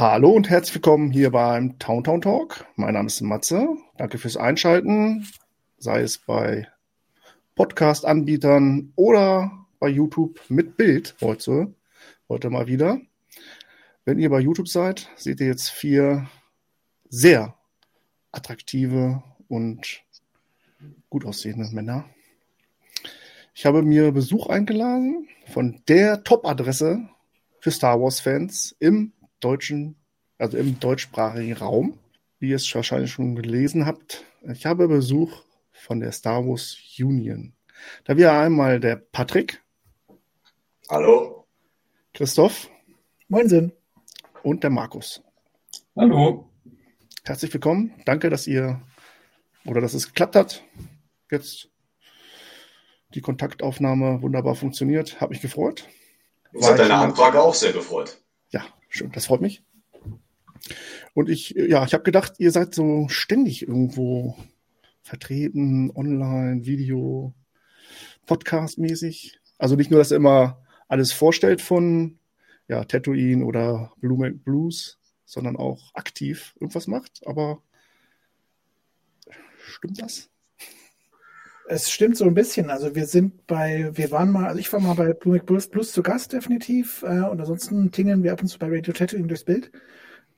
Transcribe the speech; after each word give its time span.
Hallo 0.00 0.30
und 0.30 0.48
herzlich 0.48 0.76
willkommen 0.76 1.10
hier 1.10 1.30
beim 1.30 1.78
Town 1.78 2.02
Town 2.02 2.22
Talk. 2.22 2.64
Mein 2.76 2.94
Name 2.94 3.08
ist 3.08 3.20
Matze. 3.20 3.68
Danke 3.98 4.16
fürs 4.16 4.38
Einschalten, 4.38 5.28
sei 5.76 6.00
es 6.00 6.16
bei 6.16 6.66
Podcast-Anbietern 7.54 8.94
oder 8.96 9.66
bei 9.78 9.88
YouTube 9.88 10.40
mit 10.48 10.78
Bild 10.78 11.16
heute, 11.20 11.74
heute 12.30 12.48
mal 12.48 12.66
wieder. 12.66 12.98
Wenn 14.06 14.18
ihr 14.18 14.30
bei 14.30 14.40
YouTube 14.40 14.68
seid, 14.68 15.10
seht 15.16 15.38
ihr 15.38 15.48
jetzt 15.48 15.68
vier 15.68 16.30
sehr 17.10 17.54
attraktive 18.32 19.22
und 19.48 20.00
gut 21.10 21.26
aussehende 21.26 21.68
Männer. 21.74 22.06
Ich 23.54 23.66
habe 23.66 23.82
mir 23.82 24.12
Besuch 24.12 24.46
eingeladen 24.46 25.28
von 25.52 25.82
der 25.88 26.24
Top-Adresse 26.24 27.06
für 27.58 27.70
Star 27.70 28.00
Wars-Fans 28.00 28.74
im 28.78 29.12
deutschen, 29.40 29.96
also 30.38 30.56
im 30.56 30.78
deutschsprachigen 30.80 31.54
Raum. 31.54 31.98
Wie 32.38 32.50
ihr 32.50 32.56
es 32.56 32.74
wahrscheinlich 32.74 33.12
schon 33.12 33.36
gelesen 33.36 33.84
habt, 33.84 34.24
ich 34.50 34.64
habe 34.64 34.88
Besuch 34.88 35.42
von 35.72 36.00
der 36.00 36.12
Star 36.12 36.46
Wars 36.46 36.76
Union. 36.98 37.52
Da 38.04 38.16
wäre 38.16 38.32
einmal 38.32 38.80
der 38.80 38.96
Patrick. 38.96 39.62
Hallo. 40.88 41.46
Christoph. 42.14 42.70
Moinsen. 43.28 43.72
Und 44.42 44.62
der 44.62 44.70
Markus. 44.70 45.22
Hallo. 45.96 46.48
Herzlich 47.24 47.52
willkommen. 47.52 47.94
Danke, 48.06 48.30
dass 48.30 48.46
ihr 48.46 48.80
oder 49.66 49.80
dass 49.80 49.94
es 49.94 50.08
geklappt 50.08 50.36
hat. 50.36 50.64
Jetzt 51.30 51.68
die 53.14 53.20
Kontaktaufnahme 53.20 54.22
wunderbar 54.22 54.54
funktioniert. 54.54 55.20
Hat 55.20 55.30
mich 55.30 55.40
gefreut. 55.40 55.86
Uns 56.52 56.66
hat 56.66 56.78
deine 56.78 56.94
Anfrage 56.94 57.40
auch 57.40 57.54
sehr 57.54 57.72
gefreut. 57.72 58.20
Schön. 58.90 59.12
Das 59.12 59.26
freut 59.26 59.40
mich. 59.40 59.62
Und 61.14 61.30
ich, 61.30 61.50
ja, 61.50 61.84
ich 61.84 61.94
habe 61.94 62.02
gedacht, 62.02 62.34
ihr 62.38 62.50
seid 62.50 62.74
so 62.74 63.08
ständig 63.08 63.62
irgendwo 63.62 64.36
vertreten, 65.00 65.90
online, 65.94 66.66
Video, 66.66 67.32
Podcast-mäßig. 68.26 69.40
Also 69.58 69.76
nicht 69.76 69.90
nur, 69.90 69.98
dass 69.98 70.10
ihr 70.10 70.16
immer 70.16 70.62
alles 70.88 71.12
vorstellt 71.12 71.60
von 71.62 72.18
ja, 72.68 72.84
Tatooine 72.84 73.44
oder 73.44 73.92
Blue 74.00 74.30
Blues, 74.32 74.98
sondern 75.24 75.56
auch 75.56 75.94
aktiv 75.94 76.54
irgendwas 76.60 76.88
macht. 76.88 77.26
Aber 77.26 77.62
stimmt 79.64 80.02
das? 80.02 80.30
Es 81.72 81.88
stimmt 81.88 82.16
so 82.16 82.24
ein 82.24 82.34
bisschen. 82.34 82.68
Also 82.68 82.96
wir 82.96 83.06
sind 83.06 83.46
bei, 83.46 83.90
wir 83.92 84.10
waren 84.10 84.32
mal, 84.32 84.46
also 84.48 84.58
ich 84.58 84.72
war 84.72 84.80
mal 84.80 84.94
bei 84.94 85.12
Blue 85.12 85.38
Blues 85.38 85.68
Plus 85.68 85.92
zu 85.92 86.02
Gast 86.02 86.32
definitiv. 86.32 87.04
Äh, 87.04 87.20
und 87.20 87.38
ansonsten 87.38 87.92
tingeln 87.92 88.24
wir 88.24 88.32
ab 88.32 88.42
und 88.42 88.48
zu 88.48 88.58
bei 88.58 88.66
Radio 88.66 88.92
Tatooine 88.92 89.28
durchs 89.28 89.44
Bild. 89.44 89.70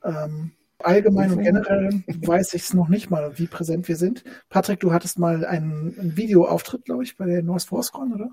Ähm, 0.03 0.51
allgemein 0.77 1.31
und 1.31 1.41
generell 1.41 2.03
weiß 2.07 2.53
ich 2.53 2.61
es 2.61 2.75
noch 2.75 2.87
nicht 2.87 3.09
mal, 3.09 3.39
wie 3.39 3.47
präsent 3.47 3.87
wir 3.87 3.95
sind. 3.95 4.23
Patrick, 4.49 4.79
du 4.79 4.93
hattest 4.93 5.17
mal 5.17 5.43
einen, 5.43 5.97
einen 5.97 6.17
Videoauftritt, 6.17 6.85
glaube 6.85 7.03
ich, 7.03 7.17
bei 7.17 7.25
der 7.25 7.41
North 7.41 7.63
Force-Con, 7.63 8.13
oder? 8.13 8.29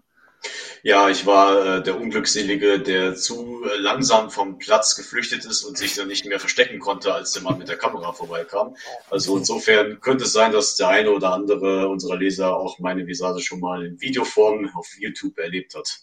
Ja, 0.82 1.10
ich 1.10 1.26
war 1.26 1.78
äh, 1.78 1.82
der 1.82 2.00
Unglückselige, 2.00 2.80
der 2.80 3.14
zu 3.14 3.64
äh, 3.64 3.76
langsam 3.76 4.30
vom 4.30 4.58
Platz 4.58 4.96
geflüchtet 4.96 5.44
ist 5.44 5.64
und 5.64 5.76
sich 5.76 5.94
dann 5.94 6.08
nicht 6.08 6.24
mehr 6.24 6.40
verstecken 6.40 6.78
konnte, 6.78 7.12
als 7.12 7.32
der 7.32 7.42
Mann 7.42 7.58
mit 7.58 7.68
der 7.68 7.76
Kamera 7.76 8.12
vorbeikam. 8.12 8.76
Also 9.10 9.36
insofern 9.36 10.00
könnte 10.00 10.24
es 10.24 10.32
sein, 10.32 10.52
dass 10.52 10.76
der 10.76 10.88
eine 10.88 11.10
oder 11.10 11.32
andere 11.32 11.88
unserer 11.88 12.16
Leser 12.16 12.56
auch 12.56 12.78
meine 12.78 13.06
Visage 13.06 13.40
schon 13.40 13.60
mal 13.60 13.84
in 13.84 14.00
Videoform 14.00 14.70
auf 14.74 14.88
YouTube 14.98 15.38
erlebt 15.38 15.74
hat. 15.74 16.00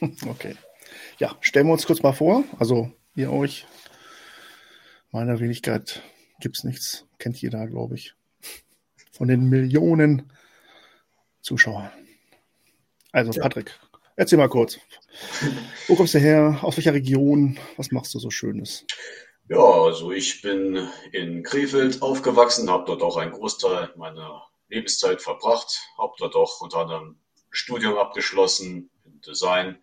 Okay. 0.28 0.56
Ja, 1.18 1.36
stellen 1.40 1.68
wir 1.68 1.72
uns 1.72 1.86
kurz 1.86 2.02
mal 2.02 2.12
vor. 2.12 2.44
Also 2.58 2.90
ihr 3.14 3.32
euch, 3.32 3.64
meiner 5.12 5.38
Wenigkeit 5.38 6.02
gibt 6.40 6.58
es 6.58 6.64
nichts. 6.64 7.06
Kennt 7.18 7.40
jeder, 7.40 7.66
glaube 7.68 7.94
ich. 7.94 8.14
Von 9.12 9.28
den 9.28 9.48
Millionen 9.48 10.32
Zuschauern. 11.40 11.90
Also, 13.14 13.30
ja. 13.30 13.42
Patrick, 13.42 13.70
erzähl 14.16 14.38
mal 14.38 14.48
kurz. 14.48 14.76
Wo 15.86 15.94
kommst 15.94 16.14
du 16.14 16.18
her? 16.18 16.58
Aus 16.62 16.76
welcher 16.76 16.94
Region? 16.94 17.56
Was 17.76 17.92
machst 17.92 18.12
du 18.12 18.18
so 18.18 18.28
Schönes? 18.28 18.84
Ja, 19.48 19.60
also 19.60 20.10
ich 20.10 20.42
bin 20.42 20.88
in 21.12 21.44
Krefeld 21.44 22.02
aufgewachsen, 22.02 22.68
habe 22.68 22.86
dort 22.86 23.02
auch 23.02 23.16
einen 23.16 23.30
Großteil 23.30 23.92
meiner 23.96 24.42
Lebenszeit 24.68 25.22
verbracht, 25.22 25.78
habe 25.96 26.12
dort 26.18 26.34
auch 26.34 26.60
unter 26.60 26.78
anderem 26.78 27.16
Studium 27.50 27.98
abgeschlossen 27.98 28.90
in 29.04 29.20
Design. 29.20 29.78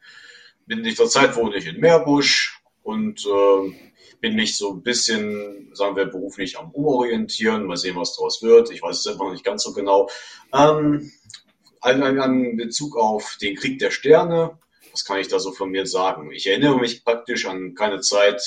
Bin 0.66 0.84
in 0.84 0.94
der 0.94 1.08
Zeit 1.08 1.38
wohne 1.38 1.56
ich 1.56 1.68
in 1.68 1.80
Meerbusch 1.80 2.60
und 2.84 3.26
äh, 3.26 3.74
bin 4.20 4.36
mich 4.36 4.58
so 4.58 4.74
ein 4.74 4.84
bisschen, 4.84 5.74
sagen 5.74 5.96
wir, 5.96 6.06
beruflich 6.06 6.60
am 6.60 6.72
Umorientieren. 6.72 7.66
Mal 7.66 7.78
sehen, 7.78 7.96
was 7.96 8.18
daraus 8.18 8.44
wird. 8.44 8.72
Ich 8.72 8.82
weiß 8.82 9.00
es 9.00 9.06
immer 9.06 9.24
noch 9.24 9.32
nicht 9.32 9.46
ganz 9.46 9.64
so 9.64 9.72
genau. 9.72 10.10
Ähm, 10.54 11.14
allgemein 11.82 12.58
Bezug 12.58 12.96
auf 12.96 13.38
den 13.42 13.56
Krieg 13.56 13.80
der 13.80 13.92
Sterne, 13.92 14.58
was 14.92 15.06
kann 15.06 15.20
ich 15.20 15.28
da 15.28 15.40
so 15.40 15.52
von 15.52 15.70
mir 15.70 15.86
sagen? 15.86 16.32
Ich 16.32 16.48
erinnere 16.48 16.80
mich 16.80 17.04
praktisch 17.04 17.46
an 17.46 17.76
keine 17.76 18.02
Zeit, 18.02 18.42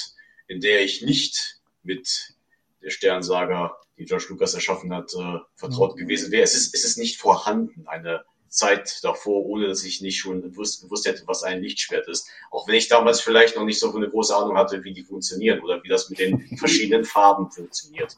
in 0.47 0.61
der 0.61 0.83
ich 0.83 1.03
nicht 1.03 1.61
mit 1.83 2.35
der 2.83 2.91
Sternsaga, 2.91 3.77
die 3.99 4.05
George 4.05 4.27
Lucas 4.29 4.55
erschaffen 4.55 4.93
hat, 4.93 5.13
äh, 5.15 5.39
vertraut 5.55 5.97
mhm. 5.97 6.01
gewesen 6.01 6.31
wäre. 6.31 6.43
Es 6.43 6.55
ist, 6.55 6.75
es 6.75 6.85
ist 6.85 6.99
nicht 6.99 7.19
vorhanden, 7.19 7.87
eine 7.87 8.25
Zeit 8.49 9.03
davor, 9.03 9.45
ohne 9.47 9.67
dass 9.67 9.83
ich 9.85 10.01
nicht 10.01 10.19
schon 10.19 10.43
gewusst, 10.43 10.83
gewusst 10.83 11.07
hätte, 11.07 11.25
was 11.27 11.43
ein 11.43 11.61
Lichtschwert 11.61 12.07
ist. 12.09 12.29
Auch 12.51 12.69
wenn 12.69 12.77
ich 12.77 12.89
damals 12.89 13.21
vielleicht 13.21 13.57
noch 13.57 13.65
nicht 13.65 13.81
so 13.81 13.95
eine 13.95 14.09
große 14.09 14.35
Ahnung 14.35 14.57
hatte, 14.57 14.85
wie 14.85 14.93
die 14.93 15.03
funktionieren 15.03 15.61
oder 15.61 15.83
wie 15.83 15.89
das 15.89 16.09
mit 16.09 16.21
den 16.21 16.57
verschiedenen 16.59 17.05
Farben 17.05 17.51
funktioniert. 17.51 18.17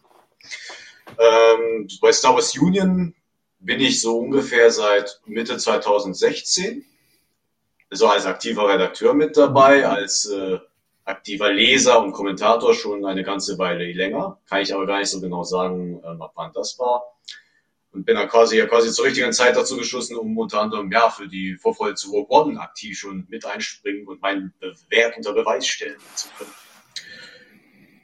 Ähm, 1.18 1.88
bei 2.00 2.12
Star 2.12 2.34
Wars 2.34 2.56
Union 2.58 3.14
bin 3.58 3.80
ich 3.80 4.00
so 4.00 4.18
ungefähr 4.18 4.70
seit 4.70 5.20
Mitte 5.26 5.56
2016 5.56 6.84
so 7.90 8.08
als 8.08 8.26
aktiver 8.26 8.68
Redakteur 8.68 9.14
mit 9.14 9.36
dabei, 9.36 9.86
als 9.86 10.26
äh, 10.26 10.58
aktiver 11.04 11.52
Leser 11.52 12.02
und 12.02 12.12
Kommentator 12.12 12.74
schon 12.74 13.04
eine 13.04 13.22
ganze 13.22 13.58
Weile 13.58 13.90
länger. 13.92 14.40
Kann 14.48 14.60
ich 14.60 14.74
aber 14.74 14.86
gar 14.86 14.98
nicht 14.98 15.10
so 15.10 15.20
genau 15.20 15.44
sagen, 15.44 16.00
äh, 16.02 16.22
ab 16.22 16.32
wann 16.34 16.52
das 16.52 16.78
war. 16.78 17.04
Und 17.92 18.04
bin 18.04 18.16
dann 18.16 18.28
quasi, 18.28 18.58
ja, 18.58 18.66
quasi 18.66 18.90
zur 18.90 19.06
richtigen 19.06 19.32
Zeit 19.32 19.56
dazu 19.56 19.76
geschossen, 19.76 20.16
um 20.16 20.36
unter 20.36 20.60
anderem 20.60 20.90
ja, 20.90 21.08
für 21.08 21.28
die 21.28 21.54
Vorfreude 21.54 21.94
zu 21.94 22.10
Rogue 22.10 22.58
aktiv 22.58 22.98
schon 22.98 23.26
mit 23.30 23.46
einspringen 23.46 24.06
und 24.06 24.20
meinen 24.20 24.52
Wert 24.90 25.16
unter 25.16 25.32
Beweis 25.32 25.66
stellen 25.66 25.96
zu 26.14 26.28
können. 26.36 26.50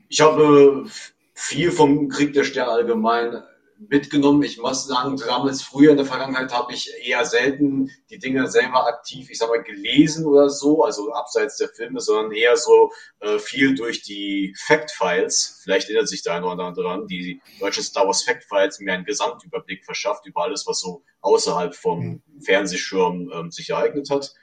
Ich 0.08 0.20
habe 0.20 0.86
viel 1.34 1.72
vom 1.72 2.08
Krieg 2.08 2.32
der 2.32 2.44
Sterne 2.44 2.70
allgemein 2.70 3.42
mitgenommen. 3.88 4.42
Ich 4.42 4.58
muss 4.58 4.86
sagen, 4.86 5.16
damals 5.16 5.62
früher 5.62 5.92
in 5.92 5.96
der 5.96 6.06
Vergangenheit 6.06 6.52
habe 6.52 6.72
ich 6.72 6.92
eher 7.02 7.24
selten 7.24 7.90
die 8.10 8.18
Dinge 8.18 8.48
selber 8.48 8.86
aktiv, 8.86 9.28
ich 9.30 9.38
sag 9.38 9.48
mal, 9.48 9.62
gelesen 9.62 10.26
oder 10.26 10.50
so, 10.50 10.84
also 10.84 11.12
abseits 11.12 11.56
der 11.56 11.68
Filme, 11.68 12.00
sondern 12.00 12.32
eher 12.32 12.56
so 12.56 12.92
äh, 13.20 13.38
viel 13.38 13.74
durch 13.74 14.02
die 14.02 14.54
Fact-Files. 14.66 15.60
Vielleicht 15.62 15.88
erinnert 15.88 16.08
sich 16.08 16.22
der 16.22 16.34
eine 16.34 16.46
oder 16.46 16.64
andere 16.64 16.84
daran, 16.84 17.06
die 17.06 17.40
deutsche 17.60 17.82
Star 17.82 18.06
Wars 18.06 18.22
Fact-Files 18.22 18.80
mir 18.80 18.92
einen 18.92 19.04
Gesamtüberblick 19.04 19.84
verschafft 19.84 20.26
über 20.26 20.42
alles, 20.42 20.66
was 20.66 20.80
so 20.80 21.02
außerhalb 21.20 21.74
vom 21.74 22.22
Fernsehschirm 22.40 23.30
ähm, 23.32 23.50
sich 23.50 23.70
ereignet 23.70 24.10
hat. 24.10 24.34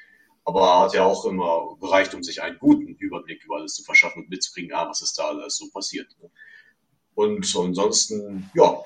Aber 0.46 0.80
hat 0.80 0.94
ja 0.94 1.04
auch 1.04 1.26
immer 1.26 1.78
gereicht, 1.80 2.16
um 2.16 2.24
sich 2.24 2.42
einen 2.42 2.58
guten 2.58 2.96
Überblick 2.96 3.44
über 3.44 3.58
alles 3.58 3.76
zu 3.76 3.84
verschaffen 3.84 4.24
und 4.24 4.30
mitzukriegen, 4.30 4.74
ah, 4.74 4.90
was 4.90 5.02
ist 5.02 5.20
da 5.20 5.28
alles 5.28 5.58
so 5.58 5.70
passiert. 5.70 6.08
Ne? 6.22 6.32
Und 7.14 7.54
ansonsten, 7.54 8.50
ja, 8.56 8.82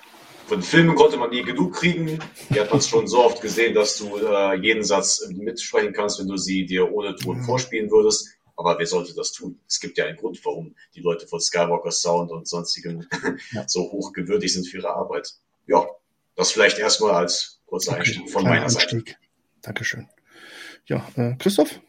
von 0.53 0.61
Filmen 0.61 0.95
konnte 0.95 1.17
man 1.17 1.31
nie 1.31 1.41
genug 1.41 1.73
kriegen. 1.73 2.19
Die 2.49 2.59
hat 2.59 2.69
man 2.69 2.81
schon 2.81 3.07
so 3.07 3.23
oft 3.23 3.41
gesehen, 3.41 3.73
dass 3.73 3.97
du 3.97 4.17
äh, 4.17 4.55
jeden 4.55 4.83
Satz 4.83 5.27
mitsprechen 5.29 5.93
kannst, 5.93 6.19
wenn 6.19 6.27
du 6.27 6.37
sie 6.37 6.65
dir 6.65 6.91
ohne 6.91 7.15
Ton 7.15 7.39
mhm. 7.39 7.43
vorspielen 7.43 7.89
würdest. 7.89 8.29
Aber 8.55 8.77
wer 8.77 8.85
sollte 8.85 9.15
das 9.15 9.31
tun? 9.31 9.59
Es 9.67 9.79
gibt 9.79 9.97
ja 9.97 10.05
einen 10.05 10.17
Grund, 10.17 10.39
warum 10.45 10.75
die 10.93 11.01
Leute 11.01 11.25
von 11.25 11.41
Skywalker 11.41 11.91
Sound 11.91 12.31
und 12.31 12.47
sonstigen 12.47 13.07
ja. 13.51 13.63
so 13.67 13.91
hochgewürdig 13.91 14.53
sind 14.53 14.67
für 14.67 14.77
ihre 14.77 14.93
Arbeit. 14.93 15.33
Ja, 15.65 15.87
das 16.35 16.51
vielleicht 16.51 16.77
erstmal 16.77 17.15
als 17.15 17.59
kurzer 17.65 17.95
Einstieg 17.95 18.29
von 18.29 18.43
meiner 18.43 18.63
Einstieg. 18.63 19.07
Seite. 19.07 19.15
Dankeschön. 19.63 20.07
Ja, 20.85 21.07
äh, 21.15 21.35
Christoph? 21.39 21.79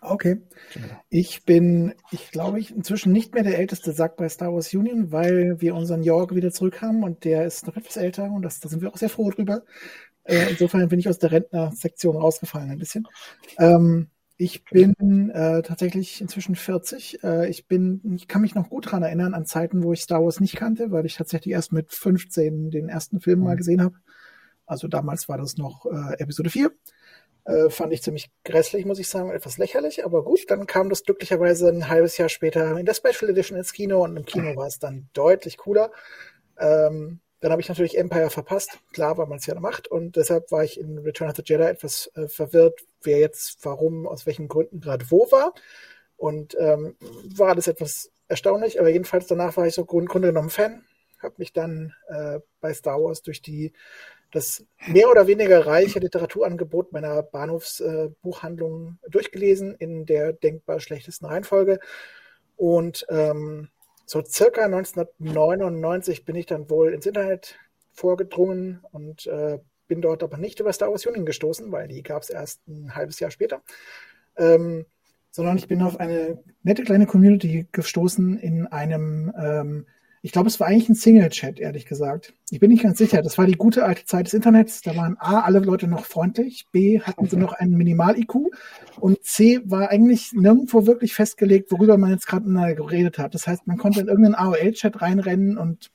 Okay. 0.00 0.40
Genau. 0.72 0.86
Ich 1.10 1.44
bin, 1.44 1.94
ich 2.10 2.30
glaube, 2.30 2.58
ich 2.58 2.74
inzwischen 2.74 3.12
nicht 3.12 3.34
mehr 3.34 3.42
der 3.42 3.58
älteste 3.58 3.92
Sack 3.92 4.16
bei 4.16 4.28
Star 4.28 4.52
Wars 4.52 4.72
Union, 4.72 5.12
weil 5.12 5.60
wir 5.60 5.74
unseren 5.74 6.02
Jorg 6.02 6.34
wieder 6.34 6.52
zurück 6.52 6.80
haben 6.80 7.02
und 7.02 7.24
der 7.24 7.44
ist 7.44 7.66
noch 7.66 7.76
etwas 7.76 7.96
älter 7.96 8.24
und 8.30 8.42
das, 8.42 8.60
da 8.60 8.68
sind 8.68 8.80
wir 8.80 8.90
auch 8.90 8.96
sehr 8.96 9.10
froh 9.10 9.30
drüber. 9.30 9.62
Äh, 10.24 10.50
insofern 10.50 10.88
bin 10.88 10.98
ich 10.98 11.08
aus 11.08 11.18
der 11.18 11.32
Rentner-Sektion 11.32 12.16
rausgefallen 12.16 12.70
ein 12.70 12.78
bisschen. 12.78 13.06
Ähm, 13.58 14.08
ich 14.36 14.64
bin 14.64 15.30
äh, 15.34 15.60
tatsächlich 15.60 16.22
inzwischen 16.22 16.54
40. 16.54 17.22
Äh, 17.22 17.50
ich 17.50 17.66
bin, 17.66 18.00
ich 18.16 18.26
kann 18.26 18.40
mich 18.40 18.54
noch 18.54 18.70
gut 18.70 18.86
daran 18.86 19.02
erinnern 19.02 19.34
an 19.34 19.44
Zeiten, 19.44 19.82
wo 19.82 19.92
ich 19.92 20.00
Star 20.00 20.24
Wars 20.24 20.40
nicht 20.40 20.56
kannte, 20.56 20.90
weil 20.90 21.04
ich 21.04 21.16
tatsächlich 21.16 21.52
erst 21.52 21.72
mit 21.72 21.92
15 21.92 22.70
den 22.70 22.88
ersten 22.88 23.20
Film 23.20 23.40
mal 23.40 23.52
mhm. 23.52 23.58
gesehen 23.58 23.82
habe. 23.82 23.96
Also 24.64 24.88
damals 24.88 25.28
war 25.28 25.36
das 25.36 25.58
noch 25.58 25.84
äh, 25.84 26.14
Episode 26.18 26.48
4. 26.48 26.70
Äh, 27.50 27.70
fand 27.70 27.92
ich 27.92 28.02
ziemlich 28.02 28.30
grässlich, 28.44 28.84
muss 28.84 28.98
ich 28.98 29.08
sagen, 29.08 29.30
etwas 29.30 29.58
lächerlich, 29.58 30.04
aber 30.04 30.22
gut. 30.22 30.48
Dann 30.48 30.66
kam 30.66 30.88
das 30.88 31.02
glücklicherweise 31.02 31.68
ein 31.68 31.88
halbes 31.88 32.16
Jahr 32.16 32.28
später 32.28 32.78
in 32.78 32.86
der 32.86 32.94
Special 32.94 33.30
Edition 33.30 33.58
ins 33.58 33.72
Kino 33.72 34.04
und 34.04 34.16
im 34.16 34.24
Kino 34.24 34.54
war 34.56 34.66
es 34.66 34.78
dann 34.78 35.08
deutlich 35.12 35.56
cooler. 35.56 35.90
Ähm, 36.58 37.20
dann 37.40 37.52
habe 37.52 37.62
ich 37.62 37.68
natürlich 37.68 37.96
Empire 37.98 38.30
verpasst, 38.30 38.78
klar, 38.92 39.16
weil 39.16 39.26
man 39.26 39.38
es 39.38 39.46
ja 39.46 39.58
macht. 39.58 39.88
Und 39.88 40.16
deshalb 40.16 40.52
war 40.52 40.62
ich 40.62 40.78
in 40.78 40.98
Return 40.98 41.30
of 41.30 41.36
the 41.36 41.42
Jedi 41.44 41.64
etwas 41.64 42.10
äh, 42.14 42.28
verwirrt, 42.28 42.80
wer 43.02 43.18
jetzt, 43.18 43.64
warum, 43.64 44.06
aus 44.06 44.26
welchen 44.26 44.46
Gründen 44.46 44.80
gerade 44.80 45.10
wo 45.10 45.30
war. 45.32 45.54
Und 46.16 46.54
ähm, 46.60 46.96
war 47.34 47.48
alles 47.48 47.66
etwas 47.66 48.12
erstaunlich, 48.28 48.78
aber 48.78 48.90
jedenfalls 48.90 49.26
danach 49.26 49.56
war 49.56 49.66
ich 49.66 49.74
so 49.74 49.82
im 49.82 50.06
Grunde 50.06 50.28
genommen 50.28 50.50
Fan. 50.50 50.84
Habe 51.18 51.34
mich 51.38 51.52
dann 51.52 51.94
äh, 52.08 52.40
bei 52.60 52.74
Star 52.74 53.02
Wars 53.02 53.22
durch 53.22 53.40
die 53.42 53.72
das 54.32 54.64
mehr 54.86 55.10
oder 55.10 55.26
weniger 55.26 55.66
reiche 55.66 55.98
Literaturangebot 55.98 56.92
meiner 56.92 57.22
Bahnhofsbuchhandlung 57.22 58.98
äh, 59.02 59.10
durchgelesen 59.10 59.74
in 59.74 60.06
der 60.06 60.32
denkbar 60.32 60.80
schlechtesten 60.80 61.26
Reihenfolge. 61.26 61.80
Und 62.56 63.06
ähm, 63.08 63.68
so 64.06 64.22
circa 64.24 64.64
1999 64.64 66.24
bin 66.24 66.36
ich 66.36 66.46
dann 66.46 66.68
wohl 66.70 66.92
ins 66.92 67.06
Internet 67.06 67.58
vorgedrungen 67.92 68.80
und 68.92 69.26
äh, 69.26 69.58
bin 69.88 70.00
dort 70.00 70.22
aber 70.22 70.36
nicht 70.36 70.60
über 70.60 70.72
Star 70.72 70.90
Wars 70.90 71.06
Union 71.06 71.26
gestoßen, 71.26 71.70
weil 71.72 71.88
die 71.88 72.02
gab 72.02 72.22
es 72.22 72.30
erst 72.30 72.66
ein 72.68 72.94
halbes 72.94 73.18
Jahr 73.20 73.30
später. 73.30 73.62
Ähm, 74.36 74.86
sondern 75.30 75.58
ich 75.58 75.68
bin 75.68 75.82
auf 75.82 75.98
eine 75.98 76.42
nette 76.62 76.82
kleine 76.82 77.06
Community 77.06 77.66
gestoßen 77.72 78.38
in 78.38 78.66
einem 78.66 79.32
ähm, 79.40 79.86
ich 80.22 80.32
glaube, 80.32 80.48
es 80.48 80.60
war 80.60 80.66
eigentlich 80.66 80.88
ein 80.90 80.94
Single-Chat, 80.94 81.60
ehrlich 81.60 81.86
gesagt. 81.86 82.34
Ich 82.50 82.60
bin 82.60 82.70
nicht 82.70 82.82
ganz 82.82 82.98
sicher. 82.98 83.22
Das 83.22 83.38
war 83.38 83.46
die 83.46 83.54
gute 83.54 83.84
alte 83.84 84.04
Zeit 84.04 84.26
des 84.26 84.34
Internets. 84.34 84.82
Da 84.82 84.94
waren 84.94 85.16
A, 85.18 85.40
alle 85.40 85.60
Leute 85.60 85.86
noch 85.86 86.04
freundlich, 86.04 86.66
B, 86.72 87.00
hatten 87.00 87.26
sie 87.26 87.36
noch 87.36 87.54
einen 87.54 87.76
Minimal-IQ 87.76 88.34
und 88.98 89.24
C, 89.24 89.60
war 89.64 89.88
eigentlich 89.88 90.32
nirgendwo 90.34 90.86
wirklich 90.86 91.14
festgelegt, 91.14 91.72
worüber 91.72 91.96
man 91.96 92.10
jetzt 92.10 92.26
gerade 92.26 92.44
geredet 92.74 93.18
hat. 93.18 93.34
Das 93.34 93.46
heißt, 93.46 93.66
man 93.66 93.78
konnte 93.78 94.00
in 94.00 94.08
irgendeinen 94.08 94.34
AOL-Chat 94.34 95.00
reinrennen 95.00 95.56
und 95.56 95.90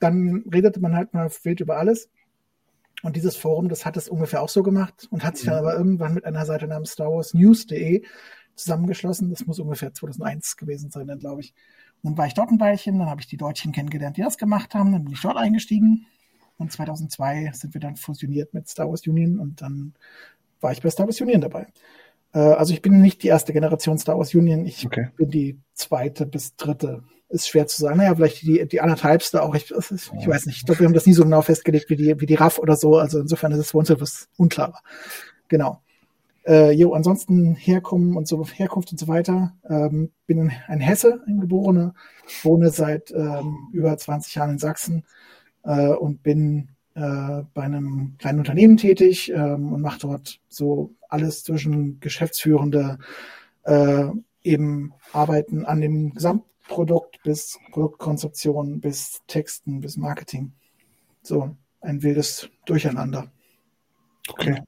dann 0.00 0.44
redete 0.52 0.80
man 0.80 0.94
halt 0.94 1.14
mal 1.14 1.30
wild 1.44 1.60
über 1.60 1.78
alles. 1.78 2.10
Und 3.02 3.16
dieses 3.16 3.36
Forum, 3.36 3.70
das 3.70 3.86
hat 3.86 3.96
es 3.96 4.08
ungefähr 4.08 4.42
auch 4.42 4.48
so 4.50 4.62
gemacht 4.62 5.08
und 5.10 5.24
hat 5.24 5.38
sich 5.38 5.46
dann 5.46 5.56
aber 5.56 5.74
irgendwann 5.74 6.14
mit 6.14 6.26
einer 6.26 6.44
Seite 6.44 6.66
namens 6.66 6.92
Star 6.92 7.10
Wars 7.10 7.32
News.de 7.32 8.02
zusammengeschlossen. 8.54 9.30
Das 9.30 9.46
muss 9.46 9.58
ungefähr 9.58 9.94
2001 9.94 10.56
gewesen 10.56 10.90
sein, 10.90 11.06
dann 11.06 11.18
glaube 11.18 11.40
ich. 11.40 11.54
Dann 12.04 12.18
war 12.18 12.26
ich 12.26 12.34
dort 12.34 12.50
ein 12.50 12.60
Weilchen, 12.60 12.98
dann 12.98 13.08
habe 13.08 13.22
ich 13.22 13.26
die 13.26 13.38
Deutschen 13.38 13.72
kennengelernt, 13.72 14.18
die 14.18 14.22
das 14.22 14.38
gemacht 14.38 14.74
haben, 14.74 14.92
dann 14.92 15.04
bin 15.04 15.14
ich 15.14 15.22
dort 15.22 15.38
eingestiegen 15.38 16.06
und 16.58 16.70
2002 16.70 17.50
sind 17.54 17.74
wir 17.74 17.80
dann 17.80 17.96
fusioniert 17.96 18.52
mit 18.52 18.68
Star 18.68 18.88
Wars 18.88 19.06
Union 19.06 19.38
und 19.40 19.62
dann 19.62 19.94
war 20.60 20.70
ich 20.70 20.82
bei 20.82 20.90
Star 20.90 21.06
Wars 21.06 21.20
Union 21.20 21.40
dabei. 21.40 21.66
Äh, 22.34 22.40
also 22.40 22.74
ich 22.74 22.82
bin 22.82 23.00
nicht 23.00 23.22
die 23.22 23.28
erste 23.28 23.54
Generation 23.54 23.98
Star 23.98 24.18
Wars 24.18 24.34
Union, 24.34 24.66
ich 24.66 24.84
okay. 24.84 25.08
bin 25.16 25.30
die 25.30 25.58
zweite 25.72 26.26
bis 26.26 26.56
dritte. 26.56 27.02
Ist 27.30 27.48
schwer 27.48 27.66
zu 27.66 27.80
sagen. 27.80 27.96
Naja, 27.96 28.14
vielleicht 28.14 28.42
die, 28.42 28.68
die 28.68 28.80
anderthalbste 28.82 29.42
auch. 29.42 29.54
Ich, 29.54 29.70
ist, 29.70 29.90
ich 29.90 30.28
weiß 30.28 30.46
nicht. 30.46 30.58
Ich 30.58 30.66
glaube, 30.66 30.80
wir 30.80 30.86
haben 30.86 30.94
das 30.94 31.06
nie 31.06 31.14
so 31.14 31.24
genau 31.24 31.40
festgelegt 31.40 31.88
wie 31.88 31.96
die, 31.96 32.20
wie 32.20 32.26
die 32.26 32.34
RAF 32.34 32.58
oder 32.58 32.76
so. 32.76 32.98
Also 32.98 33.18
insofern 33.18 33.50
ist 33.50 33.58
es 33.58 33.70
für 33.70 33.78
uns 33.78 33.90
etwas 33.90 34.28
unklarer. 34.36 34.80
Genau. 35.48 35.82
Äh, 36.46 36.72
jo, 36.72 36.92
ansonsten 36.92 37.54
Herkommen 37.54 38.16
und 38.16 38.28
so, 38.28 38.44
Herkunft 38.46 38.92
und 38.92 38.98
so 38.98 39.08
weiter. 39.08 39.54
Ähm, 39.68 40.12
bin 40.26 40.52
ein 40.68 40.80
Hesse, 40.80 41.22
ein 41.26 41.40
Geborener, 41.40 41.94
wohne 42.42 42.70
seit 42.70 43.10
ähm, 43.12 43.68
über 43.72 43.96
20 43.96 44.34
Jahren 44.34 44.50
in 44.50 44.58
Sachsen 44.58 45.04
äh, 45.64 45.88
und 45.88 46.22
bin 46.22 46.68
äh, 46.94 47.42
bei 47.54 47.62
einem 47.62 48.16
kleinen 48.18 48.40
Unternehmen 48.40 48.76
tätig 48.76 49.30
ähm, 49.30 49.72
und 49.72 49.80
mache 49.80 50.00
dort 50.00 50.40
so 50.48 50.94
alles 51.08 51.44
zwischen 51.44 51.98
Geschäftsführende, 52.00 52.98
äh, 53.64 54.06
eben 54.42 54.92
Arbeiten 55.12 55.64
an 55.64 55.80
dem 55.80 56.12
Gesamtprodukt 56.12 57.22
bis 57.22 57.58
Produktkonzeption, 57.72 58.80
bis 58.80 59.22
Texten, 59.26 59.80
bis 59.80 59.96
Marketing. 59.96 60.52
So 61.22 61.56
ein 61.80 62.02
wildes 62.02 62.50
Durcheinander. 62.66 63.30
Okay. 64.28 64.62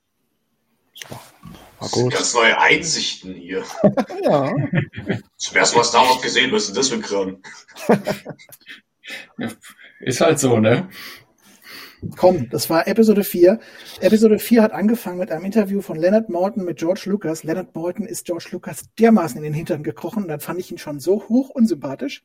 So. 0.94 1.16
Das 1.92 2.00
sind 2.00 2.12
ganz 2.12 2.34
neue 2.34 2.58
Einsichten 2.58 3.34
hier. 3.34 3.64
ja. 4.22 4.54
Zum 5.36 5.56
ersten 5.56 5.76
Mal 5.76 5.84
Star 5.84 6.08
Wars 6.08 6.22
gesehen, 6.22 6.52
was 6.52 6.64
ist 6.64 6.68
denn 6.68 6.76
das 6.76 6.88
für 6.88 6.94
ein 6.96 7.02
Kram? 7.02 7.42
ist 10.00 10.20
halt 10.20 10.38
so, 10.38 10.58
ne? 10.58 10.88
Komm, 12.16 12.48
das 12.50 12.68
war 12.68 12.86
Episode 12.86 13.24
4. 13.24 13.58
Episode 14.00 14.38
4 14.38 14.62
hat 14.62 14.72
angefangen 14.72 15.18
mit 15.18 15.30
einem 15.30 15.44
Interview 15.44 15.80
von 15.80 15.96
Leonard 15.96 16.28
Morton 16.28 16.64
mit 16.64 16.78
George 16.78 17.04
Lucas. 17.06 17.42
Leonard 17.42 17.74
Morton 17.74 18.06
ist 18.06 18.26
George 18.26 18.48
Lucas 18.52 18.84
dermaßen 18.98 19.38
in 19.38 19.44
den 19.44 19.54
Hintern 19.54 19.82
gekrochen 19.82 20.24
und 20.24 20.28
dann 20.28 20.40
fand 20.40 20.60
ich 20.60 20.70
ihn 20.70 20.78
schon 20.78 21.00
so 21.00 21.28
hoch 21.28 21.48
unsympathisch. 21.50 22.22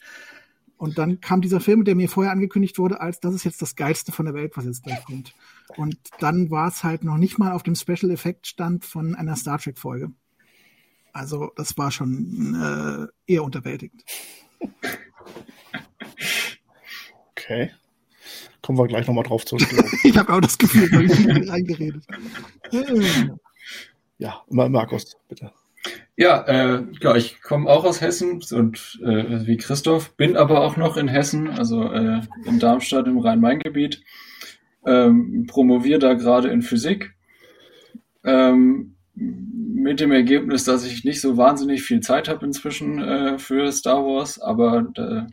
Und 0.78 0.98
dann 0.98 1.22
kam 1.22 1.42
dieser 1.42 1.60
Film, 1.60 1.84
der 1.84 1.96
mir 1.96 2.10
vorher 2.10 2.32
angekündigt 2.32 2.80
wurde, 2.80 3.02
als 3.02 3.20
das 3.20 3.36
ist 3.36 3.44
jetzt 3.44 3.62
das 3.62 3.76
Geilste 3.76 4.12
von 4.12 4.26
der 4.26 4.34
Welt, 4.34 4.54
was 4.56 4.66
jetzt 4.66 4.84
gleich 4.84 5.04
kommt. 5.06 5.34
Und 5.78 5.98
dann 6.20 6.50
war 6.50 6.68
es 6.68 6.84
halt 6.84 7.04
noch 7.04 7.18
nicht 7.18 7.38
mal 7.38 7.54
auf 7.54 7.64
dem 7.64 7.76
Special 7.76 8.12
Effect 8.12 8.48
Stand 8.48 8.86
von 8.86 9.16
einer 9.16 9.36
Star 9.36 9.60
Trek 9.60 9.78
Folge. 9.78 10.12
Also 11.14 11.52
das 11.56 11.78
war 11.78 11.92
schon 11.92 13.10
äh, 13.28 13.34
eher 13.34 13.44
unterwältigend. 13.44 14.04
Okay. 17.32 17.72
Kommen 18.62 18.78
wir 18.78 18.88
gleich 18.88 19.08
nochmal 19.08 19.24
drauf 19.24 19.46
zurück. 19.46 19.68
ich 20.04 20.18
habe 20.18 20.32
auch 20.34 20.42
das 20.42 20.58
Gefühl, 20.58 21.10
ich 21.10 21.26
bin 21.26 21.50
reingeredet. 21.50 22.06
ja, 24.18 24.42
Markus, 24.50 25.18
bitte. 25.28 25.52
Ja, 26.16 26.42
äh, 26.44 26.84
ja 27.02 27.16
ich 27.16 27.42
komme 27.42 27.70
auch 27.70 27.84
aus 27.84 28.02
Hessen 28.02 28.44
und 28.52 29.00
äh, 29.04 29.48
wie 29.48 29.58
Christoph, 29.58 30.16
bin 30.16 30.38
aber 30.38 30.62
auch 30.62 30.78
noch 30.78 30.98
in 30.98 31.08
Hessen, 31.08 31.50
also 31.50 31.92
äh, 31.92 32.22
in 32.46 32.60
Darmstadt 32.60 33.08
im 33.08 33.18
Rhein-Main-Gebiet. 33.18 34.04
Ähm, 34.86 35.46
promoviere 35.48 36.00
da 36.00 36.14
gerade 36.14 36.50
in 36.50 36.62
Physik. 36.62 37.14
Ähm, 38.24 38.96
mit 39.14 40.00
dem 40.00 40.12
Ergebnis, 40.12 40.64
dass 40.64 40.86
ich 40.86 41.04
nicht 41.04 41.22
so 41.22 41.38
wahnsinnig 41.38 41.84
viel 41.84 42.02
Zeit 42.02 42.30
habe 42.30 42.46
inzwischen 42.46 43.00
äh, 43.00 43.40
für 43.40 43.72
Star 43.72 44.06
Wars, 44.06 44.40
aber 44.40 44.88
äh, 44.96 45.24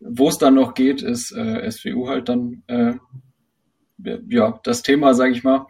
wo 0.00 0.28
es 0.28 0.38
dann 0.38 0.54
noch 0.54 0.74
geht, 0.74 1.02
ist 1.02 1.32
äh, 1.32 1.70
SWU 1.70 2.08
halt 2.08 2.28
dann 2.28 2.62
äh, 2.66 2.94
ja 4.28 4.60
das 4.62 4.82
Thema, 4.82 5.14
sage 5.14 5.32
ich 5.32 5.44
mal. 5.44 5.66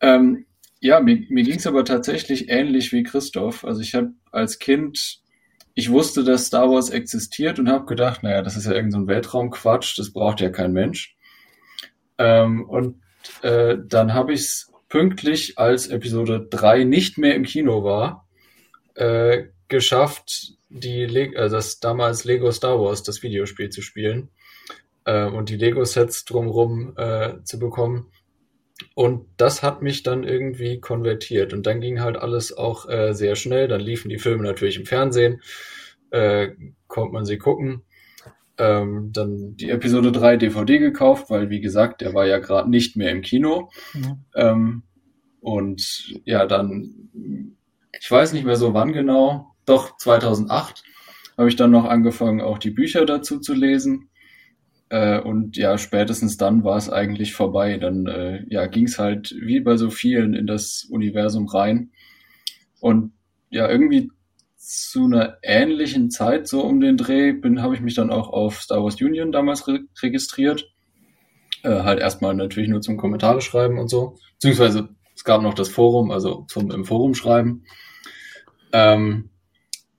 Ähm, 0.00 0.46
ja, 0.80 1.00
mir, 1.00 1.26
mir 1.28 1.44
ging 1.44 1.56
es 1.56 1.66
aber 1.66 1.84
tatsächlich 1.84 2.48
ähnlich 2.48 2.92
wie 2.92 3.02
Christoph. 3.02 3.64
Also 3.64 3.80
ich 3.80 3.94
habe 3.94 4.12
als 4.32 4.58
Kind, 4.58 5.20
ich 5.74 5.90
wusste, 5.90 6.24
dass 6.24 6.46
Star 6.46 6.70
Wars 6.70 6.90
existiert 6.90 7.58
und 7.58 7.68
habe 7.68 7.84
gedacht, 7.86 8.22
naja, 8.22 8.42
das 8.42 8.56
ist 8.56 8.66
ja 8.66 8.72
irgendein 8.72 9.02
so 9.02 9.06
Weltraumquatsch, 9.08 9.98
das 9.98 10.12
braucht 10.12 10.40
ja 10.40 10.48
kein 10.48 10.72
Mensch. 10.72 11.16
Ähm, 12.20 12.68
und 12.68 13.00
äh, 13.40 13.78
dann 13.82 14.12
habe 14.12 14.34
ich 14.34 14.40
es 14.40 14.72
pünktlich, 14.90 15.58
als 15.58 15.86
Episode 15.86 16.46
3 16.50 16.84
nicht 16.84 17.16
mehr 17.16 17.34
im 17.34 17.44
Kino 17.44 17.82
war, 17.82 18.28
äh, 18.94 19.44
geschafft, 19.68 20.52
die 20.68 21.06
Le 21.06 21.34
äh, 21.34 21.48
das 21.48 21.80
damals 21.80 22.24
Lego 22.24 22.52
Star 22.52 22.78
Wars, 22.78 23.02
das 23.02 23.22
Videospiel 23.22 23.70
zu 23.70 23.80
spielen 23.80 24.28
äh, 25.06 25.24
und 25.24 25.48
die 25.48 25.56
Lego-Sets 25.56 26.26
drumherum 26.26 26.92
äh, 26.98 27.42
zu 27.44 27.58
bekommen. 27.58 28.10
Und 28.94 29.26
das 29.38 29.62
hat 29.62 29.80
mich 29.80 30.02
dann 30.02 30.24
irgendwie 30.24 30.78
konvertiert. 30.78 31.54
Und 31.54 31.66
dann 31.66 31.80
ging 31.80 32.02
halt 32.02 32.16
alles 32.18 32.56
auch 32.56 32.88
äh, 32.88 33.14
sehr 33.14 33.36
schnell. 33.36 33.66
Dann 33.68 33.80
liefen 33.80 34.10
die 34.10 34.18
Filme 34.18 34.42
natürlich 34.42 34.76
im 34.76 34.86
Fernsehen, 34.86 35.42
äh, 36.10 36.50
konnte 36.86 37.12
man 37.12 37.24
sie 37.24 37.38
gucken. 37.38 37.82
Ähm, 38.60 39.10
dann 39.12 39.56
die 39.56 39.70
Episode 39.70 40.12
3 40.12 40.36
DVD 40.36 40.78
gekauft, 40.78 41.30
weil 41.30 41.48
wie 41.48 41.62
gesagt, 41.62 42.02
der 42.02 42.12
war 42.12 42.26
ja 42.26 42.38
gerade 42.38 42.68
nicht 42.68 42.94
mehr 42.94 43.10
im 43.10 43.22
Kino. 43.22 43.70
Mhm. 43.94 44.24
Ähm, 44.34 44.82
und 45.40 46.14
ja, 46.24 46.44
dann, 46.44 47.08
ich 47.98 48.10
weiß 48.10 48.34
nicht 48.34 48.44
mehr 48.44 48.56
so 48.56 48.74
wann 48.74 48.92
genau, 48.92 49.54
doch 49.64 49.96
2008 49.96 50.84
habe 51.38 51.48
ich 51.48 51.56
dann 51.56 51.70
noch 51.70 51.86
angefangen, 51.86 52.42
auch 52.42 52.58
die 52.58 52.70
Bücher 52.70 53.06
dazu 53.06 53.40
zu 53.40 53.54
lesen. 53.54 54.10
Äh, 54.90 55.20
und 55.20 55.56
ja, 55.56 55.78
spätestens 55.78 56.36
dann 56.36 56.64
war 56.64 56.76
es 56.76 56.90
eigentlich 56.90 57.32
vorbei. 57.32 57.78
Dann 57.78 58.06
äh, 58.06 58.44
ja, 58.50 58.66
ging 58.66 58.84
es 58.84 58.98
halt 58.98 59.34
wie 59.40 59.60
bei 59.60 59.78
so 59.78 59.88
vielen 59.88 60.34
in 60.34 60.46
das 60.46 60.86
Universum 60.90 61.46
rein. 61.48 61.92
Und 62.80 63.12
ja, 63.48 63.70
irgendwie 63.70 64.10
zu 64.60 65.06
einer 65.06 65.38
ähnlichen 65.42 66.10
Zeit, 66.10 66.46
so 66.46 66.62
um 66.62 66.80
den 66.80 66.98
Dreh, 66.98 67.32
bin, 67.32 67.62
habe 67.62 67.74
ich 67.74 67.80
mich 67.80 67.94
dann 67.94 68.10
auch 68.10 68.28
auf 68.28 68.60
Star 68.60 68.84
Wars 68.84 69.00
Union 69.00 69.32
damals 69.32 69.66
re 69.66 69.80
registriert. 70.02 70.70
Äh, 71.62 71.82
halt 71.82 71.98
erstmal 71.98 72.34
natürlich 72.34 72.68
nur 72.68 72.82
zum 72.82 72.98
Kommentare 72.98 73.40
schreiben 73.40 73.78
und 73.78 73.88
so. 73.88 74.18
Beziehungsweise 74.34 74.90
es 75.16 75.24
gab 75.24 75.40
noch 75.40 75.54
das 75.54 75.70
Forum, 75.70 76.10
also 76.10 76.44
zum 76.48 76.70
im 76.70 76.84
Forum 76.84 77.14
schreiben. 77.14 77.64
Ähm, 78.72 79.30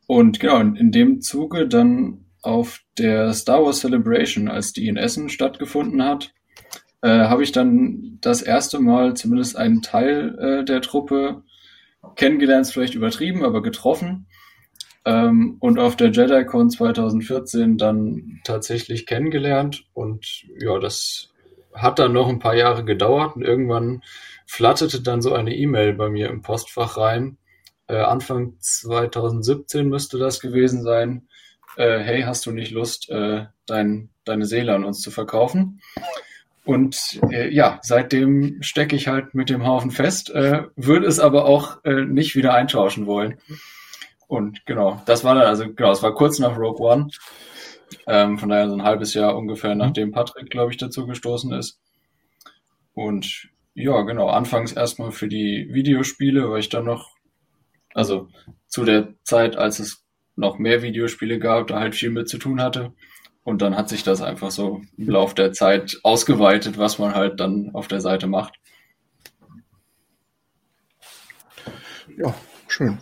und 0.06 0.40
genau, 0.40 0.60
in, 0.60 0.76
in 0.76 0.92
dem 0.92 1.22
Zuge 1.22 1.68
dann 1.68 2.26
auf 2.44 2.82
der 3.00 3.34
Star 3.34 3.64
Wars 3.64 3.80
Celebration, 3.80 4.48
als 4.48 4.74
die 4.74 4.88
in 4.88 4.98
Essen 4.98 5.30
stattgefunden 5.30 6.04
hat, 6.04 6.34
äh, 7.02 7.10
habe 7.10 7.42
ich 7.44 7.52
dann 7.52 8.20
das 8.22 8.44
erste 8.44 8.80
Mal 8.80 9.16
zumindest 9.16 9.58
einen 9.58 9.82
Teil 9.82 10.38
äh, 10.38 10.66
der 10.66 10.82
Truppe 10.82 11.44
kennengelernt, 12.16 12.68
vielleicht 12.68 12.94
übertrieben, 12.94 13.44
aber 13.44 13.64
getroffen. 13.64 14.28
Ähm, 15.06 15.58
und 15.60 15.80
auf 15.80 15.96
der 15.96 16.12
JediCon 16.12 16.70
2014 16.70 17.78
dann 17.78 18.40
tatsächlich 18.44 19.06
kennengelernt. 19.06 19.86
Und 19.94 20.46
ja, 20.60 20.80
das 20.80 21.30
hat 21.74 22.00
dann 22.00 22.14
noch 22.14 22.28
ein 22.28 22.40
paar 22.40 22.56
Jahre 22.56 22.84
gedauert 22.84 23.36
und 23.36 23.44
irgendwann 23.44 24.04
flatterte 24.46 25.02
dann 25.02 25.22
so 25.22 25.34
eine 25.34 25.56
E-Mail 25.56 25.94
bei 25.94 26.10
mir 26.10 26.30
im 26.30 26.42
Postfach 26.42 26.98
rein. 26.98 27.38
Äh, 27.88 27.98
Anfang 27.98 28.56
2017 28.60 29.88
müsste 29.88 30.18
das 30.18 30.40
gewesen 30.40 30.84
sein. 30.84 31.28
Äh, 31.78 32.00
hey, 32.00 32.22
hast 32.24 32.46
du 32.46 32.52
nicht 32.52 32.72
Lust, 32.72 33.10
äh, 33.10 33.46
dein, 33.66 34.10
deine 34.26 34.46
Seele 34.46 34.76
an 34.76 34.84
uns 34.84 35.02
zu 35.02 35.10
verkaufen? 35.10 35.82
Und 36.64 37.20
äh, 37.32 37.50
ja, 37.50 37.80
seitdem 37.82 38.62
stecke 38.62 38.96
ich 38.96 39.08
halt 39.08 39.34
mit 39.34 39.50
dem 39.50 39.66
Haufen 39.66 39.90
fest, 39.90 40.30
äh, 40.30 40.64
würde 40.76 41.08
es 41.08 41.20
aber 41.20 41.46
auch 41.46 41.84
äh, 41.84 42.06
nicht 42.06 42.36
wieder 42.36 42.54
eintauschen 42.54 43.08
wollen. 43.08 43.40
Und 44.32 44.66
genau, 44.66 45.02
das 45.06 45.26
war 45.26 45.36
dann, 45.36 45.44
also 45.44 45.74
genau, 45.74 45.92
es 45.92 46.02
war 46.04 46.16
kurz 46.16 46.40
nach 46.40 46.58
Rogue 46.58 46.80
One. 46.80 47.10
Ähm, 48.08 48.38
von 48.38 48.48
daher 48.48 48.70
so 48.70 48.76
ein 48.76 48.84
halbes 48.84 49.14
Jahr 49.14 49.36
ungefähr, 49.36 49.76
nachdem 49.76 50.14
Patrick, 50.14 50.50
glaube 50.50 50.72
ich, 50.72 50.78
dazu 50.78 51.06
gestoßen 51.06 51.52
ist. 51.52 51.82
Und 52.94 53.50
ja, 53.74 54.04
genau, 54.04 54.30
anfangs 54.30 54.72
erstmal 54.72 55.12
für 55.12 55.28
die 55.28 55.68
Videospiele, 55.74 56.50
weil 56.50 56.62
ich 56.62 56.70
dann 56.70 56.86
noch, 56.86 57.10
also 57.94 58.30
zu 58.68 58.86
der 58.86 59.16
Zeit, 59.26 59.58
als 59.58 59.80
es 59.80 60.06
noch 60.38 60.58
mehr 60.58 60.82
Videospiele 60.82 61.38
gab, 61.38 61.68
da 61.68 61.82
halt 61.82 61.94
viel 61.94 62.10
mit 62.10 62.30
zu 62.30 62.38
tun 62.38 62.62
hatte. 62.62 62.94
Und 63.44 63.62
dann 63.62 63.76
hat 63.76 63.90
sich 63.90 64.04
das 64.04 64.22
einfach 64.22 64.52
so 64.52 64.82
im 64.98 65.10
Laufe 65.10 65.36
der 65.36 65.52
Zeit 65.52 66.00
ausgeweitet, 66.04 66.78
was 66.78 67.00
man 67.00 67.16
halt 67.16 67.42
dann 67.42 67.72
auf 67.74 67.90
der 67.90 68.00
Seite 68.00 68.28
macht. 68.28 68.54
Ja, 72.16 72.34
schön. 72.70 72.98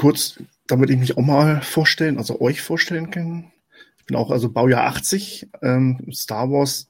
Kurz, 0.00 0.42
damit 0.66 0.88
ich 0.88 0.96
mich 0.96 1.18
auch 1.18 1.22
mal 1.22 1.60
vorstellen, 1.60 2.16
also 2.16 2.40
euch 2.40 2.62
vorstellen 2.62 3.10
kann. 3.10 3.52
Ich 3.98 4.06
bin 4.06 4.16
auch 4.16 4.30
also 4.30 4.50
Baujahr 4.50 4.84
80. 4.84 5.50
Ähm, 5.60 6.08
Star 6.10 6.50
Wars 6.50 6.86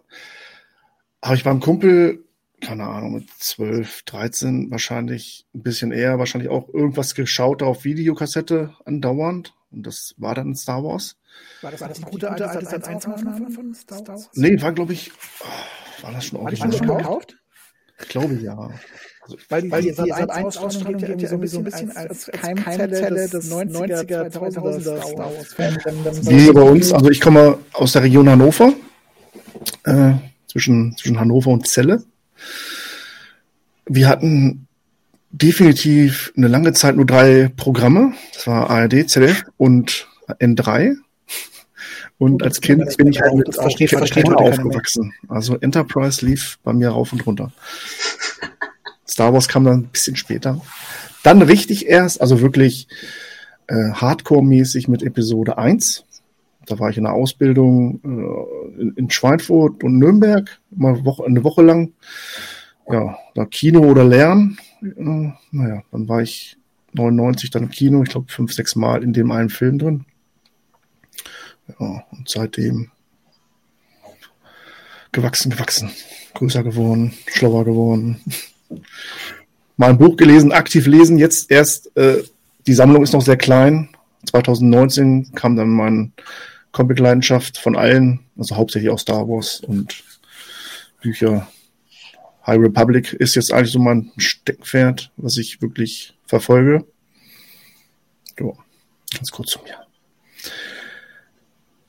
habe 1.20 1.34
ich 1.34 1.42
beim 1.42 1.58
Kumpel, 1.58 2.24
keine 2.60 2.84
Ahnung, 2.84 3.14
mit 3.14 3.28
12, 3.36 4.02
13 4.04 4.70
wahrscheinlich, 4.70 5.44
ein 5.56 5.64
bisschen 5.64 5.90
eher, 5.90 6.20
wahrscheinlich 6.20 6.50
auch 6.50 6.68
irgendwas 6.68 7.16
geschaut 7.16 7.64
auf 7.64 7.82
Videokassette 7.82 8.76
andauernd. 8.84 9.54
Und 9.72 9.88
das 9.88 10.14
war 10.16 10.36
dann 10.36 10.54
Star 10.54 10.84
Wars. 10.84 11.16
War 11.62 11.72
das, 11.72 11.80
war 11.80 11.88
das 11.88 11.98
die 11.98 12.04
gute 12.04 12.30
alte 12.30 12.64
Sat 12.64 12.86
1 12.86 13.06
Aufnahme 13.06 13.50
von 13.50 13.74
Star 13.74 14.06
Wars? 14.06 14.30
Nee, 14.34 14.62
war 14.62 14.70
glaube 14.70 14.92
ich, 14.92 15.10
oh, 15.40 16.02
war 16.04 16.12
das 16.12 16.26
schon 16.26 16.38
original? 16.38 16.72
War 16.72 16.78
das 16.78 16.98
gekauft? 16.98 17.36
Ich 18.02 18.08
glaube 18.08 18.34
ja. 18.34 18.70
Also, 19.30 19.44
weil 19.48 19.62
die, 19.62 19.70
weil 19.70 19.82
die 19.82 19.92
Sat 19.92 20.30
1 20.30 20.56
Ausstrahlung 20.56 20.98
gilt 20.98 21.22
ja 21.22 21.30
irgendwie 21.30 21.48
so 21.48 21.58
ein 21.58 21.64
bisschen 21.64 21.96
als, 21.96 22.28
als 22.28 22.40
Keimzelle 22.42 23.28
des 23.28 23.52
90er, 23.52 24.28
2000er 24.28 24.80
Star 24.80 25.18
Wars. 25.18 26.28
Wie 26.28 26.52
bei 26.52 26.62
uns, 26.62 26.92
also 26.92 27.10
ich 27.10 27.20
komme 27.20 27.58
aus 27.72 27.92
der 27.92 28.02
Region 28.02 28.28
Hannover, 28.28 28.72
äh, 29.84 30.12
zwischen, 30.46 30.96
zwischen 30.96 31.20
Hannover 31.20 31.50
und 31.50 31.66
Celle. 31.66 32.02
Wir 33.86 34.08
hatten 34.08 34.66
definitiv 35.30 36.32
eine 36.36 36.48
lange 36.48 36.72
Zeit 36.72 36.96
nur 36.96 37.06
drei 37.06 37.50
Programme. 37.56 38.12
Das 38.34 38.46
war 38.46 38.68
ARD, 38.68 39.08
ZDF 39.08 39.44
und 39.56 40.08
N3. 40.28 40.96
Und 42.18 42.42
als 42.42 42.60
Kind 42.60 42.96
bin 42.98 43.08
ich 43.08 43.20
halt 43.20 43.34
mit 43.34 43.54
versteht, 43.54 43.90
versteht 43.90 44.28
aufgewachsen. 44.28 45.14
Also 45.28 45.56
Enterprise 45.56 46.24
lief 46.24 46.58
bei 46.62 46.72
mir 46.72 46.90
rauf 46.90 47.12
und 47.12 47.26
runter. 47.26 47.52
Star 49.10 49.32
Wars 49.32 49.48
kam 49.48 49.64
dann 49.64 49.80
ein 49.80 49.88
bisschen 49.88 50.14
später. 50.14 50.60
Dann 51.24 51.42
richtig 51.42 51.86
erst, 51.86 52.20
also 52.20 52.40
wirklich 52.40 52.86
äh, 53.66 53.92
Hardcore-mäßig 53.92 54.88
mit 54.88 55.02
Episode 55.02 55.58
1. 55.58 56.04
Da 56.66 56.78
war 56.78 56.90
ich 56.90 56.96
in 56.96 57.04
der 57.04 57.14
Ausbildung 57.14 58.00
äh, 58.04 58.80
in, 58.80 58.94
in, 58.94 59.10
Schweinfurt 59.10 59.82
und 59.82 59.98
Nürnberg, 59.98 60.60
mal 60.70 61.04
Woche, 61.04 61.24
eine 61.24 61.42
Woche 61.42 61.62
lang. 61.62 61.92
Ja, 62.88 63.18
da 63.34 63.44
Kino 63.46 63.80
oder 63.80 64.04
Lernen. 64.04 64.58
Äh, 64.82 65.32
naja, 65.50 65.82
dann 65.90 66.08
war 66.08 66.22
ich 66.22 66.56
99 66.92 67.50
dann 67.50 67.64
im 67.64 67.70
Kino, 67.70 68.02
ich 68.02 68.10
glaube 68.10 68.30
fünf, 68.30 68.52
sechs 68.52 68.76
Mal 68.76 69.02
in 69.02 69.12
dem 69.12 69.32
einen 69.32 69.50
Film 69.50 69.78
drin. 69.78 70.04
Ja, 71.78 72.04
und 72.10 72.28
seitdem 72.28 72.90
gewachsen, 75.12 75.50
gewachsen, 75.50 75.90
größer 76.34 76.62
geworden, 76.62 77.12
schlauer 77.26 77.64
geworden. 77.64 78.20
Mal 79.76 79.90
ein 79.90 79.98
Buch 79.98 80.16
gelesen, 80.16 80.52
aktiv 80.52 80.86
lesen, 80.86 81.18
jetzt 81.18 81.50
erst, 81.50 81.96
äh, 81.96 82.22
die 82.66 82.74
Sammlung 82.74 83.02
ist 83.02 83.12
noch 83.12 83.22
sehr 83.22 83.36
klein. 83.36 83.88
2019 84.30 85.32
kam 85.34 85.56
dann 85.56 85.70
mein 85.70 86.12
Comic-Leidenschaft 86.72 87.58
von 87.58 87.76
allen, 87.76 88.20
also 88.36 88.56
hauptsächlich 88.56 88.90
auch 88.90 88.98
Star 88.98 89.26
Wars 89.28 89.60
und 89.60 90.04
Bücher. 91.00 91.48
High 92.46 92.60
Republic 92.60 93.12
ist 93.14 93.34
jetzt 93.34 93.52
eigentlich 93.52 93.72
so 93.72 93.78
mein 93.78 94.12
Steckpferd, 94.16 95.10
was 95.16 95.36
ich 95.36 95.62
wirklich 95.62 96.14
verfolge. 96.26 96.84
So, 98.38 98.56
ganz 99.12 99.30
kurz 99.30 99.50
zu 99.50 99.60
mir. 99.62 99.76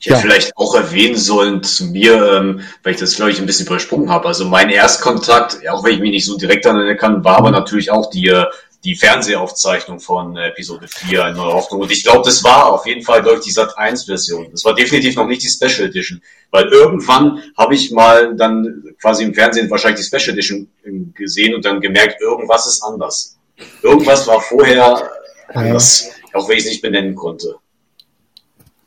Ich 0.02 0.06
hätte 0.06 0.16
ja. 0.16 0.20
vielleicht 0.20 0.56
auch 0.56 0.74
erwähnen 0.74 1.16
sollen 1.16 1.62
zu 1.62 1.86
mir, 1.86 2.32
ähm, 2.32 2.62
weil 2.82 2.94
ich 2.94 2.98
das, 2.98 3.14
glaube 3.14 3.30
ich, 3.30 3.38
ein 3.38 3.46
bisschen 3.46 3.68
übersprungen 3.68 4.10
habe. 4.10 4.26
Also 4.26 4.44
mein 4.44 4.68
Erstkontakt, 4.68 5.60
auch 5.68 5.84
wenn 5.84 5.94
ich 5.94 6.00
mich 6.00 6.10
nicht 6.10 6.24
so 6.24 6.36
direkt 6.36 6.64
erinnern 6.64 6.96
kann, 6.96 7.22
war 7.22 7.38
aber 7.38 7.52
natürlich 7.52 7.92
auch 7.92 8.10
die, 8.10 8.26
äh, 8.26 8.46
die 8.82 8.96
Fernsehaufzeichnung 8.96 10.00
von 10.00 10.36
Episode 10.36 10.88
4 10.88 11.28
in 11.28 11.36
Neue 11.36 11.52
Hoffnung. 11.52 11.82
Und 11.82 11.92
ich 11.92 12.02
glaube, 12.02 12.22
das 12.24 12.42
war 12.42 12.72
auf 12.72 12.84
jeden 12.84 13.02
Fall, 13.02 13.22
glaube 13.22 13.38
ich, 13.38 13.44
die 13.44 13.52
Sat 13.52 13.78
1 13.78 14.06
Version. 14.06 14.48
Das 14.50 14.64
war 14.64 14.74
definitiv 14.74 15.14
noch 15.14 15.28
nicht 15.28 15.44
die 15.44 15.48
Special 15.48 15.88
Edition. 15.88 16.20
Weil 16.50 16.64
irgendwann 16.64 17.40
habe 17.56 17.76
ich 17.76 17.92
mal 17.92 18.34
dann 18.34 18.82
quasi 19.00 19.22
im 19.22 19.34
Fernsehen 19.34 19.70
wahrscheinlich 19.70 20.04
die 20.04 20.18
Special 20.18 20.36
Edition 20.36 20.68
gesehen 21.14 21.54
und 21.54 21.64
dann 21.64 21.80
gemerkt, 21.80 22.20
irgendwas 22.20 22.66
ist 22.66 22.82
anders. 22.82 23.38
Irgendwas 23.82 24.26
war 24.26 24.40
vorher 24.40 25.08
anders, 25.54 26.08
ja. 26.08 26.40
auch 26.40 26.48
wenn 26.48 26.56
ich 26.56 26.64
es 26.64 26.70
nicht 26.70 26.82
benennen 26.82 27.14
konnte. 27.14 27.54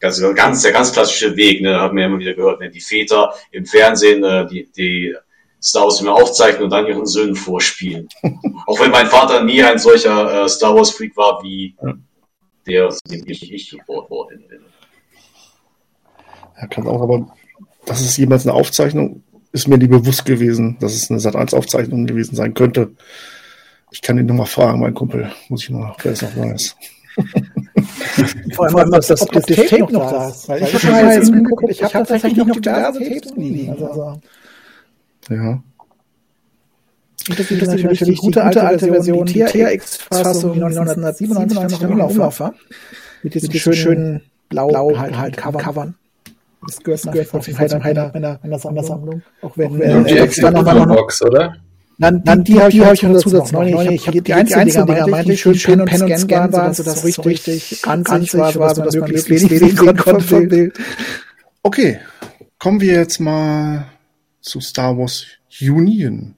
Ganz, 0.05 0.21
ganz, 0.35 0.62
der 0.62 0.71
ganz 0.71 0.91
klassische 0.91 1.35
Weg, 1.35 1.62
ne, 1.62 1.79
haben 1.79 1.97
wir 1.97 2.05
immer 2.05 2.19
wieder 2.19 2.35
gehört, 2.35 2.59
ne, 2.59 2.69
die 2.69 2.79
Väter 2.79 3.33
im 3.51 3.65
Fernsehen, 3.65 4.24
äh, 4.24 4.45
die, 4.47 4.69
die 4.71 5.15
Star 5.62 5.83
Wars 5.83 5.97
Filme 5.97 6.13
aufzeichnen 6.13 6.65
und 6.65 6.69
dann 6.69 6.85
ihren 6.85 7.07
Söhnen 7.07 7.35
vorspielen. 7.35 8.07
Auch 8.67 8.79
wenn 8.79 8.91
mein 8.91 9.07
Vater 9.07 9.43
nie 9.43 9.63
ein 9.63 9.79
solcher 9.79 10.43
äh, 10.43 10.50
Star 10.50 10.75
Wars 10.75 10.91
Freak 10.91 11.17
war 11.17 11.41
wie 11.41 11.75
der, 12.67 12.93
dem 13.09 13.24
ich, 13.25 13.51
ich 13.51 13.69
geboren 13.71 14.09
worden 14.09 14.47
bin. 14.47 14.59
Ja, 16.59 16.67
kann 16.67 16.88
auch, 16.88 17.01
aber 17.01 17.35
dass 17.85 18.01
es 18.01 18.17
jemals 18.17 18.45
eine 18.45 18.53
Aufzeichnung 18.53 19.24
ist 19.51 19.67
mir 19.67 19.77
nie 19.77 19.88
bewusst 19.88 20.25
gewesen, 20.25 20.77
dass 20.79 20.93
es 20.93 21.09
eine 21.09 21.19
Sat 21.19 21.35
1 21.35 21.53
Aufzeichnung 21.53 22.05
gewesen 22.05 22.35
sein 22.35 22.53
könnte. 22.53 22.91
Ich 23.89 24.01
kann 24.01 24.17
ihn 24.17 24.25
nochmal 24.25 24.47
fragen, 24.47 24.81
mein 24.81 24.93
Kumpel. 24.93 25.31
Muss 25.47 25.63
ich 25.63 25.69
mal, 25.69 25.95
wer 26.03 26.12
es 26.12 26.21
noch 26.21 26.35
weiß. 26.35 26.75
Vor 28.53 28.65
allem, 28.65 28.91
dass 28.91 29.07
das, 29.07 29.25
das, 29.25 29.45
das 29.45 29.57
Tape 29.67 29.93
noch 29.93 30.12
da 30.12 30.29
ist. 30.29 30.48
Weil 30.50 30.63
ich 30.63 30.74
habe 30.74 30.91
mal 30.91 31.13
jetzt 31.13 31.31
geguckt, 31.31 31.63
ich 31.69 31.84
habe 31.84 31.93
tatsächlich 31.93 32.36
noch 32.36 32.50
diverse 32.50 33.00
Tapes 33.00 33.34
liegen. 33.36 33.72
Also, 33.72 34.22
ja. 35.29 35.63
Und 37.27 37.39
das, 37.39 37.50
ist 37.50 37.67
natürlich 37.67 38.00
die 38.00 38.15
gute 38.15 38.43
alte, 38.43 38.63
alte 38.63 38.88
Version, 38.88 39.25
die 39.25 39.43
TRX-Fassung, 39.43 40.53
die 40.53 40.63
1997 40.63 41.57
noch 41.79 41.81
im 41.81 42.01
Umlauf 42.01 42.39
war. 42.39 42.53
Mit 43.24 43.34
diesen 43.34 43.51
schönen 43.74 44.22
blau, 44.50 44.67
blau 44.67 44.95
halt, 44.95 45.17
halt 45.17 45.38
Covern. 45.38 45.95
Das 46.67 46.79
gehört, 46.79 47.05
das 47.05 47.12
gehört 47.12 47.27
von 47.27 47.41
meiner, 47.57 47.79
meiner, 47.79 48.12
meiner, 48.13 48.39
meiner 48.43 48.84
Sammlung. 48.84 49.22
Auch 49.41 49.57
wenn, 49.57 49.77
wenn 49.79 50.05
die 50.05 50.17
Exit-Box, 50.17 51.22
oder? 51.24 51.55
Dann, 51.97 52.23
dann 52.23 52.43
die, 52.43 52.53
die 52.53 52.59
habe 52.59 52.71
ich, 52.71 52.81
hab 52.81 52.93
ich 52.93 53.03
noch 53.03 53.17
Zusatz 53.19 53.51
noch. 53.51 53.63
Ich 53.63 54.07
habe 54.07 54.11
die, 54.11 54.21
die 54.21 54.33
einzelnen 54.33 54.85
Dinger 54.85 55.07
meinte 55.07 55.33
ich, 55.33 55.41
schön 55.41 55.85
Pen 55.85 56.01
und 56.01 56.09
Scan, 56.09 56.17
Scan 56.17 56.53
waren, 56.53 56.73
sodass 56.73 57.03
es 57.03 57.15
so 57.15 57.21
richtig 57.21 57.85
anzig 57.85 58.33
war, 58.33 58.53
war, 58.55 58.73
dass 58.73 58.95
man 58.95 59.09
möglichst 59.11 59.29
wenig 59.29 59.59
sehen 59.59 59.97
konnte 59.97 60.21
vom 60.21 60.47
Bild. 60.47 60.77
Okay, 61.63 61.99
kommen 62.59 62.81
wir 62.81 62.93
jetzt 62.93 63.19
mal 63.19 63.87
zu 64.41 64.59
Star 64.59 64.97
Wars 64.97 65.25
Union. 65.61 66.35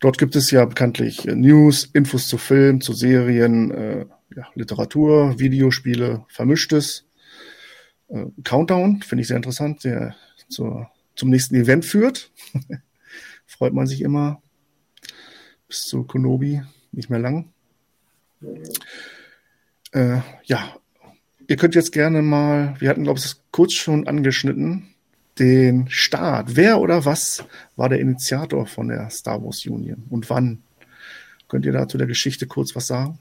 Dort 0.00 0.18
gibt 0.18 0.36
es 0.36 0.50
ja 0.50 0.64
bekanntlich 0.64 1.26
äh, 1.26 1.34
News, 1.34 1.88
Infos 1.92 2.28
zu 2.28 2.38
Filmen, 2.38 2.80
zu 2.80 2.92
Serien, 2.92 3.70
äh, 3.70 4.06
ja, 4.36 4.48
Literatur, 4.54 5.38
Videospiele, 5.38 6.24
Vermischtes. 6.28 7.06
Äh, 8.08 8.26
Countdown 8.44 9.02
finde 9.02 9.22
ich 9.22 9.28
sehr 9.28 9.38
interessant, 9.38 9.82
der 9.82 10.14
zur, 10.48 10.90
zum 11.16 11.30
nächsten 11.30 11.54
Event 11.54 11.84
führt. 11.84 12.30
freut 13.46 13.72
man 13.72 13.86
sich 13.86 14.02
immer. 14.02 14.42
Bis 15.68 15.82
zu 15.82 16.04
Konobi, 16.04 16.62
nicht 16.92 17.10
mehr 17.10 17.18
lang. 17.18 17.52
Äh, 19.92 20.18
ja, 20.44 20.76
ihr 21.46 21.56
könnt 21.56 21.74
jetzt 21.74 21.92
gerne 21.92 22.22
mal, 22.22 22.74
wir 22.80 22.90
hatten, 22.90 23.04
glaube 23.04 23.18
ich, 23.18 23.34
kurz 23.50 23.72
schon 23.74 24.06
angeschnitten, 24.06 24.94
den 25.38 25.88
Start. 25.88 26.56
Wer 26.56 26.80
oder 26.80 27.04
was 27.04 27.44
war 27.76 27.88
der 27.88 28.00
Initiator 28.00 28.66
von 28.66 28.88
der 28.88 29.10
Star 29.10 29.42
Wars 29.42 29.64
Union 29.66 30.04
und 30.10 30.30
wann? 30.30 30.62
Könnt 31.48 31.66
ihr 31.66 31.72
da 31.72 31.88
zu 31.88 31.98
der 31.98 32.06
Geschichte 32.06 32.46
kurz 32.46 32.74
was 32.74 32.86
sagen? 32.86 33.18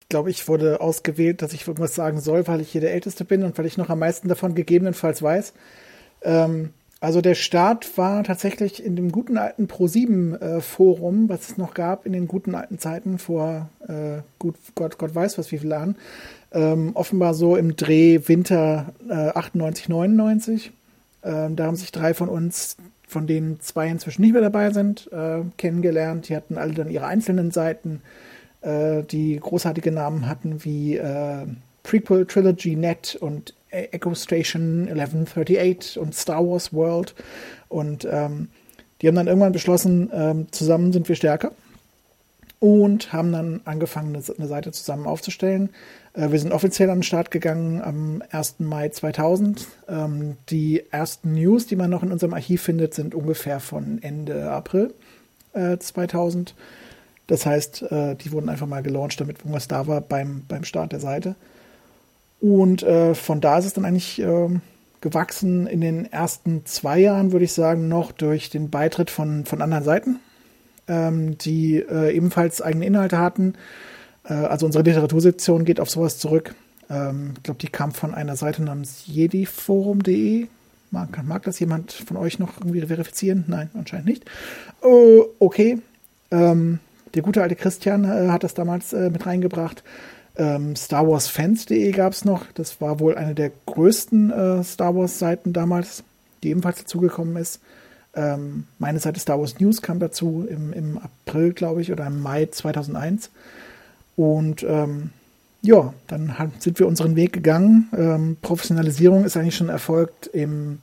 Ich 0.00 0.08
glaube, 0.08 0.30
ich 0.30 0.46
wurde 0.46 0.80
ausgewählt, 0.80 1.42
dass 1.42 1.52
ich 1.52 1.66
irgendwas 1.66 1.94
sagen 1.94 2.20
soll, 2.20 2.46
weil 2.46 2.60
ich 2.60 2.70
hier 2.70 2.80
der 2.80 2.94
Älteste 2.94 3.24
bin 3.24 3.42
und 3.42 3.58
weil 3.58 3.66
ich 3.66 3.76
noch 3.76 3.90
am 3.90 3.98
meisten 3.98 4.28
davon 4.28 4.54
gegebenenfalls 4.54 5.20
weiß. 5.20 5.52
Ähm, 6.22 6.72
also 7.00 7.20
der 7.20 7.34
Start 7.34 7.98
war 7.98 8.24
tatsächlich 8.24 8.82
in 8.82 8.96
dem 8.96 9.12
guten 9.12 9.36
alten 9.36 9.66
Pro7-Forum, 9.66 11.26
äh, 11.26 11.28
was 11.28 11.50
es 11.50 11.58
noch 11.58 11.74
gab 11.74 12.06
in 12.06 12.12
den 12.12 12.26
guten 12.26 12.54
alten 12.54 12.78
Zeiten 12.78 13.18
vor 13.18 13.68
äh, 13.86 14.22
gut, 14.38 14.56
Gott, 14.74 14.96
Gott 14.96 15.14
weiß 15.14 15.36
was 15.36 15.52
wie 15.52 15.58
viele 15.58 15.74
Jahren. 15.74 15.96
Ähm, 16.52 16.92
offenbar 16.94 17.34
so 17.34 17.56
im 17.56 17.76
Dreh 17.76 18.20
Winter 18.26 18.94
äh, 19.08 19.12
98, 19.12 19.90
99. 19.90 20.72
Ähm, 21.22 21.56
da 21.56 21.66
haben 21.66 21.76
sich 21.76 21.92
drei 21.92 22.14
von 22.14 22.30
uns, 22.30 22.78
von 23.06 23.26
denen 23.26 23.60
zwei 23.60 23.88
inzwischen 23.88 24.22
nicht 24.22 24.32
mehr 24.32 24.42
dabei 24.42 24.70
sind, 24.70 25.10
äh, 25.12 25.42
kennengelernt. 25.58 26.30
Die 26.30 26.36
hatten 26.36 26.56
alle 26.56 26.72
dann 26.72 26.90
ihre 26.90 27.06
einzelnen 27.06 27.50
Seiten, 27.50 28.00
äh, 28.62 29.02
die 29.02 29.38
großartige 29.38 29.92
Namen 29.92 30.28
hatten 30.28 30.64
wie 30.64 30.98
Prequel 31.86 32.26
Trilogy 32.26 32.74
Net 32.74 33.16
und 33.20 33.54
Echo 33.70 34.12
Station 34.14 34.88
1138 34.88 35.98
und 36.00 36.16
Star 36.16 36.44
Wars 36.44 36.72
World. 36.72 37.14
Und 37.68 38.06
ähm, 38.10 38.48
die 39.00 39.06
haben 39.06 39.14
dann 39.14 39.28
irgendwann 39.28 39.52
beschlossen, 39.52 40.10
ähm, 40.12 40.46
zusammen 40.50 40.92
sind 40.92 41.08
wir 41.08 41.14
stärker. 41.14 41.52
Und 42.58 43.12
haben 43.12 43.30
dann 43.30 43.60
angefangen, 43.66 44.16
eine 44.16 44.48
Seite 44.48 44.72
zusammen 44.72 45.06
aufzustellen. 45.06 45.70
Äh, 46.14 46.32
wir 46.32 46.40
sind 46.40 46.52
offiziell 46.52 46.90
an 46.90 46.98
den 46.98 47.02
Start 47.04 47.30
gegangen 47.30 47.80
am 47.80 48.20
1. 48.32 48.56
Mai 48.58 48.88
2000. 48.88 49.68
Ähm, 49.88 50.36
die 50.48 50.82
ersten 50.90 51.34
News, 51.34 51.68
die 51.68 51.76
man 51.76 51.90
noch 51.90 52.02
in 52.02 52.10
unserem 52.10 52.34
Archiv 52.34 52.62
findet, 52.62 52.94
sind 52.94 53.14
ungefähr 53.14 53.60
von 53.60 54.02
Ende 54.02 54.50
April 54.50 54.92
äh, 55.52 55.78
2000. 55.78 56.56
Das 57.28 57.46
heißt, 57.46 57.82
äh, 57.92 58.16
die 58.16 58.32
wurden 58.32 58.48
einfach 58.48 58.66
mal 58.66 58.82
gelauncht, 58.82 59.20
damit 59.20 59.38
irgendwas 59.38 59.68
da 59.68 59.86
war 59.86 60.00
beim, 60.00 60.42
beim 60.48 60.64
Start 60.64 60.90
der 60.90 61.00
Seite. 61.00 61.36
Und 62.40 62.82
äh, 62.82 63.14
von 63.14 63.40
da 63.40 63.58
ist 63.58 63.64
es 63.64 63.72
dann 63.72 63.84
eigentlich 63.84 64.20
äh, 64.20 64.48
gewachsen 65.00 65.66
in 65.66 65.80
den 65.80 66.10
ersten 66.10 66.66
zwei 66.66 66.98
Jahren, 66.98 67.32
würde 67.32 67.44
ich 67.44 67.52
sagen, 67.52 67.88
noch 67.88 68.12
durch 68.12 68.50
den 68.50 68.70
Beitritt 68.70 69.10
von, 69.10 69.44
von 69.44 69.62
anderen 69.62 69.84
Seiten, 69.84 70.20
ähm, 70.88 71.38
die 71.38 71.76
äh, 71.76 72.14
ebenfalls 72.14 72.60
eigene 72.60 72.86
Inhalte 72.86 73.18
hatten. 73.18 73.54
Äh, 74.24 74.34
also 74.34 74.66
unsere 74.66 74.84
Literatursektion 74.84 75.64
geht 75.64 75.80
auf 75.80 75.90
sowas 75.90 76.18
zurück. 76.18 76.54
Ähm, 76.90 77.34
ich 77.36 77.42
glaube, 77.42 77.60
die 77.60 77.68
kam 77.68 77.92
von 77.92 78.14
einer 78.14 78.36
Seite 78.36 78.62
namens 78.62 79.04
jediforum.de. 79.06 80.48
Mag, 80.90 81.24
mag 81.24 81.42
das 81.42 81.58
jemand 81.58 81.92
von 81.92 82.16
euch 82.16 82.38
noch 82.38 82.58
irgendwie 82.60 82.80
verifizieren? 82.80 83.44
Nein, 83.48 83.70
anscheinend 83.74 84.06
nicht. 84.06 84.24
Uh, 84.82 85.24
okay. 85.38 85.78
Ähm, 86.30 86.78
der 87.14 87.22
gute 87.22 87.42
alte 87.42 87.56
Christian 87.56 88.04
äh, 88.04 88.28
hat 88.30 88.44
das 88.44 88.54
damals 88.54 88.92
äh, 88.92 89.10
mit 89.10 89.26
reingebracht. 89.26 89.82
Ähm, 90.38 90.76
Star 90.76 91.08
Wars 91.08 91.28
Fans.de 91.28 91.90
gab 91.92 92.12
es 92.12 92.24
noch. 92.24 92.44
Das 92.54 92.80
war 92.80 93.00
wohl 93.00 93.16
eine 93.16 93.34
der 93.34 93.50
größten 93.66 94.30
äh, 94.30 94.64
Star 94.64 94.94
Wars 94.94 95.18
Seiten 95.18 95.52
damals, 95.52 96.04
die 96.42 96.50
ebenfalls 96.50 96.78
dazugekommen 96.78 97.36
ist. 97.36 97.60
Ähm, 98.14 98.64
meine 98.78 98.98
Seite 98.98 99.20
Star 99.20 99.38
Wars 99.38 99.60
News 99.60 99.82
kam 99.82 99.98
dazu 99.98 100.46
im, 100.48 100.72
im 100.72 100.98
April, 100.98 101.52
glaube 101.52 101.82
ich, 101.82 101.92
oder 101.92 102.06
im 102.06 102.20
Mai 102.20 102.46
2001. 102.46 103.30
Und 104.16 104.62
ähm, 104.62 105.10
ja, 105.62 105.92
dann 106.06 106.34
sind 106.58 106.78
wir 106.78 106.86
unseren 106.86 107.16
Weg 107.16 107.32
gegangen. 107.32 107.88
Ähm, 107.96 108.36
Professionalisierung 108.40 109.24
ist 109.24 109.36
eigentlich 109.36 109.56
schon 109.56 109.68
erfolgt 109.68 110.26
im 110.28 110.78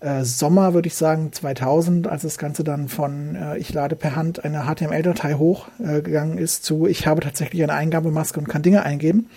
äh, 0.00 0.24
Sommer, 0.24 0.74
würde 0.74 0.88
ich 0.88 0.94
sagen, 0.94 1.32
2000, 1.32 2.06
als 2.06 2.22
das 2.22 2.38
Ganze 2.38 2.64
dann 2.64 2.88
von 2.88 3.34
äh, 3.34 3.58
ich 3.58 3.72
lade 3.72 3.96
per 3.96 4.14
Hand 4.14 4.44
eine 4.44 4.64
HTML-Datei 4.64 5.34
hochgegangen 5.34 6.38
äh, 6.38 6.42
ist, 6.42 6.64
zu 6.64 6.86
ich 6.86 7.06
habe 7.06 7.20
tatsächlich 7.22 7.62
eine 7.62 7.74
Eingabemaske 7.74 8.38
und 8.38 8.48
kann 8.48 8.62
Dinge 8.62 8.82
eingeben. 8.82 9.28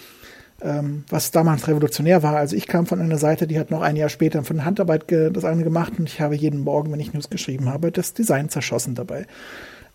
Ähm, 0.62 1.06
was 1.10 1.32
damals 1.32 1.70
revolutionär 1.70 2.22
war. 2.22 2.36
Also 2.36 2.58
ich 2.58 2.68
kam 2.68 2.86
von 2.86 3.00
einer 3.00 3.18
Seite, 3.18 3.48
die 3.48 3.58
hat 3.58 3.72
noch 3.72 3.82
ein 3.82 3.96
Jahr 3.96 4.10
später 4.10 4.44
von 4.44 4.66
Handarbeit 4.66 5.06
das 5.08 5.46
eine 5.46 5.64
gemacht 5.64 5.94
und 5.98 6.10
ich 6.10 6.20
habe 6.20 6.36
jeden 6.36 6.60
Morgen, 6.60 6.92
wenn 6.92 7.00
ich 7.00 7.14
News 7.14 7.30
geschrieben 7.30 7.70
habe, 7.70 7.94
das 7.94 8.14
Design 8.14 8.50
zerschossen 8.50 8.94
dabei. 8.94 9.26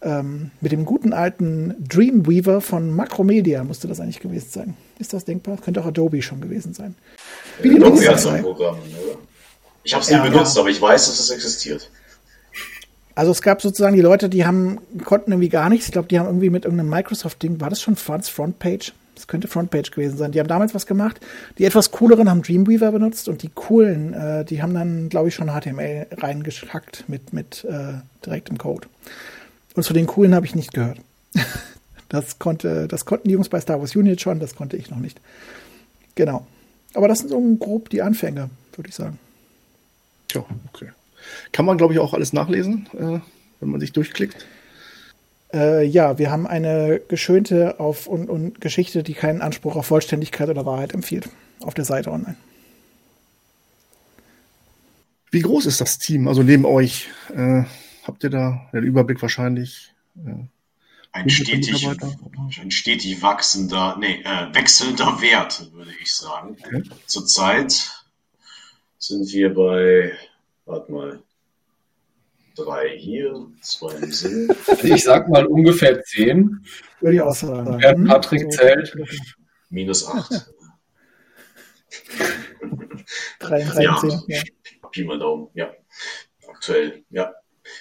Ähm, 0.00 0.50
mit 0.62 0.72
dem 0.72 0.86
guten 0.86 1.12
alten 1.12 1.74
Dreamweaver 1.86 2.62
von 2.62 2.90
Macromedia 2.90 3.62
musste 3.64 3.88
das 3.88 4.00
eigentlich 4.00 4.20
gewesen 4.20 4.48
sein. 4.50 4.76
Ist 4.98 5.12
das 5.12 5.26
denkbar? 5.26 5.58
Könnte 5.58 5.82
auch 5.82 5.86
Adobe 5.86 6.22
schon 6.22 6.40
gewesen 6.40 6.72
sein. 6.72 6.94
Wie 7.60 7.70
die 7.70 7.76
Adobe 7.76 8.08
hat 8.08 8.20
so 8.20 8.30
ein 8.30 8.42
Programm, 8.42 8.76
oder? 8.76 9.03
Ich 9.84 9.92
habe 9.92 10.02
es 10.02 10.10
nie 10.10 10.16
ja, 10.16 10.22
benutzt, 10.22 10.56
ja. 10.56 10.62
aber 10.62 10.70
ich 10.70 10.80
weiß, 10.80 11.06
dass 11.06 11.20
es 11.20 11.30
existiert. 11.30 11.90
Also 13.14 13.30
es 13.30 13.42
gab 13.42 13.62
sozusagen 13.62 13.94
die 13.94 14.02
Leute, 14.02 14.28
die 14.28 14.44
haben 14.44 14.80
konnten 15.04 15.30
irgendwie 15.30 15.48
gar 15.48 15.68
nichts. 15.68 15.86
Ich 15.86 15.92
glaube, 15.92 16.08
die 16.08 16.18
haben 16.18 16.26
irgendwie 16.26 16.50
mit 16.50 16.64
irgendeinem 16.64 16.90
Microsoft-Ding, 16.90 17.60
war 17.60 17.70
das 17.70 17.80
schon 17.80 17.96
Frontpage? 17.96 18.92
Das 19.14 19.28
könnte 19.28 19.46
Frontpage 19.46 19.92
gewesen 19.92 20.16
sein. 20.16 20.32
Die 20.32 20.40
haben 20.40 20.48
damals 20.48 20.74
was 20.74 20.86
gemacht. 20.86 21.20
Die 21.58 21.64
etwas 21.64 21.92
cooleren 21.92 22.28
haben 22.28 22.42
Dreamweaver 22.42 22.90
benutzt 22.90 23.28
und 23.28 23.42
die 23.42 23.50
coolen, 23.54 24.12
äh, 24.12 24.44
die 24.44 24.60
haben 24.60 24.74
dann, 24.74 25.08
glaube 25.08 25.28
ich, 25.28 25.34
schon 25.34 25.48
HTML 25.48 26.08
reingehackt 26.16 27.08
mit, 27.08 27.32
mit 27.32 27.64
äh, 27.64 28.00
direktem 28.26 28.58
Code. 28.58 28.88
Und 29.76 29.84
zu 29.84 29.92
den 29.92 30.06
coolen 30.06 30.34
habe 30.34 30.46
ich 30.46 30.56
nicht 30.56 30.72
gehört. 30.72 30.98
das 32.08 32.40
konnte, 32.40 32.88
das 32.88 33.04
konnten 33.04 33.28
die 33.28 33.34
Jungs 33.34 33.48
bei 33.48 33.60
Star 33.60 33.78
Wars 33.78 33.94
Unit 33.94 34.20
schon, 34.20 34.40
das 34.40 34.56
konnte 34.56 34.76
ich 34.76 34.90
noch 34.90 34.98
nicht. 34.98 35.20
Genau. 36.16 36.46
Aber 36.94 37.06
das 37.06 37.20
sind 37.20 37.28
so 37.28 37.40
grob 37.58 37.90
die 37.90 38.02
Anfänge, 38.02 38.50
würde 38.74 38.88
ich 38.88 38.94
sagen. 38.96 39.18
Ja, 40.34 40.44
okay. 40.72 40.90
Kann 41.52 41.64
man, 41.64 41.78
glaube 41.78 41.94
ich, 41.94 42.00
auch 42.00 42.14
alles 42.14 42.32
nachlesen, 42.32 42.88
äh, 42.92 43.20
wenn 43.60 43.70
man 43.70 43.80
sich 43.80 43.92
durchklickt? 43.92 44.46
Äh, 45.52 45.84
ja, 45.86 46.18
wir 46.18 46.30
haben 46.30 46.46
eine 46.46 47.00
geschönte 47.08 47.78
auf 47.78 48.06
und, 48.06 48.28
und 48.28 48.60
Geschichte, 48.60 49.02
die 49.02 49.14
keinen 49.14 49.40
Anspruch 49.40 49.76
auf 49.76 49.86
Vollständigkeit 49.86 50.48
oder 50.48 50.66
Wahrheit 50.66 50.92
empfiehlt, 50.92 51.28
auf 51.60 51.74
der 51.74 51.84
Seite 51.84 52.10
online. 52.10 52.36
Wie 55.30 55.40
groß 55.40 55.66
ist 55.66 55.80
das 55.80 55.98
Team? 55.98 56.28
Also 56.28 56.42
neben 56.42 56.64
euch 56.64 57.08
äh, 57.34 57.64
habt 58.04 58.24
ihr 58.24 58.30
da 58.30 58.68
den 58.72 58.84
Überblick 58.84 59.20
wahrscheinlich? 59.22 59.92
Äh, 60.16 60.44
ein 61.12 61.30
stetig, 61.30 61.86
ein 62.60 62.70
stetig 62.72 63.22
wachsender, 63.22 63.96
nee, 64.00 64.20
äh, 64.24 64.52
wechselnder 64.52 65.20
Wert, 65.20 65.70
würde 65.72 65.92
ich 66.02 66.12
sagen. 66.12 66.56
Okay. 66.60 66.82
Zurzeit 67.06 68.03
sind 69.06 69.32
wir 69.32 69.52
bei, 69.52 70.12
warte 70.64 70.92
mal, 70.92 71.22
drei 72.56 72.96
hier, 72.96 73.46
zwei 73.60 73.94
im 73.94 74.12
Sinn. 74.12 74.54
Ich 74.82 75.04
sag 75.04 75.28
mal 75.28 75.46
ungefähr 75.46 76.02
zehn. 76.02 76.64
Würde 77.00 77.16
ich 77.16 77.22
auch 77.22 77.34
sagen. 77.34 77.78
Wer 77.80 77.94
Patrick 77.94 78.50
zählt. 78.52 78.96
Minus 79.70 80.06
acht. 80.06 80.30
drei, 83.40 83.62
drei, 83.64 83.82
ja. 83.82 83.96
zehn. 83.96 84.22
Ja. 84.28 84.42
Pi 84.90 85.04
mal 85.04 85.18
Daumen, 85.18 85.48
ja. 85.54 85.72
Aktuell, 86.48 87.04
ja. 87.10 87.34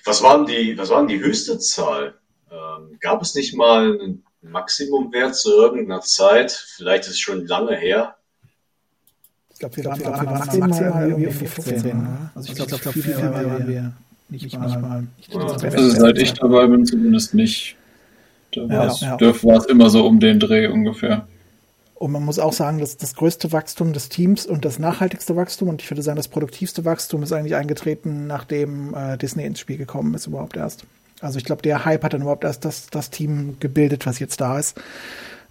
Was 0.06 0.24
waren 0.24 0.46
die, 0.46 0.78
was 0.78 0.90
waren 0.90 1.08
die 1.08 1.20
höchste 1.20 1.60
Zahl? 1.60 2.20
Ähm, 2.52 2.98
gab 3.00 3.22
es 3.22 3.36
nicht 3.36 3.56
mal 3.56 4.00
einen 4.00 4.26
Maximumwert 4.42 5.36
zu 5.36 5.52
irgendeiner 5.52 6.02
Zeit? 6.02 6.52
Vielleicht 6.52 7.06
ist 7.06 7.12
es 7.12 7.20
schon 7.20 7.46
lange 7.46 7.76
her. 7.76 8.18
Ich 9.66 9.76
glaube, 9.76 9.76
wir, 9.78 9.84
glaub, 9.84 10.00
wir, 10.00 10.06
waren, 10.06 10.26
waren 10.26 10.60
maximal 10.60 11.10
irgendwie 11.10 11.28
auf 11.28 11.36
15. 11.36 11.64
15 11.64 11.98
ne? 11.98 12.32
Also 12.36 12.50
ich 12.50 12.56
glaube, 12.56 12.78
glaub, 12.78 12.94
viel, 12.94 13.04
viel 13.04 13.16
mehr 13.16 13.34
waren 13.34 13.68
wir 13.68 13.94
nicht, 14.30 14.44
nicht 14.44 14.60
mal. 14.60 14.80
mal. 14.80 15.08
Also 15.64 15.90
seit 15.90 16.18
ich 16.18 16.34
dabei 16.34 16.68
bin, 16.68 16.86
zumindest 16.86 17.34
nicht. 17.34 17.76
Da 18.54 18.62
ja, 18.62 19.18
ja. 19.20 19.44
war 19.44 19.58
es 19.58 19.66
immer 19.66 19.90
so 19.90 20.06
um 20.06 20.20
den 20.20 20.40
Dreh 20.40 20.68
ungefähr. 20.68 21.28
Und 21.96 22.12
man 22.12 22.26
muss 22.26 22.40
auch 22.40 22.52
sagen, 22.52 22.80
dass 22.80 22.98
das 22.98 23.16
größte 23.16 23.52
Wachstum 23.52 23.94
des 23.94 24.10
Teams 24.10 24.46
und 24.46 24.66
das 24.66 24.80
nachhaltigste 24.80 25.36
Wachstum 25.36 25.70
und 25.70 25.82
ich 25.82 25.90
würde 25.90 26.02
sagen, 26.02 26.18
das 26.18 26.28
produktivste 26.28 26.84
Wachstum 26.84 27.24
ist 27.24 27.32
eigentlich 27.32 27.56
eingetreten, 27.56 28.28
nachdem 28.28 28.94
äh, 28.94 29.18
Disney 29.18 29.46
ins 29.46 29.60
Spiel 29.60 29.78
gekommen 29.78 30.14
ist, 30.14 30.28
überhaupt 30.28 30.58
erst. 30.58 30.86
Also 31.22 31.38
ich 31.38 31.46
glaube, 31.46 31.62
der 31.62 31.86
Hype 31.86 32.04
hat 32.04 32.14
dann 32.14 32.22
überhaupt 32.22 32.44
erst 32.44 32.66
das, 32.66 32.88
das 32.90 33.10
Team 33.10 33.56
gebildet, 33.62 34.06
was 34.06 34.20
jetzt 34.20 34.42
da 34.42 34.60
ist. 34.60 34.78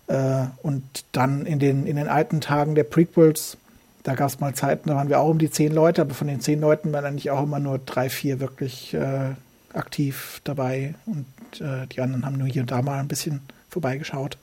Äh, 0.08 0.44
und 0.62 0.82
dann 1.12 1.46
in 1.46 1.58
den, 1.58 1.86
in 1.86 1.96
den 1.96 2.08
alten 2.08 2.42
Tagen 2.42 2.74
der 2.74 2.84
Prequels 2.84 3.56
da 4.02 4.14
gab 4.14 4.28
es 4.28 4.40
mal 4.40 4.54
Zeiten, 4.54 4.88
da 4.88 4.96
waren 4.96 5.08
wir 5.08 5.20
auch 5.20 5.28
um 5.28 5.38
die 5.38 5.50
zehn 5.50 5.72
Leute, 5.72 6.02
aber 6.02 6.14
von 6.14 6.26
den 6.26 6.40
zehn 6.40 6.60
Leuten 6.60 6.92
waren 6.92 7.04
eigentlich 7.04 7.30
auch 7.30 7.42
immer 7.42 7.58
nur 7.58 7.78
drei, 7.78 8.08
vier 8.08 8.40
wirklich 8.40 8.94
äh, 8.94 9.30
aktiv 9.72 10.40
dabei 10.44 10.94
und 11.06 11.26
äh, 11.60 11.86
die 11.86 12.00
anderen 12.00 12.26
haben 12.26 12.38
nur 12.38 12.48
hier 12.48 12.62
und 12.62 12.70
da 12.70 12.82
mal 12.82 12.98
ein 12.98 13.08
bisschen 13.08 13.40
vorbeigeschaut. 13.68 14.38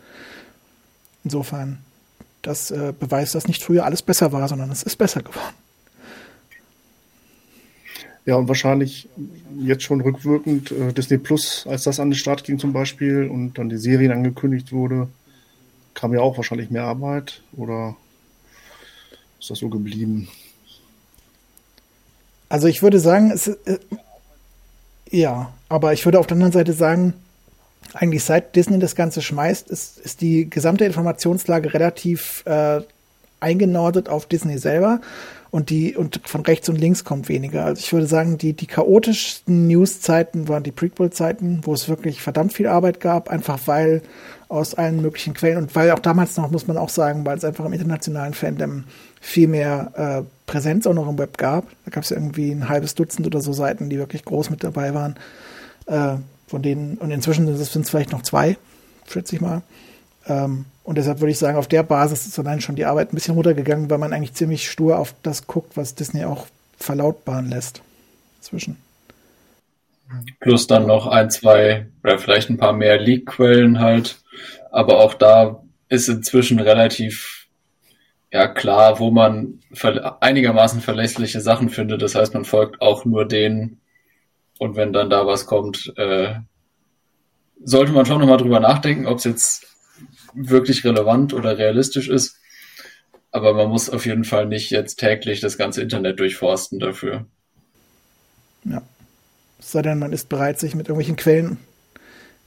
Insofern, 1.24 1.80
das 2.42 2.72
äh, 2.72 2.94
beweist, 2.98 3.36
dass 3.36 3.48
nicht 3.48 3.64
früher 3.64 3.86
alles 3.86 4.02
besser 4.02 4.32
war, 4.32 4.48
sondern 4.48 4.72
es 4.72 4.84
ist 4.84 4.96
besser 4.96 5.22
geworden. 5.22 5.56
Ja, 8.26 8.36
und 8.36 8.48
wahrscheinlich 8.48 9.10
jetzt 9.60 9.84
schon 9.84 10.02
rückwirkend 10.02 10.72
äh, 10.72 10.94
Disney 10.94 11.18
Plus, 11.18 11.66
als 11.68 11.84
das 11.84 12.00
an 12.00 12.12
den 12.12 12.16
Start 12.16 12.44
ging 12.44 12.60
zum 12.60 12.74
Beispiel 12.74 13.28
und 13.28 13.58
dann 13.58 13.70
die 13.70 13.78
Serien 13.78 14.12
angekündigt 14.12 14.72
wurde, 14.72 15.10
kam 15.94 16.14
ja 16.14 16.22
auch 16.22 16.38
wahrscheinlich 16.38 16.70
mehr 16.70 16.84
Arbeit 16.84 17.42
oder 17.54 17.96
ist 19.40 19.50
das 19.50 19.60
so 19.60 19.70
geblieben? 19.70 20.28
Also 22.50 22.68
ich 22.68 22.82
würde 22.82 23.00
sagen, 23.00 23.32
es, 23.32 23.48
äh, 23.48 23.80
ja, 25.10 25.54
aber 25.70 25.94
ich 25.94 26.06
würde 26.06 26.20
auf 26.20 26.28
der 26.28 26.36
anderen 26.36 26.54
Seite 26.54 26.74
sagen, 26.74 27.14
eigentlich 27.94 28.24
seit 28.24 28.56
Disney 28.56 28.80
das 28.80 28.96
Ganze 28.96 29.22
schmeißt, 29.22 29.70
ist, 29.70 29.98
ist 30.00 30.22
die 30.22 30.50
gesamte 30.50 30.86
Informationslage 30.86 31.74
relativ 31.74 32.44
äh, 32.46 32.82
eingenordet 33.40 34.10
auf 34.10 34.26
Disney 34.26 34.58
selber 34.58 35.00
und 35.52 35.70
die 35.70 35.96
und 35.96 36.22
von 36.26 36.42
rechts 36.42 36.70
und 36.70 36.76
links 36.76 37.04
kommt 37.04 37.30
weniger. 37.30 37.66
Also 37.66 37.80
ich 37.80 37.94
würde 37.94 38.06
sagen, 38.06 38.38
die, 38.38 38.54
die 38.54 38.68
chaotischsten 38.68 39.68
News-Zeiten 39.68 40.48
waren 40.48 40.64
die 40.64 40.72
Prequel-Zeiten, 40.72 41.62
wo 41.64 41.74
es 41.74 41.90
wirklich 41.90 42.22
verdammt 42.22 42.54
viel 42.54 42.68
Arbeit 42.68 43.00
gab, 43.00 43.30
einfach 43.30 43.60
weil 43.66 44.02
aus 44.48 44.74
allen 44.74 45.02
möglichen 45.02 45.34
Quellen 45.34 45.58
und 45.58 45.76
weil 45.76 45.92
auch 45.92 46.00
damals 46.00 46.38
noch, 46.38 46.52
muss 46.52 46.68
man 46.68 46.78
auch 46.78 46.90
sagen, 46.90 47.26
weil 47.26 47.38
es 47.38 47.46
einfach 47.46 47.66
im 47.66 47.74
internationalen 47.74 48.34
Fandom 48.34 48.86
viel 49.22 49.48
mehr 49.48 50.26
äh, 50.26 50.50
Präsenz 50.50 50.88
auch 50.88 50.94
noch 50.94 51.10
im 51.10 51.18
Web 51.18 51.38
gab. 51.38 51.66
Da 51.86 51.92
gab 51.92 52.04
es 52.04 52.10
ja 52.10 52.18
irgendwie 52.18 52.52
ein 52.52 52.70
halbes 52.70 52.96
Dutzend 52.96 53.28
oder 53.28 53.42
so 53.42 53.54
Seiten, 53.54 53.90
die 53.90 53.98
wirklich 53.98 54.26
groß 54.26 54.50
mit 54.50 54.64
dabei 54.64 54.94
waren. 54.94 55.16
Äh, 55.86 56.18
von 56.48 56.62
denen, 56.62 56.98
und 56.98 57.12
inzwischen 57.12 57.46
sind 57.56 57.84
es 57.84 57.90
vielleicht 57.90 58.12
noch 58.12 58.24
zwei, 58.24 58.58
schätze 59.08 59.36
ich 59.36 59.42
mal. 59.42 59.62
Ähm, 60.28 60.66
und 60.84 60.98
deshalb 60.98 61.20
würde 61.20 61.32
ich 61.32 61.38
sagen, 61.38 61.58
auf 61.58 61.68
der 61.68 61.84
Basis 61.84 62.26
ist 62.26 62.40
allein 62.40 62.62
schon 62.62 62.76
die 62.76 62.86
Arbeit 62.86 63.14
ein 63.14 63.16
bisschen 63.16 63.36
runtergegangen, 63.36 63.90
weil 63.90 64.00
man 64.00 64.14
eigentlich 64.14 64.34
ziemlich 64.34 64.70
stur 64.70 64.98
auf 64.98 65.14
das 65.22 65.46
guckt, 65.46 65.78
was 65.78 65.94
Disney 65.94 66.26
auch 66.26 66.48
verlautbaren 66.78 67.50
lässt. 67.50 67.82
Zwischen. 68.42 68.78
Plus 70.40 70.66
dann 70.66 70.88
noch 70.88 71.06
ein, 71.06 71.30
zwei 71.30 71.86
oder 72.04 72.18
vielleicht 72.18 72.50
ein 72.50 72.58
paar 72.58 72.74
mehr 72.74 73.00
Leak-Quellen 73.00 73.80
halt. 73.80 74.20
Aber 74.72 75.00
auch 75.00 75.14
da 75.14 75.62
ist 75.90 76.08
inzwischen 76.08 76.60
relativ 76.60 77.39
ja 78.32 78.48
klar, 78.48 79.00
wo 79.00 79.12
man 79.12 79.60
einigermaßen 80.20 80.82
verlässliche 80.82 81.42
Sachen 81.42 81.70
findet. 81.70 82.02
Das 82.02 82.16
heißt, 82.16 82.34
man 82.34 82.46
folgt 82.46 82.82
auch 82.82 83.06
nur 83.06 83.26
denen. 83.26 83.82
Und 84.58 84.76
wenn 84.76 84.94
dann 84.94 85.10
da 85.10 85.26
was 85.26 85.46
kommt, 85.46 85.94
äh, 85.98 86.36
sollte 87.64 87.92
man 87.92 88.06
schon 88.06 88.20
nochmal 88.20 88.38
drüber 88.38 88.60
nachdenken, 88.60 89.08
ob 89.08 89.18
es 89.18 89.24
jetzt 89.24 89.68
wirklich 90.34 90.84
relevant 90.84 91.34
oder 91.34 91.58
realistisch 91.58 92.10
ist. 92.10 92.38
Aber 93.32 93.54
man 93.54 93.70
muss 93.70 93.90
auf 93.90 94.06
jeden 94.06 94.24
Fall 94.24 94.48
nicht 94.48 94.70
jetzt 94.72 94.96
täglich 94.96 95.40
das 95.40 95.58
ganze 95.58 95.82
Internet 95.82 96.20
durchforsten 96.20 96.80
dafür. 96.80 97.26
Ja. 98.64 98.82
Sei 99.60 99.82
denn, 99.82 100.00
man 100.00 100.14
ist 100.14 100.30
bereit, 100.30 100.60
sich 100.60 100.74
mit 100.74 100.88
irgendwelchen 100.88 101.16
Quellen, 101.16 101.58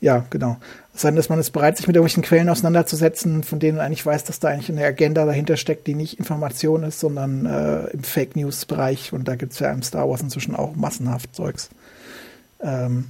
ja, 0.02 0.26
genau. 0.30 0.58
Es 0.94 1.00
sei 1.02 1.08
denn, 1.08 1.16
dass 1.16 1.30
man 1.30 1.38
ist 1.38 1.52
bereit, 1.52 1.78
sich 1.78 1.86
mit 1.86 1.96
irgendwelchen 1.96 2.22
Quellen 2.22 2.50
auseinanderzusetzen, 2.50 3.44
von 3.44 3.58
denen 3.58 3.78
man 3.78 3.86
eigentlich 3.86 4.04
weiß, 4.04 4.24
dass 4.24 4.40
da 4.40 4.48
eigentlich 4.48 4.68
eine 4.68 4.84
Agenda 4.84 5.24
dahinter 5.24 5.56
steckt, 5.56 5.86
die 5.86 5.94
nicht 5.94 6.18
Information 6.18 6.82
ist, 6.82 7.00
sondern 7.00 7.46
äh, 7.46 7.86
im 7.92 8.02
Fake 8.02 8.36
News-Bereich. 8.36 9.12
Und 9.12 9.26
da 9.26 9.36
gibt 9.36 9.52
es 9.52 9.58
ja 9.58 9.72
im 9.72 9.82
Star 9.82 10.08
Wars 10.08 10.20
inzwischen 10.20 10.54
auch 10.54 10.76
massenhaft 10.76 11.34
Zeugs. 11.34 11.70
Ähm, 12.60 13.06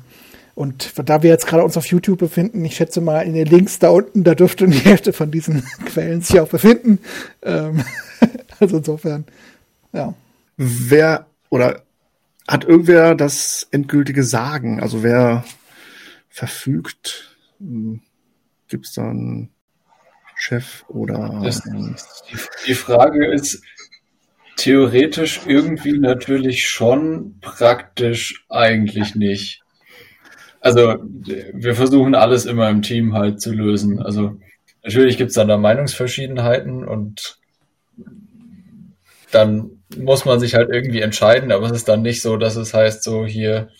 und 0.55 0.93
da 1.09 1.23
wir 1.23 1.31
jetzt 1.31 1.47
gerade 1.47 1.65
uns 1.65 1.77
auf 1.77 1.87
YouTube 1.87 2.19
befinden, 2.19 2.65
ich 2.65 2.77
schätze 2.77 3.01
mal 3.01 3.23
in 3.23 3.35
den 3.35 3.47
Links 3.47 3.79
da 3.79 3.89
unten, 3.89 4.23
da 4.23 4.35
dürfte 4.35 4.69
die 4.69 4.79
Hälfte 4.79 5.13
von 5.13 5.31
diesen 5.31 5.65
Quellen 5.87 6.21
sich 6.21 6.39
auch 6.39 6.49
befinden. 6.49 6.99
Ähm, 7.43 7.85
also 8.61 8.77
insofern, 8.77 9.25
ja. 9.93 10.15
Wer 10.57 11.27
oder 11.49 11.83
hat 12.47 12.65
irgendwer 12.65 13.15
das 13.15 13.67
endgültige 13.71 14.25
Sagen? 14.25 14.81
Also 14.81 15.03
wer 15.03 15.45
verfügt? 16.29 17.32
Hm, 17.63 18.01
Gibt 18.69 18.87
es 18.87 18.95
da 18.95 19.09
einen 19.09 19.51
Chef 20.35 20.85
oder? 20.89 21.41
Das, 21.45 21.63
die, 21.63 22.37
die 22.67 22.75
Frage 22.75 23.27
ist, 23.33 23.63
theoretisch 24.57 25.41
irgendwie 25.47 25.99
natürlich 25.99 26.69
schon, 26.69 27.39
praktisch 27.41 28.45
eigentlich 28.49 29.15
nicht. 29.15 29.63
Also 30.61 30.97
wir 31.01 31.75
versuchen 31.75 32.15
alles 32.15 32.45
immer 32.45 32.69
im 32.71 32.83
Team 32.83 33.15
halt 33.15 33.41
zu 33.41 33.53
lösen. 33.53 34.01
Also 34.01 34.39
natürlich 34.83 35.17
gibt 35.17 35.31
es 35.31 35.35
dann 35.35 35.49
da 35.49 35.57
Meinungsverschiedenheiten 35.57 36.87
und 36.87 37.39
dann 39.31 39.83
muss 39.97 40.25
man 40.25 40.41
sich 40.41 40.55
halt 40.55 40.71
irgendwie 40.71 41.01
entscheiden, 41.01 41.53
aber 41.53 41.67
es 41.67 41.73
ist 41.73 41.89
dann 41.89 42.03
nicht 42.03 42.23
so, 42.23 42.37
dass 42.37 42.57
es 42.57 42.75
heißt, 42.75 43.03
so 43.03 43.27
hier 43.27 43.71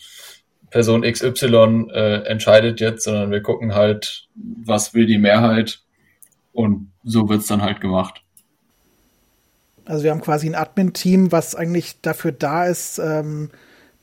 Person 0.73 1.03
XY 1.03 1.89
äh, 1.93 2.25
entscheidet 2.25 2.79
jetzt, 2.79 3.03
sondern 3.03 3.29
wir 3.29 3.43
gucken 3.43 3.75
halt, 3.75 4.27
was 4.33 4.95
will 4.95 5.05
die 5.05 5.19
Mehrheit 5.19 5.83
und 6.51 6.91
so 7.03 7.29
wird 7.29 7.41
es 7.41 7.47
dann 7.47 7.61
halt 7.61 7.79
gemacht. 7.79 8.23
Also 9.85 10.03
wir 10.03 10.09
haben 10.09 10.21
quasi 10.21 10.47
ein 10.47 10.55
Admin-Team, 10.55 11.31
was 11.31 11.53
eigentlich 11.53 12.01
dafür 12.01 12.31
da 12.31 12.65
ist, 12.65 12.97
ähm, 12.97 13.51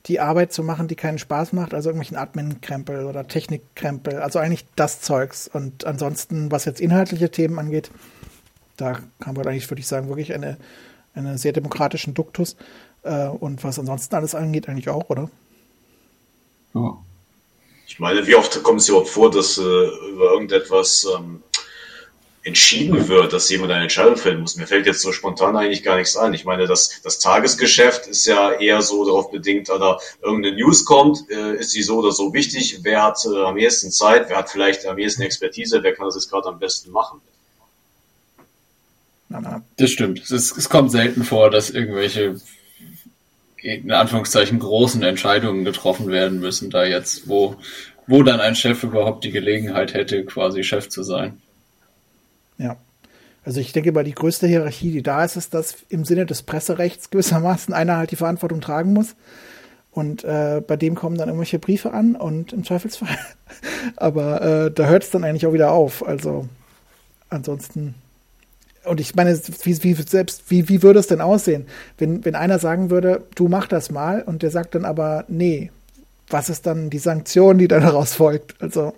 die 0.05 0.21
Arbeit 0.21 0.53
zu 0.53 0.63
machen, 0.63 0.87
die 0.87 0.95
keinen 0.95 1.17
Spaß 1.17 1.51
macht, 1.51 1.73
also 1.73 1.89
irgendwelchen 1.89 2.15
Admin-Krempel 2.15 3.03
oder 3.03 3.27
Technik-Krempel, 3.27 4.19
also 4.19 4.39
eigentlich 4.39 4.65
das 4.77 5.01
Zeugs. 5.01 5.49
Und 5.49 5.85
ansonsten, 5.85 6.53
was 6.53 6.63
jetzt 6.63 6.79
inhaltliche 6.79 7.31
Themen 7.31 7.59
angeht, 7.59 7.91
da 8.77 8.99
haben 9.25 9.35
wir 9.35 9.45
eigentlich, 9.45 9.69
würde 9.69 9.81
ich 9.81 9.87
sagen, 9.87 10.07
wirklich 10.07 10.33
eine, 10.33 10.55
eine 11.15 11.37
sehr 11.37 11.51
demokratischen 11.51 12.13
Duktus. 12.13 12.55
Äh, 13.03 13.27
und 13.27 13.61
was 13.65 13.77
ansonsten 13.77 14.15
alles 14.15 14.35
angeht, 14.35 14.69
eigentlich 14.69 14.87
auch, 14.87 15.09
oder? 15.09 15.29
Ja. 16.73 16.97
Ich 17.87 17.99
meine, 17.99 18.25
wie 18.25 18.35
oft 18.35 18.63
kommt 18.63 18.79
es 18.79 18.89
überhaupt 18.89 19.09
vor, 19.09 19.29
dass 19.29 19.57
äh, 19.57 19.61
über 19.61 20.31
irgendetwas 20.31 21.05
ähm, 21.17 21.43
entschieden 22.43 23.07
wird, 23.07 23.33
dass 23.33 23.49
jemand 23.49 23.71
eine 23.71 23.83
Entscheidung 23.83 24.17
fällen 24.17 24.41
muss. 24.41 24.55
Mir 24.55 24.65
fällt 24.65 24.87
jetzt 24.87 25.01
so 25.01 25.11
spontan 25.11 25.55
eigentlich 25.55 25.83
gar 25.83 25.97
nichts 25.97 26.17
ein. 26.17 26.33
Ich 26.33 26.43
meine, 26.43 26.65
das, 26.65 27.01
das 27.03 27.19
Tagesgeschäft 27.19 28.07
ist 28.07 28.25
ja 28.25 28.51
eher 28.53 28.81
so 28.81 29.05
darauf 29.05 29.29
bedingt, 29.29 29.69
da 29.69 29.99
irgendeine 30.21 30.55
News 30.55 30.85
kommt, 30.85 31.29
äh, 31.29 31.57
ist 31.57 31.71
sie 31.71 31.83
so 31.83 31.99
oder 31.99 32.11
so 32.11 32.33
wichtig, 32.33 32.79
wer 32.81 33.03
hat 33.03 33.19
äh, 33.25 33.43
am 33.43 33.57
ehesten 33.57 33.91
Zeit, 33.91 34.29
wer 34.29 34.37
hat 34.37 34.49
vielleicht 34.49 34.85
am 34.85 34.97
ehesten 34.97 35.21
Expertise, 35.21 35.83
wer 35.83 35.93
kann 35.93 36.05
das 36.05 36.15
jetzt 36.15 36.29
gerade 36.29 36.47
am 36.47 36.59
besten 36.59 36.91
machen. 36.91 37.21
Das 39.77 39.89
stimmt. 39.91 40.19
Es, 40.19 40.31
ist, 40.31 40.57
es 40.57 40.67
kommt 40.67 40.91
selten 40.91 41.23
vor, 41.23 41.49
dass 41.49 41.69
irgendwelche 41.69 42.35
in 43.61 43.91
Anführungszeichen 43.91 44.59
großen 44.59 45.03
Entscheidungen 45.03 45.63
getroffen 45.65 46.07
werden 46.07 46.39
müssen, 46.39 46.69
da 46.69 46.83
jetzt, 46.83 47.27
wo, 47.27 47.55
wo 48.07 48.23
dann 48.23 48.39
ein 48.39 48.55
Chef 48.55 48.83
überhaupt 48.83 49.23
die 49.23 49.31
Gelegenheit 49.31 49.93
hätte, 49.93 50.25
quasi 50.25 50.63
Chef 50.63 50.89
zu 50.89 51.03
sein. 51.03 51.41
Ja. 52.57 52.77
Also 53.43 53.59
ich 53.59 53.73
denke 53.73 53.91
mal, 53.91 54.03
die 54.03 54.13
größte 54.13 54.47
Hierarchie, 54.47 54.91
die 54.91 55.01
da 55.01 55.23
ist, 55.23 55.35
ist, 55.35 55.53
dass 55.53 55.77
im 55.89 56.05
Sinne 56.05 56.25
des 56.25 56.43
Presserechts 56.43 57.09
gewissermaßen 57.09 57.73
einer 57.73 57.97
halt 57.97 58.11
die 58.11 58.15
Verantwortung 58.15 58.61
tragen 58.61 58.93
muss. 58.93 59.15
Und 59.91 60.23
äh, 60.23 60.61
bei 60.65 60.77
dem 60.77 60.95
kommen 60.95 61.17
dann 61.17 61.27
irgendwelche 61.27 61.59
Briefe 61.59 61.91
an 61.91 62.15
und 62.15 62.53
im 62.53 62.63
Zweifelsfall. 62.63 63.17
Aber 63.97 64.41
äh, 64.41 64.71
da 64.71 64.85
hört 64.85 65.03
es 65.03 65.09
dann 65.09 65.23
eigentlich 65.23 65.45
auch 65.47 65.53
wieder 65.53 65.71
auf. 65.71 66.05
Also 66.07 66.47
ansonsten. 67.29 67.95
Und 68.83 68.99
ich 68.99 69.15
meine, 69.15 69.37
wie, 69.37 69.83
wie, 69.83 69.93
selbst, 69.93 70.43
wie, 70.49 70.67
wie 70.67 70.81
würde 70.81 70.99
es 70.99 71.07
denn 71.07 71.21
aussehen, 71.21 71.65
wenn, 71.97 72.25
wenn 72.25 72.35
einer 72.35 72.57
sagen 72.57 72.89
würde, 72.89 73.23
du 73.35 73.47
mach 73.47 73.67
das 73.67 73.91
mal 73.91 74.23
und 74.23 74.41
der 74.41 74.49
sagt 74.49 74.73
dann 74.73 74.85
aber, 74.85 75.25
nee, 75.27 75.71
was 76.29 76.49
ist 76.49 76.65
dann 76.65 76.89
die 76.89 76.97
Sanktion, 76.97 77.57
die 77.57 77.67
dann 77.67 77.83
daraus 77.83 78.15
folgt? 78.15 78.55
Also. 78.61 78.93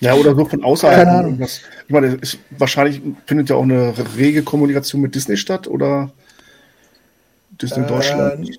Ja, 0.00 0.14
oder 0.14 0.34
so 0.34 0.44
von 0.44 0.62
außerhalb. 0.62 1.04
Keine 1.04 1.18
Ahnung. 1.18 1.40
Ich 1.40 1.62
meine, 1.88 2.14
ist, 2.14 2.38
wahrscheinlich 2.50 3.00
findet 3.26 3.48
ja 3.50 3.56
auch 3.56 3.62
eine 3.62 3.94
rege 4.16 4.42
Kommunikation 4.42 5.00
mit 5.00 5.14
Disney 5.14 5.36
statt 5.36 5.66
oder 5.66 6.10
Disney 7.50 7.84
äh, 7.84 7.86
Deutschland? 7.86 8.50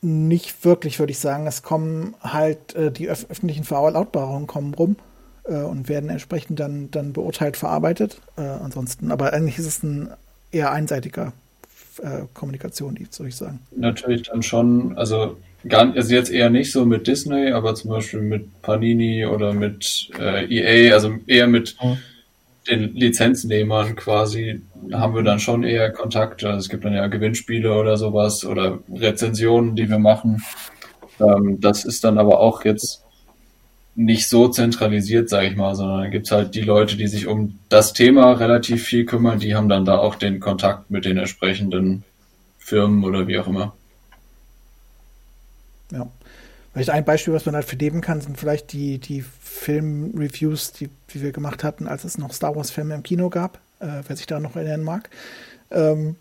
Nicht 0.00 0.64
wirklich, 0.64 0.98
würde 0.98 1.12
ich 1.12 1.18
sagen. 1.18 1.46
Es 1.46 1.62
kommen 1.62 2.14
halt 2.20 2.74
äh, 2.74 2.90
die 2.90 3.08
öf 3.08 3.26
öffentlichen 3.28 3.64
Verlautbarungen 3.64 4.46
kommen 4.46 4.74
rum 4.74 4.96
äh, 5.48 5.62
und 5.62 5.88
werden 5.88 6.10
entsprechend 6.10 6.60
dann, 6.60 6.90
dann 6.90 7.12
beurteilt, 7.12 7.56
verarbeitet. 7.56 8.20
Äh, 8.36 8.42
ansonsten, 8.42 9.10
aber 9.10 9.32
eigentlich 9.32 9.58
ist 9.58 9.66
es 9.66 9.82
ein 9.82 10.10
eher 10.52 10.72
einseitiger 10.72 11.32
äh, 12.02 12.22
Kommunikation, 12.34 12.94
die 12.94 13.06
soll 13.10 13.28
ich 13.28 13.36
sagen. 13.36 13.60
Natürlich 13.76 14.22
dann 14.22 14.42
schon, 14.42 14.96
also 14.96 15.36
Gar, 15.66 15.92
also 15.96 16.14
jetzt 16.14 16.30
eher 16.30 16.50
nicht 16.50 16.70
so 16.70 16.84
mit 16.84 17.08
Disney, 17.08 17.50
aber 17.50 17.74
zum 17.74 17.90
Beispiel 17.90 18.20
mit 18.20 18.62
Panini 18.62 19.26
oder 19.26 19.52
mit 19.52 20.08
äh, 20.18 20.44
EA, 20.46 20.94
also 20.94 21.16
eher 21.26 21.48
mit 21.48 21.76
mhm. 21.82 21.98
den 22.70 22.94
Lizenznehmern 22.94 23.96
quasi, 23.96 24.62
haben 24.92 25.16
wir 25.16 25.24
dann 25.24 25.40
schon 25.40 25.64
eher 25.64 25.90
Kontakte. 25.90 26.48
Also 26.48 26.60
es 26.60 26.68
gibt 26.68 26.84
dann 26.84 26.94
ja 26.94 27.08
Gewinnspiele 27.08 27.72
oder 27.72 27.96
sowas 27.96 28.44
oder 28.44 28.78
Rezensionen, 28.88 29.74
die 29.74 29.90
wir 29.90 29.98
machen. 29.98 30.44
Ähm, 31.20 31.60
das 31.60 31.84
ist 31.84 32.04
dann 32.04 32.18
aber 32.18 32.38
auch 32.38 32.64
jetzt 32.64 33.02
nicht 33.98 34.28
so 34.28 34.46
zentralisiert, 34.46 35.28
sage 35.28 35.48
ich 35.48 35.56
mal, 35.56 35.74
sondern 35.74 36.02
dann 36.02 36.10
gibt's 36.12 36.30
halt 36.30 36.54
die 36.54 36.60
Leute, 36.60 36.96
die 36.96 37.08
sich 37.08 37.26
um 37.26 37.58
das 37.68 37.92
Thema 37.92 38.30
relativ 38.30 38.84
viel 38.84 39.04
kümmern, 39.04 39.40
die 39.40 39.56
haben 39.56 39.68
dann 39.68 39.84
da 39.84 39.98
auch 39.98 40.14
den 40.14 40.38
Kontakt 40.38 40.88
mit 40.88 41.04
den 41.04 41.18
entsprechenden 41.18 42.04
Firmen 42.58 43.02
oder 43.02 43.26
wie 43.26 43.40
auch 43.40 43.48
immer. 43.48 43.74
Ja. 45.90 46.08
Vielleicht 46.72 46.90
ein 46.90 47.04
Beispiel, 47.04 47.34
was 47.34 47.44
man 47.44 47.56
halt 47.56 47.64
vernehmen 47.64 48.00
kann, 48.00 48.20
sind 48.20 48.38
vielleicht 48.38 48.72
die, 48.72 48.98
die 48.98 49.24
Film-Reviews, 49.40 50.72
die, 50.74 50.90
die 51.12 51.20
wir 51.20 51.32
gemacht 51.32 51.64
hatten, 51.64 51.88
als 51.88 52.04
es 52.04 52.18
noch 52.18 52.32
Star 52.32 52.54
Wars-Filme 52.54 52.94
im 52.94 53.02
Kino 53.02 53.30
gab, 53.30 53.58
äh, 53.80 54.02
wer 54.06 54.16
sich 54.16 54.26
da 54.26 54.38
noch 54.38 54.54
erinnern 54.54 54.84
mag. 54.84 55.10
Ähm, 55.72 56.14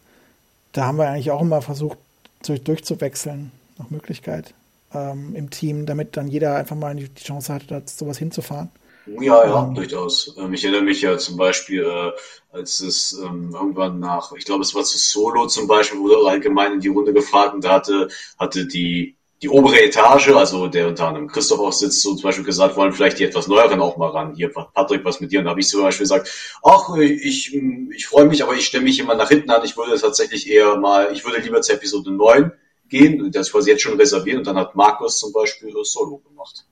da 0.71 0.85
haben 0.85 0.97
wir 0.97 1.09
eigentlich 1.09 1.29
auch 1.29 1.41
immer 1.43 1.61
versucht, 1.61 1.99
durch, 2.43 2.63
durchzuwechseln. 2.63 3.51
noch 3.77 3.91
Möglichkeit 3.91 4.55
ähm, 4.93 5.35
im 5.35 5.49
Team, 5.49 5.85
damit 5.85 6.17
dann 6.17 6.27
jeder 6.27 6.55
einfach 6.55 6.75
mal 6.75 6.95
die 6.95 7.13
Chance 7.13 7.53
hatte, 7.53 7.67
da 7.67 7.81
sowas 7.85 8.17
hinzufahren. 8.17 8.71
Ja, 9.07 9.45
ja, 9.45 9.63
ähm, 9.63 9.73
durchaus. 9.73 10.35
Ähm, 10.37 10.53
ich 10.53 10.63
erinnere 10.63 10.83
mich 10.83 11.01
ja 11.01 11.17
zum 11.17 11.37
Beispiel, 11.37 11.83
äh, 11.83 12.11
als 12.51 12.79
es 12.81 13.17
ähm, 13.23 13.51
irgendwann 13.53 13.99
nach, 13.99 14.33
ich 14.33 14.45
glaube, 14.45 14.63
es 14.63 14.75
war 14.75 14.83
zu 14.83 14.97
Solo 14.97 15.47
zum 15.47 15.67
Beispiel, 15.67 15.99
wurde 15.99 16.27
allgemein 16.27 16.73
in 16.73 16.79
die 16.81 16.89
Runde 16.89 17.13
gefragt 17.13 17.53
und 17.53 17.63
da 17.63 17.73
hatte, 17.73 18.09
hatte 18.37 18.67
die, 18.67 19.15
die 19.41 19.49
obere 19.49 19.81
Etage, 19.81 20.29
also 20.29 20.67
der 20.67 20.87
unter 20.87 21.07
anderem 21.07 21.27
Christoph 21.27 21.59
auch 21.59 21.71
sitzt, 21.71 22.01
so 22.01 22.15
zum 22.15 22.23
Beispiel 22.23 22.43
gesagt, 22.43 22.75
wollen 22.75 22.91
vielleicht 22.91 23.19
die 23.19 23.23
etwas 23.23 23.47
neueren 23.47 23.79
auch 23.79 23.95
mal 23.95 24.09
ran. 24.09 24.33
Hier, 24.35 24.51
Patrick, 24.51 25.05
was 25.05 25.21
mit 25.21 25.31
dir? 25.31 25.39
Und 25.39 25.45
da 25.45 25.51
habe 25.51 25.59
ich 25.59 25.67
zum 25.67 25.81
Beispiel 25.83 26.03
gesagt, 26.03 26.59
ach, 26.63 26.95
ich, 26.97 27.55
ich 27.55 28.07
freue 28.07 28.25
mich, 28.25 28.43
aber 28.43 28.55
ich 28.55 28.65
stelle 28.65 28.83
mich 28.83 28.99
immer 28.99 29.15
nach 29.15 29.29
hinten 29.29 29.51
an. 29.51 29.63
Ich 29.63 29.77
würde 29.77 29.99
tatsächlich 29.99 30.49
eher 30.49 30.77
mal, 30.77 31.11
ich 31.13 31.23
würde 31.23 31.39
lieber 31.39 31.61
zur 31.61 31.75
Episode 31.75 32.11
9 32.11 32.51
gehen, 32.89 33.31
das 33.31 33.51
quasi 33.51 33.71
jetzt 33.71 33.81
schon 33.81 33.99
reservieren. 33.99 34.39
Und 34.39 34.47
dann 34.47 34.57
hat 34.57 34.75
Markus 34.75 35.19
zum 35.19 35.31
Beispiel 35.33 35.73
Solo 35.83 36.17
gemacht. 36.17 36.65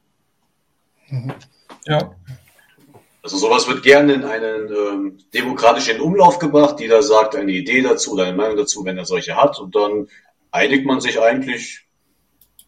Mhm. 1.10 1.34
Ja. 1.86 2.16
Also 3.22 3.38
sowas 3.38 3.68
wird 3.68 3.82
gerne 3.82 4.14
in 4.14 4.24
einen 4.24 4.72
ähm, 4.72 5.18
demokratischen 5.34 6.00
Umlauf 6.00 6.38
gebracht. 6.38 6.80
Jeder 6.80 7.02
sagt 7.02 7.36
eine 7.36 7.52
Idee 7.52 7.82
dazu 7.82 8.14
oder 8.14 8.26
eine 8.26 8.38
Meinung 8.38 8.58
dazu, 8.58 8.86
wenn 8.86 8.98
er 8.98 9.06
solche 9.06 9.36
hat. 9.36 9.60
Und 9.60 9.76
dann 9.76 10.08
einigt 10.52 10.86
man 10.86 11.02
sich 11.02 11.20
eigentlich 11.20 11.88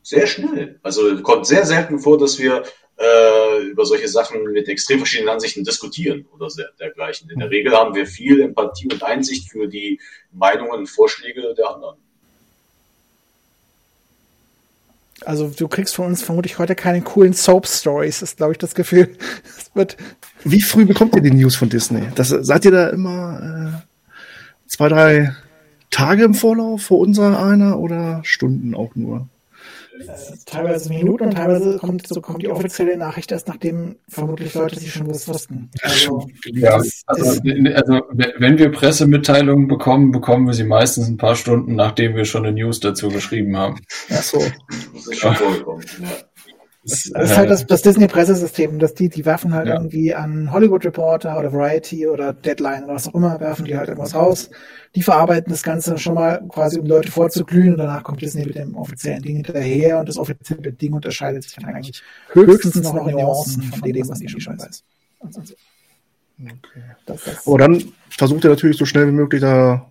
sehr 0.02 0.26
schnell. 0.26 0.80
Also 0.82 1.22
kommt 1.22 1.46
sehr 1.46 1.66
selten 1.66 2.00
vor, 2.00 2.18
dass 2.18 2.40
wir 2.40 2.64
äh, 2.98 3.62
über 3.66 3.86
solche 3.86 4.08
Sachen 4.08 4.44
mit 4.52 4.68
extrem 4.68 4.98
verschiedenen 5.00 5.30
Ansichten 5.30 5.64
diskutieren 5.64 6.26
oder 6.34 6.48
dergleichen. 6.80 7.30
In 7.30 7.40
der 7.40 7.52
Regel 7.52 7.74
haben 7.74 7.94
wir 7.94 8.08
viel 8.08 8.42
Empathie 8.42 8.88
und 8.92 9.04
Einsicht 9.04 9.52
für 9.52 9.68
die 9.68 10.00
Meinungen 10.32 10.72
und 10.72 10.88
Vorschläge 10.88 11.54
der 11.56 11.70
anderen. 11.70 11.98
Also 15.26 15.50
du 15.50 15.68
kriegst 15.68 15.96
von 15.96 16.06
uns 16.06 16.22
vermutlich 16.22 16.60
heute 16.60 16.76
keine 16.76 17.02
coolen 17.02 17.34
Soap-Stories, 17.34 18.22
ist 18.22 18.38
glaube 18.38 18.54
ich 18.54 18.58
das 18.58 18.76
Gefühl. 18.76 19.10
Es 19.58 19.72
wird 19.74 19.98
Wie 20.44 20.62
früh 20.62 20.86
bekommt 20.86 21.16
ihr 21.16 21.22
die 21.22 21.32
News 21.32 21.56
von 21.56 21.70
Disney? 21.70 22.04
Das, 22.16 22.30
seid 22.30 22.66
ihr 22.66 22.72
da 22.72 22.90
immer 22.90 23.82
äh, 23.84 24.68
zwei, 24.68 24.90
drei 24.90 25.36
Tage 25.90 26.24
im 26.24 26.34
Vorlauf 26.34 26.84
vor 26.84 27.00
unserer 27.00 27.44
einer 27.44 27.80
oder 27.80 28.22
Stunden 28.24 28.76
auch 28.76 28.96
nur? 28.96 29.28
Teilweise 30.46 30.90
Minuten 30.90 31.26
und 31.26 31.36
teilweise 31.36 31.78
kommt, 31.78 32.08
so 32.08 32.22
kommt 32.22 32.42
die 32.42 32.50
offizielle 32.50 32.98
Nachricht 32.98 33.32
erst, 33.32 33.48
nachdem 33.48 33.98
vermutlich 34.08 34.54
Leute 34.54 34.80
sich 34.80 34.92
schon 34.92 35.10
was 35.10 35.28
wussten. 35.28 35.70
Also, 35.82 36.28
ja, 36.46 36.74
also, 36.74 36.92
also, 37.08 37.40
wenn 38.38 38.58
wir 38.58 38.72
Pressemitteilungen 38.72 39.68
bekommen, 39.68 40.12
bekommen 40.12 40.48
wir 40.48 40.54
sie 40.54 40.64
meistens 40.64 41.08
ein 41.08 41.18
paar 41.18 41.36
Stunden, 41.36 41.76
nachdem 41.76 42.16
wir 42.16 42.26
schon 42.26 42.46
eine 42.46 42.54
News 42.54 42.80
dazu 42.80 43.10
geschrieben 43.10 43.58
haben. 43.58 43.80
Ach 44.10 44.22
so. 44.22 44.40
Das 44.94 45.08
ist 45.08 45.20
schon 45.20 45.36
vorgekommen, 45.36 45.86
ja. 46.02 46.27
Das, 46.88 47.12
das 47.14 47.32
ist 47.32 47.38
halt 47.38 47.50
das, 47.50 47.66
das 47.68 47.82
Disney-Pressesystem, 47.82 48.80
dass 48.80 48.94
die, 48.94 49.10
die 49.10 49.26
werfen 49.26 49.54
halt 49.54 49.68
ja. 49.68 49.74
irgendwie 49.74 50.16
an 50.16 50.54
Hollywood 50.54 50.86
Reporter 50.86 51.38
oder 51.38 51.52
Variety 51.52 52.08
oder 52.08 52.32
Deadline 52.32 52.86
oder 52.86 52.96
was 52.96 53.10
auch 53.10 53.16
immer, 53.16 53.38
werfen 53.42 53.66
die 53.66 53.76
halt 53.76 53.90
irgendwas 53.90 54.16
raus. 54.16 54.50
Die 54.96 55.04
verarbeiten 55.04 55.52
das 55.52 55.64
Ganze 55.64 55.98
schon 55.98 56.14
mal 56.14 56.42
quasi, 56.48 56.80
um 56.80 56.86
Leute 56.86 57.12
vorzuglühen 57.12 57.74
und 57.74 57.80
danach 57.80 58.04
kommt 58.04 58.22
Disney 58.22 58.46
mit 58.46 58.56
dem 58.56 58.76
offiziellen 58.76 59.22
Ding 59.22 59.36
hinterher 59.36 60.00
und 60.00 60.08
das 60.08 60.18
offizielle 60.18 60.72
Ding 60.72 60.94
unterscheidet 60.94 61.44
sich 61.44 61.56
dann 61.56 61.66
eigentlich 61.66 62.02
höchstens 62.32 62.82
noch 62.94 63.06
in 63.06 63.16
Nuancen 63.16 63.64
von 63.64 63.82
dem, 63.82 64.08
was 64.08 64.22
ich 64.22 64.32
schon 64.32 64.58
weiß. 64.58 64.84
Also, 65.20 65.42
okay. 66.42 66.84
Das, 67.06 67.24
das 67.26 67.48
Aber 67.48 67.58
dann 67.58 67.84
versucht 68.10 68.46
er 68.46 68.52
natürlich 68.52 68.78
so 68.78 68.86
schnell 68.86 69.08
wie 69.08 69.12
möglich 69.12 69.42
da, 69.42 69.90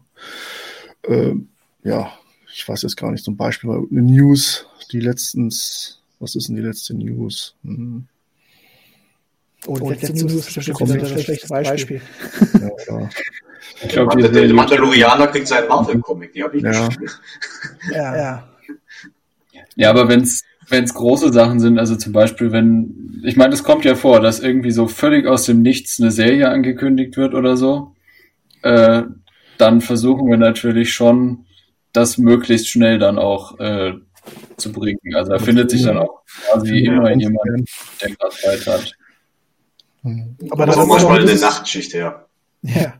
äh, 1.07 1.35
ja, 1.83 2.11
ich 2.55 2.67
weiß 2.67 2.81
jetzt 2.83 2.97
gar 2.97 3.13
nicht, 3.13 3.23
zum 3.23 3.37
Beispiel 3.37 3.71
eine 3.71 4.01
News, 4.01 4.67
die 4.93 5.01
letztens 5.01 6.01
was 6.19 6.35
ist 6.35 6.49
denn 6.49 6.57
die 6.57 6.63
letzte 6.63 6.95
News? 6.95 7.55
Hm. 7.65 8.07
Oh, 9.67 9.77
die 9.77 9.83
oh, 9.83 9.91
letzte, 9.91 10.13
News 10.13 10.35
ist 10.35 10.55
bestimmt 10.55 10.81
ein 10.83 11.07
schlechtes 11.07 11.49
Beispiel. 11.49 12.01
Ja, 12.55 12.71
ja. 12.89 13.11
Ich 13.83 13.89
glaube, 13.89 14.23
der, 14.23 14.31
der 14.31 14.55
Mandalorianer 14.55 15.27
kriegt 15.27 15.49
seinen 15.49 15.69
Marvel-Comic, 15.69 16.33
die 16.33 16.43
habe 16.43 16.57
ich 16.57 16.63
ja. 16.63 16.89
ja. 17.93 18.17
ja. 18.17 18.49
Ja, 19.75 19.91
aber 19.91 20.09
wenn 20.09 20.23
es 20.23 20.45
wenn 20.69 20.85
es 20.85 20.95
große 20.95 21.33
Sachen 21.33 21.61
sind, 21.61 21.79
also 21.79 21.97
zum 21.97 22.13
Beispiel, 22.13 22.53
wenn, 22.53 23.23
ich 23.25 23.37
meine, 23.37 23.55
es 23.55 23.63
kommt 23.63 23.85
ja 23.85 23.95
vor, 23.95 24.21
dass 24.21 24.41
irgendwie 24.41 24.73
so 24.73 24.89
völlig 24.89 25.27
aus 25.27 25.45
dem 25.45 25.63
Nichts 25.63 26.01
eine 26.01 26.11
Serie 26.11 26.49
angekündigt 26.49 27.17
wird 27.17 27.35
oder 27.35 27.57
so, 27.57 27.95
äh, 28.63 29.03
dann 29.59 29.81
versuchen 29.81 30.29
wir 30.29 30.37
natürlich 30.37 30.93
schon, 30.93 31.47
das 31.93 32.19
möglichst 32.19 32.69
schnell 32.69 32.99
dann 32.99 33.19
auch 33.19 33.59
äh, 33.59 33.95
zu 34.57 34.73
bringen. 34.73 34.99
Also 35.15 35.33
da 35.33 35.39
findet 35.39 35.71
sich 35.71 35.83
dann 35.85 35.99
auch 35.99 36.23
quasi 36.51 36.77
ja, 36.77 36.93
immer 36.93 37.15
jemand, 37.15 37.69
der 38.01 38.11
gerade 38.11 38.35
Zeit 38.37 38.67
hat. 38.67 38.93
Mhm. 40.03 40.37
Aber 40.51 40.67
das 40.67 40.77
ist 40.77 40.87
manchmal 40.87 41.21
eine 41.21 41.35
Nachtschicht, 41.35 41.93
ja. 41.93 42.25
Ja. 42.63 42.95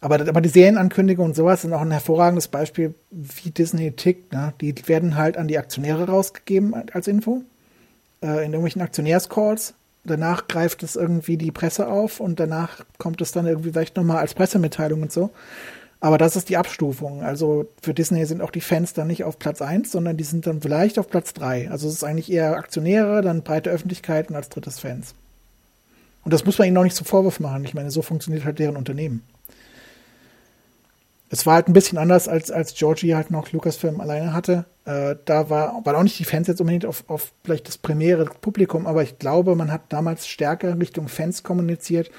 Aber, 0.00 0.20
aber 0.20 0.42
die 0.42 0.50
Serienankündigungen 0.50 1.30
und 1.30 1.34
sowas 1.34 1.62
sind 1.62 1.72
auch 1.72 1.80
ein 1.80 1.90
hervorragendes 1.90 2.48
Beispiel, 2.48 2.94
wie 3.10 3.50
Disney 3.50 3.92
tickt. 3.92 4.34
Ne? 4.34 4.52
Die 4.60 4.74
werden 4.86 5.16
halt 5.16 5.38
an 5.38 5.48
die 5.48 5.56
Aktionäre 5.56 6.06
rausgegeben 6.06 6.74
als 6.92 7.08
Info. 7.08 7.42
Äh, 8.22 8.44
in 8.44 8.52
irgendwelchen 8.52 8.82
Aktionärscalls. 8.82 9.74
Danach 10.04 10.48
greift 10.48 10.82
es 10.82 10.96
irgendwie 10.96 11.38
die 11.38 11.50
Presse 11.50 11.88
auf 11.88 12.20
und 12.20 12.38
danach 12.38 12.84
kommt 12.98 13.22
es 13.22 13.32
dann 13.32 13.46
irgendwie 13.46 13.70
vielleicht 13.70 13.96
nochmal 13.96 14.18
als 14.18 14.34
Pressemitteilung 14.34 15.02
und 15.02 15.12
so. 15.12 15.30
Aber 16.04 16.18
das 16.18 16.36
ist 16.36 16.50
die 16.50 16.58
Abstufung. 16.58 17.22
Also 17.22 17.64
für 17.80 17.94
Disney 17.94 18.26
sind 18.26 18.42
auch 18.42 18.50
die 18.50 18.60
Fans 18.60 18.92
dann 18.92 19.06
nicht 19.06 19.24
auf 19.24 19.38
Platz 19.38 19.62
1, 19.62 19.90
sondern 19.90 20.18
die 20.18 20.24
sind 20.24 20.46
dann 20.46 20.60
vielleicht 20.60 20.98
auf 20.98 21.08
Platz 21.08 21.32
3. 21.32 21.70
Also 21.70 21.88
es 21.88 21.94
ist 21.94 22.04
eigentlich 22.04 22.30
eher 22.30 22.58
Aktionäre, 22.58 23.22
dann 23.22 23.42
breite 23.42 23.70
Öffentlichkeit 23.70 24.28
und 24.28 24.36
als 24.36 24.50
drittes 24.50 24.80
Fans. 24.80 25.14
Und 26.22 26.34
das 26.34 26.44
muss 26.44 26.58
man 26.58 26.68
ihnen 26.68 26.76
auch 26.76 26.84
nicht 26.84 26.94
zum 26.94 27.06
Vorwurf 27.06 27.40
machen. 27.40 27.64
Ich 27.64 27.72
meine, 27.72 27.90
so 27.90 28.02
funktioniert 28.02 28.44
halt 28.44 28.58
deren 28.58 28.76
Unternehmen. 28.76 29.22
Es 31.30 31.46
war 31.46 31.54
halt 31.54 31.68
ein 31.68 31.72
bisschen 31.72 31.96
anders, 31.96 32.28
als, 32.28 32.50
als 32.50 32.74
Georgie 32.74 33.14
halt 33.14 33.30
noch 33.30 33.50
Lucasfilm 33.52 33.98
alleine 34.02 34.34
hatte. 34.34 34.66
Äh, 34.84 35.16
da 35.24 35.48
war, 35.48 35.86
waren 35.86 35.96
auch 35.96 36.02
nicht 36.02 36.18
die 36.18 36.24
Fans 36.24 36.48
jetzt 36.48 36.60
unbedingt 36.60 36.84
auf, 36.84 37.04
auf 37.08 37.32
vielleicht 37.44 37.66
das 37.66 37.78
primäre 37.78 38.26
Publikum, 38.26 38.86
aber 38.86 39.02
ich 39.02 39.18
glaube, 39.18 39.54
man 39.54 39.72
hat 39.72 39.84
damals 39.88 40.26
stärker 40.26 40.78
Richtung 40.78 41.08
Fans 41.08 41.42
kommuniziert, 41.42 42.10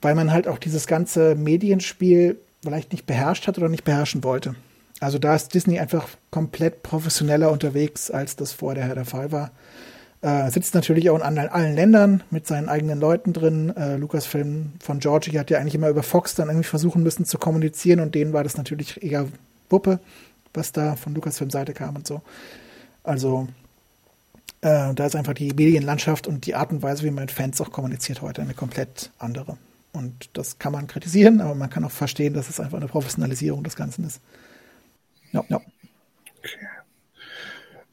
weil 0.00 0.14
man 0.14 0.32
halt 0.32 0.48
auch 0.48 0.58
dieses 0.58 0.86
ganze 0.86 1.34
Medienspiel 1.34 2.38
vielleicht 2.64 2.92
nicht 2.92 3.06
beherrscht 3.06 3.46
hat 3.46 3.58
oder 3.58 3.68
nicht 3.68 3.84
beherrschen 3.84 4.24
wollte. 4.24 4.54
Also 5.00 5.18
da 5.18 5.34
ist 5.34 5.54
Disney 5.54 5.78
einfach 5.78 6.08
komplett 6.30 6.82
professioneller 6.82 7.50
unterwegs, 7.50 8.10
als 8.10 8.36
das 8.36 8.52
vorher 8.52 8.94
der 8.94 9.04
Fall 9.04 9.32
war. 9.32 9.50
Äh, 10.22 10.50
sitzt 10.50 10.74
natürlich 10.74 11.10
auch 11.10 11.16
in 11.16 11.22
allen, 11.22 11.48
allen 11.50 11.74
Ländern 11.74 12.22
mit 12.30 12.46
seinen 12.46 12.70
eigenen 12.70 12.98
Leuten 12.98 13.34
drin. 13.34 13.76
Äh, 13.76 13.96
Lucasfilm 13.96 14.72
von 14.80 14.98
Georgie 15.00 15.38
hat 15.38 15.50
ja 15.50 15.58
eigentlich 15.58 15.74
immer 15.74 15.90
über 15.90 16.02
Fox 16.02 16.34
dann 16.34 16.48
irgendwie 16.48 16.66
versuchen 16.66 17.02
müssen 17.02 17.26
zu 17.26 17.36
kommunizieren 17.36 18.00
und 18.00 18.14
denen 18.14 18.32
war 18.32 18.42
das 18.42 18.56
natürlich 18.56 19.02
eher 19.02 19.26
Wuppe, 19.68 20.00
was 20.54 20.72
da 20.72 20.96
von 20.96 21.14
Lucasfilm 21.14 21.50
Seite 21.50 21.74
kam 21.74 21.96
und 21.96 22.06
so. 22.06 22.22
Also 23.02 23.48
äh, 24.62 24.94
da 24.94 25.04
ist 25.04 25.14
einfach 25.14 25.34
die 25.34 25.52
Medienlandschaft 25.52 26.26
und 26.26 26.46
die 26.46 26.54
Art 26.54 26.72
und 26.72 26.82
Weise, 26.82 27.02
wie 27.04 27.10
man 27.10 27.24
mit 27.24 27.32
Fans 27.32 27.60
auch 27.60 27.70
kommuniziert 27.70 28.22
heute, 28.22 28.40
eine 28.40 28.54
komplett 28.54 29.10
andere. 29.18 29.58
Und 29.94 30.36
das 30.36 30.58
kann 30.58 30.72
man 30.72 30.88
kritisieren, 30.88 31.40
aber 31.40 31.54
man 31.54 31.70
kann 31.70 31.84
auch 31.84 31.90
verstehen, 31.90 32.34
dass 32.34 32.50
es 32.50 32.58
einfach 32.58 32.78
eine 32.78 32.88
Professionalisierung 32.88 33.62
des 33.62 33.76
Ganzen 33.76 34.04
ist. 34.04 34.20
Ja, 35.30 35.44
ja. 35.48 35.60
Okay. 36.38 36.66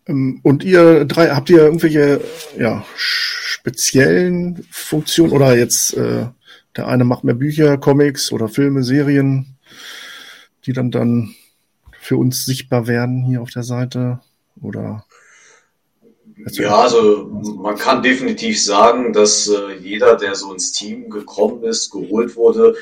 Ähm, 0.07 0.39
und 0.41 0.63
ihr 0.63 1.05
drei, 1.05 1.29
habt 1.29 1.51
ihr 1.51 1.59
irgendwelche 1.59 2.19
ja, 2.57 2.83
speziellen 2.95 4.65
Funktionen 4.71 5.31
oder 5.31 5.55
jetzt 5.55 5.93
äh, 5.95 6.25
der 6.75 6.87
eine 6.87 7.03
macht 7.03 7.23
mehr 7.23 7.35
Bücher, 7.35 7.77
Comics 7.77 8.31
oder 8.31 8.47
Filme, 8.47 8.83
Serien, 8.83 9.57
die 10.65 10.73
dann 10.73 10.89
dann 10.89 11.35
für 11.99 12.17
uns 12.17 12.45
sichtbar 12.45 12.87
werden 12.87 13.23
hier 13.23 13.43
auf 13.43 13.51
der 13.51 13.63
Seite? 13.63 14.21
Oder 14.59 15.05
ja, 16.49 16.75
also 16.75 17.25
man 17.25 17.77
kann 17.77 18.01
definitiv 18.01 18.63
sagen, 18.63 19.13
dass 19.13 19.47
äh, 19.47 19.73
jeder, 19.79 20.15
der 20.15 20.35
so 20.35 20.53
ins 20.53 20.71
Team 20.71 21.09
gekommen 21.09 21.63
ist, 21.63 21.91
geholt 21.91 22.35
wurde, 22.35 22.75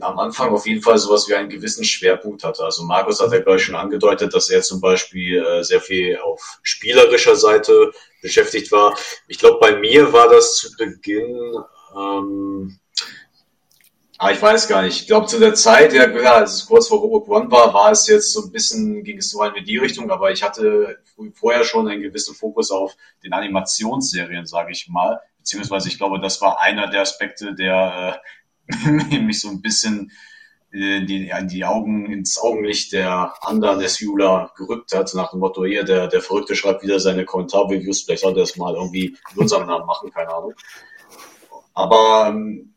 am 0.00 0.18
Anfang 0.18 0.50
auf 0.50 0.66
jeden 0.66 0.82
Fall 0.82 0.98
sowas 0.98 1.28
wie 1.28 1.34
einen 1.34 1.48
gewissen 1.48 1.84
Schwerpunkt 1.84 2.44
hatte. 2.44 2.64
Also 2.64 2.84
Markus 2.84 3.20
hat 3.20 3.32
ja 3.32 3.40
gleich 3.40 3.62
schon 3.62 3.74
angedeutet, 3.74 4.34
dass 4.34 4.50
er 4.50 4.62
zum 4.62 4.80
Beispiel 4.80 5.42
äh, 5.42 5.62
sehr 5.62 5.80
viel 5.80 6.18
auf 6.18 6.58
spielerischer 6.62 7.36
Seite 7.36 7.92
beschäftigt 8.20 8.70
war. 8.72 8.96
Ich 9.28 9.38
glaube, 9.38 9.58
bei 9.60 9.76
mir 9.76 10.12
war 10.12 10.28
das 10.28 10.54
zu 10.54 10.76
Beginn 10.76 11.54
ähm, 11.96 12.78
Ah, 14.22 14.30
ich 14.30 14.40
weiß 14.40 14.68
gar 14.68 14.82
nicht. 14.82 15.00
Ich 15.00 15.06
glaube, 15.08 15.26
zu 15.26 15.40
der 15.40 15.54
Zeit, 15.54 15.92
ja, 15.92 16.06
klar, 16.06 16.36
als 16.36 16.54
es 16.54 16.66
kurz 16.66 16.86
vor 16.86 17.00
Rogue 17.00 17.28
One 17.28 17.50
war, 17.50 17.74
war 17.74 17.90
es 17.90 18.06
jetzt 18.06 18.32
so 18.32 18.44
ein 18.44 18.52
bisschen, 18.52 19.02
ging 19.02 19.18
es 19.18 19.30
so 19.30 19.42
in 19.42 19.64
die 19.64 19.78
Richtung, 19.78 20.12
aber 20.12 20.30
ich 20.30 20.44
hatte 20.44 21.02
vorher 21.34 21.64
schon 21.64 21.88
einen 21.88 22.02
gewissen 22.02 22.32
Fokus 22.32 22.70
auf 22.70 22.96
den 23.24 23.32
Animationsserien, 23.32 24.46
sage 24.46 24.70
ich 24.70 24.88
mal. 24.88 25.18
Beziehungsweise 25.38 25.88
ich 25.88 25.98
glaube, 25.98 26.20
das 26.20 26.40
war 26.40 26.60
einer 26.60 26.86
der 26.86 27.00
Aspekte, 27.00 27.56
der 27.56 28.22
äh, 28.68 28.90
mich 29.18 29.40
so 29.40 29.48
ein 29.48 29.60
bisschen 29.60 30.12
äh, 30.70 31.04
die, 31.04 31.26
ja, 31.26 31.42
die 31.42 31.64
Augen 31.64 32.06
ins 32.06 32.38
Augenlicht 32.38 32.92
der 32.92 33.34
anderen 33.40 33.80
des 33.80 33.98
Jula 33.98 34.52
gerückt 34.56 34.94
hat, 34.94 35.12
nach 35.14 35.32
dem 35.32 35.40
Motto, 35.40 35.64
hier, 35.64 35.82
der, 35.82 36.06
der 36.06 36.20
Verrückte 36.20 36.54
schreibt 36.54 36.84
wieder 36.84 37.00
seine 37.00 37.24
Kommentar-Reviews, 37.24 38.02
vielleicht 38.02 38.22
sollte 38.22 38.38
er 38.38 38.44
das 38.44 38.56
mal 38.56 38.76
irgendwie 38.76 39.16
in 39.34 39.38
unserem 39.40 39.66
Namen 39.66 39.86
machen, 39.86 40.12
keine 40.12 40.32
Ahnung. 40.32 40.54
Aber 41.74 42.28
ähm, 42.28 42.71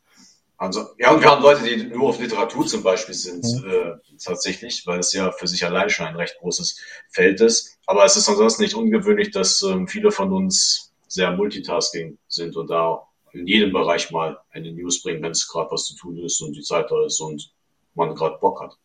also, 0.58 0.86
ja, 0.98 1.12
und 1.12 1.22
wir 1.22 1.30
haben 1.30 1.44
Leute, 1.44 1.64
die 1.64 1.84
nur 1.84 2.10
auf 2.10 2.20
Literatur 2.20 2.66
zum 2.66 2.82
Beispiel 2.82 3.14
sind, 3.14 3.44
mhm. 3.44 3.70
äh, 3.70 4.18
tatsächlich, 4.24 4.84
weil 4.86 5.00
es 5.00 5.12
ja 5.12 5.32
für 5.32 5.48
sich 5.48 5.66
allein 5.66 5.90
schon 5.90 6.06
ein 6.06 6.16
recht 6.16 6.38
großes 6.40 6.80
Feld 7.10 7.42
ist. 7.42 7.78
Aber 7.86 8.06
es 8.06 8.16
ist 8.16 8.30
ansonsten 8.30 8.64
nicht 8.64 8.76
ungewöhnlich, 8.76 9.32
dass 9.32 9.62
ähm, 9.64 9.88
viele 9.88 10.12
von 10.12 10.32
uns 10.32 10.94
sehr 11.08 11.32
multitasking 11.32 12.18
sind 12.28 12.56
und 12.56 12.70
da 12.70 13.04
in 13.34 13.48
jedem 13.48 13.74
Bereich 13.74 14.12
mal 14.12 14.38
eine 14.52 14.72
News 14.72 15.04
bringen, 15.04 15.22
wenn 15.22 15.32
es 15.32 15.48
gerade 15.48 15.70
was 15.72 15.86
zu 15.86 15.96
tun 15.96 16.18
ist 16.20 16.42
und 16.42 16.56
die 16.56 16.62
Zeit 16.62 16.90
da 16.90 17.06
ist 17.06 17.20
und 17.20 17.52
man 17.94 18.16
gerade 18.16 18.38
Bock 18.40 18.62
hat. 18.62 18.78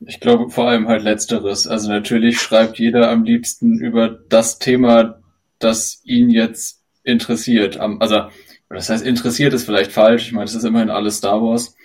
Ich 0.00 0.18
glaube 0.18 0.50
vor 0.50 0.68
allem 0.68 0.88
halt 0.88 1.02
letzteres. 1.02 1.66
Also 1.66 1.88
natürlich 1.88 2.40
schreibt 2.40 2.78
jeder 2.78 3.10
am 3.10 3.22
liebsten 3.22 3.78
über 3.78 4.08
das 4.08 4.58
Thema, 4.58 5.20
das 5.60 6.00
ihn 6.04 6.30
jetzt 6.30 6.82
interessiert. 7.04 7.78
Also 7.78 8.24
das 8.74 8.88
heißt, 8.88 9.04
interessiert 9.04 9.52
ist 9.52 9.64
vielleicht 9.64 9.92
falsch. 9.92 10.26
Ich 10.26 10.32
meine, 10.32 10.44
es 10.44 10.54
ist 10.54 10.64
immerhin 10.64 10.90
alles 10.90 11.18
Star 11.18 11.42
Wars. 11.42 11.76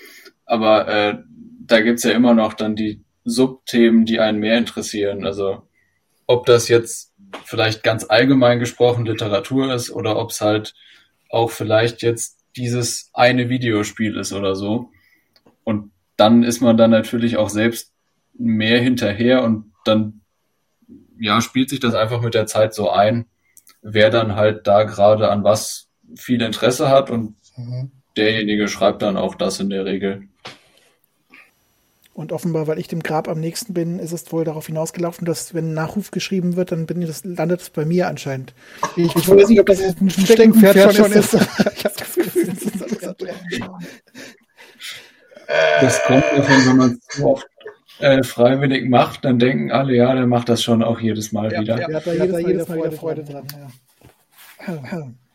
Aber 0.45 0.88
äh, 0.88 1.17
da 1.65 1.82
gibt's 1.82 2.04
ja 2.04 2.12
immer 2.12 2.34
noch 2.34 2.54
dann 2.54 2.75
die 2.75 3.04
Subthemen, 3.23 4.06
die 4.06 4.19
einen 4.19 4.39
mehr 4.39 4.58
interessieren. 4.58 5.25
Also 5.25 5.63
ob 6.25 6.45
das 6.45 6.67
jetzt 6.67 7.13
vielleicht 7.45 7.84
ganz 7.84 8.06
allgemein 8.08 8.60
gesprochen 8.60 9.06
Literatur 9.06 9.73
ist 9.73 9.91
oder 9.91 10.17
ob 10.17 10.32
es 10.32 10.41
halt 10.41 10.73
auch 11.30 11.52
vielleicht 11.52 12.02
jetzt 12.02 12.39
dieses 12.56 13.10
eine 13.13 13.49
Videospiel 13.49 14.17
ist 14.17 14.34
oder 14.34 14.56
so. 14.56 14.89
Und 15.63 15.91
dann 16.17 16.43
ist 16.43 16.62
man 16.62 16.78
dann 16.78 16.91
natürlich 16.91 17.38
auch 17.38 17.49
selbst 17.49 17.93
mehr 18.34 18.82
hinterher 18.82 19.43
und 19.43 19.71
dann 19.86 20.21
ja, 21.19 21.41
spielt 21.41 21.69
sich 21.69 21.80
das 21.80 21.93
einfach 21.93 22.21
mit 22.21 22.34
der 22.34 22.47
Zeit 22.47 22.73
so 22.73 22.89
ein, 22.89 23.25
wer 23.82 24.10
dann 24.10 24.36
halt 24.36 24.67
da 24.67 24.84
gerade 24.84 25.30
an 25.30 25.43
was 25.43 25.88
viel 26.15 26.41
Interesse 26.41 26.89
hat 26.89 27.10
und 27.10 27.36
mhm. 27.56 27.91
derjenige 28.17 28.67
schreibt 28.67 29.02
dann 29.02 29.17
auch 29.17 29.36
das 29.36 29.60
in 29.60 29.69
der 29.69 29.86
Regel. 29.86 30.24
Und 32.13 32.34
offenbar, 32.34 32.67
weil 32.67 32.80
ich 32.80 32.89
dem 32.89 33.02
Grab 33.02 33.30
am 33.30 33.39
nächsten 33.39 33.74
bin, 33.74 33.98
ist 33.98 34.12
es 34.12 34.30
wohl 34.34 34.43
darauf 34.43 34.67
hinausgelaufen, 34.67 35.26
dass 35.26 35.54
wenn 35.54 35.69
ein 35.72 35.74
Nachruf 35.74 36.12
geschrieben 36.12 36.58
wird, 36.58 36.74
dann 36.74 36.86
bin 36.86 37.02
ich, 37.02 37.08
das, 37.08 37.24
landet 37.24 37.62
es 37.62 37.69
bei 37.69 37.86
mir 37.86 38.10
anscheinend. 38.10 38.54
Ich, 38.98 39.15
ich 39.15 39.30
weiß 39.30 39.48
nicht, 39.48 39.60
ob 39.62 39.67
das 39.67 39.80
ein 39.80 40.10
Steckenpferd, 40.10 40.74
Steckenpferd 40.74 40.95
schon 40.95 41.12
ist. 41.13 41.34
ist. 41.34 41.41
ich 41.78 41.86
habe 41.86 41.95
das 41.95 41.95
Gefühl, 41.95 42.26
das 42.26 42.63
ist 42.63 42.80
das 45.82 46.04
kommt 46.04 46.24
davon, 46.36 46.67
wenn 46.67 46.78
man 46.78 47.00
es 47.10 47.22
oft 47.24 47.48
äh, 48.00 48.22
freiwillig 48.24 48.89
macht, 48.89 49.26
dann 49.26 49.39
denken 49.39 49.72
alle, 49.72 49.95
ja, 49.95 50.13
der 50.13 50.28
macht 50.28 50.50
das 50.50 50.62
schon 50.62 50.84
auch 50.84 51.00
jedes 51.00 51.32
Mal 51.32 51.52
ja, 51.52 51.62
wieder. 51.62 51.80
Ja, 51.80 51.95
hat 51.95 52.06
da 52.06 52.13
jedes, 52.13 52.32
Mal, 52.32 52.41
jedes 52.41 52.67
Mal 52.67 52.78
Freude, 52.78 52.98
Freude 52.98 53.24
dran. 53.24 53.48
dran 53.48 54.80
ja. 54.91 55.08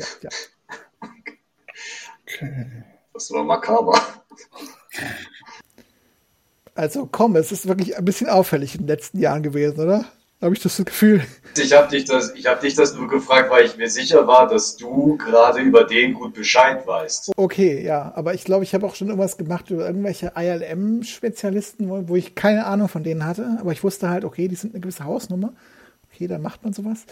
Ja, 0.00 0.06
ja. 0.22 0.30
Okay. 2.22 2.66
Das 3.12 3.30
war 3.32 3.44
makaber. 3.44 4.00
Also 6.74 7.08
komm, 7.10 7.36
es 7.36 7.52
ist 7.52 7.68
wirklich 7.68 7.96
ein 7.98 8.04
bisschen 8.04 8.28
auffällig 8.28 8.74
in 8.74 8.82
den 8.82 8.88
letzten 8.88 9.18
Jahren 9.18 9.42
gewesen, 9.42 9.80
oder? 9.80 10.06
Habe 10.40 10.54
ich 10.54 10.62
das 10.62 10.82
Gefühl. 10.82 11.22
Ich 11.58 11.74
habe 11.74 11.90
dich, 11.90 12.06
das, 12.06 12.32
hab 12.46 12.60
dich 12.62 12.74
das 12.74 12.94
nur 12.94 13.08
gefragt, 13.08 13.50
weil 13.50 13.66
ich 13.66 13.76
mir 13.76 13.90
sicher 13.90 14.26
war, 14.26 14.48
dass 14.48 14.76
du 14.78 15.18
gerade 15.18 15.60
über 15.60 15.84
den 15.84 16.14
gut 16.14 16.32
Bescheid 16.32 16.86
weißt. 16.86 17.32
Okay, 17.36 17.84
ja, 17.84 18.10
aber 18.14 18.32
ich 18.32 18.44
glaube, 18.44 18.64
ich 18.64 18.72
habe 18.72 18.86
auch 18.86 18.94
schon 18.94 19.08
irgendwas 19.08 19.36
gemacht 19.36 19.68
über 19.68 19.86
irgendwelche 19.86 20.32
ILM-Spezialisten, 20.34 21.90
wo, 21.90 22.08
wo, 22.08 22.16
ich 22.16 22.34
keine 22.34 22.64
Ahnung 22.64 22.88
von 22.88 23.02
denen 23.02 23.26
hatte, 23.26 23.58
aber 23.60 23.72
ich 23.72 23.84
wusste 23.84 24.08
halt, 24.08 24.24
okay, 24.24 24.48
die 24.48 24.54
sind 24.54 24.72
eine 24.72 24.80
gewisse 24.80 25.04
Hausnummer. 25.04 25.52
Okay, 26.10 26.26
da 26.26 26.38
macht 26.38 26.64
man 26.64 26.72
sowas. 26.72 27.04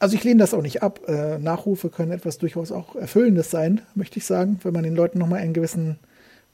Also 0.00 0.16
ich 0.16 0.24
lehne 0.24 0.38
das 0.38 0.54
auch 0.54 0.62
nicht 0.62 0.82
ab. 0.82 1.00
Äh, 1.06 1.38
Nachrufe 1.38 1.90
können 1.90 2.10
etwas 2.10 2.38
durchaus 2.38 2.72
auch 2.72 2.96
Erfüllendes 2.96 3.50
sein, 3.50 3.82
möchte 3.94 4.18
ich 4.18 4.24
sagen, 4.24 4.58
wenn 4.62 4.72
man 4.72 4.82
den 4.82 4.96
Leuten 4.96 5.18
nochmal 5.18 5.40
einen 5.40 5.52
gewissen, 5.52 5.98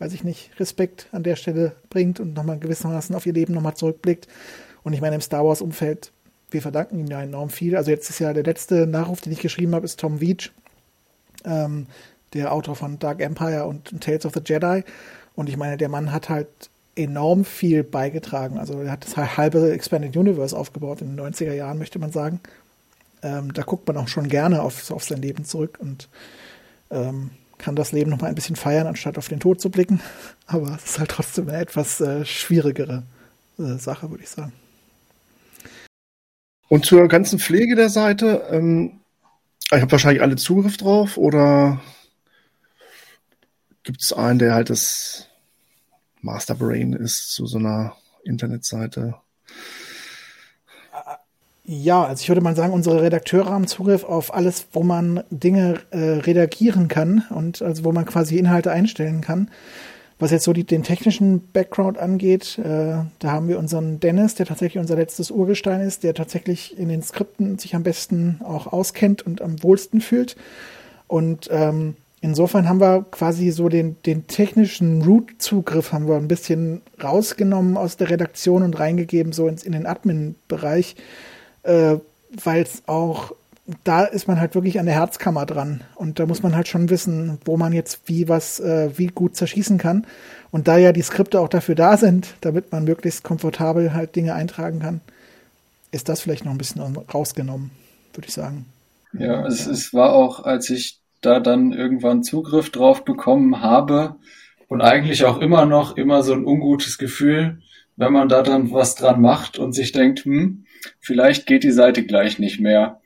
weiß 0.01 0.13
ich 0.13 0.25
nicht, 0.25 0.51
Respekt 0.59 1.07
an 1.13 1.23
der 1.23 1.37
Stelle 1.37 1.73
bringt 1.89 2.19
und 2.19 2.35
nochmal 2.35 2.59
gewissermaßen 2.59 3.15
auf 3.15 3.25
ihr 3.25 3.33
Leben 3.33 3.55
nochmal 3.55 3.75
zurückblickt. 3.75 4.27
Und 4.83 4.93
ich 4.93 5.01
meine, 5.01 5.15
im 5.15 5.21
Star 5.21 5.45
Wars-Umfeld, 5.45 6.11
wir 6.51 6.61
verdanken 6.61 6.99
ihm 6.99 7.07
ja 7.07 7.23
enorm 7.23 7.49
viel. 7.49 7.77
Also 7.77 7.93
jetzt 7.93 8.11
ist 8.11 8.19
ja 8.19 8.33
der 8.33 8.43
letzte 8.43 8.87
Nachruf, 8.87 9.21
den 9.21 9.33
ich 9.33 9.41
geschrieben 9.41 9.77
habe, 9.77 9.85
ist 9.85 10.01
Tom 10.01 10.21
Veach, 10.21 10.51
ähm, 11.45 11.87
der 12.35 12.53
Autor 12.53 12.75
von 12.75 12.99
Dark 12.99 13.21
Empire 13.21 13.67
und 13.67 14.01
Tales 14.01 14.27
of 14.27 14.33
the 14.35 14.43
Jedi. 14.45 14.83
Und 15.37 15.49
ich 15.49 15.57
meine, 15.57 15.77
der 15.77 15.89
Mann 15.89 16.13
hat 16.13 16.29
halt 16.29 16.49
enorm 16.97 17.45
viel 17.45 17.85
beigetragen. 17.85 18.59
Also 18.59 18.81
er 18.81 18.91
hat 18.91 19.05
das 19.05 19.17
halbe 19.17 19.71
Expanded 19.71 20.17
Universe 20.17 20.57
aufgebaut 20.57 21.01
in 21.01 21.15
den 21.15 21.25
90er 21.25 21.53
Jahren, 21.53 21.79
möchte 21.79 22.01
man 22.01 22.11
sagen. 22.11 22.41
Ähm, 23.23 23.53
da 23.53 23.63
guckt 23.63 23.87
man 23.87 23.97
auch 23.97 24.09
schon 24.09 24.29
gerne 24.29 24.63
auf, 24.63 24.91
auf 24.91 25.05
sein 25.05 25.23
Leben 25.23 25.45
zurück 25.45 25.79
und 25.81 26.09
ähm, 26.91 27.31
kann 27.59 27.77
das 27.77 27.93
Leben 27.93 28.11
noch 28.11 28.21
mal 28.21 28.29
ein 28.29 28.35
bisschen 28.35 28.57
feiern, 28.57 28.87
anstatt 28.87 29.19
auf 29.19 29.29
den 29.29 29.41
Tod 29.41 29.61
zu 29.61 29.71
blicken. 29.71 30.01
Aber 30.47 30.75
es 30.77 30.85
ist 30.85 30.99
halt 30.99 31.11
trotzdem 31.11 31.49
eine 31.49 31.59
etwas 31.59 32.01
äh, 32.01 32.25
schwierigere 32.25 33.05
äh, 33.59 33.79
Sache, 33.79 34.11
würde 34.11 34.25
ich 34.25 34.31
sagen. 34.31 34.53
Und 36.69 36.85
zur 36.85 37.07
ganzen 37.09 37.39
Pflege 37.39 37.77
der 37.77 37.91
Seite, 37.91 38.47
ähm, 38.51 39.01
ich 39.73 39.81
habe 39.81 39.93
wahrscheinlich 39.93 40.23
alle 40.23 40.37
Zugriff 40.37 40.77
drauf 40.77 41.17
oder 41.17 41.81
gibt 43.83 44.03
es 44.03 44.13
einen, 44.13 44.39
der 44.39 44.55
halt 44.55 44.71
das 44.71 45.29
Masterbrain 46.21 46.93
ist 46.93 47.31
zu 47.33 47.47
so 47.47 47.59
einer 47.59 47.97
Internetseite? 48.25 49.15
Ja, 51.69 52.05
also 52.05 52.23
ich 52.23 52.29
würde 52.29 52.41
mal 52.43 52.55
sagen, 52.55 52.73
unsere 52.73 53.03
Redakteure 53.03 53.47
haben 53.51 53.67
Zugriff 53.67 54.05
auf 54.05 54.33
alles, 54.33 54.69
wo 54.73 54.85
man 54.85 55.25
Dinge 55.31 55.81
äh, 55.91 55.99
redagieren 55.99 56.87
kann 56.87 57.25
und 57.31 57.61
also 57.61 57.83
wo 57.83 57.91
man 57.91 58.05
quasi 58.05 58.39
Inhalte 58.39 58.71
einstellen 58.71 59.21
kann. 59.21 59.51
Was 60.21 60.31
jetzt 60.31 60.45
so 60.45 60.53
die, 60.53 60.63
den 60.63 60.85
technischen 60.85 61.51
Background 61.53 61.99
angeht, 61.99 62.57
äh, 62.59 62.99
da 63.19 63.33
haben 63.33 63.49
wir 63.49 63.59
unseren 63.59 63.99
Dennis, 63.99 64.37
der 64.37 64.47
tatsächlich 64.47 64.81
unser 64.81 64.95
letztes 64.95 65.33
Urgestein 65.33 65.81
ist, 65.81 66.05
der 66.05 66.15
tatsächlich 66.15 66.79
in 66.79 66.89
den 66.89 67.03
Skripten 67.03 67.59
sich 67.59 67.75
am 67.75 67.83
besten 67.83 68.41
auch 68.45 68.69
auskennt 68.73 69.23
und 69.23 69.43
am 69.43 69.61
wohlsten 69.65 70.01
fühlt. 70.01 70.37
Und 71.09 71.49
ähm, 71.51 71.97
insofern 72.21 72.69
haben 72.69 72.81
wir 72.81 73.05
quasi 73.11 73.51
so 73.51 73.69
den, 73.69 73.97
den 74.07 74.29
technischen 74.29 75.03
Root-Zugriff 75.03 75.93
haben 75.93 76.07
wir 76.07 76.15
ein 76.15 76.29
bisschen 76.29 76.83
rausgenommen 77.03 77.77
aus 77.77 77.97
der 77.97 78.09
Redaktion 78.09 78.63
und 78.63 78.79
reingegeben 78.79 79.33
so 79.33 79.49
ins, 79.49 79.65
in 79.65 79.73
den 79.73 79.85
Admin-Bereich, 79.85 80.95
äh, 81.67 81.99
weil 82.43 82.63
es 82.63 82.83
auch 82.87 83.33
da 83.85 84.05
ist 84.05 84.29
man 84.29 84.41
halt 84.41 84.55
wirklich 84.55 84.79
an 84.79 84.87
der 84.87 84.95
Herzkammer 84.95 85.45
dran. 85.45 85.83
Und 85.97 86.19
da 86.19 86.27
muss 86.27 86.43
man 86.43 86.55
halt 86.55 86.69
schon 86.69 86.89
wissen, 86.89 87.39
wo 87.45 87.57
man 87.57 87.73
jetzt 87.73 88.03
wie 88.07 88.29
was, 88.29 88.61
äh, 88.61 88.91
wie 88.97 89.09
gut 89.09 89.35
zerschießen 89.37 89.79
kann. 89.79 90.07
Und 90.51 90.69
da 90.69 90.79
ja 90.79 90.93
die 90.93 91.03
Skripte 91.03 91.41
auch 91.41 91.49
dafür 91.49 91.75
da 91.75 91.97
sind, 91.97 92.35
damit 92.41 92.71
man 92.71 92.85
möglichst 92.85 93.25
komfortabel 93.25 93.93
halt 93.93 94.15
Dinge 94.15 94.35
eintragen 94.35 94.81
kann, 94.81 95.01
ist 95.91 96.09
das 96.09 96.21
vielleicht 96.21 96.45
noch 96.45 96.53
ein 96.53 96.59
bisschen 96.59 96.81
rausgenommen, 97.13 97.71
würde 98.15 98.29
ich 98.29 98.35
sagen. 98.35 98.67
Ja, 99.13 99.47
es, 99.47 99.67
es 99.67 99.93
war 99.93 100.13
auch, 100.13 100.45
als 100.45 100.71
ich 100.71 101.01
da 101.21 101.41
dann 101.41 101.73
irgendwann 101.73 102.23
Zugriff 102.23 102.71
drauf 102.71 103.05
bekommen 103.05 103.61
habe 103.61 104.17
und 104.69 104.81
eigentlich 104.81 105.25
auch 105.25 105.39
immer 105.39 105.67
noch 105.67 105.97
immer 105.97 106.23
so 106.23 106.35
ein 106.35 106.45
ungutes 106.45 106.99
Gefühl, 106.99 107.59
wenn 107.97 108.13
man 108.13 108.29
da 108.29 108.43
dann 108.43 108.71
was 108.73 108.95
dran 108.95 109.21
macht 109.21 109.59
und 109.59 109.73
sich 109.73 109.93
denkt, 109.93 110.25
hm, 110.25 110.66
vielleicht 111.01 111.47
geht 111.47 111.65
die 111.65 111.73
Seite 111.73 112.05
gleich 112.05 112.39
nicht 112.39 112.61
mehr. 112.61 113.01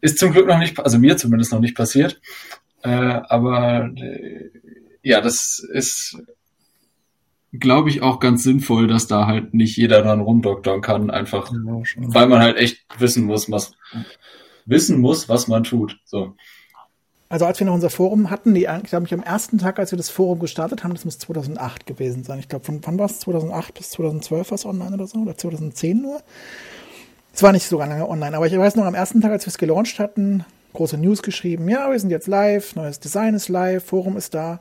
Ist 0.00 0.18
zum 0.18 0.32
Glück 0.32 0.46
noch 0.46 0.58
nicht, 0.58 0.78
also 0.78 0.98
mir 0.98 1.16
zumindest 1.16 1.52
noch 1.52 1.60
nicht 1.60 1.76
passiert. 1.76 2.20
Äh, 2.82 2.88
aber 2.88 3.90
äh, 3.96 4.50
ja, 5.02 5.20
das 5.20 5.58
ist, 5.72 6.18
glaube 7.52 7.90
ich, 7.90 8.02
auch 8.02 8.20
ganz 8.20 8.42
sinnvoll, 8.42 8.86
dass 8.86 9.06
da 9.06 9.26
halt 9.26 9.54
nicht 9.54 9.76
jeder 9.76 10.02
dran 10.02 10.20
rumdoktern 10.20 10.80
kann, 10.80 11.10
einfach, 11.10 11.52
ja, 11.52 11.82
weil 11.96 12.26
man 12.26 12.40
halt 12.40 12.56
echt 12.56 12.84
wissen 12.98 13.24
muss, 13.24 13.50
was 13.50 13.72
wissen 14.64 15.00
muss, 15.00 15.28
was 15.28 15.48
man 15.48 15.64
tut. 15.64 15.98
So. 16.04 16.36
Also 17.28 17.44
als 17.44 17.58
wir 17.58 17.66
noch 17.66 17.74
unser 17.74 17.90
Forum 17.90 18.30
hatten, 18.30 18.54
die, 18.54 18.68
ich 18.82 18.90
glaube, 18.90 19.08
am 19.10 19.22
ersten 19.22 19.58
Tag, 19.58 19.78
als 19.78 19.90
wir 19.90 19.96
das 19.96 20.10
Forum 20.10 20.38
gestartet 20.38 20.84
haben, 20.84 20.94
das 20.94 21.04
muss 21.04 21.18
2008 21.18 21.84
gewesen 21.86 22.22
sein. 22.22 22.38
Ich 22.38 22.48
glaube, 22.48 22.64
von 22.64 22.80
wann 22.84 22.98
war 22.98 23.06
es? 23.06 23.18
2008 23.20 23.74
bis 23.74 23.90
2012 23.90 24.50
war 24.50 24.54
es 24.54 24.64
online 24.64 24.94
oder 24.94 25.06
so? 25.06 25.18
Oder 25.18 25.36
2010 25.36 26.00
nur? 26.00 26.20
Es 27.34 27.42
war 27.42 27.52
nicht 27.52 27.66
so 27.66 27.78
lange 27.78 28.08
online, 28.08 28.36
aber 28.36 28.46
ich 28.46 28.56
weiß 28.56 28.76
noch, 28.76 28.84
am 28.84 28.94
ersten 28.94 29.20
Tag, 29.20 29.32
als 29.32 29.44
wir 29.44 29.50
es 29.50 29.58
gelauncht 29.58 29.98
hatten, 29.98 30.44
große 30.72 30.96
News 30.96 31.22
geschrieben, 31.22 31.68
ja, 31.68 31.90
wir 31.90 31.98
sind 31.98 32.10
jetzt 32.10 32.28
live, 32.28 32.76
neues 32.76 33.00
Design 33.00 33.34
ist 33.34 33.48
live, 33.48 33.84
Forum 33.84 34.16
ist 34.16 34.32
da. 34.32 34.60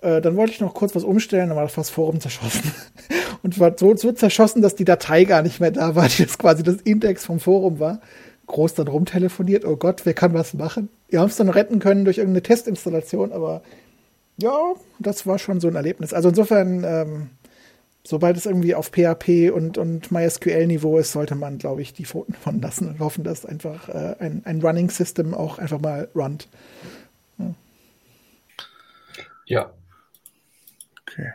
Äh, 0.00 0.20
dann 0.20 0.36
wollte 0.36 0.52
ich 0.52 0.60
noch 0.60 0.74
kurz 0.74 0.94
was 0.94 1.04
umstellen, 1.04 1.48
dann 1.48 1.56
war 1.56 1.66
das 1.74 1.90
Forum 1.90 2.20
zerschossen. 2.20 2.72
Und 3.42 3.58
war 3.58 3.72
so, 3.78 3.96
so 3.96 4.12
zerschossen, 4.12 4.60
dass 4.60 4.74
die 4.74 4.84
Datei 4.84 5.24
gar 5.24 5.42
nicht 5.42 5.60
mehr 5.60 5.70
da 5.70 5.94
war, 5.94 6.08
die 6.08 6.22
jetzt 6.22 6.38
quasi 6.38 6.62
das 6.62 6.76
Index 6.82 7.24
vom 7.24 7.40
Forum 7.40 7.78
war. 7.78 8.00
Groß 8.46 8.74
dann 8.74 8.88
rumtelefoniert, 8.88 9.64
oh 9.64 9.76
Gott, 9.76 10.04
wer 10.04 10.14
kann 10.14 10.34
was 10.34 10.54
machen? 10.54 10.88
Wir 11.08 11.20
haben 11.20 11.28
es 11.28 11.36
dann 11.36 11.48
retten 11.48 11.78
können 11.78 12.04
durch 12.04 12.18
irgendeine 12.18 12.42
Testinstallation, 12.42 13.32
aber 13.32 13.62
Ja, 14.38 14.74
das 14.98 15.26
war 15.26 15.38
schon 15.38 15.60
so 15.60 15.68
ein 15.68 15.76
Erlebnis. 15.76 16.12
Also 16.12 16.30
insofern, 16.30 16.84
ähm, 16.84 17.30
sobald 18.04 18.36
es 18.36 18.46
irgendwie 18.46 18.74
auf 18.74 18.90
PHP 18.90 19.50
und, 19.52 19.78
und 19.78 20.10
MySQL-Niveau 20.10 20.98
ist, 20.98 21.12
sollte 21.12 21.34
man, 21.34 21.58
glaube 21.58 21.82
ich, 21.82 21.92
die 21.92 22.04
Pfoten 22.04 22.34
von 22.34 22.60
lassen 22.60 22.88
und 22.88 22.98
hoffen, 22.98 23.24
dass 23.24 23.46
einfach 23.46 23.88
äh, 23.88 24.16
ein, 24.18 24.42
ein 24.44 24.60
Running 24.60 24.90
System 24.90 25.34
auch 25.34 25.58
einfach 25.58 25.80
mal 25.80 26.08
runnt. 26.14 26.48
Ja. 27.38 27.54
ja. 29.46 29.72
Okay. 31.02 31.32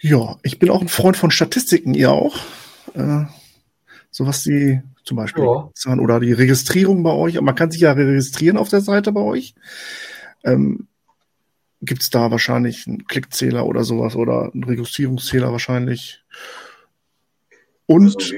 Ja, 0.00 0.38
ich 0.42 0.58
bin 0.58 0.70
auch 0.70 0.80
ein 0.80 0.88
Freund 0.88 1.16
von 1.16 1.30
Statistiken, 1.30 1.94
ihr 1.94 2.10
auch. 2.10 2.36
Äh, 2.94 3.24
so 4.10 4.26
was 4.26 4.42
die 4.42 4.82
zum 5.04 5.16
Beispiel 5.16 5.44
ja. 5.44 5.98
oder 5.98 6.20
die 6.20 6.32
Registrierung 6.32 7.02
bei 7.02 7.12
euch. 7.12 7.40
Man 7.40 7.54
kann 7.54 7.70
sich 7.70 7.80
ja 7.80 7.92
registrieren 7.92 8.56
auf 8.56 8.68
der 8.68 8.80
Seite 8.80 9.12
bei 9.12 9.20
euch. 9.20 9.54
Ähm, 10.44 10.88
Gibt 11.82 12.02
es 12.02 12.10
da 12.10 12.30
wahrscheinlich 12.30 12.86
einen 12.86 13.06
Klickzähler 13.06 13.64
oder 13.64 13.84
sowas 13.84 14.14
oder 14.14 14.50
einen 14.52 14.64
Registrierungszähler 14.64 15.50
wahrscheinlich? 15.50 16.22
Und 17.86 18.14
also 18.16 18.34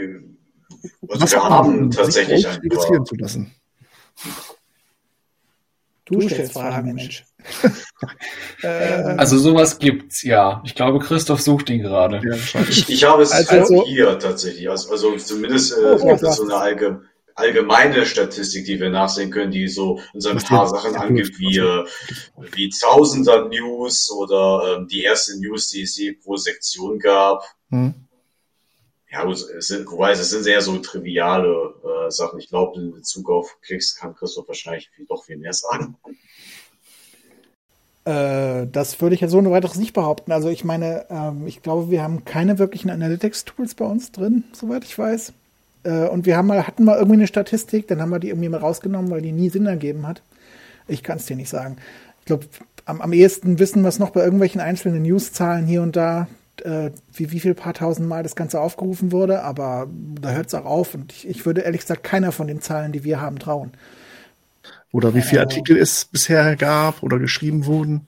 also 1.09 1.23
was 1.23 1.33
wir 1.33 1.43
haben 1.43 1.91
tatsächlich 1.91 2.47
registrieren 2.47 3.05
zu 3.05 3.17
lassen? 3.17 3.53
Du, 6.05 6.19
du 6.19 6.29
stellst 6.29 6.53
Fragen, 6.53 6.95
Mensch. 6.95 7.25
Äh, 8.63 9.17
also 9.17 9.39
sowas 9.39 9.81
gibt's, 9.81 10.23
ja. 10.23 10.63
Ich 10.65 10.77
glaube, 10.77 11.01
Christoph 11.01 11.41
sucht 11.41 11.69
ihn 11.71 11.83
gerade. 11.83 12.21
Ja, 12.25 12.63
ich, 12.69 12.89
ich, 12.89 13.05
habe 13.05 13.23
es 13.23 13.33
also, 13.33 13.79
halt 13.79 13.87
hier 13.89 14.17
tatsächlich. 14.21 14.71
Also, 14.71 14.91
also 14.93 15.17
zumindest 15.17 15.73
äh, 15.73 15.97
oh, 15.99 16.07
gibt 16.07 16.23
es 16.23 16.37
so 16.37 16.45
eine 16.45 16.55
allgemeine 16.55 17.03
allgemeine 17.35 18.07
Statistik, 18.07 18.67
die 18.67 18.81
wir 18.81 18.91
nachsehen 18.91 19.31
können, 19.31 19.51
die 19.51 19.69
so 19.69 20.01
uns 20.13 20.27
ein 20.27 20.39
paar 20.39 20.69
Sachen 20.69 20.97
angibt, 20.97 21.39
wie, 21.39 21.61
wie 22.55 22.69
Tausender 22.69 23.49
News 23.49 24.11
oder 24.11 24.77
ähm, 24.77 24.87
die 24.87 25.03
erste 25.03 25.39
News, 25.41 25.69
die 25.69 25.83
es 25.83 25.97
je 25.97 26.13
pro 26.13 26.37
Sektion 26.37 26.99
gab. 26.99 27.43
Hm. 27.71 27.95
Ja, 29.13 29.29
es 29.31 29.67
sind, 29.67 29.91
wobei 29.91 30.13
es 30.13 30.31
sind 30.31 30.43
sehr 30.43 30.63
so 30.63 30.79
triviale 30.79 31.75
äh, 31.85 32.11
Sachen. 32.11 32.39
Ich 32.39 32.49
glaube, 32.49 32.81
in 32.81 32.93
Bezug 32.93 33.29
auf 33.29 33.61
Klicks 33.61 33.95
kann 33.95 34.15
Christoph 34.15 34.49
wahrscheinlich 34.49 34.89
viel, 34.89 35.05
doch 35.05 35.25
viel 35.25 35.37
mehr 35.37 35.53
sagen. 35.53 35.97
Äh, 38.07 38.67
das 38.73 39.01
würde 39.03 39.15
ich 39.15 39.21
ja 39.21 39.29
so 39.29 39.39
ein 39.39 39.51
weiteres 39.51 39.77
nicht 39.77 39.93
behaupten. 39.93 40.33
Also 40.33 40.49
ich 40.49 40.65
meine, 40.65 41.07
ähm, 41.11 41.47
ich 41.47 41.61
glaube, 41.61 41.91
wir 41.91 42.03
haben 42.03 42.25
keine 42.25 42.59
wirklichen 42.59 42.89
Analytics-Tools 42.89 43.75
bei 43.75 43.85
uns 43.85 44.13
drin, 44.13 44.45
soweit 44.53 44.85
ich 44.85 44.99
weiß. 44.99 45.35
Äh, 45.85 46.09
und 46.09 46.25
wir 46.25 46.39
haben 46.39 46.47
mal, 46.47 46.67
hatten 46.67 46.85
mal 46.85 46.97
irgendwie 46.97 47.19
eine 47.19 47.27
Statistik, 47.27 47.89
dann 47.89 48.01
haben 48.01 48.11
wir 48.11 48.19
die 48.19 48.31
irgendwie 48.31 48.49
mal 48.49 48.61
rausgenommen, 48.61 49.11
weil 49.11 49.21
die 49.21 49.33
nie 49.33 49.51
Sinn 49.51 49.67
ergeben 49.67 50.07
hat. 50.07 50.23
Ich 50.89 51.03
kann 51.03 51.19
es 51.19 51.27
dir 51.27 51.37
nicht 51.37 51.51
sagen. 51.51 51.77
Ich 52.21 52.25
glaube, 52.25 52.47
am, 52.87 53.03
am 53.03 53.13
ehesten 53.13 53.59
wissen 53.59 53.83
wir 53.83 53.89
es 53.89 53.99
noch 53.99 54.11
bei 54.11 54.25
irgendwelchen 54.25 54.63
einzelnen 54.63 55.03
News-Zahlen 55.03 55.67
hier 55.67 55.83
und 55.83 55.97
da, 55.97 56.29
äh, 56.61 56.91
wie, 57.13 57.33
wie 57.33 57.41
viel 57.41 57.55
paar 57.55 57.75
tausend 57.75 58.09
Mal 58.09 58.23
das 58.23 58.37
Ganze 58.37 58.61
aufgerufen 58.61 59.11
wurde, 59.11 59.43
aber 59.43 59.89
da 60.21 60.31
hört 60.31 60.49
es 60.49 60.55
auch 60.55 60.65
auf. 60.65 60.95
Und 60.95 61.13
ich, 61.13 61.29
ich, 61.29 61.47
würde 61.47 61.63
ehrlich 61.63 61.81
gesagt 61.81 62.05
keiner 62.05 62.33
von 62.33 62.47
den 62.47 62.61
Zahlen, 62.61 62.93
die 62.93 63.05
wir 63.05 63.21
haben, 63.21 63.39
trauen. 63.39 63.73
Oder 64.93 65.15
wie 65.15 65.23
viele 65.23 65.41
äh, 65.41 65.45
Artikel 65.45 65.77
es 65.77 66.05
bisher 66.05 66.57
gab 66.57 67.03
oder 67.03 67.19
geschrieben 67.19 67.67
wurden. 67.67 68.07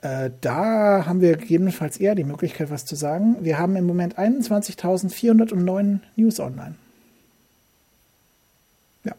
Äh, 0.00 0.30
da 0.40 1.04
haben 1.06 1.20
wir 1.20 1.36
gegebenenfalls 1.36 1.96
eher 1.96 2.14
die 2.14 2.24
Möglichkeit, 2.24 2.70
was 2.70 2.84
zu 2.84 2.96
sagen. 2.96 3.36
Wir 3.40 3.58
haben 3.58 3.76
im 3.76 3.86
Moment 3.86 4.18
21.409 4.18 6.00
News 6.16 6.40
online. 6.40 6.76
Ja. 9.04 9.14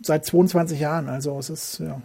Seit 0.00 0.24
22 0.24 0.80
Jahren, 0.80 1.08
also 1.08 1.38
es 1.38 1.50
ist, 1.50 1.78
ja. 1.80 2.00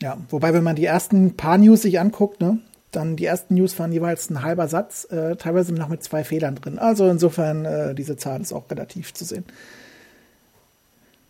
Ja, 0.00 0.18
wobei, 0.30 0.54
wenn 0.54 0.62
man 0.62 0.76
die 0.76 0.84
ersten 0.84 1.36
paar 1.36 1.58
News 1.58 1.82
sich 1.82 1.98
anguckt, 1.98 2.40
ne, 2.40 2.60
dann 2.90 3.16
die 3.16 3.24
ersten 3.24 3.54
News 3.54 3.78
waren 3.78 3.92
jeweils 3.92 4.30
ein 4.30 4.42
halber 4.42 4.68
Satz, 4.68 5.04
äh, 5.10 5.36
teilweise 5.36 5.74
noch 5.74 5.88
mit 5.88 6.02
zwei 6.02 6.24
Fehlern 6.24 6.54
drin. 6.54 6.78
Also 6.78 7.08
insofern, 7.08 7.64
äh, 7.64 7.94
diese 7.94 8.16
Zahl 8.16 8.40
ist 8.40 8.52
auch 8.52 8.70
relativ 8.70 9.12
zu 9.12 9.24
sehen. 9.24 9.44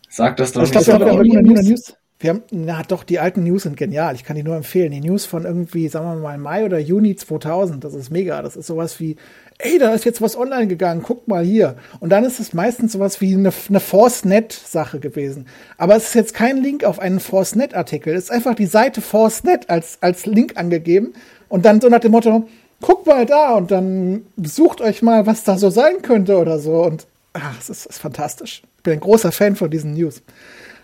Sag 0.09 0.37
das 0.37 0.53
doch 0.53 0.61
also 0.61 0.73
nicht. 0.73 0.81
Ich 0.81 0.87
glaube, 0.87 1.05
wir 1.05 1.37
haben 1.37 1.43
News. 1.43 1.61
News. 1.63 1.93
Wir 2.21 2.31
haben, 2.31 2.43
na 2.51 2.83
doch, 2.83 3.05
die 3.05 3.19
alten 3.19 3.43
News 3.43 3.63
sind 3.63 3.77
genial. 3.77 4.13
Ich 4.13 4.25
kann 4.25 4.35
die 4.35 4.43
nur 4.43 4.57
empfehlen. 4.57 4.91
Die 4.91 4.99
News 4.99 5.25
von 5.25 5.45
irgendwie, 5.45 5.87
sagen 5.87 6.05
wir 6.05 6.15
mal, 6.15 6.37
Mai 6.37 6.65
oder 6.65 6.77
Juni 6.77 7.15
2000, 7.15 7.81
das 7.81 7.93
ist 7.93 8.11
mega. 8.11 8.41
Das 8.41 8.57
ist 8.57 8.67
sowas 8.67 8.99
wie, 8.99 9.15
ey, 9.57 9.79
da 9.79 9.93
ist 9.93 10.03
jetzt 10.03 10.21
was 10.21 10.37
online 10.37 10.67
gegangen, 10.67 11.01
guck 11.01 11.29
mal 11.29 11.45
hier. 11.45 11.77
Und 12.01 12.09
dann 12.09 12.25
ist 12.25 12.41
es 12.41 12.51
meistens 12.51 12.91
sowas 12.91 13.21
wie 13.21 13.35
eine, 13.35 13.53
eine 13.69 13.79
ForceNet-Sache 13.79 14.99
gewesen. 14.99 15.47
Aber 15.77 15.95
es 15.95 16.09
ist 16.09 16.15
jetzt 16.15 16.33
kein 16.33 16.57
Link 16.57 16.83
auf 16.83 16.99
einen 16.99 17.21
ForceNet-Artikel. 17.21 18.13
Es 18.13 18.25
ist 18.25 18.31
einfach 18.31 18.55
die 18.55 18.65
Seite 18.65 18.99
ForceNet 18.99 19.69
als, 19.69 19.99
als 20.01 20.25
Link 20.25 20.57
angegeben. 20.57 21.13
Und 21.47 21.65
dann 21.65 21.79
so 21.79 21.87
nach 21.87 21.99
dem 21.99 22.11
Motto, 22.11 22.49
guck 22.81 23.07
mal 23.07 23.25
da 23.25 23.55
und 23.55 23.71
dann 23.71 24.25
sucht 24.43 24.81
euch 24.81 25.01
mal, 25.01 25.25
was 25.25 25.45
da 25.45 25.57
so 25.57 25.69
sein 25.69 26.01
könnte 26.01 26.37
oder 26.37 26.59
so. 26.59 26.83
Und 26.83 27.07
ach, 27.31 27.57
es 27.57 27.69
ist, 27.69 27.85
ist 27.85 27.99
fantastisch. 27.99 28.61
Ich 28.75 28.83
bin 28.83 28.93
ein 28.93 28.99
großer 28.99 29.31
Fan 29.31 29.55
von 29.55 29.69
diesen 29.71 29.93
News. 29.93 30.21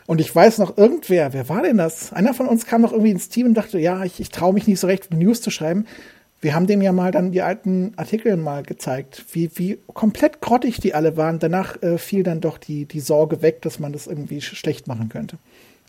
Und 0.07 0.21
ich 0.21 0.33
weiß 0.33 0.59
noch, 0.59 0.77
irgendwer, 0.77 1.33
wer 1.33 1.49
war 1.49 1.63
denn 1.63 1.77
das? 1.77 2.13
Einer 2.13 2.33
von 2.33 2.47
uns 2.47 2.65
kam 2.65 2.81
noch 2.81 2.91
irgendwie 2.91 3.11
ins 3.11 3.29
Team 3.29 3.47
und 3.47 3.53
dachte, 3.55 3.79
ja, 3.79 4.03
ich, 4.03 4.19
ich 4.19 4.29
traue 4.29 4.53
mich 4.53 4.67
nicht 4.67 4.79
so 4.79 4.87
recht, 4.87 5.11
News 5.13 5.41
zu 5.41 5.49
schreiben. 5.49 5.87
Wir 6.41 6.53
haben 6.53 6.67
dem 6.67 6.81
ja 6.81 6.91
mal 6.91 7.11
dann 7.11 7.31
die 7.31 7.41
alten 7.41 7.93
Artikel 7.95 8.37
mal 8.37 8.61
gezeigt, 8.61 9.25
wie, 9.31 9.49
wie 9.55 9.79
komplett 9.93 10.41
grottig 10.41 10.79
die 10.79 10.93
alle 10.93 11.17
waren. 11.17 11.39
Danach 11.39 11.81
äh, 11.81 11.97
fiel 11.97 12.21
dann 12.21 12.39
doch 12.39 12.59
die, 12.59 12.85
die 12.85 12.99
Sorge 12.99 13.41
weg, 13.41 13.63
dass 13.63 13.79
man 13.79 13.93
das 13.93 14.05
irgendwie 14.05 14.41
schlecht 14.41 14.87
machen 14.87 15.09
könnte. 15.09 15.37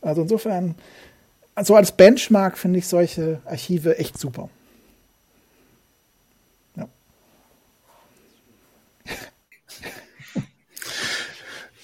Also 0.00 0.22
insofern, 0.22 0.76
so 1.62 1.74
als 1.74 1.92
Benchmark 1.92 2.56
finde 2.56 2.78
ich 2.78 2.86
solche 2.86 3.40
Archive 3.44 3.98
echt 3.98 4.18
super. 4.18 4.48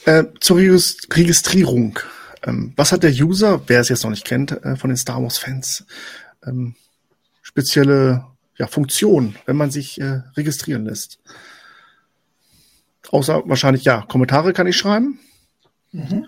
Äh, 0.05 0.25
zur 0.41 0.57
Registrierung. 0.57 1.99
Ähm, 2.45 2.73
was 2.77 2.93
hat 2.93 3.03
der 3.03 3.11
User, 3.11 3.63
wer 3.67 3.81
es 3.81 3.89
jetzt 3.89 4.03
noch 4.03 4.11
nicht 4.11 4.25
kennt, 4.25 4.53
äh, 4.65 4.77
von 4.77 4.91
den 4.91 4.97
Star 4.97 5.23
Wars-Fans, 5.23 5.87
ähm, 6.47 6.75
spezielle 7.43 8.27
ja, 8.57 8.67
Funktion, 8.67 9.37
wenn 9.47 9.57
man 9.57 9.71
sich 9.71 10.01
äh, 10.01 10.23
registrieren 10.37 10.85
lässt? 10.85 11.21
Außer 13.11 13.43
wahrscheinlich, 13.47 13.85
ja, 13.85 14.03
Kommentare 14.03 14.53
kann 14.53 14.67
ich 14.67 14.77
schreiben. 14.77 15.21
Mhm. 15.93 16.27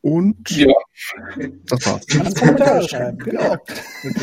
Und 0.00 0.50
ja. 0.50 0.72
das 1.66 1.86
war's. 1.86 2.06
Du 2.06 2.18
kannst 2.18 2.38
Kommentare 2.38 2.88
schreiben, 2.88 3.18
genau. 3.18 3.52
Okay. 3.52 3.74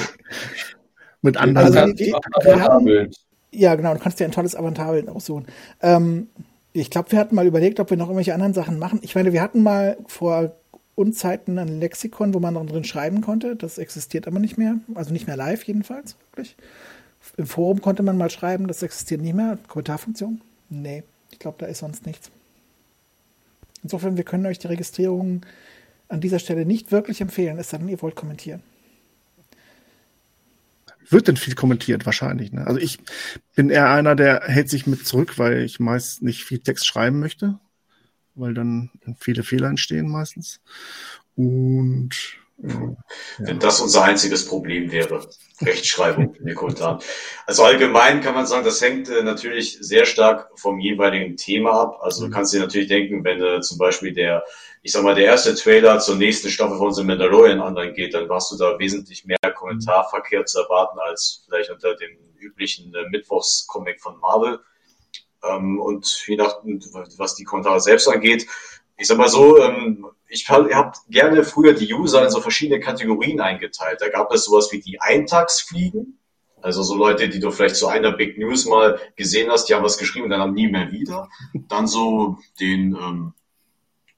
Mit 1.21 1.37
anderen. 1.37 1.77
Also, 1.77 1.93
die, 1.93 2.13
die, 2.13 3.09
ja, 3.51 3.75
genau, 3.75 3.93
du 3.93 3.99
kannst 3.99 4.19
dir 4.19 4.25
ein 4.25 4.31
tolles 4.31 4.55
Avantarbild 4.55 5.07
aussuchen. 5.07 5.45
Ähm, 5.81 6.27
ich 6.73 6.89
glaube, 6.89 7.11
wir 7.11 7.19
hatten 7.19 7.35
mal 7.35 7.45
überlegt, 7.45 7.79
ob 7.79 7.89
wir 7.89 7.97
noch 7.97 8.07
irgendwelche 8.07 8.33
anderen 8.33 8.53
Sachen 8.53 8.79
machen. 8.79 8.99
Ich 9.03 9.15
meine, 9.15 9.31
wir 9.31 9.41
hatten 9.41 9.61
mal 9.61 9.97
vor 10.07 10.55
Unzeiten 10.95 11.57
ein 11.57 11.79
Lexikon, 11.79 12.33
wo 12.33 12.39
man 12.39 12.53
drin 12.67 12.83
schreiben 12.83 13.21
konnte. 13.21 13.55
Das 13.55 13.77
existiert 13.77 14.27
aber 14.27 14.39
nicht 14.39 14.57
mehr. 14.57 14.77
Also 14.93 15.11
nicht 15.11 15.27
mehr 15.27 15.37
live 15.37 15.63
jedenfalls, 15.63 16.15
wirklich. 16.31 16.55
Im 17.37 17.47
Forum 17.47 17.81
konnte 17.81 18.03
man 18.03 18.17
mal 18.17 18.29
schreiben, 18.29 18.67
das 18.67 18.83
existiert 18.83 19.21
nicht 19.21 19.33
mehr. 19.33 19.57
Kommentarfunktion? 19.67 20.41
Nee, 20.69 21.03
ich 21.31 21.39
glaube, 21.39 21.57
da 21.59 21.65
ist 21.67 21.79
sonst 21.79 22.05
nichts. 22.05 22.31
Insofern, 23.81 24.17
wir 24.17 24.23
können 24.23 24.45
euch 24.45 24.59
die 24.59 24.67
Registrierung 24.67 25.41
an 26.09 26.21
dieser 26.21 26.39
Stelle 26.39 26.65
nicht 26.65 26.91
wirklich 26.91 27.21
empfehlen, 27.21 27.57
es 27.57 27.69
sei 27.69 27.77
denn, 27.77 27.89
ihr 27.89 28.01
wollt 28.01 28.15
kommentieren 28.15 28.61
wird 31.13 31.27
denn 31.27 31.37
viel 31.37 31.55
kommentiert 31.55 32.05
wahrscheinlich. 32.05 32.51
Ne? 32.51 32.65
Also 32.67 32.79
ich 32.79 32.99
bin 33.55 33.69
eher 33.69 33.89
einer, 33.89 34.15
der 34.15 34.41
hält 34.45 34.69
sich 34.69 34.87
mit 34.87 35.05
zurück, 35.05 35.37
weil 35.37 35.61
ich 35.63 35.79
meist 35.79 36.21
nicht 36.21 36.43
viel 36.43 36.59
Text 36.59 36.85
schreiben 36.85 37.19
möchte, 37.19 37.59
weil 38.35 38.53
dann 38.53 38.91
viele 39.19 39.43
Fehler 39.43 39.69
entstehen 39.69 40.09
meistens. 40.09 40.61
Und 41.35 42.11
äh, 42.61 42.67
wenn 43.39 43.59
das 43.59 43.79
unser 43.79 44.03
einziges 44.03 44.45
Problem 44.45 44.91
wäre, 44.91 45.27
Rechtschreibung 45.61 46.35
in 46.35 46.45
den 46.45 46.55
Kommentaren. 46.55 46.99
Also 47.45 47.63
allgemein 47.63 48.21
kann 48.21 48.35
man 48.35 48.45
sagen, 48.45 48.65
das 48.65 48.81
hängt 48.81 49.09
äh, 49.09 49.23
natürlich 49.23 49.77
sehr 49.81 50.05
stark 50.05 50.49
vom 50.55 50.79
jeweiligen 50.79 51.37
Thema 51.37 51.71
ab. 51.71 51.99
Also 52.01 52.21
du 52.21 52.27
mhm. 52.27 52.33
kannst 52.33 52.53
dir 52.53 52.59
natürlich 52.59 52.87
denken, 52.87 53.23
wenn 53.23 53.41
äh, 53.41 53.61
zum 53.61 53.77
Beispiel 53.77 54.13
der 54.13 54.43
ich 54.85 54.91
sag 54.91 55.03
mal, 55.03 55.15
der 55.15 55.25
erste 55.25 55.55
Trailer 55.55 55.99
zur 55.99 56.17
nächsten 56.17 56.49
Staffel 56.49 56.77
von 56.77 56.93
The 56.93 57.05
Mandalorian 57.05 57.61
online 57.61 57.93
geht, 57.93 58.13
dann 58.13 58.27
warst 58.27 58.51
du 58.51 58.57
da 58.57 58.77
wesentlich 58.77 59.23
mehr 59.23 59.37
Kommentarverkehr 59.55 60.45
zu 60.45 60.59
erwarten 60.59 60.99
als 60.99 61.45
vielleicht 61.45 61.69
unter 61.69 61.95
dem 61.95 62.11
üblichen 62.37 62.93
äh, 62.93 63.09
Mittwochscomic 63.09 64.01
von 64.01 64.19
Marvel. 64.19 64.59
Ähm, 65.43 65.79
und 65.79 66.25
je 66.27 66.35
nach, 66.35 66.55
was 67.17 67.35
die 67.35 67.43
Kommentare 67.43 67.79
selbst 67.81 68.07
angeht, 68.07 68.47
ich 68.97 69.07
sag 69.07 69.17
mal 69.17 69.29
so, 69.29 69.57
ähm, 69.61 70.05
ich 70.27 70.49
habe 70.49 70.93
gerne 71.09 71.43
früher 71.43 71.73
die 71.73 71.93
User 71.93 72.23
in 72.23 72.29
so 72.29 72.41
verschiedene 72.41 72.79
Kategorien 72.79 73.39
eingeteilt. 73.39 74.01
Da 74.01 74.09
gab 74.09 74.31
es 74.31 74.45
sowas 74.45 74.71
wie 74.71 74.79
die 74.79 74.99
Eintagsfliegen, 74.99 76.17
also 76.61 76.81
so 76.81 76.95
Leute, 76.95 77.27
die 77.27 77.39
du 77.39 77.51
vielleicht 77.51 77.75
zu 77.75 77.87
einer 77.87 78.13
Big 78.13 78.37
News 78.37 78.65
mal 78.65 78.99
gesehen 79.15 79.51
hast, 79.51 79.65
die 79.65 79.75
haben 79.75 79.83
was 79.83 79.97
geschrieben 79.97 80.25
und 80.25 80.29
dann 80.31 80.39
haben 80.39 80.53
nie 80.53 80.69
mehr 80.69 80.91
wieder. 80.91 81.29
Dann 81.67 81.87
so 81.87 82.37
den 82.59 82.95
ähm, 82.95 83.33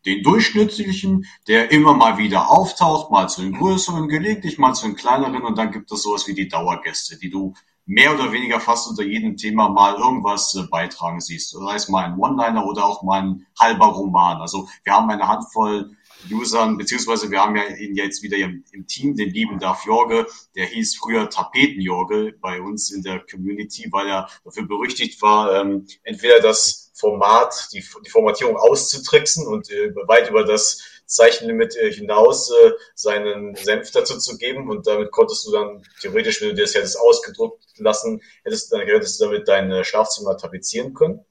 den 0.05 0.21
durchschnittlichen, 0.23 1.25
der 1.47 1.71
immer 1.71 1.93
mal 1.93 2.17
wieder 2.17 2.51
auftaucht, 2.51 3.11
mal 3.11 3.27
zu 3.27 3.41
den 3.41 3.53
größeren, 3.53 4.07
gelegentlich 4.07 4.57
mal 4.57 4.73
zu 4.73 4.85
den 4.85 4.95
kleineren 4.95 5.41
und 5.43 5.57
dann 5.57 5.71
gibt 5.71 5.91
es 5.91 6.03
sowas 6.03 6.27
wie 6.27 6.33
die 6.33 6.47
Dauergäste, 6.47 7.17
die 7.17 7.29
du 7.29 7.55
mehr 7.85 8.13
oder 8.13 8.31
weniger 8.31 8.59
fast 8.59 8.89
unter 8.89 9.03
jedem 9.03 9.37
Thema 9.37 9.69
mal 9.69 9.95
irgendwas 9.95 10.55
äh, 10.55 10.63
beitragen 10.63 11.21
siehst. 11.21 11.51
Sei 11.51 11.75
es 11.75 11.89
mal 11.89 12.05
ein 12.05 12.17
One-Liner 12.17 12.65
oder 12.65 12.85
auch 12.85 13.03
mal 13.03 13.21
ein 13.21 13.45
halber 13.59 13.87
Roman. 13.87 14.41
Also 14.41 14.67
wir 14.83 14.93
haben 14.93 15.09
eine 15.09 15.27
Handvoll 15.27 15.95
Usern, 16.31 16.77
beziehungsweise 16.77 17.29
wir 17.29 17.39
haben 17.39 17.55
ja 17.55 17.63
ihn 17.67 17.95
jetzt 17.95 18.23
wieder 18.23 18.37
im, 18.37 18.63
im 18.71 18.87
Team, 18.87 19.15
den 19.15 19.29
lieben 19.29 19.59
Darf 19.59 19.85
Jorge, 19.85 20.25
der 20.55 20.65
hieß 20.65 20.95
früher 20.95 21.29
Tapeten-Jorge 21.29 22.35
bei 22.41 22.61
uns 22.61 22.91
in 22.91 23.03
der 23.03 23.19
Community, 23.19 23.87
weil 23.91 24.07
er 24.07 24.29
dafür 24.43 24.67
berüchtigt 24.67 25.21
war, 25.21 25.53
ähm, 25.61 25.85
entweder 26.03 26.39
das 26.39 26.91
Format, 26.95 27.69
die, 27.73 27.83
die 28.05 28.09
Formatierung 28.09 28.55
auszutricksen 28.55 29.45
und 29.45 29.69
äh, 29.69 29.93
weit 30.07 30.29
über 30.29 30.45
das 30.45 30.81
Zeichenlimit 31.05 31.75
äh, 31.75 31.91
hinaus 31.91 32.51
äh, 32.51 32.71
seinen 32.93 33.55
Senf 33.55 33.91
dazu 33.91 34.17
zu 34.17 34.37
geben 34.37 34.69
und 34.69 34.87
damit 34.87 35.11
konntest 35.11 35.45
du 35.47 35.51
dann 35.51 35.83
theoretisch, 36.01 36.41
wenn 36.41 36.49
du 36.49 36.55
dir 36.55 36.63
das 36.63 36.75
hättest 36.75 36.99
ausgedruckt 36.99 37.63
lassen, 37.77 38.21
hättest, 38.43 38.71
dann 38.71 38.81
hättest 38.81 39.19
du 39.19 39.25
damit 39.25 39.47
dein 39.47 39.83
Schlafzimmer 39.83 40.37
tapezieren 40.37 40.93
können. 40.93 41.25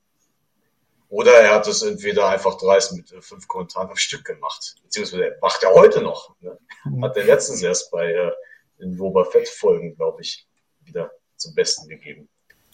Oder 1.15 1.33
er 1.35 1.55
hat 1.55 1.69
es 1.69 1.83
entweder 1.83 2.29
einfach 2.29 2.59
dreist 2.59 2.93
mit 2.93 3.13
äh, 3.13 3.23
fünf 3.23 3.47
Kommentaren 3.47 3.89
am 3.89 3.97
Stück 3.97 4.25
gemacht. 4.25 4.75
Beziehungsweise 4.83 5.37
macht 5.41 5.63
er 5.63 5.73
heute 5.73 6.01
noch. 6.01 6.35
Ne? 6.41 6.59
Mhm. 6.85 7.05
Hat 7.05 7.17
er 7.17 7.25
letztens 7.25 7.63
erst 7.63 7.93
bei 7.93 8.13
äh, 8.13 8.33
den 8.81 8.97
Boba 8.97 9.25
Fett-Folgen, 9.25 9.95
glaube 9.95 10.23
ich, 10.23 10.45
wieder 10.83 11.13
zum 11.37 11.55
Besten 11.55 11.89
gegeben. 11.89 12.29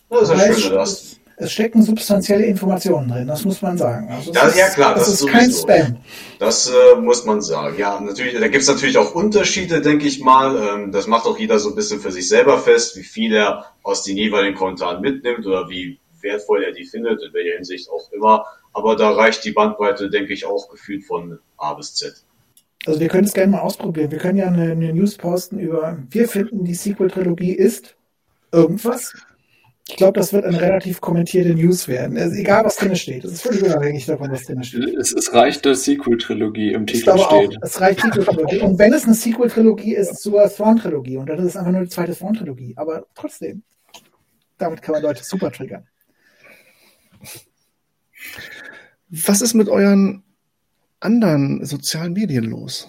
Das 0.09 0.31
ist 0.31 0.31
ja 0.31 0.55
schön, 0.55 0.73
das. 0.73 1.21
Es 1.41 1.53
stecken 1.53 1.83
substanzielle 1.83 2.45
Informationen 2.45 3.09
drin, 3.09 3.27
das 3.27 3.47
muss 3.47 3.63
man 3.63 3.79
sagen. 3.79 4.09
Also 4.11 4.31
das, 4.31 4.59
ja 4.59 4.69
klar, 4.69 4.95
das, 4.95 5.07
das 5.07 5.23
ist 5.23 5.27
kein 5.27 5.51
Spam. 5.51 5.97
Das 6.39 6.71
äh, 6.71 7.01
muss 7.01 7.25
man 7.25 7.41
sagen. 7.41 7.79
Ja, 7.79 7.99
natürlich, 7.99 8.39
da 8.39 8.49
gibt 8.49 8.61
es 8.63 8.69
natürlich 8.69 8.99
auch 8.99 9.15
Unterschiede, 9.15 9.81
denke 9.81 10.07
ich 10.07 10.21
mal. 10.21 10.55
Ähm, 10.57 10.93
das 10.93 11.07
macht 11.07 11.25
auch 11.25 11.39
jeder 11.39 11.59
so 11.59 11.71
ein 11.71 11.75
bisschen 11.75 12.01
für 12.01 12.13
sich 12.13 12.29
selber 12.29 12.59
fest, 12.59 12.95
wie 12.97 13.03
viel 13.03 13.35
er 13.35 13.65
aus 13.83 14.05
den 14.05 14.19
jeweiligen 14.19 14.55
Kommentaren 14.55 15.01
mitnimmt 15.01 15.47
oder 15.47 15.71
wie 15.71 15.99
wertvoll 16.21 16.63
er 16.63 16.73
die 16.73 16.85
findet, 16.85 17.23
in 17.23 17.33
welcher 17.33 17.57
Hinsicht 17.57 17.89
auch 17.89 18.13
immer. 18.13 18.45
Aber 18.75 18.95
da 18.97 19.11
reicht 19.11 19.43
die 19.47 19.53
Bandbreite, 19.53 20.11
denke 20.11 20.35
ich, 20.35 20.45
auch 20.45 20.69
gefühlt 20.69 21.05
von 21.07 21.39
A 21.57 21.73
bis 21.73 21.95
Z. 21.95 22.23
Also 22.85 23.01
wir 23.01 23.09
können 23.09 23.25
es 23.25 23.33
gerne 23.33 23.53
mal 23.53 23.61
ausprobieren. 23.61 24.11
Wir 24.11 24.19
können 24.19 24.37
ja 24.37 24.49
eine, 24.49 24.73
eine 24.73 24.93
News 24.93 25.17
posten 25.17 25.59
über, 25.59 25.97
wir 26.11 26.29
finden, 26.29 26.65
die 26.65 26.75
Sequel-Trilogie 26.75 27.53
ist 27.53 27.97
irgendwas. 28.53 29.15
Ich 29.91 29.97
glaube, 29.97 30.21
das 30.21 30.33
wird 30.33 30.45
eine 30.45 30.61
relativ 30.61 31.01
kommentierte 31.01 31.53
News 31.53 31.89
werden. 31.89 32.17
Also 32.17 32.37
egal, 32.37 32.65
was 32.65 32.77
drin 32.77 32.95
steht. 32.95 33.25
Es 33.25 33.33
ist 33.33 33.43
völlig 33.43 33.65
unabhängig 33.65 34.07
davon, 34.07 34.31
was 34.31 34.45
drin 34.45 34.63
steht. 34.63 34.95
Es, 34.95 35.13
es 35.13 35.35
reicht, 35.35 35.67
dass 35.67 35.85
Sequel-Trilogie 35.85 36.73
im 36.73 36.87
Titel 36.87 37.11
steht. 37.11 37.19
Auch, 37.19 37.51
es 37.61 37.81
reicht 37.81 38.01
Sequel-Trilogie. 38.01 38.61
Und 38.61 38.79
wenn 38.79 38.93
es 38.93 39.05
eine 39.05 39.15
Sequel-Trilogie 39.15 39.97
ist 39.97 40.23
zur 40.23 40.49
Thrawn-Trilogie, 40.49 41.17
und 41.17 41.29
dann 41.29 41.41
ist 41.41 41.47
es 41.47 41.57
einfach 41.57 41.73
nur 41.73 41.81
eine 41.81 41.89
zweite 41.89 42.17
Thrawn-Trilogie. 42.17 42.75
Aber 42.77 43.05
trotzdem, 43.17 43.65
damit 44.59 44.81
kann 44.81 44.93
man 44.93 45.03
Leute 45.03 45.25
super 45.25 45.51
triggern. 45.51 45.85
Was 49.09 49.43
ist 49.43 49.55
mit 49.55 49.69
euren 49.69 50.23
anderen 51.01 51.65
sozialen 51.65 52.13
Medien 52.13 52.45
los? 52.45 52.89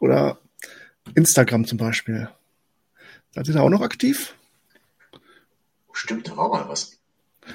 Oder 0.00 0.38
Instagram 1.14 1.66
zum 1.66 1.76
Beispiel. 1.76 2.30
Seid 3.32 3.48
ihr 3.48 3.54
da 3.54 3.60
auch 3.60 3.70
noch 3.70 3.82
aktiv? 3.82 4.34
Stimmt, 5.96 6.28
da 6.28 6.36
war 6.36 6.50
mal 6.50 6.68
was. 6.68 6.98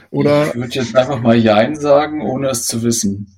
Oder 0.09 0.47
ich 0.47 0.55
würde 0.55 0.73
jetzt 0.73 0.95
einfach 0.95 1.21
mal 1.21 1.37
Jein 1.37 1.75
sagen, 1.75 2.21
ohne 2.21 2.49
es 2.49 2.65
zu 2.65 2.81
wissen. 2.81 3.37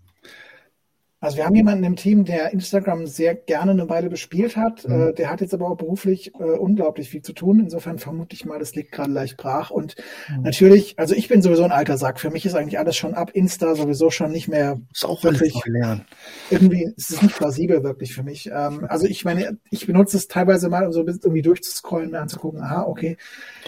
Also 1.20 1.38
wir 1.38 1.46
haben 1.46 1.56
jemanden 1.56 1.84
im 1.84 1.96
Team, 1.98 2.24
der 2.24 2.52
Instagram 2.52 3.06
sehr 3.06 3.36
gerne 3.36 3.72
eine 3.72 3.90
Weile 3.90 4.10
bespielt 4.10 4.56
hat. 4.56 4.88
Mhm. 4.88 5.10
Äh, 5.10 5.14
der 5.14 5.30
hat 5.30 5.42
jetzt 5.42 5.54
aber 5.54 5.70
auch 5.70 5.76
beruflich 5.76 6.34
äh, 6.36 6.44
unglaublich 6.44 7.10
viel 7.10 7.22
zu 7.22 7.34
tun. 7.34 7.60
Insofern 7.60 7.98
vermute 7.98 8.34
ich 8.34 8.46
mal, 8.46 8.60
das 8.60 8.76
liegt 8.76 8.94
gerade 8.94 9.12
leicht 9.12 9.36
brach. 9.36 9.72
Und 9.72 9.96
mhm. 10.30 10.44
natürlich, 10.44 10.98
also 10.98 11.16
ich 11.16 11.28
bin 11.28 11.42
sowieso 11.42 11.64
ein 11.64 11.72
alter 11.72 11.98
Sack. 11.98 12.20
Für 12.20 12.30
mich 12.30 12.46
ist 12.46 12.56
eigentlich 12.56 12.80
alles 12.80 12.96
schon 12.96 13.14
ab 13.14 13.32
Insta 13.34 13.76
sowieso 13.76 14.10
schon 14.10 14.32
nicht 14.32 14.48
mehr 14.48 14.80
ist 14.94 15.06
auch 15.06 15.24
wirklich 15.24 15.54
lernen. 15.66 16.06
Irgendwie 16.50 16.94
ist 16.96 17.12
es 17.12 17.22
nicht 17.22 17.36
plausibel 17.36 17.84
wirklich 17.84 18.14
für 18.14 18.24
mich. 18.24 18.48
Ähm, 18.48 18.86
also 18.90 19.06
ich 19.06 19.26
meine, 19.26 19.58
ich 19.70 19.86
benutze 19.86 20.16
es 20.16 20.30
teilweise 20.30 20.70
mal, 20.70 20.86
um 20.86 20.94
so 20.94 21.02
ein 21.02 21.06
bisschen 21.06 21.24
irgendwie 21.24 21.42
durchzuscrollen, 21.42 22.12
mir 22.12 22.20
anzugucken, 22.20 22.62
aha, 22.62 22.84
okay. 22.84 23.18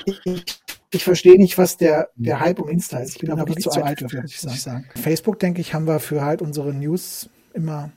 Ich, 0.05 0.19
ich 0.25 0.43
ich 0.95 1.03
verstehe 1.03 1.37
nicht, 1.37 1.57
was 1.57 1.77
der, 1.77 2.09
der 2.15 2.39
Hype 2.39 2.59
um 2.59 2.69
Insta 2.69 2.99
ist. 2.99 3.15
Ich 3.15 3.19
bin 3.19 3.31
aber 3.31 3.47
wirklich 3.47 3.69
zu 3.69 3.83
alt 3.83 4.01
dafür, 4.01 4.21
muss 4.21 4.31
ich 4.33 4.61
sagen. 4.61 4.85
Facebook, 4.95 5.39
denke 5.39 5.61
ich, 5.61 5.73
haben 5.73 5.87
wir 5.87 5.99
für 5.99 6.21
halt 6.21 6.41
unsere 6.41 6.73
News 6.73 7.29
immer 7.53 7.91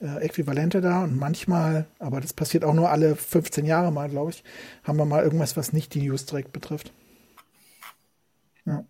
äh, 0.00 0.24
Äquivalente 0.24 0.80
da 0.80 1.04
und 1.04 1.18
manchmal, 1.18 1.86
aber 1.98 2.20
das 2.20 2.32
passiert 2.32 2.64
auch 2.64 2.74
nur 2.74 2.90
alle 2.90 3.16
15 3.16 3.66
Jahre 3.66 3.92
mal, 3.92 4.08
glaube 4.08 4.30
ich, 4.30 4.44
haben 4.84 4.98
wir 4.98 5.04
mal 5.04 5.22
irgendwas, 5.22 5.56
was 5.56 5.72
nicht 5.72 5.94
die 5.94 6.02
News 6.02 6.26
direkt 6.26 6.52
betrifft. 6.52 6.92
Ja, 8.66 8.84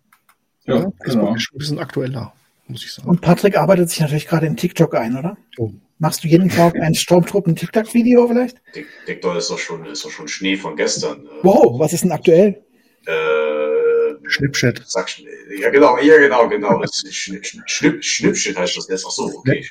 ja, 0.65 0.75
ja 0.75 0.91
genau. 0.99 1.35
ist 1.35 1.51
ein 1.53 1.57
bisschen 1.57 1.79
aktueller, 1.79 2.33
muss 2.67 2.83
ich 2.83 2.93
sagen. 2.93 3.09
Und 3.09 3.21
Patrick 3.21 3.57
arbeitet 3.57 3.89
sich 3.89 3.99
natürlich 3.99 4.27
gerade 4.27 4.47
in 4.47 4.57
TikTok 4.57 4.95
ein, 4.95 5.17
oder? 5.17 5.37
Oh. 5.57 5.71
Machst 5.99 6.23
du 6.23 6.27
jeden 6.27 6.49
Tag 6.49 6.75
ein 6.77 6.95
Sturmtruppen-TikTok-Video 6.95 8.27
vielleicht? 8.27 8.59
TikTok 9.05 9.35
ist 9.35 9.51
doch 9.51 9.59
schon, 9.59 9.85
ist 9.85 10.03
doch 10.03 10.09
schon 10.09 10.27
Schnee 10.27 10.55
von 10.55 10.75
gestern. 10.75 11.27
Wow, 11.43 11.79
was 11.79 11.93
ist 11.93 12.03
denn 12.03 12.11
aktuell? 12.11 12.63
Äh, 13.05 14.29
Schnipchat. 14.29 14.83
Sag, 14.85 15.09
ja, 15.57 15.69
genau, 15.69 15.97
ja, 15.99 16.17
genau, 16.17 16.47
genau. 16.47 16.83
Schnipp, 17.09 17.45
Schnipp, 17.65 18.03
Schnippshit 18.03 18.57
heißt 18.57 18.77
das 18.77 18.87
jetzt. 18.87 19.05
Ach 19.07 19.11
so, 19.11 19.25
okay. 19.25 19.67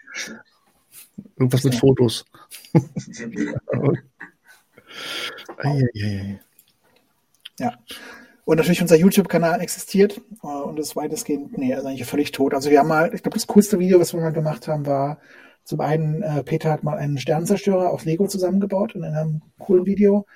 Irgendwas 1.39 1.65
mit 1.65 1.75
Fotos. 1.75 2.25
ja. 7.59 7.73
Und 8.45 8.57
natürlich 8.57 8.83
unser 8.83 8.97
YouTube-Kanal 8.97 9.61
existiert 9.61 10.21
äh, 10.43 10.47
und 10.47 10.79
ist 10.81 10.97
weitestgehend, 10.97 11.57
nee, 11.57 11.73
ist 11.73 11.85
eigentlich 11.85 12.05
völlig 12.07 12.33
tot. 12.33 12.55
Also 12.55 12.71
wir 12.71 12.81
haben 12.81 12.89
mal, 12.89 13.15
ich 13.15 13.23
glaube, 13.23 13.37
das 13.37 13.47
coolste 13.47 13.79
Video, 13.79 14.01
was 14.01 14.13
wir 14.13 14.21
mal 14.21 14.33
gemacht 14.33 14.67
haben, 14.67 14.87
war 14.87 15.21
zum 15.65 15.81
einen, 15.81 16.23
äh, 16.23 16.43
Peter 16.43 16.71
hat 16.73 16.83
mal 16.83 16.99
einen 16.99 17.19
Sternenzerstörer 17.19 17.91
aus 17.91 18.05
Lego 18.05 18.27
zusammengebaut 18.27 18.95
in 18.95 19.05
einem 19.05 19.43
coolen 19.59 19.87
Video. 19.87 20.27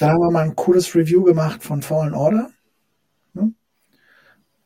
Dann 0.00 0.10
haben 0.10 0.20
wir 0.20 0.30
mal 0.30 0.44
ein 0.44 0.56
cooles 0.56 0.94
Review 0.94 1.22
gemacht 1.22 1.62
von 1.62 1.82
Fallen 1.82 2.14
Order. 2.14 2.50
Ne? 3.32 3.52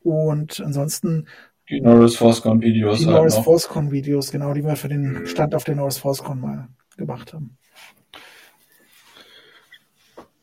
Und 0.02 0.60
ansonsten. 0.60 1.26
Die 1.68 1.80
Norris 1.80 2.16
Forcecon 2.16 2.62
Videos. 2.62 2.98
Die 2.98 3.06
halt 3.06 3.16
Norris 3.16 3.36
Forcecon 3.36 3.90
Videos, 3.90 4.30
genau, 4.30 4.54
die 4.54 4.64
wir 4.64 4.76
für 4.76 4.88
den 4.88 5.26
Stand 5.26 5.54
auf 5.54 5.64
der 5.64 5.76
Norris 5.76 5.98
Forcecon 5.98 6.40
mal 6.40 6.68
gemacht 6.96 7.32
haben. 7.32 7.56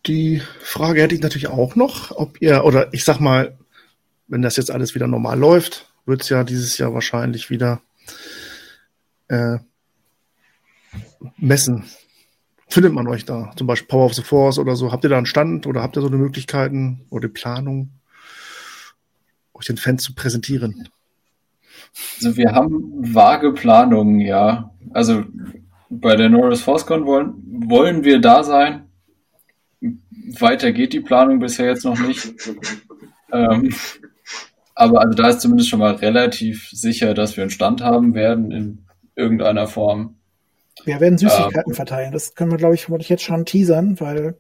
Die 0.06 0.42
Frage 0.62 1.02
hätte 1.02 1.16
ich 1.16 1.22
natürlich 1.22 1.48
auch 1.48 1.76
noch, 1.76 2.12
ob 2.12 2.40
ihr, 2.42 2.64
oder 2.64 2.94
ich 2.94 3.04
sag 3.04 3.20
mal, 3.20 3.58
wenn 4.28 4.44
das 4.44 4.56
jetzt 4.56 4.70
alles 4.70 4.94
wieder 4.94 5.08
normal 5.08 5.40
läuft, 5.40 5.92
wird 6.06 6.22
es 6.22 6.30
ja 6.30 6.44
dieses 6.44 6.78
Jahr 6.78 6.94
wahrscheinlich 6.94 7.50
wieder 7.50 7.82
äh, 9.30 9.58
Messen 11.38 11.86
findet 12.68 12.94
man 12.94 13.08
euch 13.08 13.26
da? 13.26 13.52
Zum 13.56 13.68
Beispiel 13.68 13.88
Power 13.88 14.06
of 14.06 14.14
the 14.14 14.24
Force 14.24 14.60
oder 14.60 14.76
so. 14.76 14.92
Habt 14.92 15.04
ihr 15.04 15.10
da 15.10 15.18
einen 15.18 15.26
Stand 15.26 15.68
oder 15.68 15.82
habt 15.82 15.98
ihr 15.98 16.02
so 16.02 16.08
eine 16.08 16.18
Möglichkeiten 16.18 17.06
oder 17.10 17.28
Planung, 17.28 17.92
euch 19.54 19.66
den 19.66 19.78
Fans 19.78 20.04
zu 20.04 20.14
präsentieren? 20.14 20.90
Also 22.18 22.38
wir 22.38 22.52
haben 22.52 23.14
vage 23.14 23.54
Planungen, 23.54 24.20
ja. 24.20 24.72
Also 24.92 25.24
bei 25.90 26.16
der 26.16 26.30
Norris 26.30 26.62
ForceCon 26.62 27.06
wollen, 27.06 27.34
wollen 27.70 28.04
wir 28.04 28.20
da 28.20 28.44
sein. 28.44 28.90
Weiter 30.40 30.72
geht 30.72 30.94
die 30.94 31.02
Planung 31.02 31.40
bisher 31.40 31.68
jetzt 31.68 31.86
noch 31.86 32.00
nicht. 32.00 32.34
ähm, 33.32 33.74
aber 34.74 35.02
also 35.02 35.14
da 35.14 35.30
ist 35.30 35.42
zumindest 35.42 35.70
schon 35.70 35.80
mal 35.80 35.94
relativ 35.94 36.70
sicher, 36.72 37.14
dass 37.14 37.38
wir 37.38 37.44
einen 37.44 37.52
Stand 37.52 37.82
haben 37.82 38.14
werden 38.14 38.52
in 38.52 38.86
irgendeiner 39.16 39.68
Form. 39.68 40.16
Wir 40.84 41.00
werden 41.00 41.18
Süßigkeiten 41.18 41.72
ähm, 41.72 41.76
verteilen. 41.76 42.12
Das 42.12 42.36
können 42.36 42.52
wir, 42.52 42.58
glaube 42.58 42.76
ich, 42.76 42.90
wollte 42.90 43.04
ich 43.04 43.10
jetzt 43.10 43.24
schon 43.24 43.46
teasern, 43.46 44.00
weil 44.00 44.40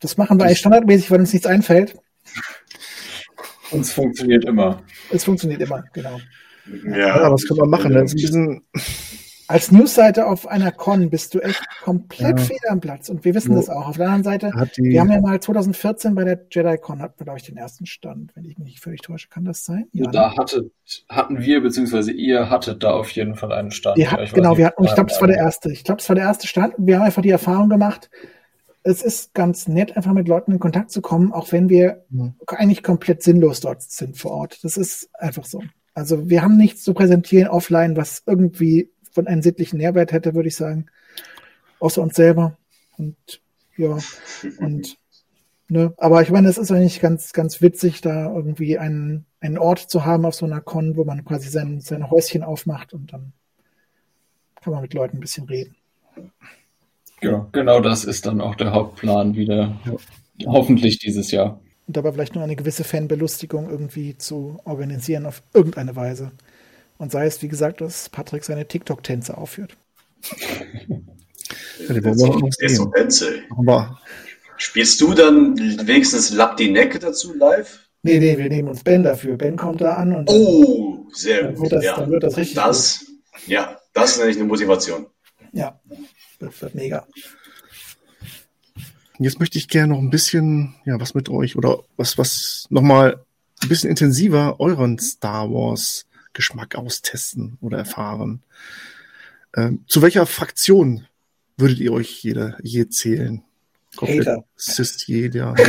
das 0.00 0.16
machen 0.16 0.38
wir 0.38 0.46
eigentlich 0.46 0.58
standardmäßig, 0.58 1.10
weil 1.10 1.20
uns 1.20 1.32
nichts 1.32 1.46
einfällt. 1.46 1.96
Uns 3.70 3.92
funktioniert 3.92 4.44
immer. 4.44 4.82
Es 5.10 5.24
funktioniert 5.24 5.60
immer, 5.60 5.84
genau. 5.92 6.20
Ja, 6.84 6.96
ja 6.96 7.32
was 7.32 7.46
können 7.46 7.60
wir 7.60 7.66
machen? 7.66 7.92
Das 7.92 8.14
ist 8.14 8.14
ein 8.14 8.22
bisschen 8.22 8.62
als 9.48 9.70
Newsseite 9.70 10.26
auf 10.26 10.46
einer 10.46 10.72
Con 10.72 11.10
bist 11.10 11.34
du 11.34 11.40
echt 11.40 11.62
komplett 11.82 12.38
ja. 12.38 12.44
fehl 12.44 12.58
am 12.68 12.80
Platz. 12.80 13.08
Und 13.08 13.24
wir 13.24 13.34
wissen 13.34 13.52
ja. 13.52 13.58
das 13.58 13.68
auch. 13.68 13.88
Auf 13.88 13.96
der 13.96 14.06
anderen 14.06 14.24
Seite, 14.24 14.52
wir 14.76 15.00
haben 15.00 15.10
ja 15.10 15.20
mal 15.20 15.40
2014 15.40 16.14
bei 16.14 16.24
der 16.24 16.46
JediCon, 16.50 17.02
hatten 17.02 17.18
wir, 17.18 17.24
glaube 17.24 17.38
ich, 17.38 17.44
den 17.44 17.56
ersten 17.56 17.86
Stand, 17.86 18.34
wenn 18.34 18.44
ich 18.44 18.58
mich 18.58 18.66
nicht 18.66 18.80
völlig 18.80 19.02
täusche. 19.02 19.28
Kann 19.28 19.44
das 19.44 19.64
sein? 19.64 19.86
Ja, 19.92 20.10
da 20.10 20.30
ne? 20.30 20.36
hattet, 20.36 20.72
hatten 21.08 21.40
wir, 21.40 21.60
beziehungsweise 21.62 22.12
ihr 22.12 22.50
hattet 22.50 22.82
da 22.82 22.92
auf 22.92 23.10
jeden 23.10 23.34
Fall 23.34 23.52
einen 23.52 23.70
Stand. 23.70 23.98
Hat, 24.10 24.20
ich 24.20 24.32
genau, 24.32 24.56
wir 24.56 24.66
hatten, 24.66 24.84
ich 24.84 24.94
glaube, 24.94 25.10
das 25.10 25.20
war 25.20 25.28
der 25.28 25.38
erste. 25.38 25.70
Ich 25.72 25.84
glaube, 25.84 26.00
es 26.00 26.08
war 26.08 26.16
der 26.16 26.24
erste 26.24 26.46
Stand. 26.46 26.74
Wir 26.78 26.96
haben 26.96 27.04
einfach 27.04 27.22
die 27.22 27.30
Erfahrung 27.30 27.68
gemacht, 27.68 28.10
es 28.84 29.02
ist 29.02 29.32
ganz 29.32 29.66
nett, 29.66 29.96
einfach 29.96 30.12
mit 30.12 30.28
Leuten 30.28 30.52
in 30.52 30.58
Kontakt 30.58 30.90
zu 30.90 31.00
kommen, 31.00 31.32
auch 31.32 31.52
wenn 31.52 31.70
wir 31.70 32.04
mhm. 32.10 32.34
eigentlich 32.46 32.82
komplett 32.82 33.22
sinnlos 33.22 33.60
dort 33.60 33.82
sind 33.82 34.18
vor 34.18 34.32
Ort. 34.32 34.62
Das 34.62 34.76
ist 34.76 35.08
einfach 35.14 35.44
so. 35.44 35.62
Also 35.94 36.28
wir 36.28 36.42
haben 36.42 36.56
nichts 36.56 36.82
zu 36.82 36.92
präsentieren 36.92 37.48
offline, 37.48 37.96
was 37.96 38.22
irgendwie 38.26 38.90
von 39.14 39.26
einem 39.26 39.42
sittlichen 39.42 39.78
Nährwert 39.78 40.12
hätte, 40.12 40.34
würde 40.34 40.48
ich 40.48 40.56
sagen. 40.56 40.86
Außer 41.78 42.02
uns 42.02 42.16
selber. 42.16 42.58
Und 42.98 43.16
ja, 43.76 43.98
und 44.58 44.98
ne, 45.68 45.94
aber 45.96 46.22
ich 46.22 46.30
meine, 46.30 46.48
es 46.48 46.58
ist 46.58 46.70
eigentlich 46.70 47.00
ganz, 47.00 47.32
ganz 47.32 47.62
witzig, 47.62 48.00
da 48.00 48.34
irgendwie 48.34 48.78
einen, 48.78 49.24
einen 49.40 49.58
Ort 49.58 49.78
zu 49.78 50.04
haben 50.04 50.26
auf 50.26 50.34
so 50.34 50.46
einer 50.46 50.60
Con, 50.60 50.96
wo 50.96 51.04
man 51.04 51.24
quasi 51.24 51.48
sein, 51.48 51.80
seine 51.80 52.10
Häuschen 52.10 52.42
aufmacht 52.42 52.92
und 52.92 53.12
dann 53.12 53.32
kann 54.60 54.72
man 54.72 54.82
mit 54.82 54.94
Leuten 54.94 55.18
ein 55.18 55.20
bisschen 55.20 55.46
reden. 55.46 55.76
Ja, 57.20 57.48
genau 57.52 57.80
das 57.80 58.04
ist 58.04 58.26
dann 58.26 58.40
auch 58.40 58.54
der 58.54 58.72
Hauptplan 58.72 59.34
wieder. 59.34 59.76
Ja. 60.36 60.52
Hoffentlich 60.52 60.98
dieses 60.98 61.30
Jahr. 61.30 61.60
Und 61.86 61.96
dabei 61.96 62.12
vielleicht 62.12 62.34
nur 62.34 62.44
eine 62.44 62.56
gewisse 62.56 62.84
Fanbelustigung 62.84 63.68
irgendwie 63.70 64.16
zu 64.16 64.60
organisieren 64.64 65.26
auf 65.26 65.42
irgendeine 65.52 65.96
Weise. 65.96 66.32
Und 66.98 67.12
sei 67.12 67.26
es, 67.26 67.42
wie 67.42 67.48
gesagt, 67.48 67.80
dass 67.80 68.08
Patrick 68.08 68.44
seine 68.44 68.66
TikTok-Tänze 68.66 69.36
aufführt. 69.36 69.76
ja, 71.88 71.94
die 71.94 72.04
wollen 72.04 72.18
wir 72.18 72.38
noch 72.38 72.52
sehen. 72.52 72.92
Tänze. 72.92 73.42
Aber 73.56 73.98
Spielst 74.56 75.00
du 75.00 75.14
dann 75.14 75.56
wenigstens 75.86 76.30
Lapp 76.30 76.56
die 76.56 76.70
Necke 76.70 76.98
dazu 76.98 77.34
live? 77.34 77.88
Nee, 78.02 78.18
nee, 78.18 78.36
wir 78.38 78.48
nehmen 78.48 78.68
uns 78.68 78.82
Ben 78.82 79.02
dafür. 79.02 79.36
Ben 79.36 79.56
kommt 79.56 79.80
da 79.80 79.94
an 79.94 80.14
und 80.14 80.28
oh, 80.28 81.06
sehr 81.12 81.52
gut. 81.52 81.72
Das, 81.72 81.84
ja. 81.84 81.96
Dann 81.96 82.10
wird 82.10 82.22
das 82.22 82.36
richtig. 82.36 82.56
Das, 82.56 83.04
gut. 83.06 83.48
ja, 83.48 83.78
das 83.92 84.18
nenne 84.18 84.30
ich 84.30 84.36
eine 84.36 84.46
Motivation. 84.46 85.06
Ja, 85.52 85.80
das 86.38 86.60
wird 86.60 86.74
mega. 86.74 87.06
Jetzt 89.18 89.38
möchte 89.38 89.58
ich 89.58 89.68
gerne 89.68 89.94
noch 89.94 90.00
ein 90.00 90.10
bisschen, 90.10 90.74
ja, 90.84 91.00
was 91.00 91.14
mit 91.14 91.28
euch 91.28 91.56
oder 91.56 91.84
was, 91.96 92.18
was 92.18 92.66
nochmal 92.68 93.24
ein 93.62 93.68
bisschen 93.68 93.90
intensiver 93.90 94.60
euren 94.60 94.98
Star 94.98 95.50
Wars 95.50 96.06
Geschmack 96.34 96.74
austesten 96.76 97.56
oder 97.60 97.78
erfahren. 97.78 98.42
Ähm, 99.56 99.84
zu 99.86 100.02
welcher 100.02 100.26
Fraktion 100.26 101.06
würdet 101.56 101.78
ihr 101.78 101.92
euch 101.92 102.22
jeder 102.22 102.58
je 102.62 102.88
zählen? 102.88 103.42
Hater. 104.00 104.44
Sis 104.56 105.06
jeder. 105.06 105.54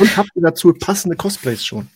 Und 0.00 0.16
habt 0.16 0.30
ihr 0.34 0.42
dazu 0.42 0.72
passende 0.72 1.16
Cosplays 1.16 1.64
schon? 1.64 1.88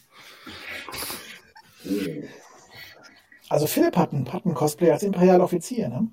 Also 3.49 3.67
Philipp 3.67 3.97
hat 3.97 4.13
einen, 4.13 4.33
hat 4.33 4.45
einen 4.45 4.55
Cosplay 4.55 4.91
als 4.91 5.03
Imperialoffizier, 5.03 5.89
ne? 5.89 6.09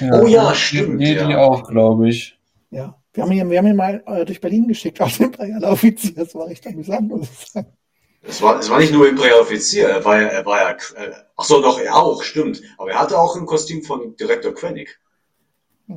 Ja, 0.00 0.20
oh 0.20 0.26
ja, 0.26 0.54
stimmt. 0.54 1.00
Die, 1.00 1.12
ja. 1.12 1.26
die 1.26 1.34
auch, 1.34 1.68
glaube 1.68 2.08
ich. 2.08 2.38
Ja. 2.70 3.01
Wir 3.12 3.22
haben 3.22 3.32
ihn, 3.32 3.50
wir 3.50 3.58
haben 3.58 3.66
ihn 3.66 3.76
mal 3.76 4.02
äh, 4.06 4.24
durch 4.24 4.40
Berlin 4.40 4.68
geschickt 4.68 5.00
als 5.00 5.20
Imperialoffizier. 5.20 6.14
Das 6.14 6.34
war 6.34 6.48
echt 6.48 6.66
amüsant, 6.66 7.08
muss 7.08 7.28
ich 7.30 7.50
sagen. 7.50 7.76
Es 8.24 8.40
war, 8.40 8.60
es 8.60 8.70
war 8.70 8.78
nicht 8.78 8.92
nur 8.92 9.08
Imperialoffizier, 9.08 9.88
er 9.88 10.04
war 10.04 10.20
ja, 10.20 10.28
er 10.28 10.46
war 10.46 10.60
ja, 10.60 10.70
äh, 10.70 11.12
ach 11.36 11.44
so, 11.44 11.60
doch, 11.60 11.80
er 11.80 11.96
auch, 11.96 12.22
stimmt. 12.22 12.62
Aber 12.78 12.92
er 12.92 13.00
hatte 13.00 13.18
auch 13.18 13.36
ein 13.36 13.46
Kostüm 13.46 13.82
von 13.82 14.16
Direktor 14.16 14.54
Krennic. 14.54 15.00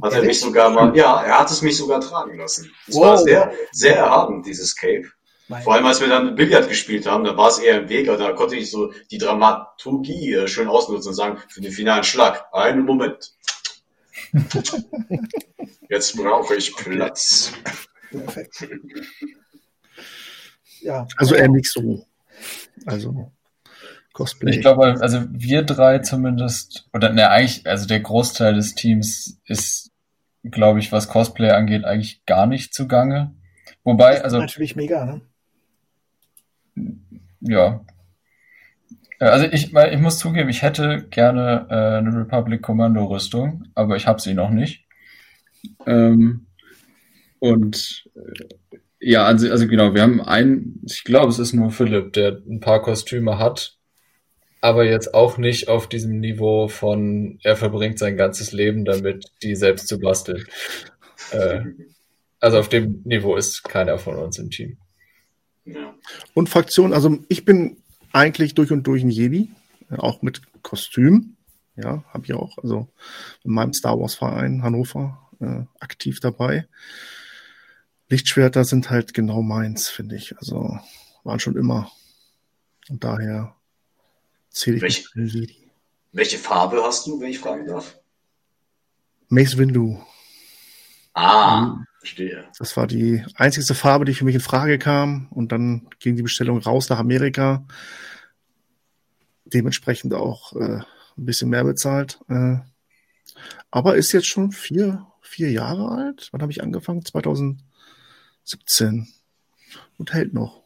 Hat 0.02 0.14
er 0.14 0.24
mich 0.24 0.40
sogar 0.40 0.72
mal, 0.72 0.96
ja, 0.98 1.22
er 1.22 1.40
hat 1.40 1.52
es 1.52 1.62
mich 1.62 1.78
sogar 1.78 2.02
tragen 2.02 2.38
lassen. 2.38 2.72
Es 2.88 2.96
wow. 2.96 3.04
war 3.04 3.18
sehr, 3.20 3.54
sehr 3.72 3.96
erhabend, 3.96 4.46
dieses 4.46 4.76
Cape. 4.76 5.06
Mein 5.48 5.62
Vor 5.62 5.76
allem, 5.76 5.86
als 5.86 6.02
wir 6.02 6.08
dann 6.08 6.36
Billard 6.36 6.68
gespielt 6.68 7.06
haben, 7.06 7.24
da 7.24 7.38
war 7.38 7.50
es 7.50 7.60
eher 7.60 7.82
im 7.82 7.90
Weg, 7.90 8.10
aber 8.10 8.18
da 8.18 8.32
konnte 8.32 8.56
ich 8.56 8.72
so 8.72 8.92
die 9.12 9.20
Dramaturgie 9.20 10.34
äh, 10.34 10.48
schön 10.48 10.68
ausnutzen 10.68 11.10
und 11.10 11.14
sagen, 11.14 11.38
für 11.48 11.62
den 11.62 11.72
finalen 11.72 12.04
Schlag, 12.04 12.46
einen 12.52 12.84
Moment. 12.84 13.36
Jetzt 15.90 16.18
brauche 16.18 16.56
ich 16.56 16.76
Platz. 16.76 17.54
Perfekt. 18.12 18.68
Ja. 20.82 21.08
Also 21.18 21.36
eher 21.36 21.48
nicht 21.48 21.72
so. 21.72 22.06
Also 22.86 23.32
Cosplay. 24.14 24.52
Ich 24.52 24.62
glaube, 24.62 24.98
also 25.02 25.26
wir 25.30 25.64
drei 25.64 26.00
zumindest, 26.00 26.88
oder 26.94 27.12
ne, 27.12 27.30
eigentlich, 27.30 27.68
also 27.68 27.86
der 27.86 28.00
Großteil 28.00 28.54
des 28.54 28.76
Teams 28.76 29.40
ist, 29.46 29.92
glaube 30.44 30.80
ich, 30.80 30.92
was 30.92 31.10
Cosplay 31.10 31.52
angeht, 31.52 31.86
eigentlich 31.86 32.26
gar 32.26 32.46
nicht 32.48 32.74
zugange. 32.74 33.34
Wobei, 33.84 34.12
das 34.12 34.18
ist 34.18 34.24
also. 34.24 34.38
Natürlich 34.40 34.76
mega, 34.76 35.06
ne? 35.06 35.22
Ja. 37.42 37.86
Also 39.20 39.46
ich, 39.46 39.74
ich 39.74 40.00
muss 40.00 40.20
zugeben, 40.20 40.50
ich 40.50 40.62
hätte 40.62 41.08
gerne 41.10 41.68
äh, 41.70 41.98
eine 41.98 42.20
Republic 42.20 42.62
Kommando 42.62 43.06
Rüstung, 43.06 43.66
aber 43.74 43.96
ich 43.96 44.08
habe 44.08 44.22
sie 44.22 44.34
noch 44.34 44.50
nicht. 44.50 44.86
Ähm, 45.86 46.48
und 47.40 48.06
äh, 48.16 48.78
ja, 49.00 49.26
also, 49.26 49.50
also 49.50 49.68
genau, 49.68 49.94
wir 49.94 50.02
haben 50.02 50.22
einen, 50.22 50.82
ich 50.86 51.04
glaube, 51.04 51.30
es 51.30 51.40
ist 51.40 51.54
nur 51.54 51.72
Philipp, 51.72 52.14
der 52.14 52.42
ein 52.50 52.60
paar 52.60 52.82
Kostüme 52.82 53.38
hat, 53.38 53.78
aber 54.62 54.86
jetzt 54.86 55.14
auch 55.14 55.38
nicht 55.38 55.68
auf 55.68 55.88
diesem 55.88 56.20
Niveau 56.20 56.68
von, 56.68 57.40
er 57.44 57.56
verbringt 57.56 58.00
sein 58.00 58.18
ganzes 58.18 58.52
Leben 58.52 58.84
damit, 58.84 59.32
die 59.44 59.56
selbst 59.56 59.88
zu 59.88 60.00
basteln. 60.00 60.44
Äh, 61.32 61.62
also 62.40 62.60
auf 62.60 62.70
dem 62.70 63.02
Niveau 63.06 63.36
ist 63.36 63.64
keiner 63.64 63.98
von 63.98 64.16
uns 64.16 64.40
im 64.40 64.50
Team. 64.50 64.78
Ja. 65.66 65.94
Und 66.34 66.50
Fraktion, 66.50 66.94
also 66.94 67.18
ich 67.28 67.46
bin 67.46 67.78
eigentlich 68.16 68.54
durch 68.56 68.72
und 68.72 68.88
durch 68.88 69.04
ein 69.04 69.10
Jedi, 69.10 69.52
äh, 69.92 69.98
auch 69.98 70.22
mit 70.22 70.42
Kostüm. 70.64 71.36
Ja, 71.76 72.06
habe 72.14 72.24
ich 72.26 72.34
auch, 72.34 72.58
also 72.60 72.88
in 73.44 73.52
meinem 73.52 73.74
Star 73.74 74.00
Wars 74.00 74.16
Verein 74.16 74.64
Hannover 74.64 75.30
äh, 75.42 75.64
aktiv 75.82 76.22
dabei. 76.22 76.68
Lichtschwerter 78.08 78.64
sind 78.64 78.90
halt 78.90 79.14
genau 79.14 79.42
meins, 79.42 79.90
finde 79.90 80.16
ich. 80.16 80.38
Also 80.38 80.80
waren 81.26 81.40
schon 81.40 81.58
immer. 81.58 81.92
Und 82.88 83.04
daher 83.04 83.56
zähle 84.50 84.78
ich 84.78 85.06
welche, 85.16 85.38
Jedi. 85.38 85.70
Welche 86.14 86.38
Farbe 86.38 86.82
hast 86.84 87.08
du, 87.08 87.20
wenn 87.20 87.30
ich 87.30 87.40
fragen 87.40 87.68
darf? 87.68 87.98
Mace 89.28 89.58
Windu. 89.58 90.02
Ah, 91.14 91.62
mhm. 91.62 91.86
Verstehe. 92.06 92.46
Das 92.58 92.78
war 92.78 92.88
die 92.88 93.24
einzigste 93.36 93.74
Farbe, 93.74 94.06
die 94.06 94.14
für 94.14 94.26
mich 94.26 94.36
in 94.36 94.42
Frage 94.42 94.78
kam. 94.78 95.28
Und 95.32 95.52
dann 95.52 95.88
ging 96.00 96.16
die 96.16 96.24
Bestellung 96.24 96.60
raus 96.60 96.90
nach 96.90 97.00
Amerika. 97.00 97.66
Dementsprechend 99.46 100.14
auch 100.14 100.56
äh, 100.56 100.82
ein 101.18 101.26
bisschen 101.26 101.50
mehr 101.50 101.64
bezahlt. 101.64 102.20
Äh, 102.30 102.58
aber 103.72 103.96
ist 103.96 104.12
jetzt 104.12 104.28
schon 104.28 104.52
vier, 104.52 105.08
vier 105.22 105.52
Jahre 105.52 105.90
alt. 105.90 106.30
Wann 106.32 106.42
habe 106.42 106.52
ich 106.52 106.64
angefangen? 106.64 107.04
2017. 107.04 109.08
Und 109.98 110.14
hält 110.14 110.34
noch. 110.34 110.64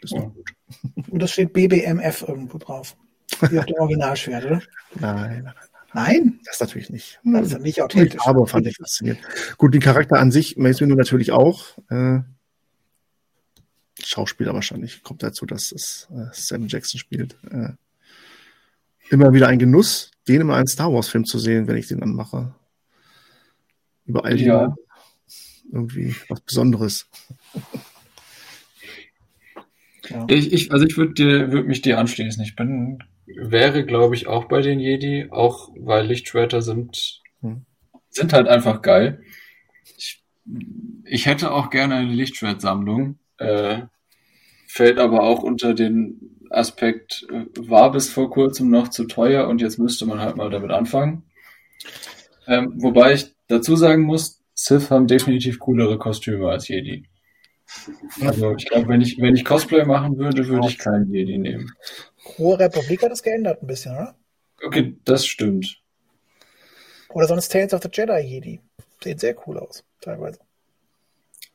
Das 0.00 0.12
ist 0.12 0.16
ja. 0.16 0.24
noch 0.24 0.34
gut. 0.34 0.54
Und 1.08 1.20
das 1.20 1.32
steht 1.32 1.52
BBMF 1.52 2.22
irgendwo 2.26 2.58
drauf. 2.58 2.96
Wie 3.40 3.58
auf 3.58 3.66
dem 3.66 3.76
Originalschwert, 3.78 4.44
oder? 4.44 4.62
Nein, 4.94 5.42
nein, 5.42 5.44
nein. 5.44 5.54
Das 5.92 6.60
natürlich 6.60 6.90
nicht. 6.90 7.20
Das 7.24 7.46
ist 7.46 7.52
ja 7.52 7.58
nicht 7.58 7.82
authentisch. 7.82 8.20
Aber 8.24 8.46
fand 8.46 8.66
ich 8.66 8.76
faszinierend. 8.76 9.22
Gut, 9.58 9.74
den 9.74 9.80
Charakter 9.80 10.18
an 10.18 10.30
sich, 10.30 10.56
Mace 10.56 10.80
Windu 10.80 10.94
natürlich 10.94 11.32
auch. 11.32 11.78
Äh, 11.88 12.20
Schauspieler 14.02 14.54
wahrscheinlich 14.54 15.02
kommt 15.02 15.22
dazu, 15.22 15.46
dass 15.46 15.72
es 15.72 16.08
äh, 16.12 16.26
Sam 16.32 16.68
Jackson 16.68 16.98
spielt. 16.98 17.36
Äh, 17.50 17.70
immer 19.10 19.32
wieder 19.32 19.48
ein 19.48 19.58
Genuss, 19.58 20.10
den 20.28 20.42
in 20.42 20.50
einem 20.50 20.66
Star 20.66 20.92
Wars 20.92 21.08
Film 21.08 21.24
zu 21.24 21.38
sehen, 21.38 21.66
wenn 21.66 21.76
ich 21.76 21.88
den 21.88 22.02
anmache. 22.02 22.54
Überall 24.06 24.40
ja. 24.40 24.74
irgendwie 25.72 26.14
was 26.28 26.40
Besonderes. 26.40 27.06
Ja. 30.08 30.26
Ich, 30.28 30.52
ich, 30.52 30.72
also 30.72 30.84
ich 30.86 30.96
würde 30.96 31.52
würd 31.52 31.68
mich 31.68 31.82
dir 31.82 31.98
anschließen. 31.98 32.42
Ich 32.42 32.56
bin, 32.56 33.02
wäre, 33.36 33.84
glaube 33.84 34.14
ich, 34.14 34.26
auch 34.26 34.46
bei 34.46 34.60
den 34.60 34.80
Jedi, 34.80 35.28
auch 35.30 35.70
weil 35.76 36.06
Lichtschwerter 36.06 36.62
sind, 36.62 37.22
hm. 37.40 37.64
sind 38.08 38.32
halt 38.32 38.48
einfach 38.48 38.82
geil. 38.82 39.22
Ich, 39.96 40.22
ich 41.04 41.26
hätte 41.26 41.52
auch 41.52 41.70
gerne 41.70 41.96
eine 41.96 42.12
Lichtschwertsammlung, 42.12 43.18
äh, 43.38 43.82
fällt 44.66 44.98
aber 44.98 45.22
auch 45.22 45.42
unter 45.42 45.74
den 45.74 46.38
Aspekt, 46.50 47.26
äh, 47.30 47.46
war 47.56 47.92
bis 47.92 48.10
vor 48.10 48.30
kurzem 48.30 48.70
noch 48.70 48.88
zu 48.88 49.06
teuer 49.06 49.48
und 49.48 49.60
jetzt 49.60 49.78
müsste 49.78 50.06
man 50.06 50.20
halt 50.20 50.36
mal 50.36 50.50
damit 50.50 50.70
anfangen. 50.70 51.24
Ähm, 52.46 52.74
wobei 52.76 53.14
ich 53.14 53.34
dazu 53.48 53.76
sagen 53.76 54.02
muss, 54.02 54.42
Sith 54.54 54.90
haben 54.90 55.06
definitiv 55.06 55.58
coolere 55.58 55.98
Kostüme 55.98 56.48
als 56.48 56.68
Jedi. 56.68 57.09
Also 58.20 58.54
ich 58.56 58.66
glaube, 58.66 58.88
wenn 58.88 59.00
ich, 59.00 59.18
wenn 59.20 59.34
ich 59.34 59.44
Cosplay 59.44 59.84
machen 59.84 60.16
würde, 60.18 60.46
würde 60.48 60.68
ich 60.68 60.78
keinen 60.78 61.12
Jedi 61.12 61.38
nehmen. 61.38 61.72
Hohe 62.38 62.58
Republik 62.58 63.02
hat 63.02 63.10
das 63.10 63.22
geändert 63.22 63.62
ein 63.62 63.66
bisschen, 63.66 63.92
oder? 63.94 64.14
Okay, 64.62 64.96
das 65.04 65.26
stimmt. 65.26 65.80
Oder 67.10 67.26
sonst 67.26 67.50
Tales 67.50 67.72
of 67.72 67.82
the 67.82 67.88
Jedi 67.92 68.20
Jedi. 68.20 68.60
Sieht 69.02 69.20
sehr 69.20 69.36
cool 69.46 69.58
aus, 69.58 69.84
teilweise. 70.00 70.38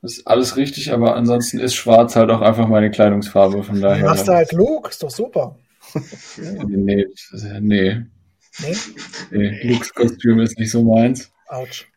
Das 0.01 0.17
ist 0.17 0.27
alles 0.27 0.57
richtig, 0.57 0.91
aber 0.91 1.15
ansonsten 1.15 1.59
ist 1.59 1.75
schwarz 1.75 2.15
halt 2.15 2.29
auch 2.29 2.41
einfach 2.41 2.67
meine 2.67 2.91
Kleidungsfarbe, 2.91 3.63
von 3.63 3.81
daher. 3.81 4.03
Du 4.03 4.09
machst 4.09 4.27
halt 4.27 4.51
Luke, 4.51 4.89
ist 4.89 5.01
doch 5.01 5.11
super. 5.11 5.57
nee, 6.37 7.05
nee. 7.61 8.05
Nee? 8.59 8.75
Nee, 9.31 9.63
Lukes 9.63 9.93
Kostüm 9.93 10.39
ist 10.39 10.57
nicht 10.57 10.71
so 10.71 10.83
meins. 10.83 11.31
Autsch. 11.47 11.87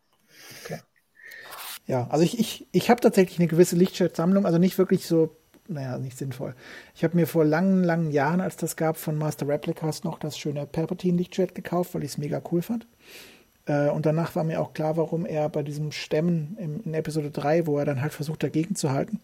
Ja, 1.89 2.07
also 2.11 2.23
ich, 2.23 2.39
ich, 2.39 2.69
ich 2.71 2.91
habe 2.91 3.01
tatsächlich 3.01 3.41
eine 3.41 3.49
gewisse 3.49 3.75
Lichtschwertsammlung, 3.75 4.47
also 4.47 4.59
nicht 4.59 4.79
wirklich 4.79 5.07
so 5.07 5.35
naja, 5.69 5.99
nicht 5.99 6.17
sinnvoll. 6.17 6.55
Ich 6.95 7.05
habe 7.05 7.15
mir 7.15 7.27
vor 7.27 7.45
langen, 7.45 7.85
langen 7.85 8.11
Jahren, 8.11 8.41
als 8.41 8.57
das 8.57 8.77
gab, 8.77 8.97
von 8.97 9.17
Master 9.17 9.47
Replicas 9.47 10.03
noch 10.03 10.19
das 10.19 10.39
schöne 10.39 10.67
Palpatine-Lichtschwert 10.67 11.55
gekauft, 11.55 11.95
weil 11.95 12.05
ich 12.05 12.13
es 12.13 12.19
mega 12.19 12.41
cool 12.51 12.63
fand. 12.63 12.87
Äh, 13.67 13.91
und 13.91 14.07
danach 14.07 14.35
war 14.35 14.45
mir 14.45 14.61
auch 14.61 14.73
klar, 14.73 14.97
warum 14.97 15.27
er 15.27 15.49
bei 15.51 15.63
diesem 15.63 15.93
Stämmen 15.93 16.57
in, 16.59 16.81
in 16.81 16.95
Episode 16.95 17.31
3, 17.31 17.67
wo 17.67 17.79
er 17.79 17.85
dann 17.85 18.01
halt 18.01 18.15
versucht, 18.15 18.43
dagegen 18.43 18.75
zu 18.75 18.93
halten, 18.93 19.21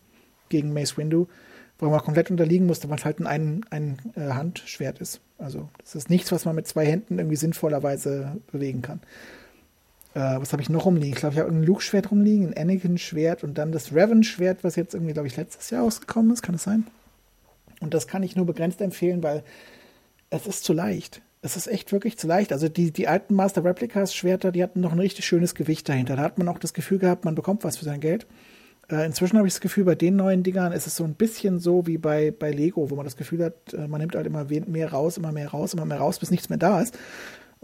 gegen 0.50 0.74
Mace 0.74 0.98
Windu, 0.98 1.28
warum 1.78 1.94
er 1.94 2.00
komplett 2.00 2.30
unterliegen 2.30 2.66
musste, 2.66 2.90
weil 2.90 2.98
es 2.98 3.06
halt 3.06 3.24
ein, 3.24 3.64
ein 3.70 3.98
äh, 4.14 4.32
Handschwert 4.32 5.00
ist. 5.00 5.22
Also 5.38 5.70
das 5.78 5.94
ist 5.94 6.10
nichts, 6.10 6.30
was 6.30 6.44
man 6.44 6.54
mit 6.54 6.66
zwei 6.66 6.84
Händen 6.84 7.18
irgendwie 7.18 7.36
sinnvollerweise 7.36 8.36
bewegen 8.52 8.82
kann. 8.82 9.00
Äh, 10.14 10.40
was 10.40 10.52
habe 10.52 10.62
ich 10.62 10.70
noch 10.70 10.86
rumliegen? 10.86 11.14
Ich 11.14 11.16
glaube, 11.16 11.34
ich 11.34 11.40
habe 11.40 11.50
ein 11.50 11.62
Luke-Schwert 11.62 12.10
rumliegen, 12.10 12.54
ein 12.54 12.70
Anakin-Schwert 12.70 13.44
und 13.44 13.58
dann 13.58 13.72
das 13.72 13.92
Revan-Schwert, 13.92 14.62
was 14.62 14.76
jetzt 14.76 14.94
irgendwie, 14.94 15.12
glaube 15.12 15.28
ich, 15.28 15.36
letztes 15.36 15.70
Jahr 15.70 15.82
ausgekommen 15.82 16.32
ist. 16.32 16.42
Kann 16.42 16.54
das 16.54 16.62
sein? 16.62 16.86
Und 17.80 17.94
das 17.94 18.06
kann 18.06 18.22
ich 18.22 18.36
nur 18.36 18.46
begrenzt 18.46 18.80
empfehlen, 18.80 19.22
weil 19.22 19.42
es 20.30 20.46
ist 20.46 20.64
zu 20.64 20.72
leicht. 20.72 21.20
Es 21.42 21.56
ist 21.56 21.66
echt 21.66 21.92
wirklich 21.92 22.16
zu 22.16 22.26
leicht. 22.26 22.52
Also 22.52 22.68
die, 22.68 22.92
die 22.92 23.08
alten 23.08 23.34
Master 23.34 23.64
Replicas 23.64 24.14
Schwerter, 24.14 24.52
die 24.52 24.62
hatten 24.62 24.80
noch 24.80 24.92
ein 24.92 24.98
richtig 24.98 25.26
schönes 25.26 25.54
Gewicht 25.54 25.88
dahinter. 25.88 26.16
Da 26.16 26.22
hat 26.22 26.38
man 26.38 26.48
auch 26.48 26.58
das 26.58 26.72
Gefühl 26.72 26.98
gehabt, 26.98 27.24
man 27.24 27.34
bekommt 27.34 27.64
was 27.64 27.76
für 27.76 27.84
sein 27.84 28.00
Geld. 28.00 28.26
Äh, 28.90 29.06
inzwischen 29.06 29.36
habe 29.36 29.46
ich 29.46 29.54
das 29.54 29.60
Gefühl, 29.60 29.84
bei 29.84 29.94
den 29.94 30.16
neuen 30.16 30.42
Dingern 30.42 30.72
ist 30.72 30.86
es 30.86 30.96
so 30.96 31.04
ein 31.04 31.14
bisschen 31.14 31.58
so 31.58 31.86
wie 31.86 31.98
bei, 31.98 32.30
bei 32.30 32.50
Lego, 32.50 32.90
wo 32.90 32.96
man 32.96 33.04
das 33.04 33.16
Gefühl 33.16 33.44
hat, 33.44 33.74
äh, 33.74 33.88
man 33.88 34.00
nimmt 34.00 34.14
halt 34.14 34.26
immer 34.26 34.44
mehr 34.44 34.92
raus, 34.92 35.16
immer 35.16 35.32
mehr 35.32 35.48
raus, 35.48 35.74
immer 35.74 35.86
mehr 35.86 35.98
raus, 35.98 36.18
bis 36.18 36.30
nichts 36.30 36.48
mehr 36.48 36.58
da 36.58 36.80
ist. 36.80 36.98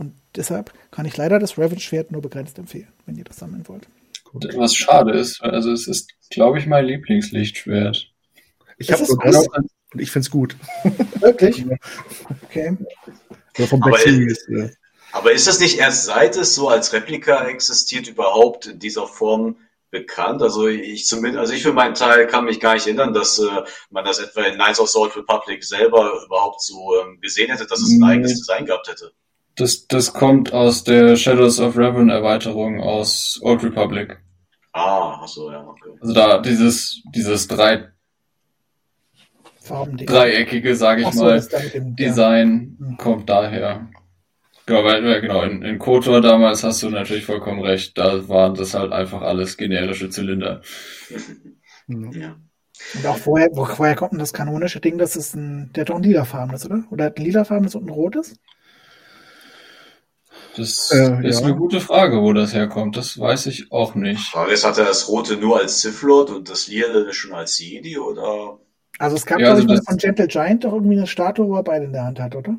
Und 0.01 0.15
deshalb 0.35 0.73
kann 0.91 1.05
ich 1.05 1.19
leider 1.19 1.39
das 1.39 1.59
Raven-Schwert 1.59 2.11
nur 2.11 2.23
begrenzt 2.23 2.59
empfehlen, 2.59 2.89
wenn 3.05 3.17
ihr 3.17 3.25
das 3.25 3.37
sammeln 3.37 3.69
wollt. 3.69 3.87
Gut. 4.25 4.49
Was 4.57 4.75
schade 4.75 5.13
ist, 5.13 5.43
also 5.43 5.71
es 5.73 5.87
ist, 5.87 6.15
glaube 6.31 6.59
ich, 6.59 6.65
mein 6.65 6.87
Lieblingslichtschwert. 6.87 8.11
Ich 8.79 8.91
habe 8.91 9.05
und 9.05 10.01
ich 10.01 10.11
finde 10.11 10.25
es 10.25 10.31
gut. 10.31 10.57
Wirklich? 11.21 11.67
Okay. 12.45 12.79
Aber 13.69 14.07
ist, 14.07 14.49
aber 15.13 15.33
ist 15.33 15.47
das 15.47 15.61
nicht 15.61 15.79
erst 15.79 16.07
seit 16.07 16.35
es 16.35 16.55
so 16.55 16.71
als 16.71 16.95
Replika 16.95 17.47
existiert, 17.47 18.09
überhaupt 18.09 18.69
in 18.69 18.79
dieser 18.79 19.07
Form 19.07 19.59
bekannt. 19.91 20.41
Also 20.41 20.67
ich 20.67 21.05
zumindest, 21.05 21.41
also 21.41 21.53
ich 21.53 21.63
für 21.63 21.75
meinen 21.75 21.95
Teil 21.95 22.27
kann 22.27 22.47
mich 22.47 22.59
gar 22.59 22.73
nicht 22.73 22.87
erinnern, 22.87 23.13
dass 23.13 23.39
äh, 23.39 23.65
man 23.91 24.07
das 24.07 24.19
etwa 24.19 24.45
in 24.45 24.55
Knights 24.55 24.81
of 24.81 24.89
the 24.89 24.97
Old 24.97 25.15
Republic 25.15 25.63
selber 25.63 26.23
überhaupt 26.25 26.63
so 26.63 26.95
ähm, 27.03 27.21
gesehen 27.21 27.51
hätte, 27.51 27.67
dass 27.67 27.83
es 27.83 27.91
ein 27.91 28.03
eigenes 28.03 28.39
Design 28.39 28.65
gehabt 28.65 28.89
hätte. 28.89 29.13
Das, 29.61 29.87
das 29.87 30.15
kommt 30.15 30.55
aus 30.55 30.85
der 30.85 31.17
Shadows 31.17 31.61
of 31.61 31.77
Revan 31.77 32.09
Erweiterung 32.09 32.81
aus 32.81 33.39
Old 33.43 33.63
Republic. 33.63 34.19
Ah, 34.73 35.21
ach 35.21 35.29
so, 35.29 35.51
ja, 35.51 35.63
okay. 35.67 35.91
Also 36.01 36.15
da 36.15 36.39
dieses, 36.39 37.03
dieses 37.15 37.47
drei, 37.47 37.89
dreieckige, 39.69 40.75
sage 40.75 41.03
ich 41.03 41.09
so, 41.09 41.25
mal, 41.25 41.47
dem, 41.75 41.95
Design 41.95 42.79
ja. 42.81 42.97
kommt 42.97 43.29
daher. 43.29 43.87
Genau, 44.65 44.85
weil, 44.85 45.21
genau, 45.21 45.43
in, 45.43 45.63
in 45.63 45.79
KOTOR 45.79 46.23
damals 46.23 46.65
hast 46.65 46.83
du 46.83 46.89
natürlich 46.89 47.27
vollkommen 47.27 47.61
recht, 47.61 47.99
da 47.99 48.29
waren 48.31 48.55
das 48.55 48.73
halt 48.73 48.93
einfach 48.93 49.21
alles 49.21 49.59
generische 49.59 50.09
Zylinder. 50.09 50.63
Ja. 51.87 52.37
Und 52.95 53.07
auch 53.07 53.19
vorher, 53.19 53.51
woher 53.53 53.95
kommt 53.95 54.13
denn 54.13 54.21
das 54.21 54.33
kanonische 54.33 54.81
Ding? 54.81 54.97
Das 54.97 55.17
ist 55.17 55.35
ein, 55.35 55.71
der 55.75 55.83
hat 55.83 55.91
doch 55.91 55.97
ein 55.97 56.03
lilafarbenes, 56.03 56.65
oder? 56.65 56.85
Oder 56.91 57.05
hat 57.07 57.19
ein 57.19 57.25
lilafarbenes 57.25 57.75
und 57.75 57.85
ein 57.85 57.91
rotes? 57.91 58.37
Das 60.57 60.91
äh, 60.91 61.27
ist 61.27 61.41
ja. 61.41 61.47
eine 61.47 61.57
gute 61.57 61.81
Frage, 61.81 62.21
wo 62.21 62.33
das 62.33 62.53
herkommt. 62.53 62.97
Das 62.97 63.19
weiß 63.19 63.47
ich 63.47 63.71
auch 63.71 63.95
nicht. 63.95 64.35
Aber 64.35 64.51
jetzt 64.51 64.65
hat 64.65 64.79
er 64.79 64.85
das 64.85 65.09
Rote 65.09 65.37
nur 65.37 65.59
als 65.59 65.81
Sith 65.81 66.03
Lord 66.03 66.31
und 66.31 66.49
das 66.49 66.67
Lila 66.67 67.13
schon 67.13 67.33
als 67.33 67.59
Jedi, 67.59 67.99
oder? 67.99 68.59
Also 68.99 69.17
es 69.17 69.25
gab, 69.25 69.41
ja, 69.41 69.53
also 69.53 69.67
ich, 69.67 69.81
von 69.83 69.97
Gentle 69.97 70.27
Giant 70.27 70.65
doch 70.65 70.73
irgendwie 70.73 70.99
eine 70.99 71.07
Statue, 71.07 71.49
wo 71.49 71.57
er 71.57 71.63
beide 71.63 71.87
in 71.87 71.93
der 71.93 72.05
Hand 72.05 72.21
hat, 72.21 72.35
oder? 72.35 72.59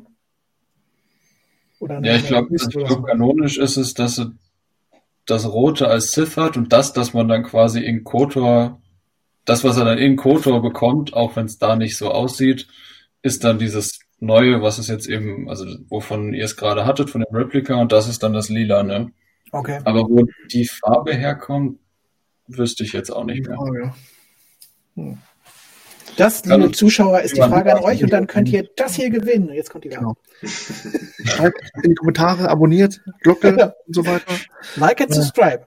oder 1.78 2.00
ja, 2.02 2.16
ich 2.16 2.26
glaube, 2.26 2.54
glaub, 2.54 3.06
kanonisch 3.06 3.58
ist 3.58 3.76
es, 3.76 3.94
dass 3.94 4.18
er 4.18 4.32
das 5.26 5.46
Rote 5.46 5.88
als 5.88 6.12
Sith 6.12 6.36
hat 6.36 6.56
und 6.56 6.72
das, 6.72 6.92
dass 6.92 7.14
man 7.14 7.28
dann 7.28 7.42
quasi 7.44 7.80
in 7.80 8.04
Kotor, 8.04 8.80
das, 9.44 9.64
was 9.64 9.76
er 9.76 9.84
dann 9.84 9.98
in 9.98 10.16
Kotor 10.16 10.62
bekommt, 10.62 11.14
auch 11.14 11.36
wenn 11.36 11.46
es 11.46 11.58
da 11.58 11.76
nicht 11.76 11.96
so 11.96 12.10
aussieht, 12.10 12.66
ist 13.22 13.44
dann 13.44 13.58
dieses 13.58 14.00
Neue, 14.22 14.62
was 14.62 14.78
es 14.78 14.86
jetzt 14.86 15.08
eben, 15.08 15.48
also 15.48 15.66
wovon 15.88 16.32
ihr 16.32 16.44
es 16.44 16.56
gerade 16.56 16.86
hattet, 16.86 17.10
von 17.10 17.22
dem 17.22 17.34
Replika, 17.34 17.74
und 17.74 17.90
das 17.90 18.08
ist 18.08 18.22
dann 18.22 18.32
das 18.32 18.48
Lila, 18.48 18.84
ne? 18.84 19.10
Okay. 19.50 19.80
Aber 19.84 20.02
wo 20.02 20.24
die 20.52 20.64
Farbe 20.64 21.12
herkommt, 21.12 21.80
wüsste 22.46 22.84
ich 22.84 22.92
jetzt 22.92 23.10
auch 23.10 23.24
nicht 23.24 23.48
mehr. 23.48 23.58
Oh, 23.58 23.74
ja. 23.74 23.94
hm. 24.94 25.18
Das, 26.16 26.44
liebe 26.44 26.54
also, 26.54 26.68
Zuschauer, 26.68 27.22
ist 27.22 27.36
die 27.36 27.40
Frage 27.40 27.74
an 27.74 27.82
euch 27.82 28.04
und 28.04 28.12
dann 28.12 28.28
könnt 28.28 28.48
ihr 28.50 28.68
das 28.76 28.94
hier 28.94 29.10
gewinnen. 29.10 29.48
Jetzt 29.52 29.70
kommt 29.70 29.84
die 29.84 29.90
Werbung. 29.90 30.16
Genau. 30.40 30.52
Schreibt 31.24 31.58
in 31.82 31.90
die 31.90 31.94
Kommentare, 31.96 32.48
abonniert, 32.48 33.00
Glocke 33.22 33.74
und 33.86 33.94
so 33.94 34.06
weiter. 34.06 34.34
Like 34.76 35.00
and 35.00 35.12
subscribe. 35.12 35.64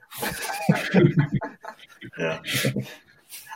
ja. 2.16 2.40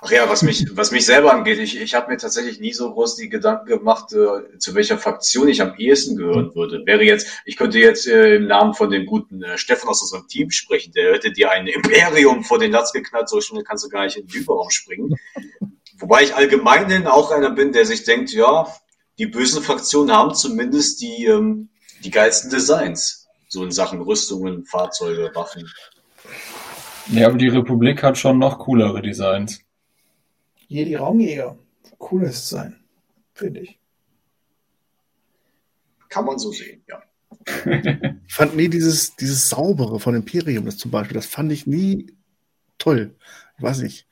Ach 0.02 0.10
ja, 0.10 0.28
was 0.30 0.42
mich, 0.42 0.66
was 0.74 0.92
mich 0.92 1.04
selber 1.04 1.32
angeht, 1.32 1.58
ich, 1.58 1.78
ich 1.78 1.94
habe 1.94 2.10
mir 2.10 2.16
tatsächlich 2.16 2.58
nie 2.58 2.72
so 2.72 2.90
groß 2.90 3.16
die 3.16 3.28
Gedanken 3.28 3.66
gemacht, 3.66 4.12
äh, 4.12 4.56
zu 4.58 4.74
welcher 4.74 4.96
Fraktion 4.96 5.48
ich 5.48 5.60
am 5.60 5.74
ehesten 5.76 6.16
gehören 6.16 6.54
würde. 6.54 6.82
Wäre 6.86 7.02
jetzt, 7.02 7.42
ich 7.44 7.56
könnte 7.56 7.78
jetzt 7.78 8.06
äh, 8.06 8.36
im 8.36 8.46
Namen 8.46 8.72
von 8.72 8.90
dem 8.90 9.04
guten 9.04 9.42
äh, 9.42 9.58
Stefan 9.58 9.90
aus 9.90 10.00
unserem 10.00 10.26
Team 10.26 10.50
sprechen, 10.50 10.92
der 10.92 11.12
hätte 11.12 11.32
dir 11.32 11.50
ein 11.50 11.66
Imperium 11.66 12.44
vor 12.44 12.58
den 12.58 12.72
Latz 12.72 12.92
geknallt, 12.92 13.28
so 13.28 13.42
schnell 13.42 13.62
kannst 13.62 13.84
du 13.84 13.90
gar 13.90 14.04
nicht 14.04 14.16
in 14.16 14.26
den 14.26 14.40
Überraum 14.40 14.70
springen. 14.70 15.16
Wobei 15.98 16.22
ich 16.22 16.34
allgemein 16.34 17.06
auch 17.06 17.30
einer 17.30 17.50
bin, 17.50 17.72
der 17.72 17.84
sich 17.84 18.04
denkt, 18.04 18.32
ja, 18.32 18.66
die 19.18 19.26
bösen 19.26 19.62
Fraktionen 19.62 20.16
haben 20.16 20.34
zumindest 20.34 21.02
die, 21.02 21.26
ähm, 21.26 21.68
die 22.02 22.10
geilsten 22.10 22.50
Designs. 22.50 23.28
So 23.48 23.62
in 23.64 23.70
Sachen 23.70 24.00
Rüstungen, 24.00 24.64
Fahrzeuge, 24.64 25.30
Waffen. 25.34 25.70
Ja, 27.08 27.26
aber 27.26 27.36
die 27.36 27.48
Republik 27.48 28.02
hat 28.02 28.16
schon 28.16 28.38
noch 28.38 28.60
coolere 28.60 29.02
Designs. 29.02 29.60
Jedi 30.70 30.94
Raumjäger. 30.94 31.58
Cooles 31.98 32.42
Design, 32.42 32.76
finde 33.34 33.60
ich. 33.60 33.80
Kann 36.08 36.24
man 36.24 36.38
so 36.38 36.52
sehen, 36.52 36.82
ja. 36.88 37.02
ich 38.26 38.34
fand 38.34 38.56
nie 38.56 38.68
dieses, 38.68 39.16
dieses 39.16 39.48
Saubere 39.48 39.98
von 39.98 40.14
Imperium, 40.14 40.64
das 40.64 40.76
zum 40.76 40.92
Beispiel, 40.92 41.16
das 41.16 41.26
fand 41.26 41.50
ich 41.50 41.66
nie 41.66 42.14
toll. 42.78 43.16
Ich 43.56 43.62
weiß 43.62 43.80
nicht. 43.80 44.06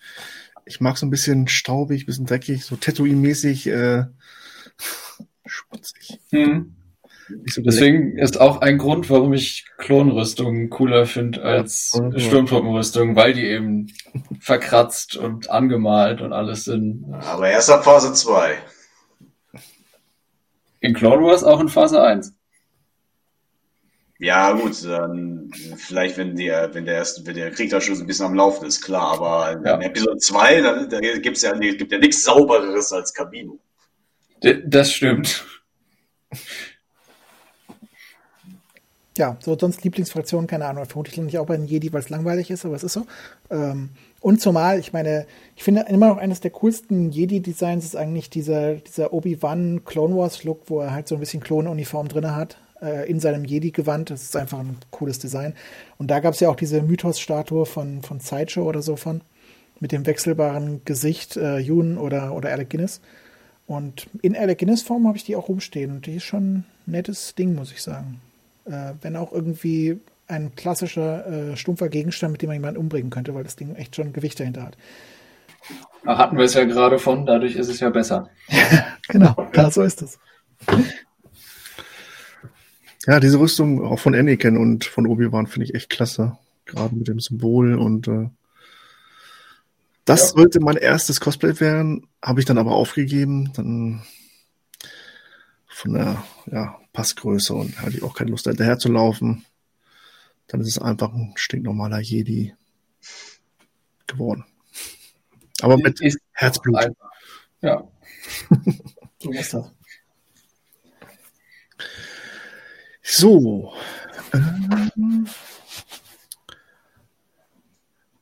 Ich 0.67 0.81
mag 0.81 0.99
so 0.99 1.07
ein 1.07 1.11
bisschen 1.11 1.47
staubig, 1.47 2.03
ein 2.03 2.07
bisschen 2.07 2.27
dreckig, 2.27 2.65
so 2.65 2.75
Tatooine-mäßig, 2.75 3.71
äh, 3.71 4.07
schmutzig. 5.47 6.19
Hm. 6.31 6.75
So 7.47 7.63
Deswegen 7.63 8.17
ist 8.17 8.41
auch 8.41 8.61
ein 8.61 8.79
Grund, 8.79 9.11
warum 9.11 9.33
ich 9.35 9.67
Klonrüstungen 9.77 10.71
cooler 10.71 11.07
finde 11.07 11.43
als 11.43 11.93
ja, 11.95 12.19
Sturmtruppenrüstungen, 12.19 13.17
weil 13.17 13.35
die 13.35 13.47
eben 13.47 13.93
verkratzt 14.41 15.17
und 15.17 15.51
angemalt 15.51 16.21
und 16.21 16.33
alles 16.33 16.65
sind. 16.65 17.05
Aber 17.13 17.49
erst 17.49 17.71
ab 17.71 17.85
Phase 17.85 18.13
2. 18.13 18.59
In 20.81 20.95
Clone 20.95 21.25
Wars 21.25 21.45
auch 21.45 21.61
in 21.61 21.69
Phase 21.69 22.03
1. 22.03 22.33
Ja, 24.21 24.53
gut, 24.53 24.85
dann 24.85 25.51
vielleicht, 25.77 26.17
wenn 26.17 26.35
der, 26.35 26.75
wenn 26.75 26.87
der 26.87 26.95
erste, 26.97 27.25
wenn 27.25 27.37
der 27.37 27.53
Krieg 27.53 27.71
da 27.71 27.81
schon 27.81 27.99
ein 27.99 28.07
bisschen 28.07 28.27
am 28.27 28.35
Laufen 28.35 28.67
ist, 28.67 28.83
klar, 28.83 29.13
aber 29.13 29.61
ja. 29.65 29.77
in 29.77 29.83
Episode 29.83 30.17
2, 30.17 30.61
da, 30.61 30.85
da 30.87 31.01
gibt's 31.19 31.43
ja, 31.43 31.57
gibt 31.57 31.93
ja 31.93 31.99
nichts 31.99 32.25
saubereres 32.25 32.93
als 32.93 33.15
Kabino. 33.15 33.61
Das 34.65 34.93
stimmt. 34.93 35.45
Ja, 39.19 39.37
so 39.41 39.59
sonst 39.59 39.83
Lieblingsfraktion, 39.83 40.47
keine 40.47 40.67
Ahnung, 40.67 40.85
vermutlich 40.85 41.19
nicht 41.19 41.39
auch 41.39 41.47
bei 41.47 41.57
den 41.57 41.67
Jedi, 41.67 41.93
weil 41.93 42.03
es 42.03 42.09
langweilig 42.09 42.53
ist, 42.53 42.65
aber 42.65 42.77
es 42.77 42.85
ist 42.85 42.93
so. 42.93 43.05
Ähm, 43.51 43.91
und 44.21 44.41
zumal, 44.41 44.79
ich 44.79 44.93
meine, 44.93 45.27
ich 45.57 45.65
finde 45.65 45.87
immer 45.89 46.07
noch 46.07 46.19
eines 46.19 46.41
der 46.41 46.53
coolsten 46.53 47.11
Jedi-Designs 47.11 47.85
ist 47.85 47.97
eigentlich 47.97 48.31
dieser, 48.31 48.77
dieser 48.77 49.13
Obi-Wan 49.13 49.83
Clone 49.85 50.17
Wars-Look, 50.17 50.71
wo 50.71 50.81
er 50.81 50.93
halt 50.93 51.09
so 51.09 51.17
ein 51.17 51.21
bisschen 51.21 51.43
Klonuniform 51.43 52.07
drin 52.07 52.37
hat, 52.37 52.59
äh, 52.81 53.11
in 53.11 53.19
seinem 53.19 53.45
Jedi-Gewand. 53.45 54.11
Das 54.11 54.23
ist 54.23 54.37
einfach 54.37 54.61
ein 54.61 54.77
cooles 54.93 55.19
Design. 55.19 55.55
Und 55.99 56.13
da 56.13 56.21
gab 56.21 56.35
es 56.35 56.41
ja 56.41 56.49
auch 56.49 56.57
diese 56.57 56.81
Mythos-Statue 56.81 57.67
von, 57.67 58.03
von 58.03 58.21
Sideshow 58.21 58.63
oder 58.63 58.83
so 58.83 58.95
von, 58.95 59.23
mit 59.81 59.91
dem 59.91 60.07
wechselbaren 60.07 60.83
Gesicht 60.85 61.37
äh, 61.37 61.59
Yoon 61.59 61.99
oder, 61.99 62.37
oder 62.37 62.51
Alec 62.51 62.71
Guinness. 62.71 63.01
Und 63.67 64.07
in 64.23 64.37
Alec 64.37 64.59
Guinness-Form 64.59 65.09
habe 65.09 65.17
ich 65.17 65.25
die 65.25 65.35
auch 65.35 65.49
rumstehen. 65.49 65.91
Und 65.91 66.07
die 66.07 66.15
ist 66.15 66.25
schon 66.25 66.55
ein 66.55 66.65
nettes 66.87 67.35
Ding, 67.35 67.57
muss 67.57 67.73
ich 67.73 67.83
sagen. 67.83 68.21
Äh, 68.69 68.95
wenn 69.01 69.17
auch 69.17 69.33
irgendwie 69.33 70.01
ein 70.27 70.55
klassischer, 70.55 71.27
äh, 71.27 71.57
stumpfer 71.57 71.89
Gegenstand, 71.89 72.33
mit 72.33 72.43
dem 72.43 72.49
man 72.49 72.57
jemanden 72.57 72.79
umbringen 72.79 73.11
könnte, 73.11 73.35
weil 73.35 73.45
das 73.45 73.57
Ding 73.57 73.75
echt 73.75 73.97
schon 73.97 74.13
Gewicht 74.13 74.39
dahinter 74.39 74.63
hat. 74.63 74.77
Da 76.05 76.19
hatten 76.19 76.37
wir 76.37 76.45
es 76.45 76.55
ja 76.55 76.65
gerade 76.65 76.99
von, 76.99 77.27
dadurch 77.27 77.57
ist 77.57 77.69
es 77.69 77.81
ja 77.81 77.91
besser. 77.91 78.29
genau, 79.09 79.49
da 79.53 79.71
so 79.71 79.83
ist 79.83 80.03
es. 80.03 80.19
Ja, 83.07 83.21
diese 83.21 83.41
Rüstung 83.41 83.85
auch 83.85 83.99
von 83.99 84.15
Anakin 84.15 84.57
und 84.57 84.85
von 84.85 85.07
Obi-Wan 85.07 85.47
finde 85.47 85.65
ich 85.67 85.75
echt 85.75 85.91
klasse. 85.91 86.37
Gerade 86.67 86.95
mit 86.95 87.09
dem 87.09 87.21
Symbol 87.21 87.79
und 87.79 88.07
äh, 88.09 88.29
Das 90.05 90.31
ja. 90.31 90.37
sollte 90.37 90.61
mein 90.61 90.77
erstes 90.77 91.21
Cosplay 91.21 91.59
werden, 91.61 92.07
habe 92.23 92.41
ich 92.41 92.47
dann 92.47 92.59
aber 92.59 92.73
aufgegeben. 92.73 93.53
Dann 93.55 94.03
von 95.67 95.95
der 95.95 96.23
ja, 96.51 96.79
Passgröße 96.99 97.55
und 97.55 97.81
hatte 97.81 97.97
ich 97.97 98.03
auch 98.03 98.13
keine 98.13 98.33
Lust 98.33 98.49
hinterher 98.49 98.77
zu 98.77 98.91
laufen. 98.91 99.47
Dann 100.49 100.61
ist 100.61 100.67
es 100.67 100.79
einfach 100.81 101.15
ein 101.15 101.33
stinknormaler 101.37 102.01
Jedi 102.01 102.57
geworden. 104.09 104.45
Aber 105.61 105.77
mit 105.77 106.01
ist 106.01 106.19
Herzblut. 106.33 106.75
Einfach. 106.75 107.11
Ja. 107.61 107.89
so 109.23 109.31
ist 109.31 109.55
das. 109.55 109.71
So. 113.01 113.73
Ähm, 114.33 115.29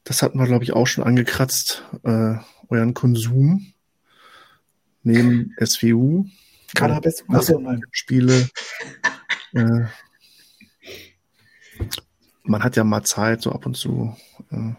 das 0.05 0.21
hatten 0.21 0.39
wir, 0.39 0.47
glaube 0.47 0.65
ich, 0.65 0.75
auch 0.75 0.87
schon 0.87 1.05
angekratzt. 1.05 1.83
Äh, 2.05 2.35
euren 2.69 2.93
Konsum 2.93 3.73
neben 5.03 5.55
SWU. 5.65 6.27
Cannabis, 6.75 7.25
also, 7.29 7.59
nein. 7.59 7.83
Spiele. 7.91 8.49
Äh, 9.55 9.87
man 12.43 12.63
hat 12.63 12.77
ja 12.77 12.85
mal 12.85 13.03
Zeit, 13.05 13.41
so 13.41 13.53
ab 13.53 13.65
und 13.65 13.75
zu. 13.75 14.15
Äh, 14.51 14.75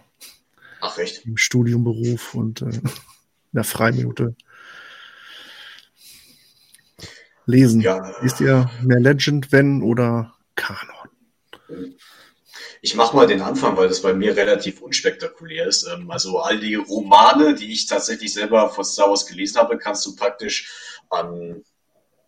Ach, 0.81 0.97
echt? 0.99 1.25
Im 1.25 1.37
Studiumberuf 1.37 2.35
und 2.35 2.61
äh, 2.61 2.65
in 2.65 2.91
der 3.53 3.63
Freiminute 3.63 4.35
lesen. 7.47 7.81
Ja. 7.81 8.09
Ist 8.21 8.39
ihr 8.39 8.69
mehr 8.83 8.99
Legend, 8.99 9.51
wenn 9.51 9.81
oder 9.81 10.35
Kanon? 10.55 11.09
Ich 12.81 12.95
mache 12.95 13.15
mal 13.15 13.27
den 13.27 13.41
Anfang, 13.41 13.75
weil 13.75 13.87
das 13.87 14.01
bei 14.01 14.13
mir 14.13 14.35
relativ 14.35 14.81
unspektakulär 14.81 15.65
ist. 15.67 15.87
Ähm, 15.87 16.11
also 16.11 16.39
all 16.39 16.59
die 16.59 16.75
Romane, 16.75 17.55
die 17.55 17.71
ich 17.71 17.87
tatsächlich 17.87 18.33
selber 18.33 18.69
von 18.69 18.85
Star 18.85 19.09
Wars 19.09 19.25
gelesen 19.25 19.57
habe, 19.57 19.77
kannst 19.77 20.05
du 20.05 20.15
praktisch 20.15 20.99
an, 21.09 21.63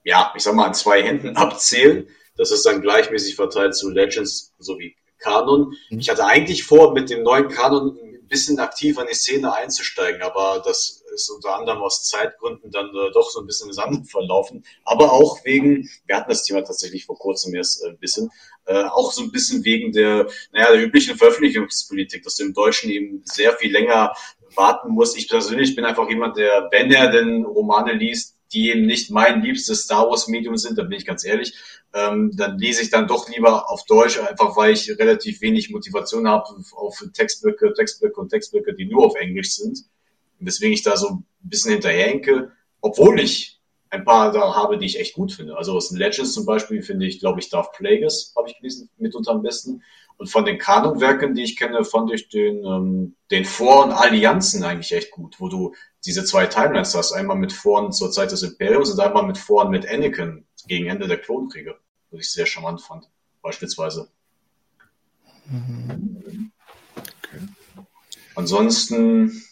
ja, 0.09 0.33
ich 0.35 0.41
sag 0.41 0.55
mal, 0.55 0.65
an 0.65 0.73
zwei 0.73 1.03
Händen 1.03 1.35
abzählen. 1.37 2.07
Das 2.35 2.51
ist 2.51 2.65
dann 2.65 2.81
gleichmäßig 2.81 3.35
verteilt 3.35 3.75
zu 3.75 3.89
Legends 3.89 4.53
sowie 4.57 4.95
Kanon. 5.19 5.73
Mhm. 5.89 5.99
Ich 5.99 6.09
hatte 6.09 6.25
eigentlich 6.25 6.63
vor, 6.63 6.93
mit 6.93 7.09
dem 7.09 7.21
neuen 7.21 7.47
Kanon 7.47 7.97
ein 8.01 8.27
bisschen 8.27 8.59
aktiver 8.59 9.01
in 9.01 9.07
die 9.07 9.13
Szene 9.13 9.53
einzusteigen, 9.53 10.21
aber 10.21 10.61
das 10.65 11.03
ist 11.13 11.29
unter 11.29 11.55
anderem 11.55 11.81
aus 11.81 12.05
Zeitgründen 12.05 12.71
dann 12.71 12.87
äh, 12.87 13.11
doch 13.13 13.29
so 13.29 13.39
ein 13.39 13.45
bisschen 13.45 13.67
im 13.67 13.73
Sand 13.73 14.09
verlaufen. 14.09 14.63
Aber 14.83 15.11
auch 15.11 15.43
wegen, 15.45 15.89
wir 16.05 16.15
hatten 16.15 16.29
das 16.29 16.43
Thema 16.43 16.63
tatsächlich 16.63 17.05
vor 17.05 17.17
kurzem 17.17 17.53
erst 17.53 17.83
äh, 17.83 17.89
ein 17.89 17.99
bisschen, 17.99 18.31
äh, 18.65 18.85
auch 18.85 19.11
so 19.11 19.21
ein 19.21 19.31
bisschen 19.31 19.63
wegen 19.63 19.91
der, 19.91 20.27
naja, 20.51 20.71
der 20.71 20.83
üblichen 20.83 21.17
Veröffentlichungspolitik, 21.17 22.23
dass 22.23 22.35
du 22.35 22.45
im 22.45 22.53
Deutschen 22.53 22.89
eben 22.89 23.21
sehr 23.25 23.53
viel 23.53 23.71
länger 23.71 24.13
warten 24.55 24.89
musst. 24.89 25.17
Ich 25.17 25.29
persönlich 25.29 25.75
bin 25.75 25.85
einfach 25.85 26.09
jemand, 26.09 26.37
der, 26.37 26.69
wenn 26.71 26.91
er 26.91 27.11
denn 27.11 27.45
Romane 27.45 27.93
liest, 27.93 28.38
die 28.51 28.69
eben 28.69 28.85
nicht 28.85 29.11
mein 29.11 29.41
liebstes 29.41 29.83
Star 29.83 30.09
Wars 30.09 30.27
Medium 30.27 30.57
sind, 30.57 30.77
da 30.77 30.83
bin 30.83 30.97
ich 30.97 31.05
ganz 31.05 31.23
ehrlich, 31.25 31.53
ähm, 31.93 32.31
dann 32.35 32.57
lese 32.57 32.81
ich 32.81 32.89
dann 32.89 33.07
doch 33.07 33.29
lieber 33.29 33.69
auf 33.69 33.85
Deutsch, 33.85 34.19
einfach 34.19 34.55
weil 34.55 34.73
ich 34.73 34.89
relativ 34.97 35.41
wenig 35.41 35.69
Motivation 35.69 36.27
habe 36.27 36.45
auf 36.75 37.03
Textblöcke, 37.13 37.73
Textblöcke 37.73 38.19
und 38.19 38.29
Textblöcke, 38.29 38.73
die 38.73 38.85
nur 38.85 39.05
auf 39.05 39.15
Englisch 39.15 39.55
sind. 39.55 39.85
Deswegen 40.39 40.73
ich 40.73 40.83
da 40.83 40.95
so 40.95 41.09
ein 41.09 41.25
bisschen 41.41 41.73
hinterherhenke, 41.73 42.51
obwohl 42.81 43.19
ich 43.19 43.59
ein 43.89 44.05
paar 44.05 44.31
da 44.31 44.55
habe, 44.55 44.77
die 44.77 44.85
ich 44.85 44.99
echt 44.99 45.15
gut 45.15 45.31
finde. 45.31 45.57
Also 45.57 45.73
aus 45.73 45.89
den 45.89 45.97
Legends 45.97 46.33
zum 46.33 46.45
Beispiel 46.45 46.81
finde 46.81 47.07
ich, 47.07 47.19
glaube 47.19 47.39
ich, 47.39 47.49
Darth 47.49 47.73
Plagueis 47.73 48.33
habe 48.37 48.49
ich 48.49 48.57
gelesen, 48.57 48.89
mitunter 48.97 49.31
am 49.31 49.41
besten. 49.41 49.83
Und 50.17 50.27
von 50.29 50.45
den 50.45 50.57
Kanonwerken, 50.57 51.33
die 51.33 51.43
ich 51.43 51.57
kenne, 51.57 51.83
fand 51.83 52.11
ich 52.13 52.29
den, 52.29 52.63
ähm, 52.65 53.15
den 53.31 53.45
Vor- 53.45 53.85
und 53.85 53.91
Allianzen 53.91 54.63
eigentlich 54.63 54.91
echt 54.91 55.11
gut, 55.11 55.39
wo 55.39 55.47
du 55.47 55.73
diese 56.05 56.23
zwei 56.23 56.47
Timelines 56.47 56.95
hast. 56.95 57.11
Einmal 57.11 57.37
mit 57.37 57.53
Vorn 57.53 57.91
zur 57.91 58.11
Zeit 58.11 58.31
des 58.31 58.43
Imperiums 58.43 58.91
und 58.91 58.99
einmal 58.99 59.25
mit 59.25 59.37
Vorn 59.37 59.69
mit 59.69 59.87
Anakin 59.87 60.45
gegen 60.67 60.87
Ende 60.87 61.07
der 61.07 61.17
Klonkriege, 61.17 61.77
was 62.11 62.21
ich 62.21 62.31
sehr 62.31 62.45
charmant 62.45 62.81
fand, 62.81 63.09
beispielsweise. 63.41 64.09
Mhm. 65.45 66.51
Okay. 66.95 67.47
Ansonsten, 68.35 69.43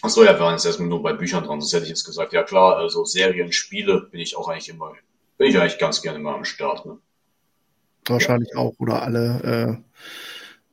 achso, 0.00 0.22
ja, 0.24 0.32
wir 0.34 0.40
waren 0.40 0.54
jetzt 0.54 0.64
erstmal 0.64 0.88
nur 0.88 1.02
bei 1.02 1.12
Büchern 1.12 1.44
dran, 1.44 1.60
sonst 1.60 1.72
hätte 1.72 1.84
ich 1.84 1.90
jetzt 1.90 2.04
gesagt, 2.04 2.32
ja 2.32 2.42
klar, 2.42 2.76
also 2.76 3.04
Serien, 3.04 3.52
Spiele 3.52 4.08
bin 4.10 4.20
ich 4.20 4.36
auch 4.36 4.48
eigentlich 4.48 4.68
immer, 4.68 4.92
bin 5.36 5.48
ich 5.48 5.58
eigentlich 5.58 5.78
ganz 5.78 6.02
gerne 6.02 6.18
immer 6.18 6.34
am 6.34 6.44
Start. 6.44 6.86
Ne? 6.86 6.98
Wahrscheinlich 8.06 8.50
ja. 8.54 8.60
auch, 8.60 8.74
oder 8.78 9.02
alle, 9.02 9.82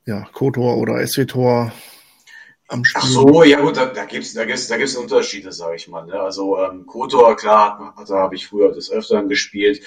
äh, 0.06 0.10
ja, 0.10 0.28
Kotor 0.34 0.78
oder 0.78 1.06
SWTOR 1.06 1.72
am 2.70 2.86
Spiel. 2.86 3.02
Ach 3.04 3.08
so, 3.08 3.44
ja 3.44 3.60
gut, 3.60 3.78
da, 3.78 3.88
da 3.88 4.06
gibt's 4.06 4.34
da 4.34 4.46
gibt's 4.46 4.68
da 4.68 4.78
gibt's 4.78 4.96
Unterschiede, 4.96 5.52
sage 5.52 5.76
ich 5.76 5.88
mal. 5.88 6.06
Ne? 6.06 6.20
Also 6.20 6.58
ähm, 6.58 6.86
Kotor, 6.86 7.36
klar, 7.36 7.94
da 8.08 8.16
habe 8.16 8.36
ich 8.36 8.48
früher 8.48 8.72
des 8.72 8.92
Öfteren 8.92 9.28
gespielt. 9.28 9.82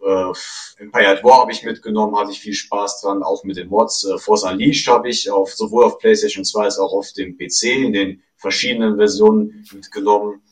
Äh, 0.00 0.32
Empire 0.78 1.08
at 1.08 1.24
War 1.24 1.40
habe 1.40 1.52
ich 1.52 1.64
mitgenommen, 1.64 2.16
hatte 2.16 2.32
ich 2.32 2.40
viel 2.40 2.54
Spaß 2.54 3.02
dran, 3.02 3.22
auch 3.22 3.44
mit 3.44 3.56
den 3.56 3.68
Mods. 3.68 4.04
Äh, 4.04 4.18
Force 4.18 4.44
Unleashed 4.44 4.88
habe 4.88 5.08
ich 5.08 5.30
auf, 5.30 5.52
sowohl 5.52 5.84
auf 5.84 5.98
PlayStation 5.98 6.44
2 6.44 6.64
als 6.64 6.78
auch 6.78 6.92
auf 6.92 7.12
dem 7.12 7.36
PC 7.36 7.64
in 7.64 7.92
den 7.92 8.22
verschiedenen 8.36 8.96
Versionen 8.96 9.66
mitgenommen. 9.72 10.42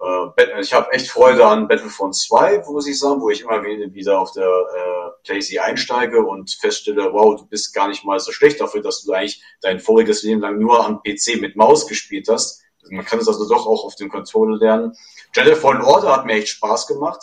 Äh, 0.00 0.60
ich 0.60 0.72
habe 0.72 0.92
echt 0.92 1.08
Freude 1.08 1.46
an 1.46 1.68
Battlefront 1.68 2.14
2, 2.14 2.64
muss 2.68 2.86
ich 2.86 2.98
sagen, 2.98 3.20
wo 3.20 3.30
ich 3.30 3.42
immer 3.42 3.62
wieder 3.62 4.18
auf 4.18 4.32
der 4.32 4.46
äh, 4.46 5.10
PlayStation 5.24 5.64
einsteige 5.64 6.24
und 6.24 6.50
feststelle, 6.60 7.12
wow, 7.12 7.36
du 7.36 7.46
bist 7.46 7.74
gar 7.74 7.88
nicht 7.88 8.04
mal 8.04 8.18
so 8.20 8.32
schlecht 8.32 8.60
dafür, 8.60 8.82
dass 8.82 9.02
du 9.02 9.12
eigentlich 9.12 9.42
dein 9.60 9.80
voriges 9.80 10.22
Leben 10.22 10.40
lang 10.40 10.58
nur 10.58 10.84
am 10.84 11.02
PC 11.02 11.40
mit 11.40 11.56
Maus 11.56 11.86
gespielt 11.86 12.28
hast. 12.28 12.62
Also 12.82 12.94
man 12.94 13.04
kann 13.04 13.18
es 13.18 13.28
also 13.28 13.48
doch 13.48 13.66
auch 13.66 13.84
auf 13.84 13.94
dem 13.94 14.10
Controller 14.10 14.58
lernen. 14.58 14.92
Jedi 15.34 15.54
Fallen 15.54 15.82
Order 15.82 16.12
hat 16.16 16.26
mir 16.26 16.34
echt 16.34 16.48
Spaß 16.48 16.86
gemacht. 16.86 17.20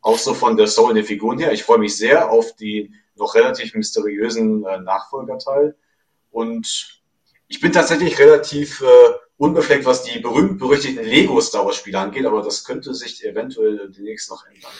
Auch 0.00 0.18
so 0.18 0.34
von 0.34 0.56
der 0.56 0.66
Story 0.66 0.94
der 0.94 1.04
Figuren 1.04 1.38
her. 1.38 1.52
Ich 1.52 1.64
freue 1.64 1.78
mich 1.78 1.96
sehr 1.96 2.30
auf 2.30 2.54
die 2.56 2.92
noch 3.16 3.34
relativ 3.34 3.74
mysteriösen 3.74 4.64
äh, 4.64 4.78
Nachfolgerteil. 4.80 5.76
Und 6.30 7.00
ich 7.48 7.60
bin 7.60 7.72
tatsächlich 7.72 8.18
relativ 8.18 8.80
äh, 8.80 9.12
unbefleckt, 9.36 9.84
was 9.84 10.02
die 10.04 10.18
berühmt-berüchtigten 10.18 11.04
Lego-Star 11.04 11.64
Wars-Spiele 11.64 11.98
angeht, 11.98 12.26
aber 12.26 12.42
das 12.42 12.64
könnte 12.64 12.94
sich 12.94 13.24
eventuell 13.24 13.90
demnächst 13.90 14.30
noch 14.30 14.44
ändern. 14.46 14.70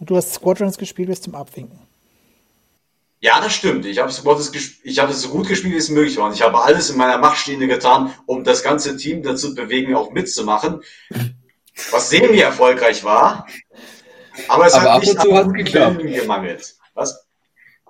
Du 0.00 0.16
hast 0.16 0.32
Squadrons 0.32 0.78
gespielt 0.78 1.08
bis 1.08 1.20
zum 1.20 1.34
Abwinken. 1.34 1.78
Ja, 3.22 3.38
das 3.40 3.52
stimmt. 3.52 3.84
Ich 3.84 3.98
habe 3.98 4.08
es 4.08 4.24
hab 4.24 5.12
so 5.12 5.28
gut 5.28 5.46
gespielt, 5.46 5.74
wie 5.74 5.78
es 5.78 5.90
möglich 5.90 6.16
war. 6.16 6.28
Und 6.28 6.34
ich 6.34 6.40
habe 6.40 6.62
alles 6.62 6.88
in 6.88 6.96
meiner 6.96 7.18
Macht 7.18 7.36
Stehende 7.36 7.68
getan, 7.68 8.14
um 8.24 8.44
das 8.44 8.62
ganze 8.62 8.96
Team 8.96 9.22
dazu 9.22 9.54
bewegen, 9.54 9.94
auch 9.94 10.10
mitzumachen. 10.10 10.82
Was 11.90 12.08
semi 12.08 12.38
erfolgreich 12.38 13.04
war. 13.04 13.46
Aber 14.48 14.66
es 14.66 14.72
aber 14.72 14.94
hat 14.94 15.02
nicht 15.02 15.18
ab 15.18 15.24
und 15.26 15.30
zu 15.30 15.36
hat 15.36 15.52
geklappt. 15.52 15.98
gemangelt. 15.98 16.74
Was? 16.94 17.26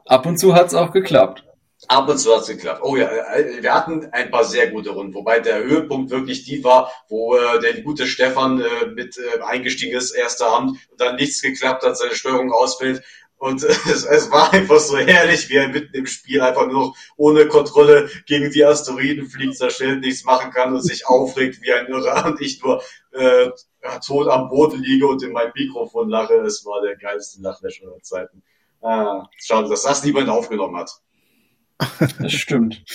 Ab 0.04 0.26
und 0.26 0.38
zu 0.38 0.52
hat 0.52 0.66
es 0.66 0.74
auch 0.74 0.90
geklappt. 0.90 1.44
Ab 1.90 2.08
und 2.08 2.18
zu 2.18 2.32
hat 2.32 2.42
es 2.42 2.46
geklappt. 2.46 2.82
Oh 2.84 2.94
ja, 2.94 3.08
äh, 3.34 3.64
wir 3.64 3.74
hatten 3.74 4.06
ein 4.12 4.30
paar 4.30 4.44
sehr 4.44 4.70
gute 4.70 4.90
Runden, 4.90 5.12
wobei 5.12 5.40
der 5.40 5.64
Höhepunkt 5.64 6.12
wirklich 6.12 6.44
die 6.44 6.62
war, 6.62 6.88
wo 7.08 7.34
äh, 7.34 7.58
der 7.58 7.82
gute 7.82 8.06
Stefan 8.06 8.60
äh, 8.60 8.86
mit 8.94 9.18
äh, 9.18 9.42
eingestiegen 9.42 9.98
ist, 9.98 10.12
erster 10.12 10.52
Hand, 10.52 10.78
und 10.92 11.00
dann 11.00 11.16
nichts 11.16 11.42
geklappt 11.42 11.82
hat, 11.82 11.98
seine 11.98 12.14
Steuerung 12.14 12.52
ausfällt. 12.52 13.02
Und 13.38 13.64
es, 13.64 14.04
es 14.04 14.30
war 14.30 14.52
einfach 14.52 14.78
so 14.78 14.98
herrlich, 14.98 15.48
wie 15.48 15.56
er 15.56 15.66
mitten 15.66 15.92
im 15.96 16.06
Spiel 16.06 16.40
einfach 16.42 16.68
nur 16.68 16.74
noch 16.74 16.96
ohne 17.16 17.48
Kontrolle 17.48 18.08
gegen 18.24 18.52
die 18.52 18.64
Asteroiden 18.64 19.26
fliegt, 19.26 19.56
zerstellt, 19.56 20.02
nichts 20.02 20.22
machen 20.22 20.52
kann 20.52 20.72
und 20.72 20.82
sich 20.82 21.08
aufregt 21.08 21.60
wie 21.60 21.72
ein 21.72 21.88
Irrer 21.88 22.24
und 22.24 22.40
ich 22.40 22.62
nur 22.62 22.84
äh, 23.10 23.50
tot 24.06 24.28
am 24.28 24.48
Boden 24.48 24.80
liege 24.80 25.08
und 25.08 25.24
in 25.24 25.32
mein 25.32 25.50
Mikrofon 25.56 26.08
lache. 26.08 26.34
Es 26.34 26.64
war 26.64 26.82
der 26.82 26.94
geilste 26.94 27.42
Lachläscher 27.42 27.86
der 27.90 28.02
Zeiten. 28.04 28.44
Ah, 28.80 29.26
schade, 29.36 29.68
dass 29.68 29.82
das 29.82 30.04
niemand 30.04 30.28
aufgenommen 30.28 30.76
hat. 30.76 31.00
Das 32.20 32.32
stimmt. 32.32 32.82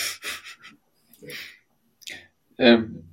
ähm, 2.57 3.05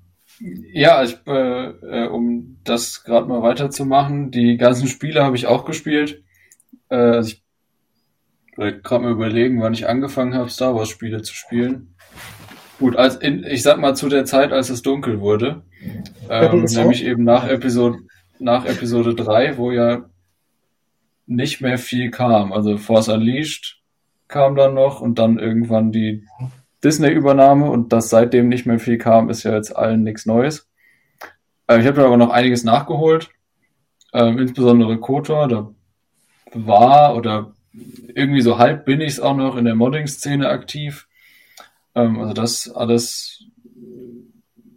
ja, 0.72 1.02
ich, 1.02 1.18
äh, 1.26 1.68
äh, 1.68 2.08
um 2.08 2.58
das 2.64 3.04
gerade 3.04 3.28
mal 3.28 3.42
weiterzumachen, 3.42 4.30
die 4.30 4.56
ganzen 4.56 4.88
Spiele 4.88 5.22
habe 5.22 5.36
ich 5.36 5.46
auch 5.46 5.64
gespielt. 5.64 6.22
Äh, 6.88 6.96
also 6.96 7.30
ich 7.30 7.42
gerade 8.56 9.04
mal 9.04 9.12
überlegen, 9.12 9.60
wann 9.60 9.72
ich 9.72 9.88
angefangen 9.88 10.34
habe, 10.34 10.50
Star 10.50 10.74
Wars 10.74 10.88
Spiele 10.88 11.22
zu 11.22 11.34
spielen. 11.34 11.94
Gut, 12.78 12.96
als 12.96 13.16
in, 13.16 13.44
ich 13.44 13.62
sag 13.62 13.78
mal 13.78 13.94
zu 13.94 14.08
der 14.08 14.24
Zeit, 14.24 14.52
als 14.52 14.68
es 14.68 14.82
dunkel 14.82 15.20
wurde, 15.20 15.62
ähm, 16.28 16.64
nämlich 16.64 17.04
eben 17.04 17.24
nach 17.24 17.48
Episode 17.48 17.98
nach 18.38 18.64
Episode 18.64 19.14
3, 19.14 19.56
wo 19.56 19.70
ja 19.70 20.10
nicht 21.26 21.60
mehr 21.60 21.78
viel 21.78 22.10
kam. 22.10 22.52
Also 22.52 22.76
Force 22.76 23.08
Unleashed 23.08 23.81
kam 24.32 24.56
dann 24.56 24.74
noch 24.74 25.00
und 25.00 25.18
dann 25.18 25.38
irgendwann 25.38 25.92
die 25.92 26.26
Disney-Übernahme 26.82 27.70
und 27.70 27.92
dass 27.92 28.10
seitdem 28.10 28.48
nicht 28.48 28.66
mehr 28.66 28.80
viel 28.80 28.98
kam, 28.98 29.30
ist 29.30 29.44
ja 29.44 29.54
jetzt 29.54 29.76
allen 29.76 30.02
nichts 30.02 30.26
Neues. 30.26 30.68
Äh, 31.68 31.80
ich 31.80 31.86
habe 31.86 32.04
aber 32.04 32.16
noch 32.16 32.30
einiges 32.30 32.64
nachgeholt, 32.64 33.30
ähm, 34.12 34.38
insbesondere 34.38 34.98
Kotor, 34.98 35.46
da 35.46 35.70
war 36.54 37.16
oder 37.16 37.54
irgendwie 37.72 38.42
so 38.42 38.58
halb 38.58 38.84
bin 38.84 39.00
ich 39.00 39.12
es 39.12 39.20
auch 39.20 39.36
noch 39.36 39.56
in 39.56 39.64
der 39.64 39.76
Modding-Szene 39.76 40.48
aktiv. 40.48 41.06
Ähm, 41.94 42.18
also 42.18 42.32
das 42.32 42.70
alles 42.70 43.46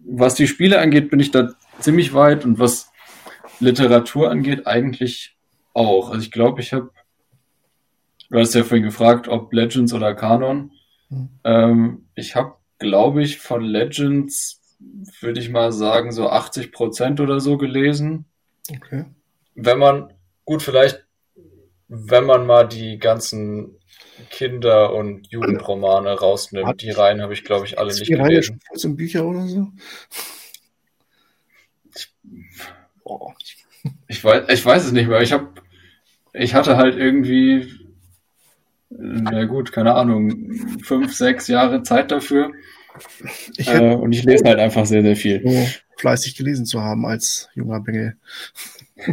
was 0.05 0.35
die 0.35 0.47
Spiele 0.47 0.79
angeht, 0.79 1.09
bin 1.09 1.19
ich 1.19 1.31
da 1.31 1.49
ziemlich 1.79 2.13
weit 2.13 2.45
und 2.45 2.59
was 2.59 2.91
Literatur 3.59 4.29
angeht, 4.29 4.67
eigentlich 4.67 5.35
auch. 5.73 6.09
Also 6.09 6.21
ich 6.21 6.31
glaube, 6.31 6.61
ich 6.61 6.73
habe, 6.73 6.91
du 8.35 8.41
hast 8.41 8.53
ja 8.53 8.63
vorhin 8.63 8.83
gefragt, 8.83 9.27
ob 9.27 9.53
Legends 9.53 9.93
oder 9.93 10.13
Kanon. 10.13 10.71
Mhm. 11.09 11.29
Ähm, 11.43 12.05
ich 12.15 12.35
habe, 12.35 12.55
glaube 12.79 13.23
ich, 13.23 13.39
von 13.39 13.61
Legends, 13.61 14.61
würde 15.21 15.39
ich 15.39 15.49
mal 15.49 15.71
sagen, 15.71 16.11
so 16.11 16.29
80 16.29 16.71
Prozent 16.73 17.19
oder 17.21 17.39
so 17.39 17.57
gelesen. 17.57 18.25
Okay. 18.69 19.05
Wenn 19.55 19.79
man, 19.79 20.13
gut, 20.43 20.61
vielleicht, 20.61 21.05
wenn 21.87 22.25
man 22.25 22.45
mal 22.45 22.67
die 22.67 22.97
ganzen 22.97 23.77
Kinder- 24.29 24.93
und 24.93 25.27
Jugendromane 25.31 26.11
rausnimmt. 26.11 26.67
Hat 26.67 26.81
die 26.81 26.91
Reihen 26.91 27.21
habe 27.21 27.33
ich, 27.33 27.43
glaube 27.43 27.65
ich, 27.65 27.79
alle 27.79 27.93
nicht 27.93 28.07
gelesen. 28.07 28.59
14 28.67 28.95
Bücher 28.95 29.25
oder 29.25 29.47
so? 29.47 29.67
Oh. 33.03 33.31
Ich, 34.07 34.23
weiß, 34.23 34.49
ich 34.49 34.65
weiß 34.65 34.85
es 34.85 34.91
nicht 34.91 35.07
mehr. 35.07 35.21
Ich 35.21 35.31
habe, 35.31 35.53
ich 36.33 36.53
hatte 36.53 36.75
halt 36.75 36.95
irgendwie, 36.95 37.84
na 38.97 39.45
gut, 39.45 39.71
keine 39.71 39.93
Ahnung, 39.95 40.51
fünf, 40.83 41.13
sechs 41.13 41.47
Jahre 41.47 41.83
Zeit 41.83 42.11
dafür. 42.11 42.51
Ich 43.57 43.67
äh, 43.67 43.93
und 43.93 44.13
ich 44.13 44.23
lese 44.23 44.45
halt 44.45 44.59
einfach 44.59 44.85
sehr, 44.85 45.01
sehr 45.01 45.15
viel. 45.15 45.41
So 45.43 45.67
fleißig 45.97 46.35
gelesen 46.35 46.65
zu 46.65 46.81
haben 46.81 47.05
als 47.05 47.49
junger 47.53 47.79
Bengel. 47.81 48.17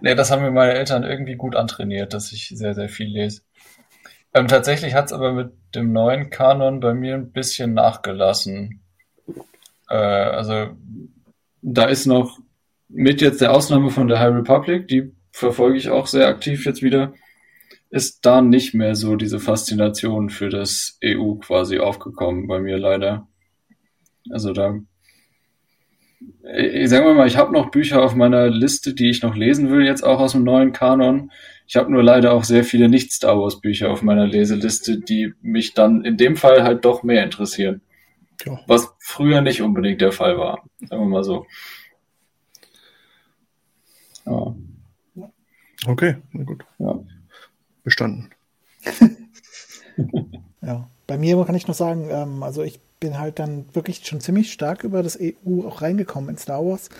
nee, 0.00 0.14
das 0.14 0.30
haben 0.30 0.42
mir 0.42 0.50
meine 0.50 0.74
Eltern 0.74 1.04
irgendwie 1.04 1.36
gut 1.36 1.56
antrainiert, 1.56 2.14
dass 2.14 2.32
ich 2.32 2.48
sehr, 2.48 2.74
sehr 2.74 2.88
viel 2.88 3.08
lese. 3.08 3.42
Ähm, 4.34 4.48
tatsächlich 4.48 4.94
hat 4.94 5.06
es 5.06 5.12
aber 5.12 5.32
mit 5.32 5.52
dem 5.74 5.92
neuen 5.92 6.30
Kanon 6.30 6.80
bei 6.80 6.94
mir 6.94 7.14
ein 7.14 7.32
bisschen 7.32 7.74
nachgelassen. 7.74 8.80
Äh, 9.88 9.94
also 9.94 10.70
da 11.62 11.84
ist 11.84 12.06
noch 12.06 12.38
mit 12.88 13.20
jetzt 13.20 13.40
der 13.40 13.52
Ausnahme 13.52 13.90
von 13.90 14.08
der 14.08 14.20
High 14.20 14.34
Republic, 14.34 14.88
die 14.88 15.12
verfolge 15.32 15.78
ich 15.78 15.90
auch 15.90 16.06
sehr 16.06 16.28
aktiv 16.28 16.64
jetzt 16.64 16.82
wieder, 16.82 17.12
ist 17.96 18.26
da 18.26 18.42
nicht 18.42 18.74
mehr 18.74 18.94
so 18.94 19.16
diese 19.16 19.40
Faszination 19.40 20.28
für 20.28 20.50
das 20.50 20.98
EU 21.02 21.36
quasi 21.36 21.78
aufgekommen 21.78 22.46
bei 22.46 22.60
mir 22.60 22.76
leider. 22.76 23.26
Also 24.30 24.52
da, 24.52 24.78
ich 26.54 26.90
sage 26.90 27.14
mal, 27.14 27.26
ich 27.26 27.38
habe 27.38 27.52
noch 27.52 27.70
Bücher 27.70 28.02
auf 28.02 28.14
meiner 28.14 28.48
Liste, 28.48 28.92
die 28.92 29.08
ich 29.08 29.22
noch 29.22 29.34
lesen 29.34 29.70
will, 29.70 29.84
jetzt 29.84 30.04
auch 30.04 30.20
aus 30.20 30.32
dem 30.32 30.44
neuen 30.44 30.72
Kanon. 30.72 31.32
Ich 31.66 31.76
habe 31.76 31.90
nur 31.90 32.02
leider 32.02 32.32
auch 32.32 32.44
sehr 32.44 32.64
viele 32.64 32.88
Nicht-Star 32.88 33.40
Wars-Bücher 33.40 33.90
auf 33.90 34.02
meiner 34.02 34.26
Leseliste, 34.26 35.00
die 35.00 35.32
mich 35.40 35.72
dann 35.72 36.04
in 36.04 36.18
dem 36.18 36.36
Fall 36.36 36.62
halt 36.62 36.84
doch 36.84 37.02
mehr 37.02 37.24
interessieren. 37.24 37.80
Ja. 38.44 38.60
Was 38.66 38.94
früher 39.00 39.40
nicht 39.40 39.62
unbedingt 39.62 40.02
der 40.02 40.12
Fall 40.12 40.36
war. 40.36 40.62
Sagen 40.80 41.02
wir 41.02 41.08
mal 41.08 41.24
so. 41.24 41.46
Ja. 44.26 44.54
Okay, 45.86 46.16
na 46.32 46.44
gut. 46.44 46.64
Ja. 46.78 47.00
Bestanden. 47.86 48.28
ja, 50.60 50.90
bei 51.06 51.16
mir 51.16 51.42
kann 51.46 51.54
ich 51.54 51.66
noch 51.66 51.74
sagen, 51.74 52.08
ähm, 52.10 52.42
also 52.42 52.62
ich 52.62 52.78
bin 53.00 53.18
halt 53.18 53.38
dann 53.38 53.64
wirklich 53.72 54.04
schon 54.04 54.20
ziemlich 54.20 54.52
stark 54.52 54.84
über 54.84 55.02
das 55.02 55.18
EU 55.18 55.66
auch 55.66 55.80
reingekommen 55.80 56.30
in 56.30 56.36
Star 56.36 56.66
Wars, 56.66 56.90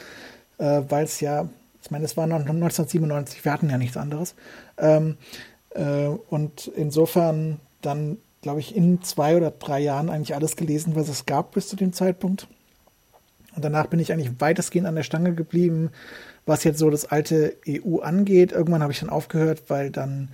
äh, 0.56 0.82
weil 0.88 1.04
es 1.04 1.20
ja 1.20 1.50
ich 1.86 1.92
meine, 1.92 2.04
es 2.04 2.16
war 2.16 2.26
noch 2.26 2.40
1997, 2.40 3.44
wir 3.44 3.52
hatten 3.52 3.70
ja 3.70 3.78
nichts 3.78 3.96
anderes. 3.96 4.34
Ähm, 4.76 5.18
äh, 5.70 6.06
und 6.06 6.66
insofern 6.74 7.60
dann, 7.80 8.18
glaube 8.42 8.58
ich, 8.58 8.74
in 8.74 9.02
zwei 9.02 9.36
oder 9.36 9.52
drei 9.52 9.78
Jahren 9.78 10.10
eigentlich 10.10 10.34
alles 10.34 10.56
gelesen, 10.56 10.96
was 10.96 11.08
es 11.08 11.26
gab 11.26 11.52
bis 11.52 11.68
zu 11.68 11.76
dem 11.76 11.92
Zeitpunkt. 11.92 12.48
Und 13.54 13.64
danach 13.64 13.86
bin 13.86 14.00
ich 14.00 14.12
eigentlich 14.12 14.40
weitestgehend 14.40 14.88
an 14.88 14.96
der 14.96 15.04
Stange 15.04 15.32
geblieben, 15.34 15.90
was 16.44 16.64
jetzt 16.64 16.80
so 16.80 16.90
das 16.90 17.04
alte 17.04 17.56
EU 17.68 17.98
angeht. 17.98 18.50
Irgendwann 18.50 18.82
habe 18.82 18.92
ich 18.92 18.98
dann 18.98 19.08
aufgehört, 19.08 19.62
weil 19.68 19.90
dann 19.90 20.30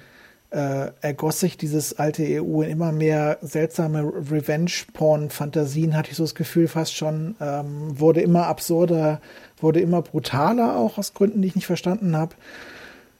äh, 0.52 0.90
ergoss 1.00 1.40
sich 1.40 1.56
dieses 1.56 1.98
alte 1.98 2.22
EU 2.22 2.60
in 2.60 2.70
immer 2.70 2.92
mehr 2.92 3.38
seltsame 3.40 4.02
Revenge-Porn-Fantasien, 4.04 5.96
hatte 5.96 6.10
ich 6.10 6.16
so 6.16 6.24
das 6.24 6.34
Gefühl 6.34 6.68
fast 6.68 6.94
schon, 6.94 7.36
ähm, 7.40 7.98
wurde 7.98 8.20
immer 8.20 8.46
absurder, 8.46 9.20
wurde 9.58 9.80
immer 9.80 10.02
brutaler, 10.02 10.76
auch 10.76 10.98
aus 10.98 11.14
Gründen, 11.14 11.40
die 11.40 11.48
ich 11.48 11.54
nicht 11.54 11.66
verstanden 11.66 12.16
habe. 12.16 12.34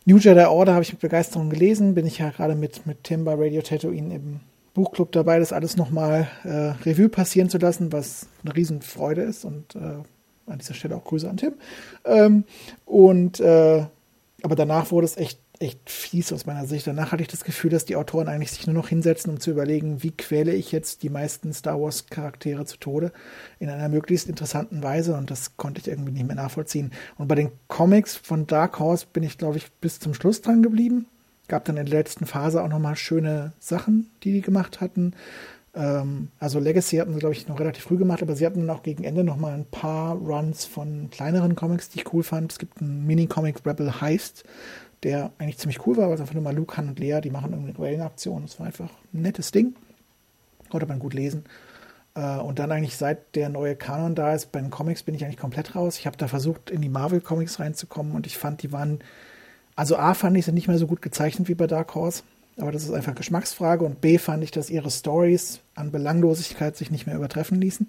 New 0.04 0.18
Jedi 0.18 0.44
Order 0.44 0.74
habe 0.74 0.82
ich 0.82 0.92
mit 0.92 1.00
Begeisterung 1.00 1.48
gelesen, 1.48 1.94
bin 1.94 2.06
ich 2.06 2.18
ja 2.18 2.30
gerade 2.30 2.54
mit, 2.54 2.86
mit 2.86 3.04
Tim 3.04 3.24
bei 3.24 3.34
Radio 3.34 3.62
Tatooine 3.62 4.14
im 4.14 4.40
Buchclub 4.74 5.12
dabei, 5.12 5.38
das 5.38 5.52
alles 5.52 5.76
nochmal 5.76 6.28
äh, 6.44 6.74
Revue 6.84 7.08
passieren 7.08 7.48
zu 7.48 7.58
lassen, 7.58 7.92
was 7.92 8.26
eine 8.44 8.54
Riesenfreude 8.54 9.22
ist 9.22 9.44
und 9.44 9.74
äh, 9.76 10.50
an 10.50 10.58
dieser 10.58 10.74
Stelle 10.74 10.96
auch 10.96 11.04
Grüße 11.04 11.28
an 11.28 11.36
Tim. 11.36 11.54
Ähm, 12.04 12.44
und 12.84 13.40
äh, 13.40 13.84
aber 14.42 14.56
danach 14.56 14.90
wurde 14.90 15.06
es 15.06 15.16
echt 15.16 15.38
echt 15.62 15.88
fies 15.88 16.32
aus 16.32 16.44
meiner 16.44 16.66
Sicht. 16.66 16.86
Danach 16.86 17.12
hatte 17.12 17.22
ich 17.22 17.28
das 17.28 17.44
Gefühl, 17.44 17.70
dass 17.70 17.84
die 17.84 17.96
Autoren 17.96 18.28
eigentlich 18.28 18.50
sich 18.50 18.66
nur 18.66 18.74
noch 18.74 18.88
hinsetzen, 18.88 19.32
um 19.32 19.40
zu 19.40 19.50
überlegen, 19.50 20.02
wie 20.02 20.10
quäle 20.10 20.52
ich 20.52 20.72
jetzt 20.72 21.02
die 21.02 21.08
meisten 21.08 21.52
Star 21.52 21.80
Wars 21.80 22.06
Charaktere 22.06 22.64
zu 22.66 22.76
Tode 22.76 23.12
in 23.58 23.70
einer 23.70 23.88
möglichst 23.88 24.28
interessanten 24.28 24.82
Weise 24.82 25.14
und 25.14 25.30
das 25.30 25.56
konnte 25.56 25.80
ich 25.80 25.88
irgendwie 25.88 26.12
nicht 26.12 26.26
mehr 26.26 26.36
nachvollziehen. 26.36 26.90
Und 27.16 27.28
bei 27.28 27.36
den 27.36 27.52
Comics 27.68 28.16
von 28.16 28.46
Dark 28.46 28.78
Horse 28.78 29.06
bin 29.12 29.22
ich, 29.22 29.38
glaube 29.38 29.56
ich, 29.56 29.70
bis 29.72 30.00
zum 30.00 30.14
Schluss 30.14 30.40
dran 30.42 30.62
geblieben. 30.62 31.06
Gab 31.48 31.64
dann 31.64 31.76
in 31.76 31.86
der 31.86 31.98
letzten 31.98 32.26
Phase 32.26 32.62
auch 32.62 32.68
nochmal 32.68 32.96
schöne 32.96 33.52
Sachen, 33.58 34.10
die 34.22 34.32
die 34.32 34.42
gemacht 34.42 34.80
hatten. 34.80 35.14
Ähm, 35.74 36.28
also 36.38 36.58
Legacy 36.58 36.96
hatten 36.96 37.14
sie, 37.14 37.20
glaube 37.20 37.34
ich, 37.34 37.48
noch 37.48 37.60
relativ 37.60 37.84
früh 37.84 37.96
gemacht, 37.96 38.22
aber 38.22 38.36
sie 38.36 38.46
hatten 38.46 38.68
auch 38.68 38.82
gegen 38.82 39.04
Ende 39.04 39.24
nochmal 39.24 39.54
ein 39.54 39.64
paar 39.64 40.16
Runs 40.16 40.64
von 40.64 41.08
kleineren 41.10 41.56
Comics, 41.56 41.88
die 41.88 42.00
ich 42.00 42.12
cool 42.12 42.22
fand. 42.22 42.52
Es 42.52 42.58
gibt 42.58 42.80
einen 42.80 43.06
Mini-Comic 43.06 43.66
Rebel 43.66 44.00
Heist, 44.00 44.44
der 45.02 45.32
eigentlich 45.38 45.58
ziemlich 45.58 45.86
cool 45.86 45.96
war, 45.96 46.08
weil 46.08 46.14
es 46.14 46.20
einfach 46.20 46.34
nur 46.34 46.42
mal 46.42 46.54
Luke, 46.54 46.76
Han 46.76 46.88
und 46.88 46.98
Lea, 46.98 47.20
die 47.22 47.30
machen 47.30 47.52
irgendwie 47.52 47.70
eine 47.70 47.76
Duellenaktion. 47.76 48.42
Das 48.42 48.58
war 48.58 48.66
einfach 48.66 48.90
ein 49.12 49.22
nettes 49.22 49.50
Ding. 49.50 49.74
Konnte 50.70 50.86
man 50.86 50.98
gut 50.98 51.14
lesen. 51.14 51.44
Äh, 52.14 52.38
und 52.38 52.58
dann 52.58 52.70
eigentlich 52.70 52.96
seit 52.96 53.34
der 53.34 53.48
neue 53.48 53.76
Kanon 53.76 54.14
da 54.14 54.34
ist, 54.34 54.52
bei 54.52 54.60
den 54.60 54.70
Comics 54.70 55.02
bin 55.02 55.14
ich 55.14 55.24
eigentlich 55.24 55.38
komplett 55.38 55.74
raus. 55.74 55.98
Ich 55.98 56.06
habe 56.06 56.16
da 56.16 56.28
versucht, 56.28 56.70
in 56.70 56.82
die 56.82 56.88
Marvel-Comics 56.88 57.58
reinzukommen 57.58 58.14
und 58.14 58.26
ich 58.26 58.38
fand, 58.38 58.62
die 58.62 58.72
waren, 58.72 59.00
also 59.76 59.96
A 59.96 60.14
fand 60.14 60.36
ich 60.36 60.44
sie 60.44 60.52
nicht 60.52 60.68
mehr 60.68 60.78
so 60.78 60.86
gut 60.86 61.02
gezeichnet 61.02 61.48
wie 61.48 61.54
bei 61.54 61.66
Dark 61.66 61.94
Horse, 61.94 62.22
aber 62.58 62.72
das 62.72 62.84
ist 62.84 62.92
einfach 62.92 63.14
Geschmacksfrage 63.14 63.84
und 63.84 64.00
B 64.00 64.18
fand 64.18 64.44
ich, 64.44 64.50
dass 64.50 64.70
ihre 64.70 64.90
Stories 64.90 65.60
an 65.74 65.90
Belanglosigkeit 65.90 66.76
sich 66.76 66.90
nicht 66.90 67.06
mehr 67.06 67.16
übertreffen 67.16 67.60
ließen. 67.60 67.88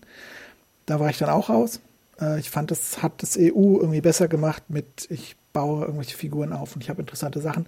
Da 0.86 0.99
war 0.99 1.09
ich 1.09 1.18
dann 1.18 1.30
auch 1.30 1.49
raus. 1.49 1.82
Äh, 2.20 2.39
ich 2.39 2.49
fand, 2.49 2.72
das 2.72 3.03
hat 3.03 3.22
das 3.22 3.38
EU 3.38 3.78
irgendwie 3.80 4.01
besser 4.01 4.28
gemacht 4.28 4.64
mit, 4.70 5.07
ich 5.09 5.36
baue 5.54 5.82
irgendwelche 5.82 6.18
Figuren 6.18 6.51
auf 6.51 6.76
und 6.76 6.84
ich 6.84 6.89
habe 6.89 7.01
interessante 7.01 7.39
Sachen. 7.39 7.68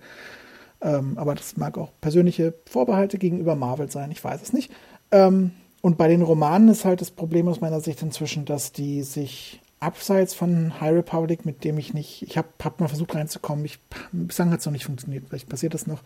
Ähm, 0.81 1.17
aber 1.17 1.36
das 1.36 1.57
mag 1.57 1.77
auch 1.77 1.91
persönliche 2.01 2.53
Vorbehalte 2.65 3.17
gegenüber 3.17 3.55
Marvel 3.55 3.89
sein, 3.89 4.11
ich 4.11 4.23
weiß 4.23 4.41
es 4.41 4.53
nicht. 4.53 4.71
Ähm, 5.11 5.51
und 5.81 5.97
bei 5.97 6.07
den 6.07 6.21
Romanen 6.21 6.67
ist 6.69 6.83
halt 6.83 6.99
das 6.99 7.11
Problem 7.11 7.47
aus 7.47 7.61
meiner 7.61 7.79
Sicht 7.79 8.01
inzwischen, 8.01 8.45
dass 8.45 8.71
die 8.71 9.03
sich 9.03 9.61
abseits 9.79 10.33
von 10.33 10.81
High 10.81 10.95
Republic, 10.95 11.45
mit 11.45 11.63
dem 11.63 11.77
ich 11.77 11.93
nicht, 11.93 12.23
ich 12.23 12.38
habe 12.38 12.47
hab 12.63 12.79
mal 12.79 12.88
versucht 12.88 13.13
reinzukommen, 13.13 13.63
ich, 13.65 13.79
bislang 14.11 14.51
hat 14.51 14.59
es 14.59 14.65
noch 14.65 14.73
nicht 14.73 14.86
funktioniert, 14.86 15.25
vielleicht 15.29 15.47
passiert 15.47 15.73
das 15.73 15.86
noch. 15.86 16.01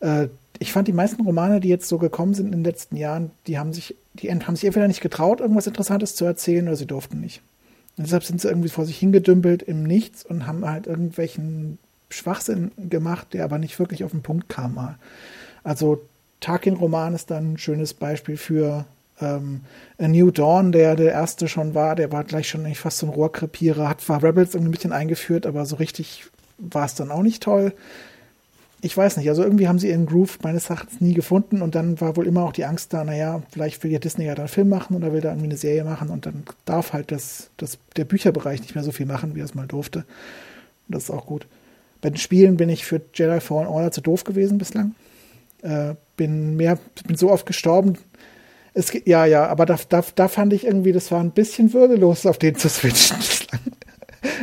Äh, 0.00 0.28
ich 0.58 0.72
fand 0.72 0.86
die 0.88 0.92
meisten 0.92 1.22
Romane, 1.22 1.60
die 1.60 1.68
jetzt 1.68 1.88
so 1.88 1.98
gekommen 1.98 2.34
sind 2.34 2.46
in 2.46 2.52
den 2.52 2.64
letzten 2.64 2.96
Jahren, 2.96 3.32
die 3.46 3.58
haben 3.58 3.72
sich, 3.72 3.96
die 4.14 4.30
haben 4.30 4.56
sich 4.56 4.66
entweder 4.66 4.88
nicht 4.88 5.00
getraut, 5.00 5.40
irgendwas 5.40 5.66
Interessantes 5.66 6.14
zu 6.14 6.24
erzählen, 6.24 6.68
oder 6.68 6.76
sie 6.76 6.86
durften 6.86 7.20
nicht. 7.20 7.42
Und 7.96 8.06
deshalb 8.06 8.24
sind 8.24 8.40
sie 8.40 8.48
irgendwie 8.48 8.68
vor 8.68 8.86
sich 8.86 8.98
hingedümpelt 8.98 9.62
im 9.62 9.82
Nichts 9.82 10.24
und 10.24 10.46
haben 10.46 10.64
halt 10.68 10.86
irgendwelchen 10.86 11.78
Schwachsinn 12.08 12.72
gemacht, 12.76 13.28
der 13.32 13.44
aber 13.44 13.58
nicht 13.58 13.78
wirklich 13.78 14.04
auf 14.04 14.10
den 14.12 14.22
Punkt 14.22 14.48
kam 14.48 14.74
mal. 14.74 14.96
Also 15.62 16.02
Tarkin-Roman 16.40 17.14
ist 17.14 17.30
dann 17.30 17.52
ein 17.52 17.58
schönes 17.58 17.94
Beispiel 17.94 18.36
für 18.36 18.86
ähm, 19.20 19.60
A 19.98 20.08
New 20.08 20.30
Dawn, 20.30 20.72
der 20.72 20.96
der 20.96 21.12
erste 21.12 21.48
schon 21.48 21.74
war, 21.74 21.94
der 21.94 22.12
war 22.12 22.24
gleich 22.24 22.48
schon 22.48 22.64
eigentlich 22.64 22.80
fast 22.80 22.98
so 22.98 23.06
ein 23.06 23.12
Rohrkrepierer, 23.12 23.88
hat 23.88 24.00
zwar 24.00 24.22
Rebels 24.22 24.54
irgendwie 24.54 24.70
ein 24.70 24.72
bisschen 24.72 24.92
eingeführt, 24.92 25.46
aber 25.46 25.64
so 25.66 25.76
richtig 25.76 26.24
war 26.58 26.84
es 26.84 26.94
dann 26.94 27.10
auch 27.10 27.22
nicht 27.22 27.42
toll 27.42 27.72
ich 28.84 28.96
weiß 28.96 29.16
nicht, 29.16 29.28
also 29.28 29.44
irgendwie 29.44 29.68
haben 29.68 29.78
sie 29.78 29.88
ihren 29.88 30.06
Groove 30.06 30.40
meines 30.42 30.68
Erachtens 30.68 31.00
nie 31.00 31.14
gefunden 31.14 31.62
und 31.62 31.76
dann 31.76 32.00
war 32.00 32.16
wohl 32.16 32.26
immer 32.26 32.42
auch 32.42 32.52
die 32.52 32.64
Angst 32.64 32.92
da, 32.92 33.04
naja, 33.04 33.40
vielleicht 33.52 33.82
will 33.84 33.92
ja 33.92 34.00
Disney 34.00 34.24
ja 34.24 34.34
da 34.34 34.42
einen 34.42 34.48
Film 34.48 34.68
machen 34.68 34.96
oder 34.96 35.12
will 35.12 35.20
da 35.20 35.28
irgendwie 35.30 35.46
eine 35.46 35.56
Serie 35.56 35.84
machen 35.84 36.10
und 36.10 36.26
dann 36.26 36.42
darf 36.64 36.92
halt 36.92 37.12
das, 37.12 37.50
das, 37.56 37.78
der 37.96 38.04
Bücherbereich 38.04 38.60
nicht 38.60 38.74
mehr 38.74 38.82
so 38.82 38.90
viel 38.90 39.06
machen, 39.06 39.36
wie 39.36 39.40
er 39.40 39.44
es 39.44 39.54
mal 39.54 39.68
durfte. 39.68 40.00
Und 40.00 40.96
das 40.96 41.04
ist 41.04 41.10
auch 41.10 41.26
gut. 41.26 41.46
Bei 42.00 42.10
den 42.10 42.16
Spielen 42.16 42.56
bin 42.56 42.68
ich 42.68 42.84
für 42.84 43.00
Jedi 43.14 43.38
Fallen 43.38 43.68
Order 43.68 43.92
zu 43.92 44.00
doof 44.00 44.24
gewesen 44.24 44.58
bislang. 44.58 44.96
Äh, 45.62 45.94
bin 46.16 46.56
mehr, 46.56 46.76
bin 47.06 47.16
so 47.16 47.30
oft 47.30 47.46
gestorben. 47.46 47.98
Es, 48.74 48.92
ja, 49.04 49.26
ja, 49.26 49.46
aber 49.46 49.64
da, 49.64 49.78
da, 49.88 50.04
da 50.12 50.26
fand 50.26 50.52
ich 50.54 50.66
irgendwie, 50.66 50.90
das 50.90 51.12
war 51.12 51.20
ein 51.20 51.30
bisschen 51.30 51.72
würdelos, 51.72 52.26
auf 52.26 52.38
den 52.38 52.56
zu 52.56 52.68
switchen 52.68 53.16
bislang. 53.18 53.60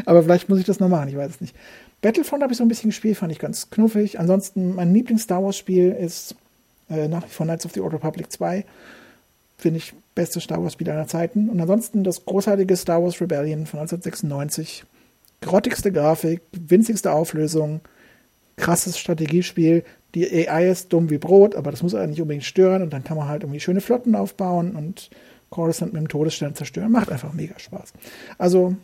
aber 0.06 0.24
vielleicht 0.24 0.48
muss 0.48 0.60
ich 0.60 0.66
das 0.66 0.80
noch 0.80 0.88
machen, 0.88 1.10
ich 1.10 1.18
weiß 1.18 1.32
es 1.32 1.42
nicht. 1.42 1.56
Battlefront 2.02 2.44
habe 2.44 2.54
ich 2.54 2.58
so 2.58 2.64
ein 2.64 2.70
bisschen 2.70 2.90
gespielt, 2.90 3.18
fand 3.18 3.32
ich 3.32 3.40
ganz 3.40 3.70
knuffig. 3.70 4.20
Ansonsten, 4.20 4.76
mein 4.76 4.94
Lieblings-Star 4.94 5.44
Wars-Spiel 5.44 5.92
ist 5.92 6.36
äh, 6.90 7.08
nach 7.08 7.26
wie 7.26 7.30
vor 7.30 7.46
Knights 7.46 7.66
of 7.66 7.74
the 7.74 7.82
Old 7.82 7.94
Republic 7.94 8.32
2. 8.32 8.66
finde 9.58 9.78
ich, 9.78 9.94
beste 10.16 10.40
Star 10.40 10.62
Wars-Spiel 10.62 10.90
aller 10.90 11.08
Zeiten. 11.08 11.50
Und 11.50 11.60
ansonsten 11.60 12.04
das 12.04 12.26
großartige 12.26 12.76
Star 12.78 13.04
Wars 13.04 13.20
Rebellion 13.20 13.66
von 13.66 13.80
1996. 13.82 14.86
Grottigste 15.42 15.92
Grafik, 15.92 16.42
winzigste 16.52 17.12
Auflösung, 17.12 17.82
krasses 18.56 18.98
Strategiespiel. 18.98 19.84
Die 20.16 20.48
AI 20.48 20.70
ist 20.70 20.92
dumm 20.92 21.10
wie 21.10 21.18
Brot, 21.18 21.56
aber 21.56 21.72
das 21.72 21.84
muss 21.84 21.94
er 21.94 22.08
nicht 22.08 22.22
unbedingt 22.22 22.46
stören. 22.46 22.82
Und 22.82 22.92
dann 22.92 23.04
kann 23.04 23.18
man 23.18 23.28
halt 23.28 23.44
irgendwie 23.44 23.60
schöne 23.60 23.82
Flotten 23.82 24.16
aufbauen 24.16 24.76
und 24.76 25.10
Coruscant 25.50 25.94
mit 25.94 26.02
dem 26.02 26.08
Todesstern 26.08 26.56
zerstören. 26.56 26.92
Macht 26.92 27.12
einfach 27.12 27.34
mega 27.34 27.60
Spaß. 27.60 27.94
Also. 28.38 28.76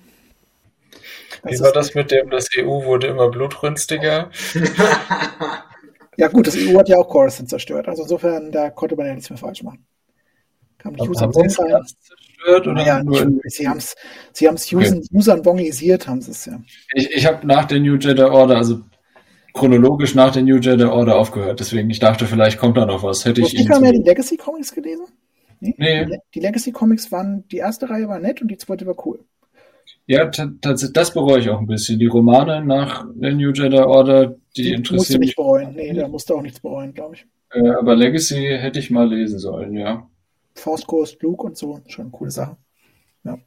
Wie 1.43 1.59
war 1.59 1.71
das 1.71 1.95
mit 1.95 2.11
dem, 2.11 2.29
das 2.29 2.49
EU 2.57 2.83
wurde 2.83 3.07
immer 3.07 3.29
blutrünstiger? 3.29 4.29
ja, 6.17 6.27
gut, 6.27 6.47
das 6.47 6.55
EU 6.57 6.77
hat 6.77 6.89
ja 6.89 6.97
auch 6.97 7.07
Coruscant 7.09 7.49
zerstört. 7.49 7.88
Also 7.88 8.03
insofern, 8.03 8.51
da 8.51 8.69
konnte 8.69 8.95
man 8.95 9.07
ja 9.07 9.13
nichts 9.13 9.29
mehr 9.29 9.38
falsch 9.38 9.63
machen. 9.63 9.86
Kam 10.77 10.95
die 10.95 11.07
User 11.07 11.33
Wong 11.33 11.49
zerstört? 11.49 11.95
Oder 12.47 12.73
naja, 12.73 13.01
sie 13.45 13.67
haben 13.67 13.77
es 13.77 13.95
sie 14.33 14.47
haben's 14.47 14.71
okay. 14.71 15.01
Usern 15.11 15.43
Wongisiert, 15.45 16.07
haben 16.07 16.21
sie 16.21 16.31
es 16.31 16.45
ja. 16.45 16.59
Ich, 16.93 17.09
ich 17.11 17.25
habe 17.25 17.45
nach 17.47 17.65
der 17.65 17.79
New 17.79 17.95
Jedi 17.95 18.21
Order, 18.21 18.57
also 18.57 18.81
chronologisch 19.53 20.13
nach 20.13 20.31
der 20.31 20.43
New 20.43 20.57
Jedi 20.57 20.83
Order 20.83 21.15
aufgehört. 21.15 21.59
Deswegen, 21.59 21.89
ich 21.89 21.99
dachte, 21.99 22.27
vielleicht 22.27 22.59
kommt 22.59 22.77
da 22.77 22.86
noch 22.86 23.01
was. 23.01 23.25
Hätte 23.25 23.41
ich 23.41 23.57
Hast 23.57 23.77
du 23.77 23.81
mehr 23.81 23.93
die 23.93 24.03
Legacy 24.03 24.38
Comics 24.38 24.73
gelesen? 24.73 25.05
Nee. 25.59 25.73
nee. 25.77 26.05
Die, 26.05 26.17
die 26.36 26.39
Legacy 26.41 26.71
Comics 26.71 27.11
waren, 27.11 27.47
die 27.47 27.57
erste 27.57 27.89
Reihe 27.89 28.07
war 28.07 28.19
nett 28.19 28.41
und 28.41 28.49
die 28.49 28.57
zweite 28.57 28.86
war 28.86 29.07
cool. 29.07 29.23
Ja, 30.07 30.25
das 30.25 31.13
bereue 31.13 31.39
ich 31.39 31.49
auch 31.49 31.59
ein 31.59 31.67
bisschen. 31.67 31.99
Die 31.99 32.05
Romane 32.05 32.63
nach 32.63 33.05
der 33.15 33.33
New 33.33 33.51
Jedi 33.51 33.77
Order, 33.77 34.36
die, 34.55 34.63
die 34.63 34.73
interessieren 34.73 34.97
musst 34.97 35.13
du 35.13 35.17
nicht 35.19 35.36
bereuen. 35.36 35.73
Nee, 35.75 35.93
da 35.93 36.07
musst 36.07 36.29
du 36.29 36.36
auch 36.36 36.41
nichts 36.41 36.59
bereuen, 36.59 36.93
glaube 36.93 37.15
ich. 37.15 37.25
Äh, 37.51 37.69
aber 37.69 37.95
Legacy 37.95 38.57
hätte 38.59 38.79
ich 38.79 38.91
mal 38.91 39.09
lesen 39.09 39.39
sollen, 39.39 39.73
ja. 39.73 40.07
Force 40.53 40.86
Ghost, 40.86 41.21
Luke 41.21 41.43
und 41.43 41.57
so, 41.57 41.81
schon 41.88 42.05
eine 42.05 42.11
coole 42.11 42.31
Sache. 42.31 42.57
Ja. 43.23 43.38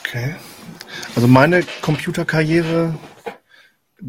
Okay. 0.00 0.34
Also 1.14 1.28
meine 1.28 1.62
Computerkarriere 1.82 2.94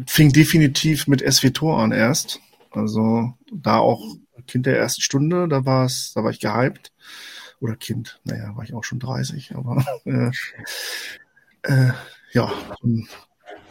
fing 0.06 0.32
definitiv 0.32 1.06
mit 1.06 1.20
SWTOR 1.20 1.78
an 1.78 1.92
erst. 1.92 2.40
Also 2.70 3.34
da 3.52 3.78
auch 3.78 4.02
Kind 4.46 4.66
der 4.66 4.78
ersten 4.78 5.02
Stunde, 5.02 5.46
da 5.48 5.64
war 5.64 5.84
es, 5.84 6.12
da 6.14 6.24
war 6.24 6.30
ich 6.30 6.40
gehypt. 6.40 6.92
Oder 7.62 7.76
Kind, 7.76 8.20
naja, 8.24 8.56
war 8.56 8.64
ich 8.64 8.74
auch 8.74 8.82
schon 8.82 8.98
30, 8.98 9.54
aber 9.54 9.84
äh, 10.04 10.30
äh, 11.62 11.92
ja, 12.32 12.52
ein 12.82 13.08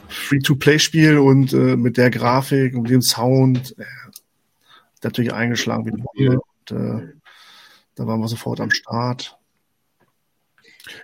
Free-to-Play-Spiel 0.08 1.18
und 1.18 1.52
äh, 1.52 1.76
mit 1.76 1.98
der 1.98 2.10
Grafik 2.10 2.74
und 2.74 2.90
dem 2.90 3.02
Sound 3.02 3.78
äh, 3.78 3.84
natürlich 5.04 5.34
eingeschlagen 5.34 5.86
wie 5.86 6.24
eine 6.26 6.40
und 6.40 6.72
äh, 6.72 7.14
da 7.96 8.08
waren 8.08 8.22
wir 8.22 8.30
sofort 8.30 8.62
am 8.62 8.72
Start. 8.72 9.38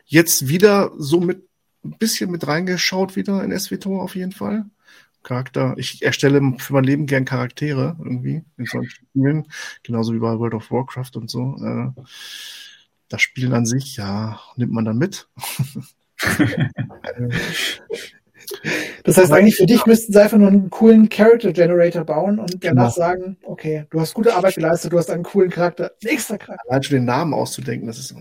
Jetzt 0.06 0.48
wieder 0.48 0.92
so 0.98 1.20
mit 1.20 1.44
ein 1.84 1.98
bisschen 1.98 2.32
mit 2.32 2.48
reingeschaut 2.48 3.18
wieder 3.18 3.44
in 3.44 3.58
SWTOR 3.58 4.02
auf 4.02 4.16
jeden 4.16 4.32
Fall. 4.32 4.66
Charakter. 5.24 5.74
Ich 5.78 6.04
erstelle 6.04 6.56
für 6.58 6.72
mein 6.72 6.86
Leben 6.86 7.06
gern 7.06 7.26
Charaktere 7.26 7.98
irgendwie 8.00 8.46
in 8.56 8.66
solchen 8.66 8.90
Spielen, 8.90 9.48
genauso 9.84 10.14
wie 10.14 10.20
bei 10.20 10.40
World 10.40 10.54
of 10.54 10.72
Warcraft 10.72 11.12
und 11.16 11.30
so. 11.30 11.58
Äh, 11.62 12.02
das 13.10 13.22
Spielen 13.22 13.54
an 13.54 13.66
sich, 13.66 13.98
ja, 13.98 14.40
nimmt 14.56 14.72
man 14.72 14.86
dann 14.86 14.98
mit. 14.98 15.28
das 19.04 19.18
heißt, 19.18 19.32
eigentlich 19.32 19.58
für 19.58 19.66
dich 19.66 19.86
müssten 19.86 20.14
sie 20.14 20.22
einfach 20.22 20.38
nur 20.38 20.48
einen 20.48 20.70
coolen 20.70 21.10
Character 21.10 21.54
Generator 21.54 22.04
bauen 22.04 22.40
und 22.40 22.64
danach 22.64 22.84
genau. 22.84 22.90
sagen, 22.90 23.38
okay, 23.44 23.86
du 23.90 24.00
hast 24.00 24.14
gute 24.14 24.36
Arbeit 24.36 24.56
geleistet, 24.56 24.94
du 24.94 24.98
hast 24.98 25.10
einen 25.10 25.24
coolen 25.24 25.50
Charakter. 25.50 25.92
Nächster 26.04 26.38
Charakter. 26.38 26.64
Allein 26.70 26.84
schon 26.84 26.98
den 26.98 27.06
Namen 27.06 27.34
auszudenken, 27.34 27.88
das 27.88 28.00
ist 28.00 28.10
so. 28.10 28.18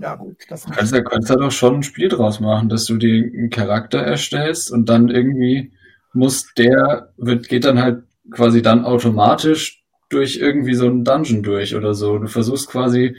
Ja, 0.00 0.16
gut. 0.16 0.36
Das 0.48 0.64
du 0.64 0.72
kannst, 0.72 0.92
ja, 0.92 1.00
kannst 1.00 1.30
ja 1.30 1.36
doch 1.36 1.52
schon 1.52 1.76
ein 1.76 1.82
Spiel 1.82 2.08
draus 2.08 2.40
machen, 2.40 2.68
dass 2.68 2.84
du 2.86 2.96
dir 2.96 3.24
einen 3.24 3.50
Charakter 3.50 4.00
erstellst 4.00 4.70
und 4.70 4.88
dann 4.88 5.08
irgendwie 5.08 5.72
muss 6.12 6.52
der, 6.56 7.12
wird, 7.16 7.48
geht 7.48 7.64
dann 7.64 7.80
halt 7.80 8.02
quasi 8.30 8.62
dann 8.62 8.84
automatisch 8.84 9.84
durch 10.08 10.36
irgendwie 10.36 10.74
so 10.74 10.86
einen 10.86 11.04
Dungeon 11.04 11.42
durch 11.42 11.74
oder 11.76 11.94
so. 11.94 12.18
Du 12.18 12.26
versuchst 12.26 12.68
quasi 12.68 13.16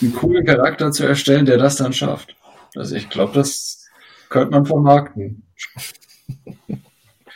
einen 0.00 0.14
coolen 0.14 0.44
Charakter 0.44 0.92
zu 0.92 1.04
erstellen, 1.04 1.46
der 1.46 1.58
das 1.58 1.76
dann 1.76 1.92
schafft. 1.92 2.34
Also 2.74 2.94
ich 2.94 3.08
glaube, 3.08 3.34
das 3.34 3.86
könnte 4.28 4.52
man 4.52 4.66
vermarkten. 4.66 5.42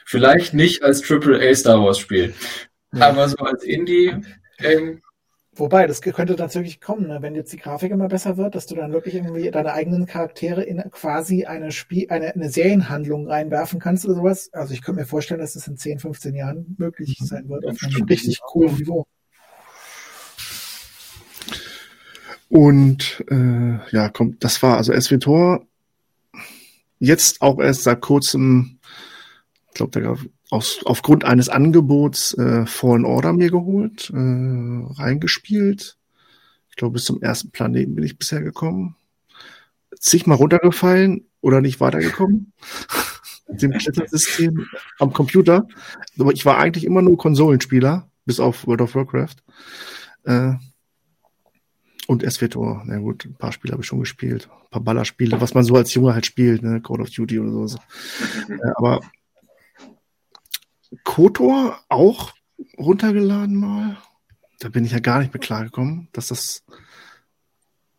Vielleicht 0.04 0.54
nicht 0.54 0.82
als 0.82 1.08
AAA 1.08 1.54
Star 1.54 1.82
Wars 1.82 1.98
Spiel, 1.98 2.34
ja. 2.92 3.08
aber 3.08 3.28
so 3.28 3.36
als 3.38 3.64
Indie 3.64 4.14
ähm, 4.58 5.02
Wobei, 5.58 5.86
das 5.86 6.02
könnte 6.02 6.36
tatsächlich 6.36 6.82
kommen, 6.82 7.08
ne? 7.08 7.22
wenn 7.22 7.34
jetzt 7.34 7.50
die 7.50 7.56
Grafik 7.56 7.90
immer 7.90 8.08
besser 8.08 8.36
wird, 8.36 8.54
dass 8.54 8.66
du 8.66 8.74
dann 8.74 8.92
wirklich 8.92 9.14
irgendwie 9.14 9.50
deine 9.50 9.72
eigenen 9.72 10.04
Charaktere 10.04 10.62
in 10.62 10.78
quasi 10.90 11.46
eine 11.46 11.72
Spiel, 11.72 12.08
eine, 12.10 12.34
eine 12.34 12.50
Serienhandlung 12.50 13.26
reinwerfen 13.26 13.80
kannst 13.80 14.04
oder 14.04 14.16
sowas. 14.16 14.50
Also 14.52 14.74
ich 14.74 14.82
könnte 14.82 15.00
mir 15.00 15.06
vorstellen, 15.06 15.40
dass 15.40 15.54
das 15.54 15.66
in 15.66 15.78
10, 15.78 16.00
15 16.00 16.34
Jahren 16.34 16.76
möglich 16.78 17.16
mhm. 17.20 17.24
sein 17.24 17.48
wird 17.48 17.64
auf 17.64 17.78
einem 17.82 18.04
richtig 18.04 18.38
coolen 18.42 18.74
Niveau. 18.74 19.06
Und 22.48 23.24
äh, 23.28 23.78
ja, 23.90 24.08
kommt, 24.08 24.44
das 24.44 24.62
war 24.62 24.76
also 24.76 24.92
SWTOR. 24.98 25.66
Jetzt 26.98 27.42
auch 27.42 27.60
erst 27.60 27.82
seit 27.82 28.00
kurzem, 28.00 28.78
ich 29.68 29.74
glaube, 29.74 30.18
aus, 30.50 30.80
aufgrund 30.84 31.24
eines 31.24 31.48
Angebots 31.48 32.34
äh, 32.34 32.66
Fallen 32.66 33.04
Order 33.04 33.32
mir 33.32 33.50
geholt, 33.50 34.10
äh, 34.10 34.16
reingespielt. 34.16 35.98
Ich 36.70 36.76
glaube, 36.76 36.94
bis 36.94 37.04
zum 37.04 37.20
ersten 37.20 37.50
Planeten 37.50 37.94
bin 37.94 38.04
ich 38.04 38.18
bisher 38.18 38.42
gekommen. 38.42 38.96
Zigmal 39.98 40.36
runtergefallen 40.36 41.26
oder 41.40 41.60
nicht 41.60 41.80
weitergekommen. 41.80 42.52
Mit 43.48 43.62
dem 43.62 43.72
Klettersystem 43.72 44.66
am 44.98 45.12
Computer. 45.12 45.66
Aber 46.18 46.32
ich 46.32 46.44
war 46.44 46.58
eigentlich 46.58 46.84
immer 46.84 47.02
nur 47.02 47.16
Konsolenspieler, 47.16 48.10
bis 48.24 48.40
auf 48.40 48.66
World 48.66 48.82
of 48.82 48.94
Warcraft. 48.94 49.36
Äh, 50.24 50.54
und 52.06 52.22
SWTOR, 52.30 52.82
na 52.86 52.98
gut, 52.98 53.24
ein 53.24 53.34
paar 53.34 53.52
Spiele 53.52 53.72
habe 53.72 53.82
ich 53.82 53.86
schon 53.86 54.00
gespielt. 54.00 54.48
Ein 54.50 54.70
paar 54.70 54.80
Ballerspiele, 54.82 55.40
was 55.40 55.54
man 55.54 55.64
so 55.64 55.74
als 55.74 55.92
Junge 55.94 56.14
halt 56.14 56.26
spielt, 56.26 56.62
ne? 56.62 56.80
Call 56.80 57.00
of 57.00 57.10
Duty 57.10 57.40
oder 57.40 57.68
so. 57.68 57.78
äh, 58.48 58.70
aber 58.76 59.00
Kotor 61.04 61.78
auch 61.88 62.32
runtergeladen 62.78 63.56
mal. 63.56 63.96
Da 64.60 64.68
bin 64.68 64.84
ich 64.84 64.92
ja 64.92 65.00
gar 65.00 65.20
nicht 65.20 65.34
mehr 65.34 65.40
klargekommen, 65.40 66.08
dass 66.12 66.28
das 66.28 66.64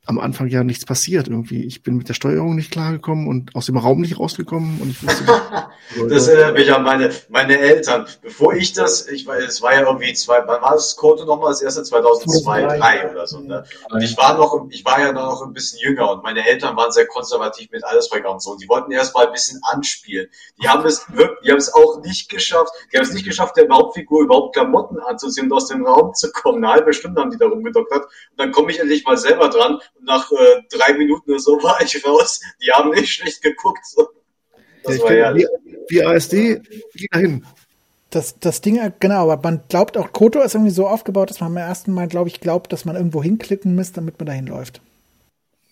am 0.07 0.19
Anfang 0.19 0.47
ja 0.47 0.63
nichts 0.63 0.85
passiert 0.85 1.27
irgendwie. 1.27 1.65
Ich 1.65 1.83
bin 1.83 1.97
mit 1.97 2.09
der 2.09 2.13
Steuerung 2.13 2.55
nicht 2.55 2.71
klargekommen 2.71 3.27
und 3.27 3.55
aus 3.55 3.65
dem 3.65 3.77
Raum 3.77 4.01
nicht 4.01 4.19
rausgekommen 4.19 4.79
und 4.81 4.89
ich 4.89 5.03
wusste 5.03 5.25
Das 6.09 6.27
erinnert 6.27 6.57
mich 6.57 6.73
an 6.73 6.83
meine, 6.83 7.11
meine 7.29 7.57
Eltern. 7.57 8.07
Bevor 8.21 8.53
ich 8.53 8.73
das, 8.73 9.07
ich 9.07 9.25
weiß, 9.25 9.43
es 9.43 9.61
war 9.61 9.73
ja 9.73 9.81
irgendwie 9.81 10.13
zwei, 10.13 10.39
wann 10.45 10.61
war 10.61 10.73
das 10.73 10.95
Koto 10.95 11.25
nochmal 11.25 11.49
das 11.49 11.61
erste 11.61 11.83
2002, 11.83 12.41
2003 12.43 13.11
oder 13.11 13.27
so, 13.27 13.39
ne? 13.39 13.63
Und 13.89 14.01
ich 14.01 14.17
war 14.17 14.37
noch, 14.37 14.67
ich 14.69 14.83
war 14.85 14.99
ja 14.99 15.11
noch 15.11 15.45
ein 15.45 15.53
bisschen 15.53 15.79
jünger 15.79 16.11
und 16.11 16.23
meine 16.23 16.45
Eltern 16.45 16.75
waren 16.75 16.91
sehr 16.91 17.07
konservativ 17.07 17.69
mit 17.71 17.83
alles 17.83 18.09
und 18.11 18.41
so. 18.41 18.51
Und 18.51 18.61
die 18.61 18.69
wollten 18.69 18.91
erst 18.91 19.13
mal 19.13 19.27
ein 19.27 19.31
bisschen 19.31 19.59
anspielen. 19.71 20.27
Die 20.61 20.67
haben 20.67 20.85
es 20.85 21.05
wirklich, 21.09 21.39
die 21.43 21.51
haben 21.51 21.57
es 21.57 21.73
auch 21.73 22.01
nicht 22.01 22.29
geschafft. 22.29 22.71
Die 22.91 22.97
haben 22.97 23.05
es 23.05 23.13
nicht 23.13 23.25
geschafft, 23.25 23.57
der 23.57 23.67
Hauptfigur 23.69 24.23
überhaupt 24.23 24.55
Klamotten 24.55 24.99
anzuziehen 24.99 25.47
und 25.47 25.53
aus 25.53 25.67
dem 25.67 25.85
Raum 25.85 26.13
zu 26.13 26.31
kommen. 26.31 26.63
Eine 26.63 26.73
halbe 26.73 26.93
Stunde 26.93 27.21
haben 27.21 27.31
die 27.31 27.37
da 27.37 27.47
rumgedoktert. 27.47 28.03
Und 28.03 28.37
dann 28.37 28.51
komme 28.51 28.71
ich 28.71 28.79
endlich 28.79 29.05
mal 29.05 29.17
selber 29.17 29.49
dran 29.49 29.79
nach 30.07 30.31
äh, 30.31 30.61
drei 30.69 30.93
Minuten 30.93 31.29
oder 31.31 31.39
so 31.39 31.61
war 31.61 31.79
ich 31.81 32.03
raus. 32.05 32.41
Die 32.65 32.71
haben 32.71 32.89
nicht 32.91 33.13
schlecht 33.13 33.41
geguckt. 33.41 33.85
So. 33.85 34.09
Das 34.83 34.97
ja, 34.97 35.03
war 35.03 35.13
ja 35.13 35.35
wie, 35.35 35.47
wie 35.89 36.03
ASD, 36.03 36.61
geh 36.95 37.07
dahin. 37.11 37.45
Das, 38.09 38.39
das 38.39 38.61
Ding, 38.61 38.79
genau, 38.99 39.29
aber 39.29 39.49
man 39.49 39.61
glaubt 39.67 39.97
auch, 39.97 40.13
Koto 40.13 40.41
ist 40.41 40.55
irgendwie 40.55 40.71
so 40.71 40.87
aufgebaut, 40.87 41.29
dass 41.29 41.41
man 41.41 41.53
beim 41.53 41.67
ersten 41.67 41.93
Mal, 41.93 42.07
glaube 42.07 42.29
ich, 42.29 42.39
glaubt, 42.39 42.71
dass 42.71 42.85
man 42.85 42.95
irgendwo 42.95 43.21
hinklicken 43.21 43.75
muss, 43.75 43.91
damit 43.91 44.17
man 44.17 44.27
dahin 44.27 44.47
läuft. 44.47 44.81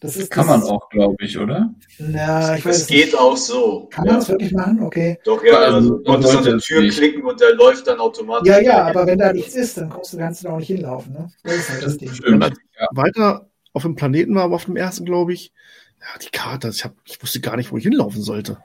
Das, 0.02 0.18
ist, 0.18 0.30
kann 0.30 0.45
das 0.45 0.60
man 0.60 0.70
auch, 0.70 0.90
glaube 0.90 1.16
ich, 1.20 1.40
oder? 1.40 1.74
Na, 1.98 2.57
ich 2.57 2.66
weiß 2.66 2.82
Es 2.82 2.88
geht 2.88 3.18
auch 3.18 3.38
so. 3.38 3.88
Kann 3.90 4.06
ja. 4.06 4.12
man 4.12 4.20
das 4.20 4.30
wirklich 4.30 4.52
machen? 4.52 4.84
Okay. 4.84 5.18
Doch, 5.24 5.44
ja, 5.44 5.53
also 5.60 5.98
du 5.98 6.03
konntest 6.03 6.36
an 6.36 6.44
der 6.44 6.57
Tür 6.57 6.82
nicht. 6.82 6.98
klicken 6.98 7.24
und 7.24 7.40
der 7.40 7.56
läuft 7.56 7.88
dann 7.88 7.99
automatisch. 7.99 8.49
Ja, 8.49 8.60
ja, 8.60 8.84
aber 8.86 9.07
wenn 9.07 9.18
da 9.18 9.32
nichts 9.32 9.56
ist, 9.56 9.78
dann 9.78 9.90
kommst 9.90 10.14
du, 10.14 10.18
kannst 10.18 10.44
du 10.44 10.48
da 10.48 10.53
auch 10.53 10.60
nicht 10.60 10.68
hinlaufen. 10.68 11.14
Ne? 11.14 11.32
Das 11.44 11.56
ist 11.56 11.70
halt 11.70 11.84
das, 11.84 11.94
das 11.94 11.98
Ding. 11.98 12.14
Stimmt. 12.14 12.44
Ja. 12.78 12.88
Weiter 12.91 13.49
auf 13.76 13.84
dem 13.84 13.95
Planeten 13.95 14.35
war, 14.35 14.43
aber 14.43 14.56
auf 14.56 14.65
dem 14.65 14.77
ersten, 14.77 15.06
glaube 15.06 15.34
ich. 15.34 15.52
Ja, 15.99 16.19
die 16.19 16.30
Karte, 16.30 16.69
ich, 16.69 16.84
hab, 16.84 16.93
ich 17.06 17.22
wusste 17.22 17.39
gar 17.41 17.57
nicht, 17.57 17.72
wo 17.72 17.77
ich 17.77 17.84
hinlaufen 17.84 18.22
sollte. 18.22 18.57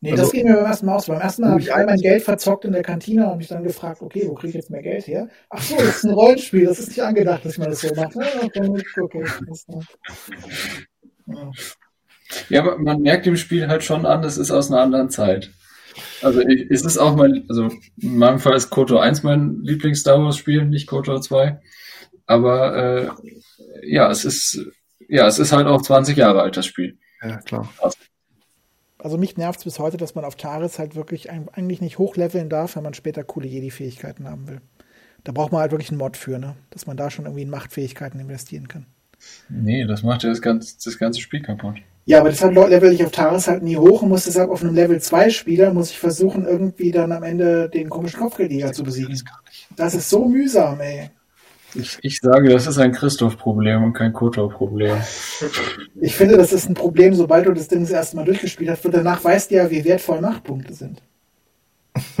Nee, 0.00 0.12
also, 0.12 0.22
das 0.22 0.32
ging 0.32 0.46
mir 0.46 0.54
beim 0.54 0.66
ersten 0.66 0.86
Mal 0.86 0.94
aus. 0.94 1.06
Beim 1.06 1.20
ersten 1.20 1.42
Mal 1.42 1.50
habe 1.50 1.60
ich 1.60 1.74
all 1.74 1.84
mein 1.84 1.98
Geld 1.98 2.22
verzockt 2.22 2.64
in 2.64 2.72
der 2.72 2.82
Kantine 2.82 3.30
und 3.30 3.38
mich 3.38 3.48
dann 3.48 3.64
gefragt, 3.64 4.00
okay, 4.00 4.28
wo 4.28 4.34
kriege 4.34 4.50
ich 4.50 4.54
jetzt 4.54 4.70
mehr 4.70 4.82
Geld 4.82 5.06
her? 5.06 5.28
Ach 5.50 5.60
so, 5.60 5.76
das 5.76 5.96
ist 5.96 6.04
ein 6.04 6.12
Rollenspiel, 6.12 6.66
das 6.66 6.78
ist 6.78 6.88
nicht 6.88 7.02
angedacht, 7.02 7.44
dass 7.44 7.58
man 7.58 7.70
das 7.70 7.80
so 7.80 7.92
macht. 7.94 8.14
Okay, 8.16 8.82
okay. 9.00 9.24
Ja. 11.26 11.50
ja, 12.48 12.60
aber 12.62 12.78
man 12.78 13.02
merkt 13.02 13.26
dem 13.26 13.36
Spiel 13.36 13.66
halt 13.66 13.82
schon 13.82 14.06
an, 14.06 14.22
das 14.22 14.38
ist 14.38 14.52
aus 14.52 14.70
einer 14.70 14.80
anderen 14.80 15.10
Zeit. 15.10 15.50
Also 16.22 16.40
ich, 16.40 16.70
ist 16.70 16.84
es 16.84 16.96
auch 16.96 17.16
mein, 17.16 17.44
also 17.48 17.68
in 17.96 18.18
meinem 18.18 18.38
Fall 18.38 18.56
ist 18.56 18.70
Koto 18.70 18.98
1 18.98 19.24
mein 19.24 19.60
Lieblings-Star 19.62 20.22
Wars-Spiel, 20.22 20.64
nicht 20.64 20.86
Koto 20.86 21.18
2. 21.18 21.60
Aber 22.28 22.76
äh, 22.76 23.10
ja, 23.82 24.08
es 24.10 24.24
ist 24.24 24.64
ja, 25.08 25.26
es 25.26 25.38
ist 25.38 25.52
halt 25.52 25.66
auch 25.66 25.82
20 25.82 26.16
Jahre 26.16 26.42
alt, 26.42 26.56
das 26.56 26.66
Spiel. 26.66 26.98
Ja, 27.22 27.38
klar. 27.38 27.68
Also 28.98 29.16
mich 29.16 29.36
nervt 29.36 29.60
es 29.60 29.64
bis 29.64 29.78
heute, 29.78 29.96
dass 29.96 30.14
man 30.14 30.24
auf 30.24 30.36
Taris 30.36 30.78
halt 30.78 30.94
wirklich 30.94 31.30
eigentlich 31.30 31.80
nicht 31.80 31.98
hochleveln 31.98 32.48
darf, 32.48 32.76
wenn 32.76 32.82
man 32.82 32.94
später 32.94 33.24
coole 33.24 33.46
Jedi-Fähigkeiten 33.46 34.28
haben 34.28 34.48
will. 34.48 34.60
Da 35.24 35.32
braucht 35.32 35.52
man 35.52 35.60
halt 35.60 35.72
wirklich 35.72 35.90
einen 35.90 35.98
Mod 35.98 36.16
für, 36.16 36.38
ne? 36.38 36.56
Dass 36.70 36.86
man 36.86 36.96
da 36.96 37.10
schon 37.10 37.24
irgendwie 37.24 37.42
in 37.42 37.50
Machtfähigkeiten 37.50 38.20
investieren 38.20 38.68
kann. 38.68 38.86
Nee, 39.48 39.84
das 39.84 40.02
macht 40.02 40.22
ja 40.22 40.30
das 40.30 40.42
ganze, 40.42 40.76
das 40.84 40.98
ganze 40.98 41.20
Spiel 41.20 41.42
kaputt. 41.42 41.76
Ja, 42.06 42.20
aber 42.20 42.30
deshalb 42.30 42.54
level 42.54 42.92
ich 42.92 43.04
auf 43.04 43.10
Taris 43.10 43.48
halt 43.48 43.62
nie 43.62 43.76
hoch 43.76 44.02
und 44.02 44.08
muss 44.08 44.24
deshalb 44.24 44.50
auf 44.50 44.62
einem 44.62 44.74
Level 44.74 45.00
2 45.00 45.30
Spieler, 45.30 45.72
muss 45.72 45.90
ich 45.90 45.98
versuchen, 45.98 46.46
irgendwie 46.46 46.90
dann 46.90 47.12
am 47.12 47.22
Ende 47.22 47.68
den 47.68 47.90
komischen 47.90 48.20
Kopfgeldjäger 48.20 48.72
zu 48.72 48.82
besiegen. 48.82 49.20
Das 49.76 49.94
ist 49.94 50.08
so 50.08 50.26
mühsam, 50.26 50.80
ey. 50.80 51.10
Ich, 51.74 51.98
ich 52.02 52.18
sage, 52.20 52.48
das 52.48 52.66
ist 52.66 52.78
ein 52.78 52.92
Christoph-Problem 52.92 53.84
und 53.84 53.92
kein 53.92 54.12
Kotor-Problem. 54.12 54.96
Ich 56.00 56.16
finde, 56.16 56.36
das 56.36 56.52
ist 56.52 56.68
ein 56.68 56.74
Problem, 56.74 57.14
sobald 57.14 57.46
du 57.46 57.52
das 57.52 57.68
Ding 57.68 57.80
das 57.80 57.90
erste 57.90 58.16
Mal 58.16 58.24
durchgespielt 58.24 58.70
hast, 58.70 58.86
und 58.86 58.94
danach 58.94 59.22
weißt 59.22 59.50
du 59.50 59.56
ja, 59.56 59.70
wie 59.70 59.84
wertvoll 59.84 60.20
Machtpunkte 60.20 60.72
sind. 60.72 61.02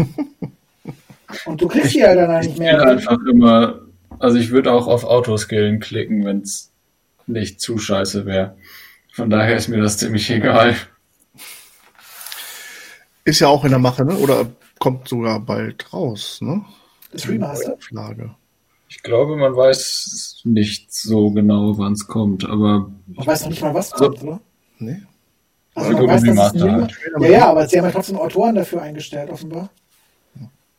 Und 1.44 1.60
du 1.60 1.68
kriegst 1.68 1.94
die 1.94 2.02
halt 2.02 2.18
dann 2.18 2.40
nicht 2.40 2.58
mehr. 2.58 2.78
Ich 2.78 2.86
einfach 2.86 3.18
immer, 3.30 3.80
also 4.18 4.38
ich 4.38 4.50
würde 4.50 4.72
auch 4.72 4.86
auf 4.86 5.04
Autoskillen 5.04 5.78
klicken, 5.78 6.24
wenn 6.24 6.40
es 6.40 6.72
nicht 7.26 7.60
zu 7.60 7.78
scheiße 7.78 8.24
wäre. 8.26 8.56
Von 9.12 9.30
daher 9.30 9.56
ist 9.56 9.68
mir 9.68 9.80
das 9.80 9.98
ziemlich 9.98 10.30
egal. 10.30 10.74
Ist 13.24 13.40
ja 13.40 13.48
auch 13.48 13.64
in 13.64 13.70
der 13.70 13.78
Mache, 13.78 14.04
ne? 14.04 14.16
Oder 14.16 14.46
kommt 14.78 15.08
sogar 15.08 15.40
bald 15.40 15.92
raus, 15.92 16.38
ne? 16.40 16.64
Das 17.12 17.28
Remaster? 17.28 17.74
Auflage. 17.74 18.34
Ich 18.88 19.02
glaube, 19.02 19.36
man 19.36 19.54
weiß 19.54 20.42
nicht 20.44 20.92
so 20.92 21.30
genau, 21.30 21.76
wann 21.78 21.92
es 21.92 22.06
kommt, 22.06 22.44
aber. 22.48 22.90
Man 23.06 23.26
weiß 23.26 23.42
noch 23.42 23.50
nicht 23.50 23.62
mal, 23.62 23.74
was 23.74 23.90
kommt, 23.90 24.22
oder? 24.22 24.40
Nee. 24.78 25.02
Also 25.74 25.92
man 25.92 26.08
weiß, 26.08 26.22
dass 26.22 26.54
es 26.54 26.62
ein 26.62 26.88
ja, 27.20 27.28
ja, 27.28 27.46
aber 27.50 27.68
sie 27.68 27.78
haben 27.78 27.84
ja 27.84 27.90
trotzdem 27.92 28.16
Autoren 28.16 28.54
dafür 28.54 28.82
eingestellt, 28.82 29.30
offenbar. 29.30 29.70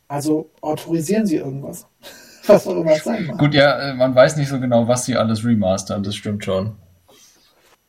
Also 0.07 0.49
autorisieren 0.61 1.25
sie 1.25 1.37
irgendwas. 1.37 1.85
was 2.49 2.67
auch 2.67 2.75
immer 2.75 2.91
es 2.91 3.03
sein 3.03 3.25
mag. 3.27 3.37
Gut, 3.37 3.53
ja, 3.53 3.91
äh, 3.91 3.93
man 3.93 4.13
weiß 4.13 4.35
nicht 4.37 4.49
so 4.49 4.59
genau, 4.59 4.87
was 4.87 5.05
sie 5.05 5.15
alles 5.15 5.45
remastern, 5.45 6.03
das 6.03 6.15
stimmt 6.15 6.43
schon. 6.43 6.75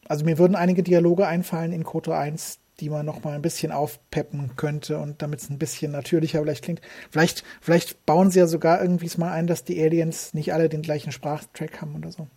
Also 0.06 0.24
mir 0.24 0.38
würden 0.38 0.54
einige 0.54 0.82
Dialoge 0.82 1.26
einfallen 1.26 1.72
in 1.72 1.84
Kotor 1.84 2.18
1, 2.18 2.58
die 2.80 2.90
man 2.90 3.06
noch 3.06 3.22
mal 3.22 3.34
ein 3.34 3.42
bisschen 3.42 3.72
aufpeppen 3.72 4.52
könnte 4.56 4.98
und 4.98 5.22
damit 5.22 5.40
es 5.40 5.50
ein 5.50 5.58
bisschen 5.58 5.92
natürlicher 5.92 6.42
vielleicht 6.42 6.64
klingt. 6.64 6.80
Vielleicht, 7.10 7.44
vielleicht 7.60 8.06
bauen 8.06 8.30
sie 8.30 8.38
ja 8.38 8.46
sogar 8.46 8.80
irgendwie 8.80 9.10
mal 9.18 9.32
ein, 9.32 9.46
dass 9.46 9.64
die 9.64 9.80
Aliens 9.82 10.34
nicht 10.34 10.52
alle 10.52 10.68
den 10.68 10.82
gleichen 10.82 11.12
Sprachtrack 11.12 11.80
haben 11.80 11.96
oder 11.96 12.10
so. 12.10 12.28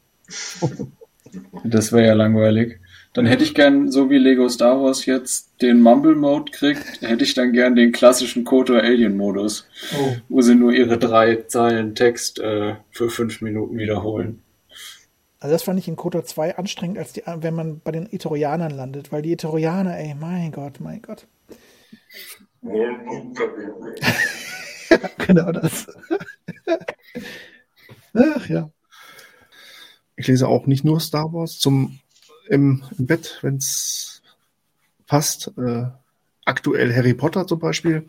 Das 1.63 1.91
wäre 1.91 2.07
ja 2.07 2.13
langweilig. 2.13 2.79
Dann 3.13 3.25
hätte 3.25 3.43
ich 3.43 3.55
gern, 3.55 3.89
so 3.89 4.11
wie 4.11 4.19
Lego 4.19 4.49
Star 4.49 4.83
Wars 4.83 5.05
jetzt 5.05 5.61
den 5.63 5.81
Mumble 5.81 6.15
Mode 6.15 6.51
kriegt, 6.51 7.01
hätte 7.01 7.23
ich 7.23 7.33
dann 7.33 7.53
gern 7.53 7.75
den 7.75 7.91
klassischen 7.91 8.43
Kotor 8.43 8.81
Alien 8.81 9.17
Modus, 9.17 9.67
oh. 9.97 10.15
wo 10.29 10.41
sie 10.41 10.53
nur 10.53 10.73
ihre 10.73 10.99
drei 10.99 11.37
Zeilen 11.47 11.95
Text 11.95 12.39
äh, 12.39 12.75
für 12.91 13.09
fünf 13.09 13.41
Minuten 13.41 13.77
wiederholen. 13.77 14.42
Also 15.43 15.53
das 15.55 15.63
fand 15.63 15.77
ich 15.77 15.89
in 15.89 15.97
Kotor 15.97 16.23
2 16.23 16.55
anstrengend, 16.55 16.97
als 16.97 17.11
die, 17.11 17.21
wenn 17.25 17.53
man 17.53 17.81
bei 17.81 17.91
den 17.91 18.07
Itorianern 18.09 18.71
landet, 18.71 19.11
weil 19.11 19.21
die 19.21 19.33
Itorianer, 19.33 19.97
ey, 19.97 20.15
mein 20.15 20.53
Gott, 20.53 20.79
mein 20.79 21.01
Gott. 21.01 21.27
genau 25.17 25.51
das. 25.51 25.87
Ach 28.13 28.47
ja. 28.47 28.71
Ich 30.15 30.27
lese 30.27 30.47
auch 30.47 30.65
nicht 30.65 30.85
nur 30.85 31.01
Star 31.01 31.33
Wars 31.33 31.59
zum 31.59 31.99
im, 32.47 32.85
im 32.97 33.05
Bett, 33.05 33.39
wenn 33.41 33.57
es 33.57 34.21
passt. 35.07 35.51
Äh, 35.57 35.87
aktuell 36.45 36.95
Harry 36.95 37.15
Potter 37.15 37.47
zum 37.47 37.59
Beispiel. 37.59 38.07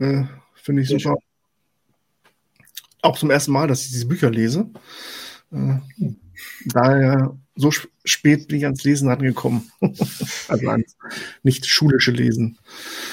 Äh, 0.00 0.24
Finde 0.54 0.82
ich 0.82 0.88
super. 0.88 1.18
Auch 3.00 3.16
zum 3.16 3.30
ersten 3.30 3.52
Mal, 3.52 3.68
dass 3.68 3.84
ich 3.84 3.92
diese 3.92 4.06
Bücher 4.06 4.32
lese. 4.32 4.70
Äh, 5.52 5.78
daher 6.66 7.36
so 7.56 7.70
spät 8.04 8.48
bin 8.48 8.58
ich 8.58 8.64
ans 8.64 8.82
Lesen 8.84 9.08
angekommen. 9.08 9.70
also 10.48 10.68
ans 10.68 10.96
nicht 11.42 11.66
schulische 11.66 12.10
Lesen. 12.10 12.58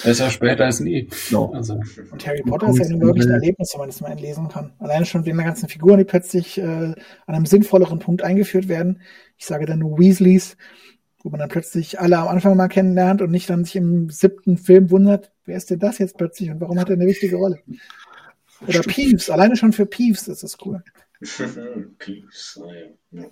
Besser 0.04 0.30
später 0.32 0.66
als 0.66 0.80
nie. 0.80 1.08
No. 1.30 1.52
Also. 1.54 1.80
Und 2.12 2.26
Harry 2.26 2.42
Potter 2.42 2.70
ist 2.70 2.80
ja 2.80 2.90
nun 2.90 3.02
wirklich 3.02 3.26
ein 3.26 3.34
Erlebnis, 3.34 3.74
wenn 3.74 3.80
man 3.80 3.90
das 3.90 4.02
mal 4.02 4.14
lesen 4.16 4.48
kann. 4.48 4.74
Alleine 4.80 5.06
schon 5.06 5.26
wegen 5.26 5.38
der 5.38 5.46
ganzen 5.46 5.70
Figuren, 5.70 6.00
die 6.00 6.06
plötzlich 6.06 6.58
äh, 6.58 6.64
an 6.64 6.96
einem 7.28 7.46
sinnvolleren 7.46 8.00
Punkt 8.00 8.24
eingeführt 8.24 8.68
werden. 8.68 9.02
Ich 9.38 9.46
sage 9.46 9.66
dann 9.66 9.80
nur 9.80 10.00
Weasleys, 10.00 10.58
wo 11.24 11.30
man 11.30 11.40
dann 11.40 11.50
plötzlich 11.50 12.00
alle 12.00 12.18
am 12.18 12.28
Anfang 12.28 12.58
mal 12.58 12.68
kennenlernt 12.68 13.22
und 13.22 13.32
nicht 13.32 13.50
dann 13.50 13.64
sich 13.64 13.76
im 13.76 14.10
siebten 14.10 14.58
Film 14.58 14.90
wundert, 14.90 15.32
wer 15.46 15.58
ist 15.58 15.70
denn 15.70 15.80
das 15.80 16.00
jetzt 16.00 16.18
plötzlich 16.18 16.50
und 16.50 16.62
warum 16.62 16.80
hat 16.80 16.90
er 16.90 16.96
eine 16.96 17.06
wichtige 17.06 17.36
Rolle? 17.36 17.60
Oder 18.68 18.82
Peeves, 18.82 19.30
alleine 19.30 19.56
schon 19.56 19.74
für 19.74 19.86
Peeves 19.86 20.28
ist 20.28 20.44
das 20.44 20.58
cool. 20.66 20.84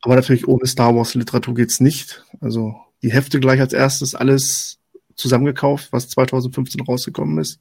Aber 0.00 0.16
natürlich 0.16 0.46
ohne 0.46 0.66
Star 0.66 0.94
Wars 0.94 1.14
Literatur 1.14 1.54
geht's 1.54 1.80
nicht. 1.80 2.24
Also 2.40 2.76
die 3.02 3.12
Hefte 3.12 3.40
gleich 3.40 3.60
als 3.60 3.72
erstes 3.72 4.14
alles 4.14 4.78
zusammengekauft, 5.16 5.92
was 5.92 6.08
2015 6.08 6.80
rausgekommen 6.82 7.38
ist. 7.38 7.60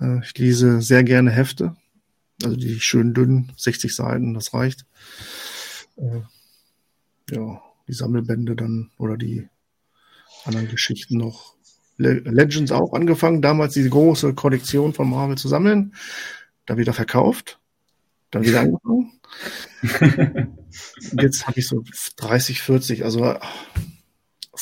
Äh, 0.00 0.20
ich 0.22 0.36
lese 0.38 0.80
sehr 0.80 1.04
gerne 1.04 1.30
Hefte. 1.30 1.76
Also 2.42 2.56
die 2.56 2.80
schön 2.80 3.14
dünnen, 3.14 3.52
60 3.56 3.94
Seiten, 3.94 4.34
das 4.34 4.54
reicht. 4.54 4.86
Äh, 5.96 6.20
ja, 7.30 7.60
die 7.88 7.92
Sammelbände 7.92 8.54
dann 8.54 8.90
oder 8.98 9.16
die 9.16 9.48
anderen 10.44 10.68
Geschichten 10.68 11.16
noch. 11.16 11.56
Legends 12.00 12.70
auch 12.70 12.92
angefangen, 12.92 13.42
damals 13.42 13.74
diese 13.74 13.90
große 13.90 14.34
Kollektion 14.34 14.94
von 14.94 15.10
Marvel 15.10 15.36
zu 15.36 15.48
sammeln, 15.48 15.94
dann 16.64 16.78
wieder 16.78 16.92
verkauft, 16.92 17.57
dann 18.30 18.44
wieder 18.44 18.60
angefangen. 18.60 19.12
Jetzt 21.20 21.46
habe 21.46 21.58
ich 21.58 21.66
so 21.66 21.84
30, 22.16 22.62
40, 22.62 23.04
also 23.04 23.34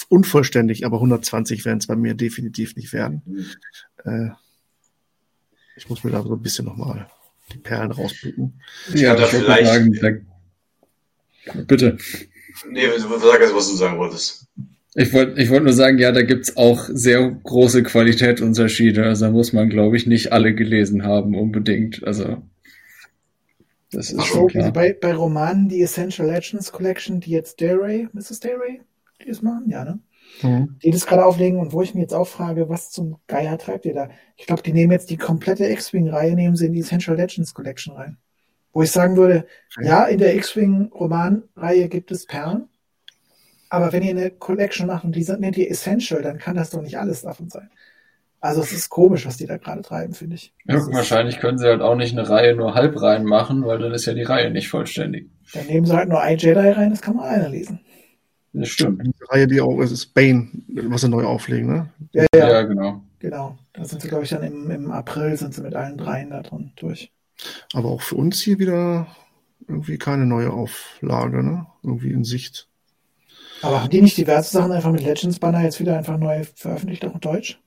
unvollständig, 0.08 0.84
aber 0.84 0.96
120 0.96 1.64
werden 1.64 1.78
es 1.78 1.86
bei 1.86 1.96
mir 1.96 2.14
definitiv 2.14 2.76
nicht 2.76 2.92
werden. 2.92 3.22
Äh, 4.04 4.30
ich 5.76 5.88
muss 5.88 6.04
mir 6.04 6.10
da 6.10 6.22
so 6.22 6.34
ein 6.34 6.42
bisschen 6.42 6.64
nochmal 6.64 7.08
die 7.52 7.58
Perlen 7.58 7.92
rauspicken. 7.92 8.60
Ja, 8.94 9.14
da 9.14 9.26
vielleicht. 9.26 9.66
Sagen, 9.66 10.26
bitte. 11.66 11.98
Nee, 12.70 12.86
sag 12.98 13.40
jetzt, 13.40 13.54
was 13.54 13.68
du 13.68 13.76
sagen 13.76 13.98
wolltest. 13.98 14.46
Ich 14.94 15.12
wollte 15.12 15.40
ich 15.40 15.50
wollt 15.50 15.64
nur 15.64 15.74
sagen, 15.74 15.98
ja, 15.98 16.10
da 16.10 16.22
gibt 16.22 16.48
es 16.48 16.56
auch 16.56 16.88
sehr 16.90 17.30
große 17.30 17.82
Qualitätsunterschiede. 17.82 19.04
Also 19.04 19.26
da 19.26 19.30
muss 19.30 19.52
man, 19.52 19.68
glaube 19.68 19.96
ich, 19.96 20.06
nicht 20.06 20.32
alle 20.32 20.54
gelesen 20.54 21.02
haben 21.02 21.34
unbedingt. 21.34 22.02
Also 22.06 22.42
das 23.96 24.10
ist 24.10 24.26
schon 24.26 24.48
klar. 24.48 24.72
Bei, 24.72 24.92
bei 24.92 25.14
Romanen, 25.14 25.68
die 25.68 25.80
Essential 25.80 26.28
Legends 26.28 26.70
Collection, 26.70 27.20
die 27.20 27.30
jetzt 27.30 27.60
Dayray, 27.60 28.08
Mrs. 28.12 28.40
Dayray, 28.40 28.82
die 29.22 29.28
ist 29.28 29.42
machen, 29.42 29.68
ja, 29.68 29.84
ne? 29.84 30.00
Mhm. 30.42 30.76
Die 30.82 30.90
das 30.90 31.06
gerade 31.06 31.24
auflegen 31.24 31.58
und 31.58 31.72
wo 31.72 31.80
ich 31.80 31.94
mir 31.94 32.02
jetzt 32.02 32.12
auch 32.12 32.26
frage, 32.26 32.68
was 32.68 32.90
zum 32.90 33.16
Geier 33.26 33.56
treibt 33.56 33.86
ihr 33.86 33.94
da? 33.94 34.10
Ich 34.36 34.46
glaube, 34.46 34.62
die 34.62 34.72
nehmen 34.72 34.92
jetzt 34.92 35.08
die 35.08 35.16
komplette 35.16 35.66
X-Wing-Reihe, 35.66 36.34
nehmen 36.34 36.56
sie 36.56 36.66
in 36.66 36.74
die 36.74 36.80
Essential 36.80 37.16
Legends 37.16 37.54
Collection 37.54 37.96
rein. 37.96 38.18
Wo 38.72 38.82
ich 38.82 38.90
sagen 38.90 39.16
würde, 39.16 39.46
okay. 39.76 39.86
ja, 39.86 40.04
in 40.04 40.18
der 40.18 40.36
X-Wing-Roman-Reihe 40.36 41.88
gibt 41.88 42.10
es 42.10 42.26
Perlen, 42.26 42.68
aber 43.70 43.92
wenn 43.92 44.02
ihr 44.02 44.10
eine 44.10 44.30
Collection 44.30 44.86
macht 44.86 45.04
und 45.04 45.16
die 45.16 45.24
nennt 45.38 45.56
ihr 45.56 45.70
Essential, 45.70 46.20
dann 46.20 46.38
kann 46.38 46.56
das 46.56 46.70
doch 46.70 46.82
nicht 46.82 46.98
alles 46.98 47.22
davon 47.22 47.48
sein. 47.48 47.70
Also 48.40 48.60
es 48.60 48.72
ist 48.72 48.90
komisch, 48.90 49.26
was 49.26 49.36
die 49.36 49.46
da 49.46 49.56
gerade 49.56 49.82
treiben, 49.82 50.14
finde 50.14 50.36
ich. 50.36 50.52
Ja, 50.66 50.74
wahrscheinlich 50.92 51.40
können 51.40 51.58
sie 51.58 51.66
halt 51.66 51.80
auch 51.80 51.96
nicht 51.96 52.12
eine 52.16 52.28
Reihe 52.28 52.54
nur 52.54 52.74
halb 52.74 53.00
rein 53.00 53.24
machen, 53.24 53.64
weil 53.64 53.78
dann 53.78 53.92
ist 53.92 54.06
ja 54.06 54.14
die 54.14 54.22
Reihe 54.22 54.50
nicht 54.50 54.68
vollständig. 54.68 55.28
Dann 55.52 55.66
nehmen 55.66 55.86
sie 55.86 55.96
halt 55.96 56.08
nur 56.08 56.20
ein 56.20 56.38
Jedi 56.38 56.58
rein, 56.58 56.90
das 56.90 57.00
kann 57.00 57.16
man 57.16 57.26
einer 57.26 57.48
lesen. 57.48 57.80
Das 58.52 58.68
stimmt. 58.68 59.06
Die 59.06 59.24
Reihe, 59.28 59.46
die 59.46 59.60
auch, 59.60 59.78
es 59.80 59.92
ist 59.92 60.14
Bane, 60.14 60.48
was 60.68 61.02
sie 61.02 61.08
neu 61.08 61.24
auflegen, 61.24 61.72
ne? 61.72 61.88
Ja, 62.12 62.26
ja, 62.34 62.48
ja 62.48 62.62
genau. 62.62 63.02
Genau. 63.18 63.58
Da 63.72 63.84
sind 63.84 64.02
sie, 64.02 64.08
glaube 64.08 64.24
ich, 64.24 64.30
dann 64.30 64.42
im, 64.42 64.70
im 64.70 64.90
April 64.90 65.36
sind 65.36 65.54
sie 65.54 65.62
mit 65.62 65.74
allen 65.74 65.98
dreien 65.98 66.30
da 66.30 66.42
drin 66.42 66.72
durch. 66.76 67.12
Aber 67.74 67.90
auch 67.90 68.02
für 68.02 68.14
uns 68.14 68.40
hier 68.40 68.58
wieder 68.58 69.08
irgendwie 69.68 69.98
keine 69.98 70.26
neue 70.26 70.52
Auflage, 70.52 71.42
ne? 71.42 71.66
Irgendwie 71.82 72.12
in 72.12 72.24
Sicht. 72.24 72.68
Aber 73.62 73.82
haben 73.82 73.90
die 73.90 74.02
nicht 74.02 74.16
diverse 74.16 74.52
Sachen 74.52 74.72
einfach 74.72 74.92
mit 74.92 75.02
Legends 75.02 75.38
Banner 75.38 75.62
jetzt 75.62 75.80
wieder 75.80 75.96
einfach 75.96 76.18
neu 76.18 76.44
veröffentlicht, 76.54 77.04
auch 77.04 77.14
in 77.14 77.20
Deutsch? 77.20 77.60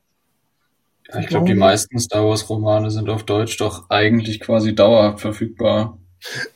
Ja, 1.12 1.20
ich 1.20 1.28
glaube, 1.28 1.48
die 1.48 1.56
meisten 1.56 2.00
Star 2.00 2.26
Wars 2.26 2.50
Romane 2.50 2.92
sind 2.92 3.10
auf 3.10 3.24
Deutsch 3.24 3.58
doch 3.58 3.90
eigentlich 3.90 4.40
quasi 4.40 4.76
dauerhaft 4.76 5.22
verfügbar. 5.22 5.98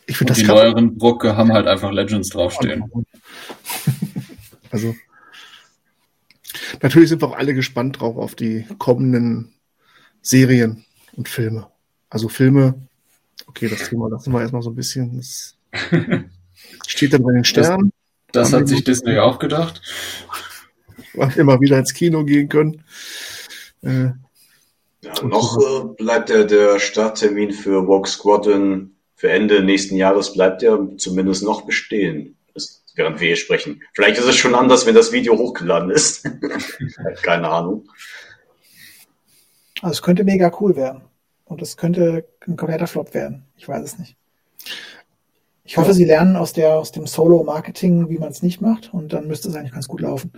Ich 0.06 0.18
finde 0.18 0.32
das 0.32 0.40
Die 0.40 0.46
neueren 0.46 0.98
Drucke 0.98 1.38
haben 1.38 1.54
halt 1.54 1.68
einfach 1.68 1.92
Legends 1.92 2.30
draufstehen. 2.30 2.92
Also, 4.72 4.96
natürlich 6.82 7.10
sind 7.10 7.22
wir 7.22 7.28
auch 7.28 7.38
alle 7.38 7.54
gespannt 7.54 8.00
drauf 8.00 8.18
auf 8.18 8.34
die 8.34 8.66
kommenden 8.80 9.54
Serien 10.24 10.84
und 11.16 11.30
Filme. 11.30 11.68
Also 12.10 12.28
Filme 12.28 12.74
okay, 13.54 13.70
das 13.70 13.90
Thema 13.90 14.10
lassen 14.10 14.34
wir 14.34 14.42
erstmal 14.42 14.62
so 14.62 14.72
ein 14.72 14.76
bisschen. 14.76 15.16
Das 15.18 15.56
steht 16.88 17.14
dann 17.14 17.24
bei 17.24 17.34
den 17.34 17.44
Sternen. 17.44 17.92
Das, 18.32 18.50
das 18.50 18.62
hat 18.62 18.68
sich 18.68 18.84
Disney 18.84 19.18
auch 19.20 19.40
gedacht. 19.40 19.82
Immer 21.36 21.62
wieder 21.62 21.78
ins 21.78 21.94
Kino 21.94 22.24
gehen 22.24 22.50
können. 22.50 22.84
Äh, 23.82 24.12
ja, 25.04 25.24
noch 25.24 25.58
äh, 25.58 25.86
bleibt 25.98 26.30
der, 26.30 26.46
der 26.46 26.80
Starttermin 26.80 27.52
für 27.52 27.88
Walk 27.88 28.08
Squadron 28.08 28.96
für 29.16 29.32
Ende 29.32 29.64
nächsten 29.64 29.96
Jahres 29.96 30.34
bleibt 30.34 30.62
ja 30.62 30.78
zumindest 30.98 31.44
noch 31.44 31.62
bestehen, 31.62 32.38
das, 32.54 32.84
während 32.96 33.20
wir 33.20 33.28
hier 33.28 33.36
sprechen. 33.38 33.82
Vielleicht 33.94 34.20
ist 34.20 34.28
es 34.28 34.36
schon 34.36 34.56
anders, 34.56 34.86
wenn 34.86 34.96
das 34.96 35.12
Video 35.12 35.38
hochgeladen 35.38 35.92
ist. 35.92 36.28
Keine 37.22 37.48
Ahnung. 37.50 37.88
Also 39.82 39.94
es 39.94 40.02
könnte 40.02 40.24
mega 40.24 40.52
cool 40.60 40.76
werden. 40.76 41.04
Und 41.46 41.62
es 41.62 41.78
könnte 41.78 42.26
ein 42.48 42.58
kompletter 42.58 42.88
Flop 42.88 43.14
werden. 43.14 43.46
Ich 43.58 43.68
weiß 43.68 43.84
es 43.84 44.00
nicht. 44.00 44.16
Ich 45.66 45.78
hoffe, 45.78 45.90
ja. 45.90 45.94
sie 45.94 46.06
lernen 46.06 46.36
aus, 46.36 46.54
der, 46.54 46.76
aus 46.76 46.92
dem 46.92 47.08
Solo-Marketing, 47.08 48.10
wie 48.10 48.18
man 48.18 48.32
es 48.32 48.42
nicht 48.42 48.60
macht. 48.60 48.94
Und 48.94 49.14
dann 49.14 49.28
müsste 49.28 49.50
es 49.50 49.56
eigentlich 49.56 49.74
ganz 49.74 49.88
gut 49.88 50.02
laufen. 50.02 50.34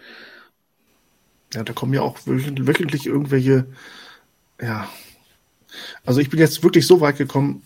Ja, 1.53 1.63
da 1.63 1.73
kommen 1.73 1.93
ja 1.93 2.01
auch 2.01 2.17
wöchentlich 2.25 3.07
irgendwelche, 3.07 3.65
ja. 4.61 4.89
Also 6.05 6.21
ich 6.21 6.29
bin 6.29 6.39
jetzt 6.39 6.63
wirklich 6.63 6.87
so 6.87 7.01
weit 7.01 7.17
gekommen, 7.17 7.63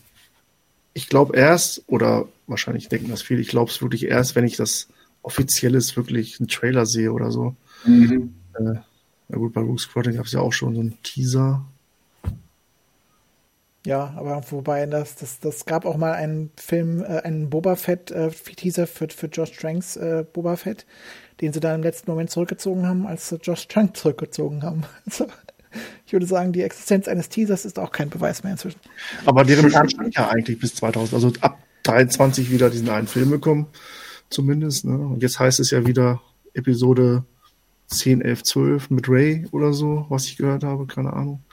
ich 0.93 1.07
glaube 1.07 1.35
erst, 1.37 1.83
oder 1.87 2.27
wahrscheinlich 2.47 2.89
denken 2.89 3.09
das 3.09 3.21
viele, 3.21 3.41
ich 3.41 3.49
glaube 3.49 3.71
es 3.71 3.81
wirklich 3.81 4.05
erst, 4.05 4.35
wenn 4.35 4.45
ich 4.45 4.57
das 4.57 4.87
offizielles 5.21 5.95
wirklich 5.95 6.39
einen 6.39 6.47
Trailer 6.47 6.85
sehe 6.85 7.13
oder 7.13 7.31
so. 7.31 7.55
Mhm. 7.85 8.33
Äh, 8.55 8.79
na 9.29 9.37
gut, 9.37 9.53
bei 9.53 9.61
Rook 9.61 9.79
Squadron 9.79 10.15
gab 10.15 10.25
es 10.25 10.31
ja 10.31 10.39
auch 10.39 10.53
schon 10.53 10.73
so 10.73 10.81
einen 10.81 11.01
Teaser. 11.03 11.65
Ja, 13.85 14.13
aber 14.17 14.41
wobei 14.49 14.85
das, 14.87 15.15
das, 15.15 15.39
das 15.39 15.65
gab 15.65 15.85
auch 15.85 15.95
mal 15.95 16.13
einen 16.13 16.51
Film, 16.57 17.01
äh, 17.01 17.21
einen 17.21 17.49
Boba 17.49 17.75
Fett 17.75 18.11
äh, 18.11 18.29
Teaser 18.29 18.87
für, 18.87 19.07
für 19.09 19.27
Josh 19.27 19.51
Tranks 19.51 19.95
äh, 19.95 20.25
Boba 20.31 20.57
Fett, 20.57 20.85
den 21.39 21.53
sie 21.53 21.59
dann 21.59 21.75
im 21.75 21.83
letzten 21.83 22.11
Moment 22.11 22.29
zurückgezogen 22.29 22.87
haben, 22.87 23.07
als 23.07 23.29
sie 23.29 23.37
Josh 23.37 23.67
Trank 23.67 23.95
zurückgezogen 23.95 24.63
haben. 24.63 24.83
Also, 25.05 25.27
ich 26.10 26.14
würde 26.14 26.26
sagen, 26.26 26.53
die 26.53 26.64
Existenz 26.64 27.07
eines 27.07 27.30
Teasers 27.30 27.65
ist 27.65 27.77
auch 27.77 27.91
kein 27.91 28.10
Beweis 28.10 28.41
mehr 28.41 28.53
inzwischen. 28.53 28.80
Aber 29.27 29.44
deren 29.44 29.69
Plan 29.69 29.88
stand 29.88 30.15
ja 30.15 30.27
eigentlich 30.27 30.60
bis 30.60 30.73
2000, 30.73 31.14
also 31.14 31.31
ab 31.41 31.60
23 31.84 32.49
wieder 32.49 32.72
diesen 32.72 32.90
einen 32.90 33.06
Film 33.06 33.30
bekommen, 33.30 33.68
zumindest. 34.31 34.86
Ne? 34.86 34.98
Und 34.98 35.22
jetzt 35.22 35.40
heißt 35.40 35.60
es 35.60 35.69
ja 35.69 35.86
wieder 35.86 36.19
Episode 36.56 37.26
10, 37.90 38.22
11, 38.22 38.41
12 38.41 38.90
mit 38.90 39.07
Ray 39.07 39.45
oder 39.52 39.72
so, 39.72 40.07
was 40.10 40.26
ich 40.26 40.38
gehört 40.38 40.64
habe, 40.64 40.88
keine 40.88 41.14
Ahnung. 41.14 41.44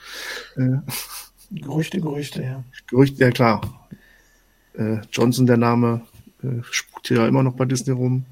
Äh, 0.55 0.77
Gerüchte, 1.51 2.01
Gerüchte, 2.01 2.41
ja. 2.41 2.63
Gerüchte, 2.87 3.21
ja 3.21 3.29
klar. 3.29 3.87
Äh, 4.73 5.01
Johnson, 5.11 5.45
der 5.45 5.57
Name, 5.57 6.01
äh, 6.41 6.63
spukt 6.71 7.11
ja 7.11 7.27
immer 7.27 7.43
noch 7.43 7.53
bei 7.53 7.65
Disney 7.65 7.93
rum. 7.93 8.25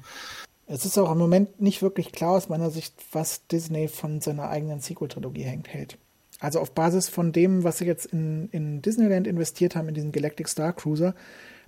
Es 0.66 0.84
ist 0.84 0.98
auch 0.98 1.12
im 1.12 1.18
Moment 1.18 1.60
nicht 1.60 1.82
wirklich 1.82 2.10
klar 2.10 2.32
aus 2.32 2.48
meiner 2.48 2.70
Sicht, 2.70 2.94
was 3.12 3.46
Disney 3.46 3.86
von 3.86 4.20
seiner 4.20 4.48
eigenen 4.48 4.80
Sequel-Trilogie 4.80 5.44
hält. 5.68 5.98
Also 6.40 6.60
auf 6.60 6.72
Basis 6.72 7.08
von 7.08 7.32
dem, 7.32 7.64
was 7.64 7.78
sie 7.78 7.86
jetzt 7.86 8.06
in, 8.06 8.48
in 8.52 8.82
Disneyland 8.82 9.26
investiert 9.26 9.74
haben, 9.74 9.88
in 9.88 9.94
diesen 9.94 10.12
Galactic 10.12 10.48
Star 10.48 10.72
Cruiser, 10.74 11.14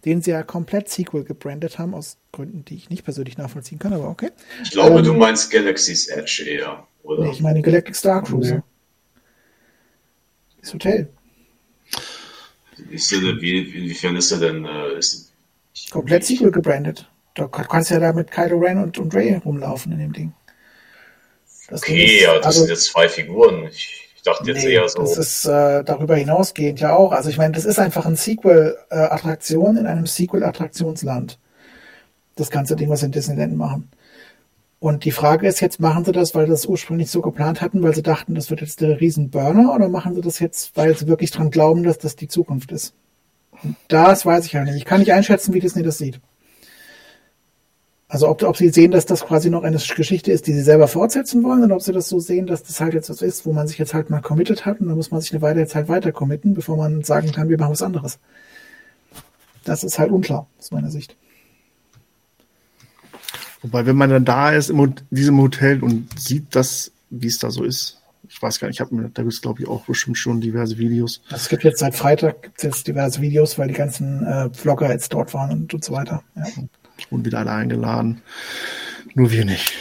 den 0.05 0.21
sie 0.21 0.31
ja 0.31 0.43
komplett 0.43 0.89
Sequel 0.89 1.25
gebrandet 1.25 1.79
haben, 1.79 1.95
aus 1.95 2.19
Gründen, 2.33 2.65
die 2.65 2.77
ich 2.77 2.91
nicht 2.91 3.05
persönlich 3.05 3.39
nachvollziehen 3.39 3.79
kann, 3.79 3.93
aber 3.93 4.09
okay. 4.09 4.31
Ich 4.63 4.71
glaube, 4.71 4.99
ähm, 4.99 5.05
du 5.05 5.15
meinst 5.15 5.51
Galaxy's 5.51 6.09
Edge 6.09 6.45
eher, 6.47 6.87
oder? 7.03 7.25
Nee, 7.25 7.31
ich 7.31 7.41
meine 7.41 7.63
Galactic 7.63 7.97
Star 7.97 8.23
Cruiser. 8.23 8.57
Ja. 8.57 8.63
Das 10.61 10.75
Hotel. 10.75 11.09
Ist 12.91 13.11
der, 13.11 13.21
wie, 13.21 13.59
inwiefern 13.59 14.17
ist 14.17 14.31
er 14.31 14.39
denn? 14.39 14.65
Äh, 14.65 14.99
ist, 14.99 15.33
komplett 15.91 16.25
Sequel 16.25 16.51
gebrandet. 16.51 17.11
Du 17.35 17.49
kannst 17.49 17.91
ja 17.91 17.99
da 18.01 18.13
mit 18.13 18.31
Kylo 18.31 18.59
Ren 18.59 18.83
und, 18.83 18.99
und 18.99 19.15
Ray 19.15 19.35
rumlaufen 19.37 19.93
in 19.93 19.99
dem 19.99 20.13
Ding. 20.13 20.33
Das 21.69 21.83
okay, 21.83 22.17
ist, 22.17 22.23
ja, 22.23 22.37
das 22.37 22.47
also, 22.47 22.61
sind 22.61 22.71
jetzt 22.71 22.85
zwei 22.87 23.09
Figuren. 23.09 23.69
Ich 23.69 24.08
dachte 24.29 24.51
jetzt 24.51 24.65
nee, 24.65 24.73
eher 24.73 24.89
so. 24.89 25.01
Das 25.01 25.19
ist 25.19 25.45
äh, 25.45 25.85
darüber 25.85 26.17
hinausgehend 26.17 26.81
ja 26.81 26.95
auch. 26.95 27.13
Also 27.13 27.31
ich 27.31 27.39
meine, 27.39 27.53
das 27.53 27.65
ist 27.65 27.79
einfach 27.79 28.07
ein 28.07 28.17
Sequel-Attraktion 28.17 29.77
in 29.77 29.87
einem 29.87 30.07
Sequel-Attraktionsland. 30.07 31.39
Das 32.37 32.51
ganze 32.51 32.77
Ding, 32.77 32.89
was 32.89 33.01
sie 33.01 33.07
in 33.07 33.13
Disneyland 33.13 33.57
machen. 33.57 33.91
Und 34.81 35.05
die 35.05 35.11
Frage 35.11 35.49
ist 35.49 35.61
jetzt, 35.61 35.81
machen 35.81 36.05
sie 36.05 36.13
das, 36.13 36.35
weil 36.35 36.47
sie 36.47 36.53
das 36.53 36.67
ursprünglich 36.67 37.11
so 37.11 37.21
geplant 37.21 37.61
hatten, 37.61 37.83
weil 37.83 37.95
sie 37.95 38.03
dachten, 38.03 38.35
das 38.35 38.49
wird 38.51 38.61
jetzt 38.61 38.81
der 38.81 39.01
Riesenburner, 39.01 39.75
oder 39.75 39.89
machen 39.89 40.15
sie 40.15 40.21
das 40.21 40.39
jetzt, 40.39 40.77
weil 40.77 40.97
sie 40.97 41.09
wirklich 41.09 41.33
dran 41.33 41.51
glauben, 41.51 41.83
dass 41.83 41.99
das 41.99 42.15
die 42.15 42.29
Zukunft 42.29 42.71
ist? 42.71 42.95
Und 43.65 43.77
das 43.89 44.25
weiß 44.25 44.47
ich 44.47 44.53
ja 44.53 44.63
nicht. 44.63 44.77
Ich 44.77 44.85
kann 44.85 45.01
nicht 45.01 45.13
einschätzen, 45.13 45.53
wie 45.53 45.61
Disney 45.61 45.83
das 45.83 45.99
sieht. 45.99 46.21
Also 48.11 48.27
ob, 48.27 48.43
ob 48.43 48.57
sie 48.57 48.71
sehen, 48.71 48.91
dass 48.91 49.05
das 49.05 49.27
quasi 49.27 49.51
noch 49.51 49.65
eine 49.65 49.77
Geschichte 49.77 50.33
ist, 50.33 50.47
die 50.47 50.55
sie 50.55 50.63
selber 50.63 50.89
fortsetzen 50.89 51.45
wollen, 51.45 51.63
oder 51.63 51.77
ob 51.77 51.83
sie 51.83 51.93
das 51.93 52.09
so 52.09 52.19
sehen, 52.19 52.47
dass 52.47 52.63
das 52.63 52.81
halt 52.81 52.95
jetzt 52.95 53.11
was 53.11 53.21
ist, 53.21 53.45
wo 53.45 53.53
man 53.53 53.69
sich 53.69 53.77
jetzt 53.77 53.93
halt 53.93 54.09
mal 54.09 54.23
committed 54.23 54.65
hat 54.65 54.81
und 54.81 54.89
dann 54.89 54.97
muss 54.97 55.11
man 55.11 55.21
sich 55.21 55.31
eine 55.33 55.43
Weile 55.43 55.61
jetzt 55.61 55.75
halt 55.75 55.89
weiter 55.89 56.11
committen, 56.11 56.55
bevor 56.55 56.79
man 56.79 57.05
sagen 57.05 57.33
kann, 57.33 57.51
wir 57.51 57.59
machen 57.59 57.73
was 57.73 57.83
anderes. 57.83 58.19
Das 59.65 59.85
ist 59.85 59.99
halt 59.99 60.11
unklar, 60.11 60.49
aus 60.59 60.71
meiner 60.71 60.91
Sicht. 60.91 61.17
Wobei, 63.61 63.85
wenn 63.85 63.97
man 63.97 64.09
dann 64.09 64.25
da 64.25 64.53
ist 64.53 64.71
in 64.71 64.95
diesem 65.11 65.39
Hotel 65.39 65.83
und 65.83 66.19
sieht, 66.19 66.55
dass, 66.55 66.93
wie 67.11 67.27
es 67.27 67.39
da 67.39 67.51
so 67.51 67.63
ist, 67.63 68.01
ich 68.27 68.41
weiß 68.41 68.59
gar 68.59 68.69
nicht, 68.69 68.77
ich 68.77 68.81
habe 68.81 68.95
mir, 68.95 69.11
da 69.11 69.23
gibt 69.23 69.35
es 69.35 69.43
glaube 69.43 69.61
ich 69.61 69.69
auch 69.69 69.85
bestimmt 69.85 70.17
schon 70.17 70.41
diverse 70.41 70.79
Videos. 70.79 71.21
Es 71.31 71.49
gibt 71.49 71.65
jetzt 71.65 71.81
seit 71.81 71.95
Freitag 71.95 72.43
gibt's 72.43 72.63
jetzt 72.63 72.87
diverse 72.87 73.21
Videos, 73.21 73.59
weil 73.59 73.69
die 73.69 73.75
ganzen 73.75 74.25
äh, 74.25 74.51
Vlogger 74.53 74.91
jetzt 74.91 75.13
dort 75.13 75.35
waren 75.35 75.51
und, 75.51 75.75
und 75.75 75.85
so 75.85 75.93
weiter. 75.93 76.23
Ja 76.35 76.45
wurden 77.11 77.25
wieder 77.25 77.39
alle 77.39 77.53
eingeladen. 77.53 78.23
Nur 79.15 79.31
wir 79.31 79.45
nicht. 79.45 79.75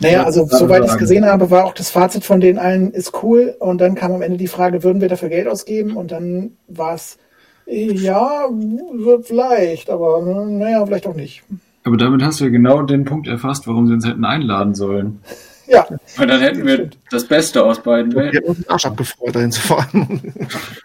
Naja, 0.00 0.24
also 0.24 0.46
soweit 0.46 0.84
ich 0.84 0.90
es 0.92 0.98
gesehen 0.98 1.26
habe, 1.26 1.50
war 1.50 1.64
auch 1.64 1.74
das 1.74 1.90
Fazit 1.90 2.24
von 2.24 2.40
den 2.40 2.58
allen 2.58 2.92
ist 2.92 3.22
cool. 3.22 3.56
Und 3.58 3.80
dann 3.80 3.94
kam 3.96 4.12
am 4.12 4.22
Ende 4.22 4.38
die 4.38 4.46
Frage, 4.46 4.84
würden 4.84 5.00
wir 5.00 5.08
dafür 5.08 5.28
Geld 5.28 5.48
ausgeben? 5.48 5.96
Und 5.96 6.12
dann 6.12 6.52
war 6.68 6.94
es, 6.94 7.18
ja, 7.66 8.48
wird 8.48 9.26
vielleicht, 9.26 9.90
aber 9.90 10.22
naja, 10.22 10.86
vielleicht 10.86 11.06
auch 11.06 11.16
nicht. 11.16 11.42
Aber 11.84 11.96
damit 11.96 12.22
hast 12.22 12.40
du 12.40 12.44
ja 12.44 12.50
genau 12.50 12.82
den 12.82 13.04
Punkt 13.04 13.26
erfasst, 13.26 13.66
warum 13.66 13.88
sie 13.88 13.94
uns 13.94 14.06
hätten 14.06 14.24
einladen 14.24 14.74
sollen. 14.74 15.20
Ja. 15.70 15.86
Weil 16.16 16.26
dann 16.26 16.40
hätten 16.40 16.66
wir 16.66 16.88
das 17.10 17.26
Beste 17.26 17.62
aus 17.62 17.82
beiden 17.82 18.14
Welten. 18.14 18.32
Wir 18.32 18.40
hätten 18.40 18.48
uns 18.48 18.58
den 18.60 18.70
Arsch 18.70 18.86
abgefreut, 18.86 19.36
dahin 19.36 19.52
zu 19.52 19.60
fahren. 19.60 20.34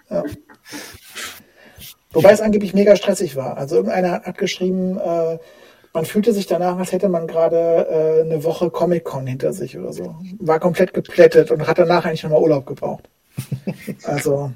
Ja. 0.10 0.24
Wobei 2.14 2.32
es 2.32 2.42
angeblich 2.42 2.74
mega 2.74 2.96
stressig 2.96 3.36
war. 3.36 3.58
Also 3.58 3.76
irgendeiner 3.78 4.22
hat 4.22 4.38
geschrieben, 4.38 4.98
äh, 4.98 5.40
man 5.94 6.06
fühlte 6.06 6.34
sich 6.34 6.48
danach, 6.48 6.78
als 6.78 6.92
hätte 6.92 7.10
man 7.10 7.28
gerade 7.28 7.88
äh, 7.90 8.22
eine 8.22 8.44
Woche 8.44 8.70
Comic-Con 8.70 9.28
hinter 9.28 9.54
sich 9.54 9.78
oder 9.78 9.94
so. 9.94 10.16
War 10.40 10.60
komplett 10.60 10.94
geplättet 10.94 11.52
und 11.52 11.68
hat 11.68 11.78
danach 11.78 12.06
eigentlich 12.06 12.24
nochmal 12.24 12.42
Urlaub 12.42 12.66
gebraucht. 12.66 13.10
Also, 14.04 14.52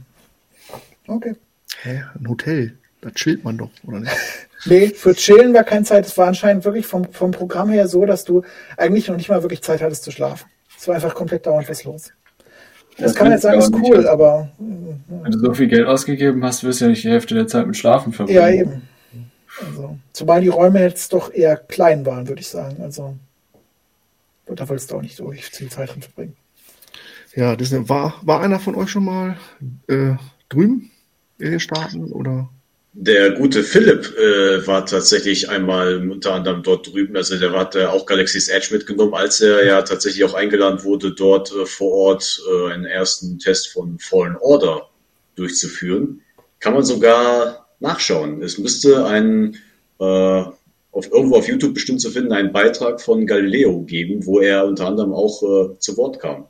okay. 1.07 1.35
Hä, 1.81 2.03
ein 2.19 2.29
Hotel, 2.29 2.77
da 3.01 3.09
chillt 3.11 3.43
man 3.43 3.57
doch, 3.57 3.69
oder 3.85 3.99
nicht? 3.99 4.11
nee, 4.65 4.89
für 4.89 5.15
Chillen 5.15 5.53
war 5.53 5.63
keine 5.63 5.83
Zeit. 5.83 6.05
Es 6.05 6.17
war 6.17 6.27
anscheinend 6.27 6.65
wirklich 6.65 6.85
vom, 6.85 7.11
vom 7.11 7.31
Programm 7.31 7.69
her 7.69 7.87
so, 7.87 8.05
dass 8.05 8.23
du 8.23 8.43
eigentlich 8.77 9.07
noch 9.07 9.17
nicht 9.17 9.29
mal 9.29 9.41
wirklich 9.41 9.63
Zeit 9.63 9.81
hattest 9.81 10.03
zu 10.03 10.11
schlafen. 10.11 10.47
Es 10.77 10.87
war 10.87 10.95
einfach 10.95 11.15
komplett 11.15 11.45
dauernd 11.45 11.69
was 11.69 11.83
los. 11.83 12.11
Das, 12.97 13.13
kann 13.13 13.25
man 13.25 13.33
jetzt 13.33 13.43
sagen, 13.43 13.59
ist 13.59 13.73
cool, 13.73 13.97
nicht, 13.97 14.07
aber. 14.07 14.49
Wenn 14.57 15.31
du 15.31 15.39
so 15.39 15.53
viel 15.53 15.67
Geld 15.67 15.87
ausgegeben 15.87 16.43
hast, 16.43 16.63
wirst 16.63 16.81
du 16.81 16.85
ja 16.85 16.89
nicht 16.89 17.03
die 17.03 17.09
Hälfte 17.09 17.35
der 17.35 17.47
Zeit 17.47 17.67
mit 17.67 17.77
Schlafen 17.77 18.13
verbringen. 18.13 18.39
Ja, 18.39 18.49
eben. 18.49 18.81
Also, 19.65 19.97
zumal 20.13 20.41
die 20.41 20.47
Räume 20.47 20.81
jetzt 20.81 21.13
doch 21.13 21.33
eher 21.33 21.57
klein 21.57 22.05
waren, 22.05 22.27
würde 22.27 22.41
ich 22.41 22.47
sagen. 22.47 22.81
Also, 22.81 23.15
da 24.45 24.67
wolltest 24.67 24.91
du 24.91 24.97
auch 24.97 25.01
nicht 25.01 25.15
so 25.15 25.31
viel 25.31 25.69
Zeit 25.69 25.93
drin 25.93 26.01
verbringen. 26.01 26.35
Ja, 27.35 27.55
das 27.55 27.71
war, 27.87 28.15
war 28.23 28.41
einer 28.41 28.59
von 28.59 28.75
euch 28.75 28.89
schon 28.89 29.05
mal 29.05 29.37
äh, 29.87 30.15
drüben 30.49 30.91
in 31.37 31.51
den 31.51 31.59
Staaten 31.59 32.11
oder? 32.11 32.49
Der 32.99 33.29
gute 33.33 33.63
Philipp 33.63 34.11
äh, 34.17 34.65
war 34.65 34.83
tatsächlich 34.83 35.49
einmal 35.49 36.09
unter 36.09 36.33
anderem 36.33 36.63
dort 36.63 36.87
drüben. 36.87 37.15
Also 37.15 37.37
der 37.37 37.51
hat 37.51 37.75
äh, 37.75 37.85
auch 37.85 38.07
Galaxy's 38.07 38.47
Edge 38.49 38.69
mitgenommen, 38.71 39.13
als 39.13 39.39
er 39.39 39.63
ja 39.63 39.83
tatsächlich 39.83 40.23
auch 40.23 40.33
eingeladen 40.33 40.83
wurde, 40.83 41.11
dort 41.11 41.51
äh, 41.51 41.67
vor 41.67 41.91
Ort 41.91 42.41
äh, 42.49 42.73
einen 42.73 42.85
ersten 42.85 43.37
Test 43.37 43.67
von 43.67 43.99
Fallen 43.99 44.35
Order 44.37 44.89
durchzuführen. 45.35 46.21
Kann 46.59 46.73
man 46.73 46.83
sogar 46.83 47.67
nachschauen. 47.79 48.41
Es 48.41 48.57
müsste 48.57 49.05
ein 49.05 49.57
äh, 49.99 50.03
auf, 50.03 51.11
irgendwo 51.11 51.35
auf 51.35 51.47
YouTube 51.47 51.75
bestimmt 51.75 52.01
zu 52.01 52.09
finden, 52.09 52.31
einen 52.31 52.51
Beitrag 52.51 52.99
von 52.99 53.27
Galileo 53.27 53.83
geben, 53.83 54.25
wo 54.25 54.39
er 54.39 54.65
unter 54.65 54.87
anderem 54.87 55.13
auch 55.13 55.43
äh, 55.43 55.77
zu 55.77 55.95
Wort 55.97 56.19
kam. 56.19 56.47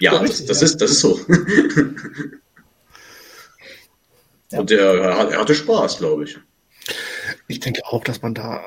Ja, 0.00 0.18
das, 0.18 0.44
das, 0.46 0.62
ist, 0.62 0.78
das 0.78 0.90
ist 0.90 1.00
so. 1.00 1.20
Ja. 4.52 4.60
Und 4.60 4.70
er, 4.70 4.94
er 4.94 5.40
hatte 5.40 5.54
Spaß, 5.54 5.98
glaube 5.98 6.24
ich. 6.24 6.38
Ich 7.48 7.60
denke 7.60 7.82
auch, 7.84 8.04
dass 8.04 8.22
man 8.22 8.34
da, 8.34 8.62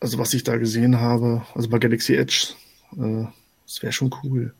also 0.00 0.18
was 0.18 0.34
ich 0.34 0.44
da 0.44 0.56
gesehen 0.56 1.00
habe, 1.00 1.44
also 1.54 1.68
bei 1.68 1.78
Galaxy 1.78 2.14
Edge, 2.14 2.54
äh, 2.96 3.24
das 3.66 3.82
wäre 3.82 3.92
schon 3.92 4.14
cool. 4.22 4.54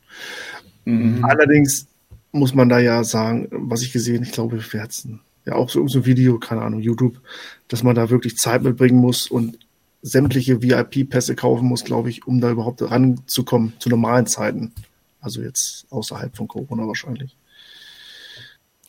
Mhm. 0.84 1.24
Allerdings 1.24 1.86
muss 2.32 2.54
man 2.54 2.68
da 2.68 2.78
ja 2.78 3.04
sagen, 3.04 3.48
was 3.50 3.82
ich 3.82 3.92
gesehen, 3.92 4.22
ich 4.22 4.32
glaube, 4.32 4.60
wir 4.72 4.82
hatten 4.82 5.20
ja 5.44 5.54
auch 5.54 5.68
so, 5.68 5.86
so 5.86 6.00
ein 6.00 6.06
Video, 6.06 6.38
keine 6.38 6.62
Ahnung, 6.62 6.80
YouTube, 6.80 7.20
dass 7.68 7.82
man 7.82 7.94
da 7.94 8.10
wirklich 8.10 8.38
Zeit 8.38 8.62
mitbringen 8.62 8.98
muss 8.98 9.28
und 9.28 9.58
sämtliche 10.02 10.62
VIP-Pässe 10.62 11.34
kaufen 11.34 11.66
muss, 11.66 11.84
glaube 11.84 12.10
ich, 12.10 12.26
um 12.26 12.40
da 12.40 12.50
überhaupt 12.50 12.82
ranzukommen 12.82 13.74
zu 13.78 13.88
normalen 13.88 14.26
Zeiten. 14.26 14.72
Also 15.20 15.40
jetzt 15.40 15.86
außerhalb 15.90 16.36
von 16.36 16.48
Corona 16.48 16.86
wahrscheinlich. 16.86 17.36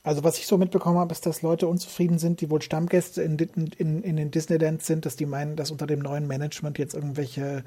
Also 0.05 0.23
was 0.23 0.37
ich 0.37 0.45
so 0.45 0.59
mitbekommen 0.59 0.99
habe, 0.99 1.11
ist, 1.11 1.25
dass 1.25 1.41
Leute 1.41 1.67
unzufrieden 1.67 2.19
sind, 2.19 2.39
die 2.39 2.51
wohl 2.51 2.61
Stammgäste 2.61 3.23
in, 3.23 3.39
in, 3.39 4.03
in 4.03 4.15
den 4.15 4.29
Disneylands 4.29 4.85
sind, 4.85 5.03
dass 5.07 5.15
die 5.15 5.25
meinen, 5.25 5.55
dass 5.55 5.71
unter 5.71 5.87
dem 5.87 5.97
neuen 5.97 6.27
Management 6.27 6.77
jetzt 6.77 6.93
irgendwelche 6.93 7.63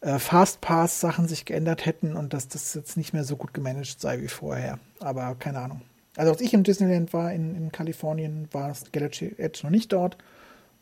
äh, 0.00 0.18
Fastpass-Sachen 0.18 1.28
sich 1.28 1.44
geändert 1.44 1.86
hätten 1.86 2.16
und 2.16 2.34
dass 2.34 2.48
das 2.48 2.74
jetzt 2.74 2.96
nicht 2.96 3.12
mehr 3.12 3.22
so 3.22 3.36
gut 3.36 3.54
gemanagt 3.54 4.00
sei 4.00 4.20
wie 4.20 4.26
vorher. 4.26 4.80
Aber 4.98 5.36
keine 5.36 5.60
Ahnung. 5.60 5.82
Also 6.16 6.32
als 6.32 6.40
ich 6.40 6.52
im 6.52 6.64
Disneyland 6.64 7.12
war 7.12 7.32
in, 7.32 7.54
in 7.54 7.70
Kalifornien, 7.70 8.48
war 8.50 8.66
das 8.66 8.90
Galaxy 8.90 9.36
Edge 9.38 9.60
noch 9.62 9.70
nicht 9.70 9.92
dort 9.92 10.18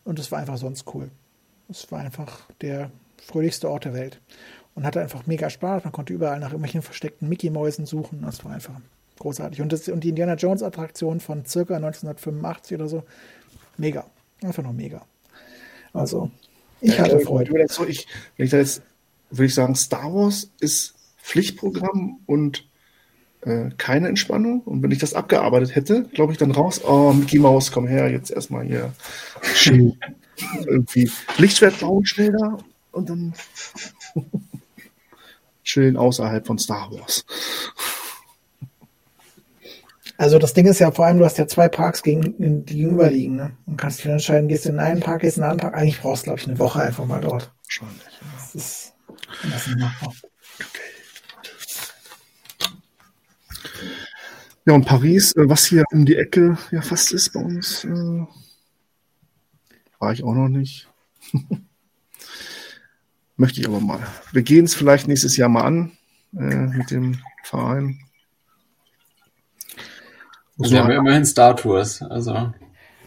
und 0.04 0.18
es 0.18 0.32
war 0.32 0.38
einfach 0.38 0.56
sonst 0.56 0.86
cool. 0.94 1.10
Es 1.68 1.92
war 1.92 2.00
einfach 2.00 2.48
der 2.62 2.90
fröhlichste 3.18 3.68
Ort 3.68 3.84
der 3.84 3.92
Welt 3.92 4.18
und 4.74 4.86
hatte 4.86 5.02
einfach 5.02 5.26
mega 5.26 5.50
Spaß. 5.50 5.84
Man 5.84 5.92
konnte 5.92 6.14
überall 6.14 6.40
nach 6.40 6.52
irgendwelchen 6.52 6.80
versteckten 6.80 7.28
Mickey-Mäusen 7.28 7.84
suchen. 7.84 8.22
Das 8.22 8.42
war 8.46 8.52
einfach 8.52 8.80
großartig. 9.18 9.60
Und, 9.60 9.72
das, 9.72 9.88
und 9.88 10.04
die 10.04 10.10
Indiana 10.10 10.34
Jones 10.34 10.62
Attraktion 10.62 11.20
von 11.20 11.44
circa 11.46 11.76
1985 11.76 12.76
oder 12.76 12.88
so, 12.88 13.02
mega. 13.76 14.06
Einfach 14.42 14.62
nur 14.62 14.72
mega. 14.72 15.02
Also, 15.92 16.30
ich 16.80 16.96
ja, 16.96 17.04
hatte 17.04 17.20
Freude. 17.20 17.66
So, 17.68 17.86
ich, 17.86 18.06
wenn 18.36 18.44
ich 18.44 18.50
da 18.50 18.58
jetzt, 18.58 18.82
würde 19.30 19.46
ich 19.46 19.54
sagen, 19.54 19.74
Star 19.74 20.12
Wars 20.12 20.50
ist 20.60 20.94
Pflichtprogramm 21.22 22.20
und 22.26 22.68
äh, 23.42 23.70
keine 23.78 24.08
Entspannung. 24.08 24.60
Und 24.60 24.82
wenn 24.82 24.90
ich 24.90 24.98
das 24.98 25.14
abgearbeitet 25.14 25.74
hätte, 25.74 26.02
glaube 26.12 26.32
ich 26.32 26.38
dann 26.38 26.50
raus, 26.50 26.82
oh, 26.84 27.12
Mickey 27.12 27.38
Mouse, 27.38 27.72
komm 27.72 27.86
her, 27.86 28.10
jetzt 28.10 28.30
erstmal 28.30 28.64
hier. 28.64 28.92
Irgendwie 30.66 31.10
Lichtschwert 31.38 31.80
bauen 31.80 32.04
schnell 32.04 32.32
da 32.32 32.58
und 32.92 33.08
dann 33.08 33.34
chillen 35.64 35.96
außerhalb 35.96 36.46
von 36.46 36.58
Star 36.58 36.90
Wars. 36.92 37.24
Also 40.18 40.38
das 40.38 40.54
Ding 40.54 40.66
ist 40.66 40.78
ja 40.78 40.90
vor 40.90 41.06
allem, 41.06 41.18
du 41.18 41.24
hast 41.24 41.38
ja 41.38 41.46
zwei 41.46 41.68
Parks 41.68 42.02
gegen, 42.02 42.64
gegenüber 42.64 43.10
liegen, 43.10 43.36
ne? 43.36 43.56
Und 43.66 43.76
kannst 43.76 43.98
dich 43.98 44.06
entscheiden, 44.06 44.48
gehst 44.48 44.64
du 44.64 44.70
in 44.70 44.78
einen 44.78 45.00
Park, 45.00 45.20
gehst 45.20 45.36
in 45.36 45.42
einen 45.42 45.52
anderen 45.52 45.72
Park. 45.72 45.80
Eigentlich 45.80 46.00
brauchst 46.00 46.22
du, 46.22 46.24
glaube 46.26 46.40
ich, 46.40 46.48
eine 46.48 46.58
Woche 46.58 46.80
einfach 46.80 47.04
mal 47.04 47.20
dort. 47.20 47.52
Wahrscheinlich. 47.64 48.02
Ja. 48.02 48.26
Das 48.36 48.54
ist, 48.54 48.94
das 49.42 49.66
ist 49.66 49.78
machbar. 49.78 50.14
Okay. 50.54 50.96
Ja, 54.66 54.74
und 54.74 54.84
Paris, 54.84 55.32
äh, 55.36 55.48
was 55.48 55.66
hier 55.66 55.84
um 55.92 56.04
die 56.04 56.16
Ecke 56.16 56.58
ja 56.72 56.82
fast 56.82 57.12
ist 57.12 57.32
bei 57.32 57.40
uns, 57.40 57.84
äh, 57.84 58.26
war 60.00 60.12
ich 60.12 60.24
auch 60.24 60.34
noch 60.34 60.48
nicht. 60.48 60.88
Möchte 63.36 63.60
ich 63.60 63.68
aber 63.68 63.80
mal. 63.80 64.00
Wir 64.32 64.42
gehen 64.42 64.64
es 64.64 64.74
vielleicht 64.74 65.06
nächstes 65.08 65.36
Jahr 65.36 65.48
mal 65.48 65.62
an 65.62 65.92
äh, 66.36 66.66
mit 66.66 66.90
dem 66.90 67.18
Verein. 67.44 68.05
Also 70.58 70.72
wir 70.72 70.82
haben 70.82 70.90
ja 70.90 70.98
immerhin 70.98 71.26
Star 71.26 71.54
Tours, 71.56 72.02
also 72.02 72.52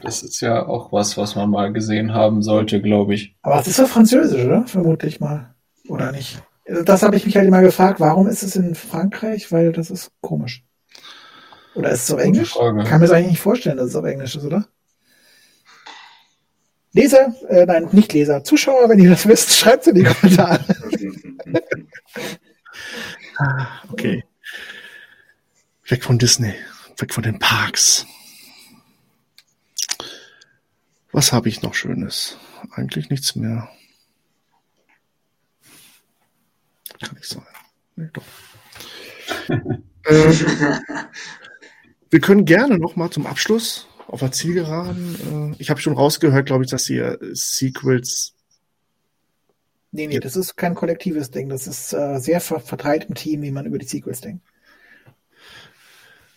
das 0.01 0.23
ist 0.23 0.39
ja 0.41 0.65
auch 0.65 0.91
was, 0.91 1.17
was 1.17 1.35
man 1.35 1.49
mal 1.49 1.73
gesehen 1.73 2.13
haben 2.13 2.41
sollte, 2.41 2.81
glaube 2.81 3.15
ich. 3.15 3.35
Aber 3.41 3.59
es 3.59 3.67
ist 3.67 3.79
doch 3.79 3.87
französisch, 3.87 4.45
oder? 4.45 4.65
Vermutlich 4.67 5.19
mal. 5.19 5.55
Oder 5.87 6.11
nicht? 6.11 6.41
Das 6.85 7.01
habe 7.01 7.15
ich 7.15 7.25
mich 7.25 7.35
halt 7.35 7.47
immer 7.47 7.61
gefragt, 7.61 7.99
warum 7.99 8.27
ist 8.27 8.43
es 8.43 8.55
in 8.55 8.75
Frankreich? 8.75 9.51
Weil 9.51 9.71
das 9.71 9.89
ist 9.89 10.11
komisch. 10.21 10.63
Oder 11.73 11.89
ist 11.89 12.03
es 12.03 12.11
auf 12.11 12.19
Englisch? 12.19 12.53
Frage. 12.53 12.83
Kann 12.83 12.99
mir 12.99 13.07
das 13.07 13.15
eigentlich 13.15 13.31
nicht 13.31 13.41
vorstellen, 13.41 13.77
dass 13.77 13.87
es 13.87 13.95
auf 13.95 14.05
Englisch 14.05 14.35
ist, 14.35 14.45
oder? 14.45 14.65
Leser, 16.93 17.33
äh, 17.49 17.65
nein, 17.65 17.89
nicht 17.91 18.13
Leser, 18.13 18.43
Zuschauer, 18.43 18.89
wenn 18.89 18.99
ihr 18.99 19.09
das 19.09 19.27
wisst, 19.27 19.51
schreibt 19.57 19.81
es 19.81 19.87
in 19.87 19.95
die 19.95 20.03
Kommentare. 20.03 20.59
Ah, 23.37 23.67
okay. 23.91 24.23
Weg 25.87 26.03
von 26.03 26.19
Disney 26.19 26.53
weg 27.01 27.13
von 27.13 27.23
den 27.23 27.39
Parks. 27.39 28.05
Was 31.11 31.33
habe 31.33 31.49
ich 31.49 31.61
noch 31.61 31.73
Schönes? 31.73 32.37
Eigentlich 32.71 33.09
nichts 33.09 33.35
mehr. 33.35 33.69
Kann 36.99 37.15
nicht 37.15 37.27
sein. 37.27 37.43
Nee, 37.95 38.09
doch. 38.13 38.23
äh, 40.05 40.33
wir 42.09 42.19
können 42.19 42.45
gerne 42.45 42.77
noch 42.77 42.95
mal 42.95 43.09
zum 43.09 43.25
Abschluss 43.25 43.87
auf 44.07 44.19
der 44.19 44.31
Zielgeraden. 44.31 45.53
Äh, 45.53 45.61
ich 45.61 45.69
habe 45.69 45.79
schon 45.79 45.93
rausgehört, 45.93 46.45
glaube 46.45 46.63
ich, 46.63 46.69
dass 46.69 46.89
ihr 46.89 47.17
Sequels. 47.31 48.33
Nee, 49.91 50.07
nee, 50.07 50.19
das 50.19 50.35
ist 50.35 50.55
kein 50.55 50.75
kollektives 50.75 51.31
Ding. 51.31 51.49
Das 51.49 51.65
ist 51.65 51.93
äh, 51.93 52.19
sehr 52.19 52.41
verteilt 52.41 53.05
im 53.05 53.15
Team, 53.15 53.41
wie 53.41 53.51
man 53.51 53.65
über 53.65 53.79
die 53.79 53.87
Sequels 53.87 54.21
denkt. 54.21 54.43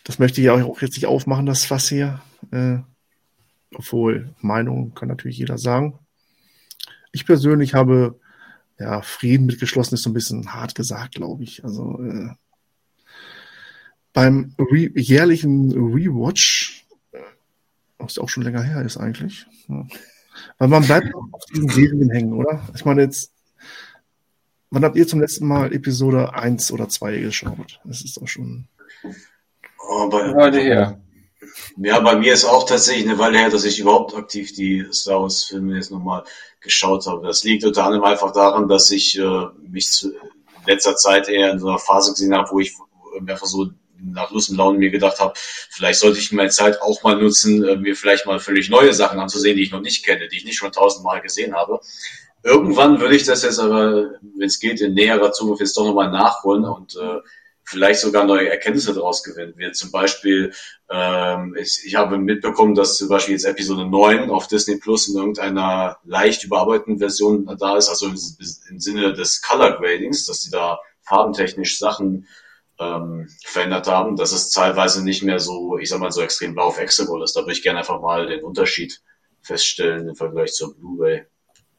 Das 0.05 0.19
möchte 0.19 0.41
ich 0.41 0.51
auch 0.51 0.81
jetzt 0.81 0.97
nicht 0.97 1.07
aufmachen, 1.07 1.47
das 1.47 1.65
Fass 1.65 1.89
hier. 1.89 2.21
Äh, 2.51 2.79
obwohl, 3.75 4.35
Meinung 4.41 4.95
kann 4.95 5.09
natürlich 5.09 5.39
jeder 5.39 5.59
sagen. 5.59 5.99
Ich 7.13 7.27
persönlich 7.27 7.75
habe, 7.75 8.19
ja, 8.79 9.03
Frieden 9.03 9.47
mitgeschlossen 9.47 9.95
ist 9.95 10.03
so 10.03 10.11
ein 10.11 10.15
bisschen 10.15 10.53
hart 10.53 10.75
gesagt, 10.75 11.15
glaube 11.15 11.45
ich. 11.45 11.65
Also, 11.65 12.01
äh, 12.03 12.31
beim 14.13 14.55
Re 14.59 14.91
jährlichen 14.95 15.73
Rewatch, 15.73 16.87
äh, 17.13 17.19
was 17.99 18.19
auch 18.19 18.29
schon 18.29 18.43
länger 18.43 18.63
her 18.63 18.83
ist 18.83 18.97
eigentlich, 18.97 19.47
ja. 19.69 19.87
weil 20.59 20.69
man 20.69 20.85
bleibt 20.85 21.15
auch 21.15 21.29
auf 21.33 21.45
diesen 21.47 21.69
Serien 21.69 22.11
hängen, 22.11 22.33
oder? 22.35 22.69
Ich 22.75 22.85
meine 22.85 23.03
jetzt, 23.03 23.33
wann 24.71 24.85
habt 24.85 24.97
ihr 24.97 25.07
zum 25.07 25.21
letzten 25.21 25.47
Mal 25.47 25.73
Episode 25.73 26.35
1 26.35 26.73
oder 26.73 26.89
2 26.89 27.21
geschaut? 27.21 27.81
Das 27.85 28.03
ist 28.03 28.17
doch 28.17 28.29
schon 28.29 28.69
Bei, 30.11 30.35
Weile 30.35 30.61
her. 30.61 31.01
Ja, 31.77 32.01
bei 32.01 32.17
mir 32.17 32.33
ist 32.33 32.45
auch 32.45 32.67
tatsächlich 32.67 33.09
eine 33.09 33.19
Weile 33.19 33.39
her, 33.39 33.51
dass 33.51 33.65
ich 33.65 33.79
überhaupt 33.79 34.15
aktiv 34.15 34.53
die 34.53 34.87
Star 34.93 35.23
Wars 35.23 35.45
Filme 35.45 35.77
jetzt 35.77 35.91
nochmal 35.91 36.25
geschaut 36.61 37.07
habe. 37.07 37.27
Das 37.27 37.45
liegt 37.45 37.65
unter 37.65 37.85
anderem 37.85 38.05
einfach 38.05 38.33
daran, 38.33 38.69
dass 38.69 38.91
ich 38.91 39.19
äh, 39.19 39.47
mich 39.69 39.91
zu, 39.91 40.11
in 40.11 40.67
letzter 40.67 40.97
Zeit 40.97 41.29
eher 41.29 41.51
in 41.51 41.59
so 41.59 41.69
einer 41.69 41.79
Phase 41.79 42.13
gesehen 42.13 42.35
habe, 42.35 42.51
wo 42.53 42.61
ich 42.61 42.73
einfach 43.27 43.47
so 43.47 43.71
nach 44.05 44.31
Lust 44.31 44.51
und 44.51 44.57
Laune 44.57 44.79
mir 44.79 44.91
gedacht 44.91 45.21
habe, 45.21 45.35
vielleicht 45.37 46.01
sollte 46.01 46.19
ich 46.19 46.33
meine 46.33 46.51
Zeit 46.51 46.81
auch 46.83 47.03
mal 47.03 47.21
nutzen, 47.21 47.65
äh, 47.65 47.77
mir 47.77 47.95
vielleicht 47.97 48.27
mal 48.27 48.41
völlig 48.41 48.69
neue 48.69 48.93
Sachen 48.93 49.19
anzusehen, 49.19 49.57
die 49.57 49.63
ich 49.63 49.73
noch 49.73 49.81
nicht 49.81 50.05
kenne, 50.05 50.29
die 50.29 50.39
ich 50.39 50.45
nicht 50.45 50.57
schon 50.57 50.73
tausendmal 50.73 51.21
gesehen 51.21 51.55
habe. 51.55 51.81
Irgendwann 52.45 53.01
würde 53.01 53.15
ich 53.15 53.25
das 53.25 53.45
jetzt 53.45 53.61
aber, 53.61 54.11
wenn 54.37 54.49
es 54.49 54.59
geht, 54.59 54.81
in 54.81 54.95
näherer 54.95 55.33
Zukunft 55.33 55.61
jetzt 55.61 55.77
doch 55.77 55.85
nochmal 55.85 56.11
nachholen 56.11 56.65
und 56.65 56.97
äh, 56.97 57.19
vielleicht 57.65 58.01
sogar 58.01 58.25
neue 58.25 58.49
Erkenntnisse 58.49 58.95
daraus 58.95 59.23
gewinnen 59.23 59.57
wird. 59.57 59.77
Zum 59.77 59.91
Beispiel, 59.91 60.53
ähm, 60.91 61.57
ich, 61.59 61.83
ich 61.85 61.95
habe 61.95 62.19
mitbekommen, 62.19 62.75
dass 62.75 62.97
zum 62.97 63.09
Beispiel 63.09 63.35
jetzt 63.35 63.45
Episode 63.45 63.87
9 63.87 64.31
auf 64.31 64.49
Disney 64.49 64.77
Plus 64.77 65.09
in 65.09 65.17
irgendeiner 65.17 65.99
leicht 66.05 66.45
überarbeiteten 66.45 66.99
Version 66.99 67.47
da 67.59 67.77
ist, 67.77 67.89
also 67.89 68.07
im, 68.07 68.19
im 68.71 68.79
Sinne 68.79 69.13
des 69.13 69.43
Color 69.43 69.79
Gradings, 69.79 70.27
dass 70.27 70.43
sie 70.43 70.51
da 70.51 70.81
farbentechnisch 71.03 71.79
Sachen 71.79 72.27
ähm, 72.79 73.29
verändert 73.45 73.87
haben, 73.87 74.17
dass 74.17 74.33
es 74.33 74.51
teilweise 74.51 75.05
nicht 75.05 75.23
mehr 75.23 75.39
so, 75.39 75.79
ich 75.79 75.89
sag 75.89 76.01
mal, 76.01 76.13
so 76.13 76.23
extrem 76.23 76.55
blau 76.55 76.67
auf 76.67 76.79
Hexagon 76.79 77.23
ist. 77.23 77.35
Da 77.37 77.41
würde 77.41 77.53
ich 77.53 77.63
gerne 77.63 77.81
einfach 77.81 78.01
mal 78.01 78.27
den 78.27 78.43
Unterschied 78.43 79.01
feststellen 79.41 80.09
im 80.09 80.17
Vergleich 80.17 80.53
zur 80.53 80.75
Blu-ray. 80.75 81.25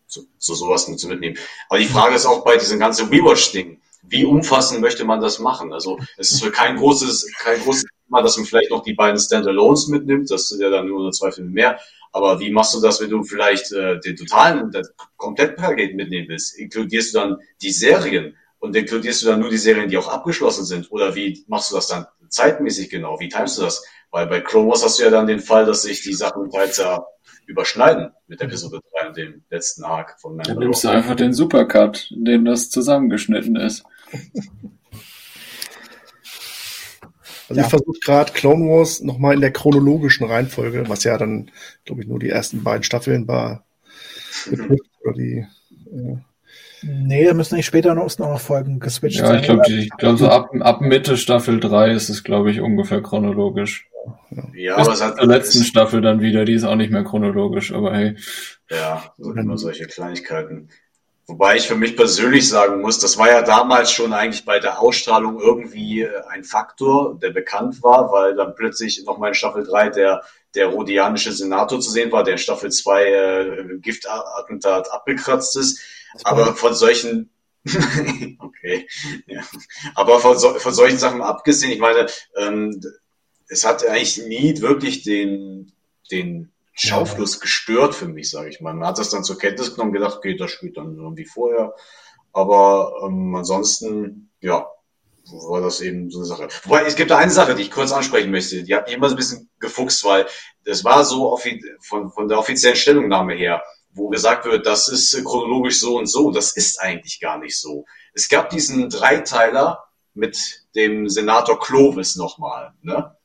So, 0.06 0.22
so 0.38 0.54
sowas 0.54 0.86
zu 0.86 1.08
mitnehmen. 1.08 1.38
Aber 1.70 1.80
die 1.80 1.88
Frage 1.88 2.16
ist 2.16 2.28
auch 2.28 2.44
bei 2.44 2.58
diesem 2.58 2.78
ganzen 2.78 3.10
Rewatch-Ding 3.10 3.82
wie 4.04 4.26
umfassend 4.26 4.82
möchte 4.82 5.06
man 5.06 5.22
das 5.22 5.40
machen? 5.40 5.74
Also 5.74 5.98
es 6.18 6.32
ist 6.32 6.54
kein 6.54 6.76
großes, 6.76 7.32
kein 7.40 7.60
großes 7.62 7.86
Thema, 8.06 8.22
dass 8.22 8.38
man 8.38 8.46
vielleicht 8.46 8.70
noch 8.70 8.84
die 8.84 8.94
beiden 8.94 9.20
Standalones 9.20 9.88
mitnimmt, 9.88 10.30
das 10.30 10.50
sind 10.50 10.62
ja 10.62 10.70
dann 10.70 10.88
nur 10.88 11.12
zwei 11.12 11.32
Filme 11.32 11.50
mehr. 11.50 11.80
Aber 12.12 12.40
wie 12.40 12.52
machst 12.52 12.76
du 12.76 12.82
das, 12.82 13.02
wenn 13.02 13.10
du 13.10 13.24
vielleicht 13.24 13.72
äh, 13.72 14.00
den 14.00 14.16
totalen, 14.16 14.72
das 14.72 14.94
Komplettpaket 15.18 15.96
mitnehmen 15.96 16.28
willst? 16.30 16.58
Inkludierst 16.60 17.16
du 17.16 17.20
dann 17.20 17.38
die 17.62 17.72
Serien 17.72 18.36
und 18.60 18.76
inkludierst 18.76 19.24
du 19.24 19.28
dann 19.28 19.40
nur 19.40 19.50
die 19.50 19.58
Serien, 19.58 19.90
die 19.90 19.98
auch 19.98 20.10
abgeschlossen 20.10 20.66
sind? 20.66 20.92
Oder 20.92 21.16
wie 21.16 21.44
machst 21.48 21.72
du 21.72 21.76
das 21.76 21.88
dann 21.88 22.06
zeitmäßig 22.30 22.90
genau? 22.90 23.20
Wie 23.20 23.30
timest 23.30 23.58
du 23.58 23.64
das? 23.64 23.84
Weil 24.12 24.28
bei 24.28 24.42
Clone 24.42 24.70
Wars 24.70 24.84
hast 24.84 25.00
du 25.00 25.04
ja 25.04 25.10
dann 25.10 25.26
den 25.26 25.40
Fall, 25.40 25.66
dass 25.66 25.82
sich 25.82 26.04
die 26.04 26.14
Sachen 26.14 26.52
teils 26.52 26.78
ja 26.78 27.04
überschneiden 27.48 28.12
mit 28.28 28.42
Episode 28.42 28.80
3 29.00 29.08
und 29.08 29.18
dem 29.18 29.44
letzten 29.50 29.84
Arc 29.84 30.20
von 30.20 30.36
Mandalore. 30.36 30.60
Dann 30.60 30.70
nimmst 30.70 30.84
du 30.84 30.90
einfach 30.90 31.16
den 31.16 31.34
Supercut, 31.34 32.12
in 32.12 32.26
dem 32.26 32.46
das 32.46 32.70
zusammengeschnitten 32.70 33.56
ist. 33.56 33.84
Also 37.50 37.60
ja. 37.60 37.66
ich 37.66 37.70
versuche 37.70 38.00
gerade 38.00 38.32
Clone 38.32 38.70
Wars 38.70 39.02
nochmal 39.02 39.36
in 39.36 39.42
der 39.42 39.52
chronologischen 39.52 40.26
Reihenfolge, 40.26 40.88
was 40.88 41.04
ja 41.04 41.18
dann, 41.18 41.52
glaube 41.86 42.02
ich, 42.02 42.08
nur 42.08 42.20
die 42.20 42.30
ersten 42.30 42.64
beiden 42.64 42.84
Staffeln 42.84 43.28
war, 43.28 43.66
oder 44.50 45.14
die, 45.14 45.46
äh, 45.92 46.18
Nee, 46.86 47.26
da 47.26 47.34
müssen 47.34 47.56
eigentlich 47.56 47.66
später 47.66 47.96
noch, 47.96 48.18
noch 48.18 48.40
Folgen 48.40 48.80
geswitcht 48.80 49.20
ja, 49.20 49.28
sein. 49.28 49.36
Ja, 49.36 49.40
ich 49.40 49.46
glaube, 49.46 49.72
ich 49.72 49.90
glaub, 49.92 50.18
so 50.18 50.28
ab, 50.28 50.50
ab 50.60 50.82
Mitte 50.82 51.16
Staffel 51.16 51.60
3 51.60 51.92
ist 51.92 52.10
es, 52.10 52.24
glaube 52.24 52.52
ich, 52.52 52.60
ungefähr 52.60 53.02
chronologisch. 53.02 53.88
Ja, 54.54 54.78
Bis 54.78 54.86
aber 54.86 54.94
es 54.94 55.02
hat 55.02 55.18
zur 55.18 55.28
letzten 55.28 55.64
Staffel 55.64 56.02
dann 56.02 56.22
wieder, 56.22 56.46
die 56.46 56.54
ist 56.54 56.64
auch 56.64 56.76
nicht 56.76 56.92
mehr 56.92 57.04
chronologisch, 57.04 57.72
aber 57.74 57.94
hey. 57.94 58.18
Ja, 58.70 59.14
sind 59.18 59.38
immer 59.38 59.58
solche 59.58 59.86
Kleinigkeiten. 59.86 60.70
Wobei 61.26 61.56
ich 61.56 61.68
für 61.68 61.76
mich 61.76 61.96
persönlich 61.96 62.50
sagen 62.50 62.82
muss, 62.82 63.00
das 63.00 63.18
war 63.18 63.30
ja 63.30 63.42
damals 63.44 63.92
schon 63.92 64.12
eigentlich 64.12 64.44
bei 64.44 64.60
der 64.60 64.82
Ausstrahlung 64.82 65.40
irgendwie 65.40 66.02
äh, 66.02 66.10
ein 66.30 66.44
Faktor, 66.44 67.18
der 67.18 67.30
bekannt 67.30 67.82
war, 67.82 68.12
weil 68.12 68.36
dann 68.36 68.56
plötzlich 68.56 69.04
nochmal 69.06 69.30
in 69.30 69.36
Staffel 69.36 69.64
3 69.64 69.90
der, 69.90 70.24
der 70.54 70.68
rhodianische 70.68 71.32
Senator 71.32 71.80
zu 71.80 71.90
sehen 71.92 72.12
war, 72.12 72.26
der 72.26 72.34
in 72.34 72.40
Staffel 72.40 72.72
2 72.72 73.06
äh, 73.06 73.78
Giftattentat 73.80 74.92
abgekratzt 74.92 75.56
ist. 75.56 75.80
Aber 76.26 76.54
von 76.56 76.74
solchen 76.74 77.30
okay. 78.40 78.88
Ja. 79.26 79.42
Aber 79.96 80.20
von, 80.20 80.38
so, 80.38 80.54
von 80.56 80.74
solchen 80.74 80.98
Sachen 80.98 81.22
abgesehen, 81.22 81.72
ich 81.72 81.80
meine, 81.80 82.08
ähm, 82.36 82.82
es 83.54 83.66
hat 83.66 83.86
eigentlich 83.88 84.18
nie 84.26 84.60
wirklich 84.62 85.04
den, 85.04 85.72
den 86.12 86.52
Schaufluss 86.74 87.40
gestört 87.40 87.94
für 87.94 88.08
mich, 88.08 88.30
sage 88.30 88.50
ich 88.50 88.60
mal. 88.60 88.74
Man 88.74 88.88
hat 88.88 88.98
das 88.98 89.12
dann 89.12 89.24
zur 89.24 89.38
Kenntnis 89.38 89.74
genommen, 89.74 89.94
gedacht, 89.94 90.18
okay, 90.18 90.36
das 90.36 90.52
spielt 90.52 90.76
dann 90.76 90.96
so 90.96 91.16
wie 91.16 91.26
vorher. 91.26 91.74
Aber 92.34 92.94
ähm, 93.06 93.36
ansonsten, 93.36 94.32
ja, 94.42 94.68
war 95.26 95.62
das 95.62 95.82
eben 95.82 96.10
so 96.10 96.20
eine 96.20 96.26
Sache. 96.26 96.48
Wobei, 96.64 96.84
es 96.84 96.96
gibt 96.96 97.12
da 97.12 97.18
eine 97.18 97.32
Sache, 97.32 97.56
die 97.56 97.62
ich 97.62 97.72
kurz 97.72 97.92
ansprechen 97.92 98.32
möchte. 98.32 98.64
Die 98.64 98.76
hat 98.76 98.88
mich 98.88 98.96
immer 98.96 99.08
so 99.08 99.16
ein 99.16 99.18
bisschen 99.18 99.50
gefuchst, 99.60 100.04
weil 100.04 100.26
das 100.66 100.84
war 100.84 101.06
so 101.06 101.40
von, 101.82 102.12
von 102.12 102.28
der 102.28 102.40
offiziellen 102.40 102.76
Stellungnahme 102.76 103.36
her, 103.36 103.62
wo 103.94 104.10
gesagt 104.10 104.46
wird, 104.46 104.66
das 104.66 104.88
ist 104.90 105.14
chronologisch 105.24 105.80
so 105.80 105.98
und 106.00 106.08
so. 106.08 106.32
Das 106.32 106.58
ist 106.58 106.82
eigentlich 106.82 107.22
gar 107.22 107.38
nicht 107.38 107.58
so. 107.58 107.86
Es 108.14 108.28
gab 108.28 108.50
diesen 108.50 108.90
Dreiteiler 108.90 109.84
mit 110.16 110.66
dem 110.76 111.08
Senator 111.08 111.60
Clovis 111.60 112.16
nochmal, 112.16 112.74
ne? 112.82 113.16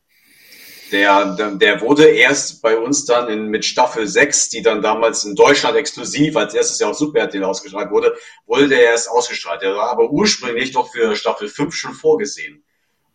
Der, 0.91 1.35
der, 1.35 1.51
der 1.53 1.81
wurde 1.81 2.09
erst 2.09 2.63
bei 2.63 2.79
uns 2.79 3.05
dann 3.05 3.29
in, 3.29 3.49
mit 3.49 3.65
Staffel 3.65 4.07
6, 4.07 4.49
die 4.49 4.63
dann 4.63 4.81
damals 4.81 5.25
in 5.25 5.35
Deutschland 5.35 5.77
exklusiv 5.77 6.37
als 6.37 6.55
erstes 6.55 6.79
Jahr 6.79 6.91
auf 6.91 6.97
Super 6.97 7.21
RTL 7.21 7.45
ausgestrahlt 7.45 7.91
wurde, 7.91 8.17
wurde 8.47 8.69
der 8.69 8.83
erst 8.85 9.11
ausgestrahlt. 9.11 9.61
Der 9.63 9.75
war 9.75 9.91
aber 9.91 10.11
ursprünglich 10.11 10.73
doch 10.73 10.91
für 10.91 11.15
Staffel 11.15 11.49
5 11.49 11.75
schon 11.75 11.95
vorgesehen. 11.95 12.65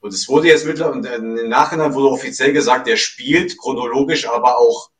Und 0.02 0.14
es 0.14 0.28
wurde 0.28 0.50
jetzt 0.50 0.66
mittlerweile, 0.66 1.16
im 1.16 1.50
Nachhinein 1.50 1.94
wurde 1.94 2.10
offiziell 2.10 2.54
gesagt, 2.54 2.88
der 2.88 2.98
spielt 2.98 3.58
chronologisch 3.58 4.28
aber 4.28 4.60
auch 4.60 4.92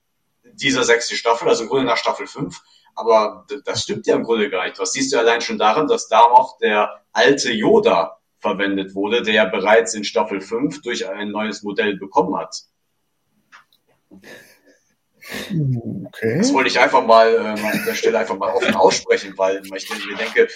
dieser 0.54 0.84
sechste 0.84 1.16
Staffel, 1.16 1.50
also 1.50 1.64
im 1.64 1.70
Grunde 1.70 1.86
nach 1.86 1.98
Staffel 1.98 2.26
5. 2.26 2.60
Aber 2.96 3.46
das 3.66 3.84
stimmt 3.84 4.08
ja 4.08 4.16
im 4.16 4.24
Grunde 4.24 4.50
gar 4.50 4.66
nicht. 4.66 4.80
Was 4.80 4.94
siehst 4.94 5.14
du 5.14 5.18
allein 5.18 5.42
schon 5.42 5.58
daran, 5.58 5.88
dass 5.88 6.08
da 6.08 6.22
auch 6.22 6.58
der 6.60 7.04
alte 7.12 7.52
Yoda 7.52 8.20
verwendet 8.44 8.94
wurde, 8.94 9.24
der 9.24 9.48
bereits 9.48 9.94
in 9.94 10.04
Staffel 10.04 10.42
5 10.42 10.82
durch 10.82 11.10
ein 11.10 11.32
neues 11.32 11.64
Modell 11.64 11.98
bekommen 11.98 12.38
hat. 12.38 12.54
Okay. 15.50 16.38
Das 16.40 16.54
wollte 16.54 16.70
ich 16.70 16.78
einfach 16.78 17.06
mal 17.06 17.34
äh, 17.34 17.38
an 17.38 17.86
der 17.88 17.96
Stelle 17.96 18.20
einfach 18.20 18.38
mal 18.38 18.54
offen 18.54 18.76
aussprechen, 18.76 19.34
weil 19.38 19.62
ich 19.64 19.90
mir 20.06 20.18
denke, 20.18 20.50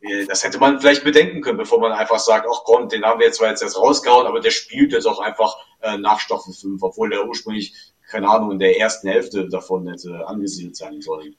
äh, 0.00 0.24
das 0.26 0.42
hätte 0.42 0.58
man 0.58 0.80
vielleicht 0.80 1.04
bedenken 1.04 1.42
können, 1.42 1.58
bevor 1.58 1.78
man 1.78 1.92
einfach 1.92 2.18
sagt, 2.18 2.46
ach 2.50 2.62
komm, 2.64 2.88
den 2.88 3.04
haben 3.04 3.20
wir 3.20 3.26
jetzt 3.26 3.36
zwar 3.36 3.50
jetzt 3.50 3.62
erst 3.62 3.76
rausgehauen, 3.76 4.26
aber 4.26 4.40
der 4.40 4.50
spielt 4.50 4.92
jetzt 4.92 5.06
auch 5.06 5.20
einfach 5.20 5.54
äh, 5.82 5.98
nach 5.98 6.18
Staffel 6.18 6.54
5, 6.54 6.82
obwohl 6.82 7.10
der 7.10 7.28
ursprünglich, 7.28 7.92
keine 8.08 8.30
Ahnung, 8.30 8.52
in 8.52 8.58
der 8.58 8.78
ersten 8.80 9.06
Hälfte 9.06 9.46
davon 9.50 9.86
hätte 9.86 10.26
angesiedelt 10.26 10.76
sein 10.76 11.02
sollen. 11.02 11.36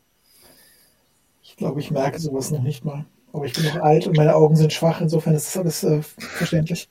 Ich 1.42 1.56
glaube, 1.56 1.80
ich 1.80 1.90
merke 1.90 2.20
sowas 2.20 2.52
noch 2.52 2.62
nicht 2.62 2.86
mal. 2.86 3.06
Aber 3.34 3.46
ich 3.46 3.54
bin 3.54 3.66
noch 3.66 3.78
alt 3.78 4.08
und 4.08 4.18
meine 4.18 4.36
Augen 4.36 4.56
sind 4.56 4.74
schwach, 4.74 5.02
insofern 5.02 5.36
ist 5.36 5.48
das 5.48 5.58
alles 5.58 5.84
äh, 5.84 6.02
verständlich. 6.18 6.90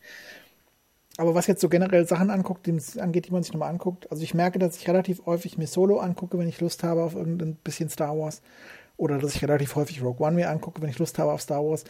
Aber 1.21 1.35
was 1.35 1.47
jetzt 1.47 1.61
so 1.61 1.69
generell 1.69 2.07
Sachen 2.07 2.31
anguckt, 2.31 2.67
die, 2.67 2.79
angeht, 2.99 3.27
die 3.27 3.33
man 3.33 3.43
sich 3.43 3.53
nochmal 3.53 3.69
anguckt, 3.69 4.11
also 4.11 4.23
ich 4.23 4.33
merke, 4.33 4.59
dass 4.59 4.79
ich 4.79 4.89
relativ 4.89 5.27
häufig 5.27 5.59
mir 5.59 5.67
Solo 5.67 5.99
angucke, 5.99 6.39
wenn 6.39 6.49
ich 6.49 6.61
Lust 6.61 6.83
habe 6.83 7.03
auf 7.03 7.15
irgendein 7.15 7.57
bisschen 7.57 7.91
Star 7.91 8.19
Wars. 8.19 8.41
Oder 8.97 9.19
dass 9.19 9.35
ich 9.35 9.43
relativ 9.43 9.77
häufig 9.77 10.03
Rogue 10.03 10.27
One 10.27 10.37
mir 10.37 10.51
angucke, 10.51 10.81
wenn 10.81 10.89
ich 10.89 10.99
Lust 10.99 11.19
habe 11.19 11.33
auf 11.33 11.43
Star 11.43 11.63
Wars. 11.63 11.85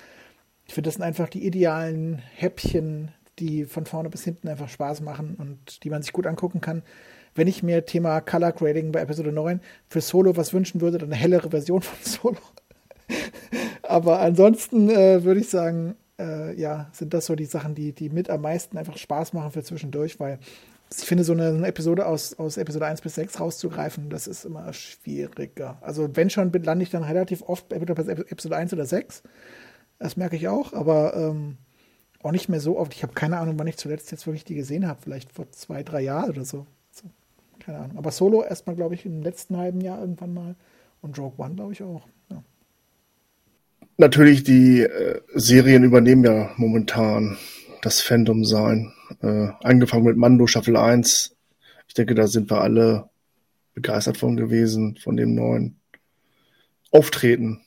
Ich 0.66 0.74
finde, 0.74 0.88
das 0.88 0.94
sind 0.94 1.04
einfach 1.04 1.28
die 1.28 1.46
idealen 1.46 2.22
Häppchen, 2.34 3.12
die 3.38 3.66
von 3.66 3.86
vorne 3.86 4.10
bis 4.10 4.24
hinten 4.24 4.48
einfach 4.48 4.68
Spaß 4.68 5.00
machen 5.00 5.36
und 5.38 5.84
die 5.84 5.90
man 5.90 6.02
sich 6.02 6.12
gut 6.12 6.26
angucken 6.26 6.60
kann. 6.60 6.82
Wenn 7.34 7.46
ich 7.46 7.62
mir 7.62 7.84
Thema 7.86 8.20
Color 8.20 8.52
Grading 8.52 8.90
bei 8.90 9.00
Episode 9.00 9.30
9 9.30 9.60
für 9.88 10.00
Solo 10.00 10.36
was 10.36 10.52
wünschen 10.52 10.80
würde, 10.80 10.98
dann 10.98 11.12
eine 11.12 11.20
hellere 11.20 11.50
Version 11.50 11.82
von 11.82 11.98
Solo. 12.02 12.38
Aber 13.90 14.20
ansonsten 14.20 14.88
äh, 14.88 15.24
würde 15.24 15.40
ich 15.40 15.48
sagen, 15.48 15.96
äh, 16.18 16.58
ja, 16.58 16.88
sind 16.92 17.12
das 17.12 17.26
so 17.26 17.34
die 17.34 17.46
Sachen, 17.46 17.74
die, 17.74 17.92
die 17.92 18.08
mit 18.08 18.30
am 18.30 18.42
meisten 18.42 18.78
einfach 18.78 18.96
Spaß 18.96 19.32
machen 19.32 19.50
für 19.50 19.62
zwischendurch, 19.62 20.20
weil 20.20 20.38
ich 20.92 21.04
finde, 21.04 21.24
so 21.24 21.32
eine, 21.32 21.66
Episode 21.66 22.06
aus, 22.06 22.38
aus 22.38 22.56
Episode 22.56 22.86
1 22.86 23.00
bis 23.00 23.14
6 23.14 23.40
rauszugreifen, 23.40 24.10
das 24.10 24.26
ist 24.26 24.44
immer 24.44 24.72
schwieriger. 24.72 25.78
Also 25.80 26.08
wenn 26.16 26.30
schon, 26.30 26.52
lande 26.52 26.82
ich 26.82 26.90
dann 26.90 27.04
relativ 27.04 27.42
oft 27.42 27.68
bei 27.68 27.76
Episode 27.76 28.56
1 28.56 28.72
oder 28.72 28.86
6. 28.86 29.22
Das 29.98 30.16
merke 30.16 30.36
ich 30.36 30.48
auch, 30.48 30.72
aber 30.72 31.14
ähm, 31.16 31.58
auch 32.22 32.32
nicht 32.32 32.48
mehr 32.48 32.60
so 32.60 32.78
oft. 32.78 32.94
Ich 32.94 33.02
habe 33.02 33.12
keine 33.12 33.38
Ahnung, 33.38 33.58
wann 33.58 33.66
ich 33.66 33.76
zuletzt 33.76 34.10
jetzt 34.10 34.26
wirklich 34.26 34.44
die 34.44 34.54
gesehen 34.54 34.86
habe. 34.86 35.00
Vielleicht 35.02 35.32
vor 35.32 35.50
zwei, 35.50 35.82
drei 35.82 36.00
Jahren 36.00 36.30
oder 36.30 36.44
so. 36.44 36.66
so 36.90 37.04
keine 37.60 37.78
Ahnung. 37.78 37.98
Aber 37.98 38.10
Solo 38.10 38.42
erstmal, 38.42 38.76
glaube 38.76 38.94
ich, 38.94 39.06
im 39.06 39.22
letzten 39.22 39.56
halben 39.56 39.80
Jahr 39.80 40.00
irgendwann 40.00 40.34
mal. 40.34 40.56
Und 41.02 41.18
Rogue 41.18 41.44
One, 41.44 41.54
glaube 41.54 41.72
ich, 41.72 41.82
auch. 41.82 42.06
Ja. 42.30 42.42
Natürlich, 44.00 44.44
die 44.44 44.80
äh, 44.80 45.20
Serien 45.34 45.84
übernehmen 45.84 46.24
ja 46.24 46.54
momentan 46.56 47.36
das 47.82 48.00
Fandom 48.00 48.46
sein. 48.46 48.94
Äh, 49.20 49.48
angefangen 49.62 50.04
mit 50.04 50.16
Mando 50.16 50.46
Staffel 50.46 50.78
1. 50.78 51.36
Ich 51.86 51.92
denke, 51.92 52.14
da 52.14 52.26
sind 52.26 52.50
wir 52.50 52.62
alle 52.62 53.10
begeistert 53.74 54.16
von 54.16 54.38
gewesen, 54.38 54.96
von 54.96 55.18
dem 55.18 55.34
neuen 55.34 55.78
Auftreten 56.90 57.60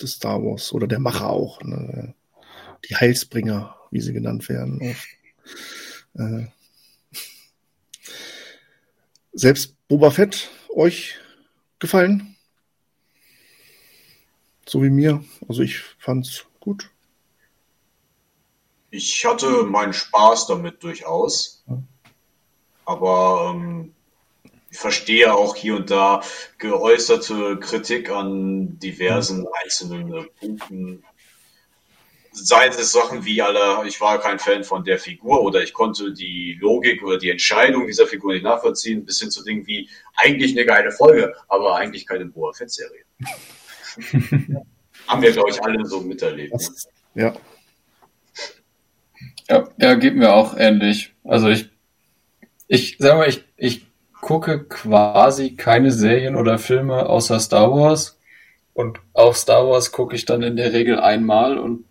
des 0.00 0.12
Star 0.12 0.42
Wars 0.42 0.72
oder 0.72 0.86
der 0.86 0.98
Macher 0.98 1.28
auch. 1.28 1.60
Ne? 1.62 2.14
Die 2.88 2.96
Heilsbringer, 2.96 3.76
wie 3.90 4.00
sie 4.00 4.14
genannt 4.14 4.48
werden. 4.48 4.96
Äh, 6.14 6.46
selbst 9.34 9.76
Boba 9.88 10.10
Fett 10.10 10.48
euch 10.74 11.16
gefallen? 11.78 12.29
So 14.70 14.82
wie 14.82 14.90
mir. 14.90 15.24
Also 15.48 15.62
ich 15.62 15.78
fand's 15.98 16.46
gut. 16.60 16.88
Ich 18.90 19.24
hatte 19.24 19.64
meinen 19.64 19.92
Spaß 19.92 20.46
damit 20.46 20.82
durchaus. 20.82 21.64
Aber 22.84 23.52
ähm, 23.54 23.92
ich 24.70 24.78
verstehe 24.78 25.34
auch 25.34 25.56
hier 25.56 25.76
und 25.76 25.90
da 25.90 26.22
geäußerte 26.58 27.58
Kritik 27.58 28.10
an 28.10 28.78
diversen 28.78 29.46
einzelnen 29.62 30.14
äh, 30.14 30.24
Punkten. 30.38 31.04
Seien 32.32 32.70
es 32.70 32.92
Sachen 32.92 33.24
wie 33.24 33.42
alle, 33.42 33.86
ich 33.88 34.00
war 34.00 34.20
kein 34.20 34.38
Fan 34.38 34.62
von 34.62 34.84
der 34.84 35.00
Figur 35.00 35.42
oder 35.42 35.64
ich 35.64 35.72
konnte 35.72 36.12
die 36.12 36.56
Logik 36.60 37.02
oder 37.02 37.18
die 37.18 37.30
Entscheidung 37.30 37.88
dieser 37.88 38.06
Figur 38.06 38.32
nicht 38.32 38.44
nachvollziehen, 38.44 39.04
bis 39.04 39.20
hin 39.20 39.32
zu 39.32 39.42
Dingen 39.42 39.66
wie 39.66 39.88
eigentlich 40.14 40.52
eine 40.52 40.64
geile 40.64 40.92
Folge, 40.92 41.34
aber 41.48 41.74
eigentlich 41.74 42.06
keine 42.06 42.26
Boa 42.26 42.52
Fett-Serie. 42.52 43.02
Haben 45.06 45.22
wir, 45.22 45.32
glaube 45.32 45.50
ich, 45.50 45.62
alle 45.62 45.84
so 45.84 46.00
miterlebt. 46.00 46.54
Ja. 47.14 47.34
Ja, 49.48 49.68
ja, 49.78 49.94
geht 49.94 50.14
mir 50.14 50.32
auch 50.32 50.56
ähnlich. 50.56 51.12
Also 51.24 51.48
ich, 51.48 51.70
ich 52.68 52.96
sag 53.00 53.16
mal, 53.16 53.28
ich, 53.28 53.44
ich 53.56 53.86
gucke 54.20 54.64
quasi 54.64 55.56
keine 55.56 55.90
Serien 55.90 56.36
oder 56.36 56.58
Filme 56.58 57.06
außer 57.06 57.40
Star 57.40 57.72
Wars. 57.72 58.18
Und 58.74 59.00
auf 59.12 59.36
Star 59.36 59.66
Wars 59.66 59.90
gucke 59.90 60.14
ich 60.14 60.24
dann 60.24 60.42
in 60.42 60.56
der 60.56 60.72
Regel 60.72 61.00
einmal 61.00 61.58
und 61.58 61.84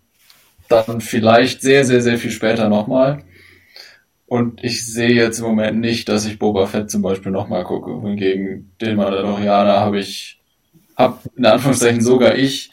dann 0.68 1.00
vielleicht 1.00 1.60
sehr, 1.60 1.84
sehr, 1.84 2.00
sehr 2.00 2.16
viel 2.16 2.30
später 2.30 2.68
nochmal. 2.68 3.24
Und 4.26 4.62
ich 4.62 4.86
sehe 4.86 5.10
jetzt 5.10 5.40
im 5.40 5.46
Moment 5.46 5.80
nicht, 5.80 6.08
dass 6.08 6.24
ich 6.24 6.38
Boba 6.38 6.66
Fett 6.66 6.90
zum 6.90 7.02
Beispiel 7.02 7.32
nochmal 7.32 7.64
gucke. 7.64 8.00
Hingegen 8.00 8.72
den 8.80 8.96
Mandalorianer 8.96 9.80
habe 9.80 9.98
ich 9.98 10.39
habe 11.00 11.18
in 11.36 11.46
Anführungszeichen 11.46 12.02
sogar 12.02 12.36
ich 12.36 12.70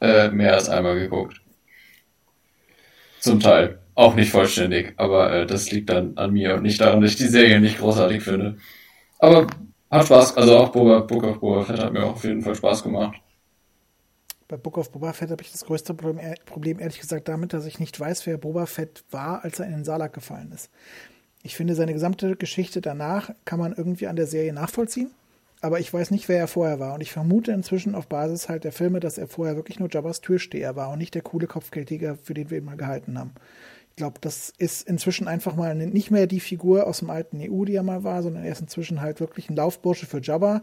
äh, 0.00 0.30
mehr 0.30 0.54
als 0.54 0.68
einmal 0.68 0.98
geguckt. 0.98 1.40
Zum 3.20 3.40
Teil. 3.40 3.78
Auch 3.94 4.14
nicht 4.14 4.30
vollständig, 4.30 4.94
aber 4.98 5.32
äh, 5.32 5.46
das 5.46 5.70
liegt 5.70 5.88
dann 5.88 6.16
an 6.18 6.32
mir 6.32 6.54
und 6.54 6.62
nicht 6.62 6.80
daran, 6.80 7.00
dass 7.00 7.12
ich 7.12 7.16
die 7.16 7.28
Serie 7.28 7.60
nicht 7.60 7.78
großartig 7.78 8.22
finde. 8.22 8.58
Aber 9.18 9.46
hat 9.90 10.06
Spaß, 10.06 10.36
also 10.36 10.58
auch 10.58 10.70
Boba, 10.70 11.00
Book 11.00 11.24
of 11.24 11.40
Boba 11.40 11.64
Fett 11.64 11.78
hat 11.78 11.92
mir 11.92 12.04
auch 12.04 12.12
auf 12.12 12.24
jeden 12.24 12.42
Fall 12.42 12.54
Spaß 12.54 12.82
gemacht. 12.82 13.16
Bei 14.48 14.56
Book 14.56 14.78
of 14.78 14.92
Boba 14.92 15.12
Fett 15.12 15.30
habe 15.30 15.42
ich 15.42 15.50
das 15.50 15.64
größte 15.64 15.94
Problem, 15.94 16.78
ehrlich 16.78 17.00
gesagt, 17.00 17.26
damit, 17.28 17.52
dass 17.52 17.64
ich 17.64 17.80
nicht 17.80 17.98
weiß, 17.98 18.26
wer 18.26 18.36
Boba 18.36 18.66
Fett 18.66 19.04
war, 19.10 19.44
als 19.44 19.60
er 19.60 19.66
in 19.66 19.72
den 19.72 19.84
Salak 19.84 20.12
gefallen 20.12 20.52
ist. 20.52 20.70
Ich 21.42 21.56
finde, 21.56 21.74
seine 21.74 21.92
gesamte 21.92 22.36
Geschichte 22.36 22.80
danach 22.80 23.30
kann 23.44 23.58
man 23.58 23.72
irgendwie 23.72 24.08
an 24.08 24.16
der 24.16 24.26
Serie 24.26 24.52
nachvollziehen. 24.52 25.10
Aber 25.66 25.80
ich 25.80 25.92
weiß 25.92 26.12
nicht, 26.12 26.28
wer 26.28 26.38
er 26.38 26.46
vorher 26.46 26.78
war. 26.78 26.94
Und 26.94 27.00
ich 27.00 27.10
vermute 27.10 27.50
inzwischen 27.50 27.96
auf 27.96 28.06
Basis 28.06 28.48
halt 28.48 28.62
der 28.62 28.70
Filme, 28.70 29.00
dass 29.00 29.18
er 29.18 29.26
vorher 29.26 29.56
wirklich 29.56 29.80
nur 29.80 29.88
Jabba's 29.90 30.20
Türsteher 30.20 30.76
war 30.76 30.90
und 30.90 30.98
nicht 30.98 31.14
der 31.16 31.22
coole 31.22 31.48
Kopfgeldjäger, 31.48 32.16
für 32.22 32.34
den 32.34 32.50
wir 32.50 32.58
ihn 32.58 32.64
mal 32.64 32.76
gehalten 32.76 33.18
haben. 33.18 33.32
Ich 33.90 33.96
glaube, 33.96 34.18
das 34.20 34.52
ist 34.58 34.86
inzwischen 34.86 35.26
einfach 35.26 35.56
mal 35.56 35.74
nicht 35.74 36.12
mehr 36.12 36.28
die 36.28 36.38
Figur 36.38 36.86
aus 36.86 37.00
dem 37.00 37.10
alten 37.10 37.40
EU, 37.40 37.64
die 37.64 37.74
er 37.74 37.82
mal 37.82 38.04
war, 38.04 38.22
sondern 38.22 38.44
er 38.44 38.52
ist 38.52 38.60
inzwischen 38.60 39.00
halt 39.00 39.18
wirklich 39.18 39.50
ein 39.50 39.56
Laufbursche 39.56 40.06
für 40.06 40.20
Jabba. 40.20 40.62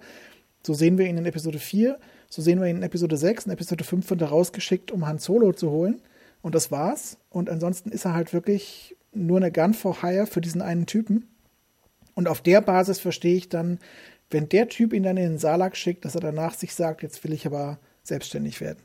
So 0.66 0.74
sehen 0.74 0.98
wir 0.98 1.06
ihn 1.08 1.18
in 1.18 1.26
Episode 1.26 1.60
4, 1.60 2.00
so 2.30 2.42
sehen 2.42 2.62
wir 2.62 2.68
ihn 2.68 2.78
in 2.78 2.84
Episode 2.84 3.18
6. 3.18 3.48
In 3.48 3.52
Episode 3.52 3.84
5 3.84 4.10
wird 4.10 4.22
er 4.22 4.30
rausgeschickt, 4.30 4.92
um 4.92 5.06
Han 5.06 5.20
Solo 5.20 5.52
zu 5.52 5.70
holen. 5.70 6.02
Und 6.42 6.56
das 6.56 6.72
war's. 6.72 7.18
Und 7.30 7.50
ansonsten 7.50 7.90
ist 7.90 8.06
er 8.06 8.14
halt 8.14 8.32
wirklich 8.32 8.96
nur 9.14 9.38
eine 9.38 9.52
Gun 9.52 9.74
for 9.74 10.02
Hire 10.02 10.28
für 10.28 10.40
diesen 10.40 10.62
einen 10.62 10.86
Typen. 10.86 11.28
Und 12.16 12.28
auf 12.28 12.42
der 12.42 12.62
Basis 12.62 13.00
verstehe 13.00 13.36
ich 13.36 13.50
dann, 13.50 13.80
wenn 14.30 14.50
der 14.50 14.68
Typ 14.68 14.94
ihn 14.94 15.04
dann 15.04 15.18
in 15.18 15.32
den 15.32 15.38
Salak 15.38 15.76
schickt, 15.78 16.06
dass 16.06 16.16
er 16.16 16.22
danach 16.22 16.54
sich 16.54 16.74
sagt, 16.74 17.04
jetzt 17.04 17.24
will 17.24 17.34
ich 17.34 17.46
aber 17.46 17.80
selbstständig 18.04 18.62
werden. 18.62 18.84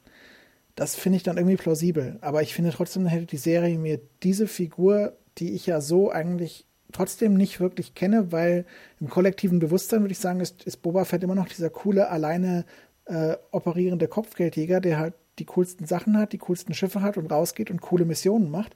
Das 0.74 0.94
finde 0.94 1.16
ich 1.16 1.23
dann 1.23 1.36
irgendwie 1.36 1.56
plausibel. 1.56 2.19
Aber 2.20 2.43
ich 2.43 2.55
finde 2.55 2.70
trotzdem 2.70 3.06
hätte 3.06 3.27
die 3.27 3.36
Serie 3.36 3.78
mir 3.78 4.01
diese 4.23 4.47
Figur, 4.47 5.16
die 5.39 5.52
ich 5.55 5.66
ja 5.66 5.81
so 5.81 6.10
eigentlich 6.10 6.66
trotzdem 6.93 7.35
nicht 7.35 7.60
wirklich 7.60 7.94
kenne, 7.94 8.32
weil 8.32 8.65
im 9.01 9.09
kollektiven 9.09 9.59
Bewusstsein 9.59 10.01
würde 10.01 10.12
ich 10.12 10.19
sagen, 10.19 10.40
ist, 10.40 10.62
ist 10.65 10.78
Boba 10.78 11.05
Fett 11.05 11.23
immer 11.23 11.35
noch 11.35 11.48
dieser 11.48 11.70
coole, 11.70 12.09
alleine 12.09 12.65
äh, 13.06 13.36
operierende 13.51 14.09
Kopfgeldjäger, 14.09 14.81
der 14.81 14.98
halt 14.98 15.15
die 15.39 15.44
coolsten 15.44 15.86
Sachen 15.86 16.16
hat, 16.16 16.32
die 16.32 16.39
coolsten 16.39 16.74
Schiffe 16.74 17.02
hat 17.02 17.16
und 17.16 17.31
rausgeht 17.31 17.70
und 17.70 17.81
coole 17.81 18.05
Missionen 18.05 18.51
macht. 18.51 18.74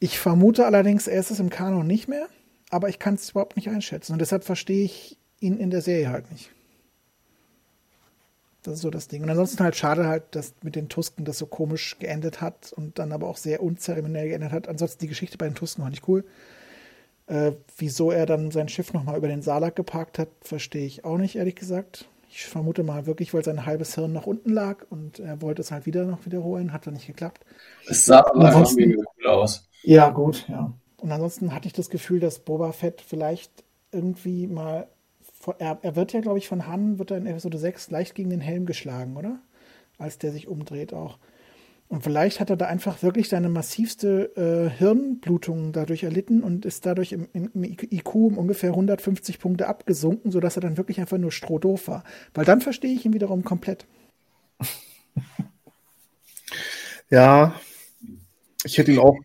Ich 0.00 0.18
vermute 0.18 0.66
allerdings, 0.66 1.06
er 1.08 1.20
ist 1.20 1.30
es 1.30 1.40
im 1.40 1.50
Kanon 1.50 1.86
nicht 1.86 2.08
mehr, 2.08 2.26
aber 2.70 2.88
ich 2.88 2.98
kann 2.98 3.14
es 3.14 3.30
überhaupt 3.30 3.56
nicht 3.56 3.68
einschätzen. 3.68 4.12
Und 4.12 4.20
deshalb 4.20 4.44
verstehe 4.44 4.84
ich 4.84 5.18
ihn 5.40 5.58
in 5.58 5.70
der 5.70 5.82
Serie 5.82 6.10
halt 6.10 6.30
nicht. 6.30 6.50
Das 8.62 8.74
ist 8.74 8.80
so 8.82 8.90
das 8.90 9.08
Ding. 9.08 9.22
Und 9.22 9.30
ansonsten 9.30 9.62
halt 9.62 9.76
schade 9.76 10.06
halt, 10.06 10.24
dass 10.34 10.54
mit 10.62 10.76
den 10.76 10.88
Tusken 10.88 11.24
das 11.24 11.38
so 11.38 11.46
komisch 11.46 11.96
geendet 11.98 12.40
hat 12.40 12.72
und 12.72 12.98
dann 12.98 13.12
aber 13.12 13.28
auch 13.28 13.36
sehr 13.36 13.62
unzeremoniell 13.62 14.28
geendet 14.28 14.52
hat. 14.52 14.68
Ansonsten 14.68 15.00
die 15.00 15.08
Geschichte 15.08 15.38
bei 15.38 15.46
den 15.46 15.54
Tusken 15.54 15.82
war 15.82 15.90
nicht 15.90 16.08
cool. 16.08 16.24
Äh, 17.28 17.52
wieso 17.76 18.10
er 18.10 18.26
dann 18.26 18.50
sein 18.50 18.68
Schiff 18.68 18.92
nochmal 18.92 19.16
über 19.16 19.28
den 19.28 19.42
Salak 19.42 19.76
geparkt 19.76 20.18
hat, 20.18 20.28
verstehe 20.40 20.86
ich 20.86 21.04
auch 21.04 21.18
nicht, 21.18 21.36
ehrlich 21.36 21.56
gesagt. 21.56 22.08
Ich 22.30 22.46
vermute 22.46 22.82
mal 22.82 23.06
wirklich, 23.06 23.32
weil 23.32 23.44
sein 23.44 23.64
halbes 23.64 23.94
Hirn 23.94 24.12
nach 24.12 24.26
unten 24.26 24.50
lag 24.50 24.84
und 24.90 25.18
er 25.18 25.40
wollte 25.40 25.62
es 25.62 25.70
halt 25.70 25.86
wieder 25.86 26.04
noch 26.04 26.26
wiederholen, 26.26 26.72
hat 26.72 26.86
dann 26.86 26.94
nicht 26.94 27.06
geklappt. 27.06 27.44
Es 27.86 28.04
sah 28.04 28.20
aber 28.20 28.44
einfach 28.44 28.74
mega 28.74 29.02
cool 29.18 29.26
aus. 29.26 29.68
Ja, 29.82 30.10
gut, 30.10 30.46
ja. 30.48 30.72
Und 30.98 31.12
ansonsten 31.12 31.54
hatte 31.54 31.68
ich 31.68 31.72
das 31.72 31.90
Gefühl, 31.90 32.20
dass 32.20 32.40
Boba 32.40 32.72
Fett 32.72 33.02
vielleicht 33.06 33.64
irgendwie 33.92 34.46
mal 34.46 34.88
er, 35.58 35.78
er 35.82 35.96
wird 35.96 36.12
ja, 36.12 36.20
glaube 36.20 36.38
ich, 36.38 36.48
von 36.48 36.66
Han, 36.66 36.98
wird 36.98 37.10
er 37.10 37.18
in 37.18 37.26
Episode 37.26 37.58
6 37.58 37.90
leicht 37.90 38.14
gegen 38.14 38.30
den 38.30 38.40
Helm 38.40 38.66
geschlagen, 38.66 39.16
oder? 39.16 39.38
Als 39.98 40.18
der 40.18 40.32
sich 40.32 40.48
umdreht 40.48 40.92
auch. 40.92 41.18
Und 41.88 42.02
vielleicht 42.04 42.38
hat 42.38 42.50
er 42.50 42.56
da 42.56 42.66
einfach 42.66 43.02
wirklich 43.02 43.30
seine 43.30 43.48
massivste 43.48 44.36
äh, 44.36 44.70
Hirnblutung 44.76 45.72
dadurch 45.72 46.02
erlitten 46.02 46.42
und 46.42 46.66
ist 46.66 46.84
dadurch 46.84 47.12
im, 47.12 47.28
im, 47.32 47.64
IQ 47.64 48.14
um 48.14 48.36
ungefähr 48.36 48.70
150 48.70 49.38
Punkte 49.38 49.68
abgesunken, 49.68 50.30
sodass 50.30 50.56
er 50.56 50.60
dann 50.60 50.76
wirklich 50.76 51.00
einfach 51.00 51.16
nur 51.16 51.32
strohdoof 51.32 51.88
war. 51.88 52.04
Weil 52.34 52.44
dann 52.44 52.60
verstehe 52.60 52.92
ich 52.92 53.06
ihn 53.06 53.14
wiederum 53.14 53.44
komplett. 53.44 53.86
Ja, 57.10 57.54
ich 58.64 58.76
hätte 58.76 58.92
ihn 58.92 58.98
auch 58.98 59.16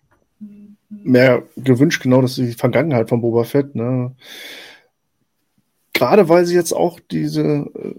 mehr 0.89 1.43
gewünscht, 1.57 2.01
genau, 2.01 2.21
dass 2.21 2.35
die 2.35 2.53
Vergangenheit 2.53 3.09
von 3.09 3.21
Boba 3.21 3.43
Fett, 3.43 3.75
ne? 3.75 4.15
Gerade 5.93 6.27
weil 6.27 6.45
sie 6.45 6.55
jetzt 6.55 6.73
auch 6.73 6.99
diese 6.99 7.41
äh, 7.41 7.95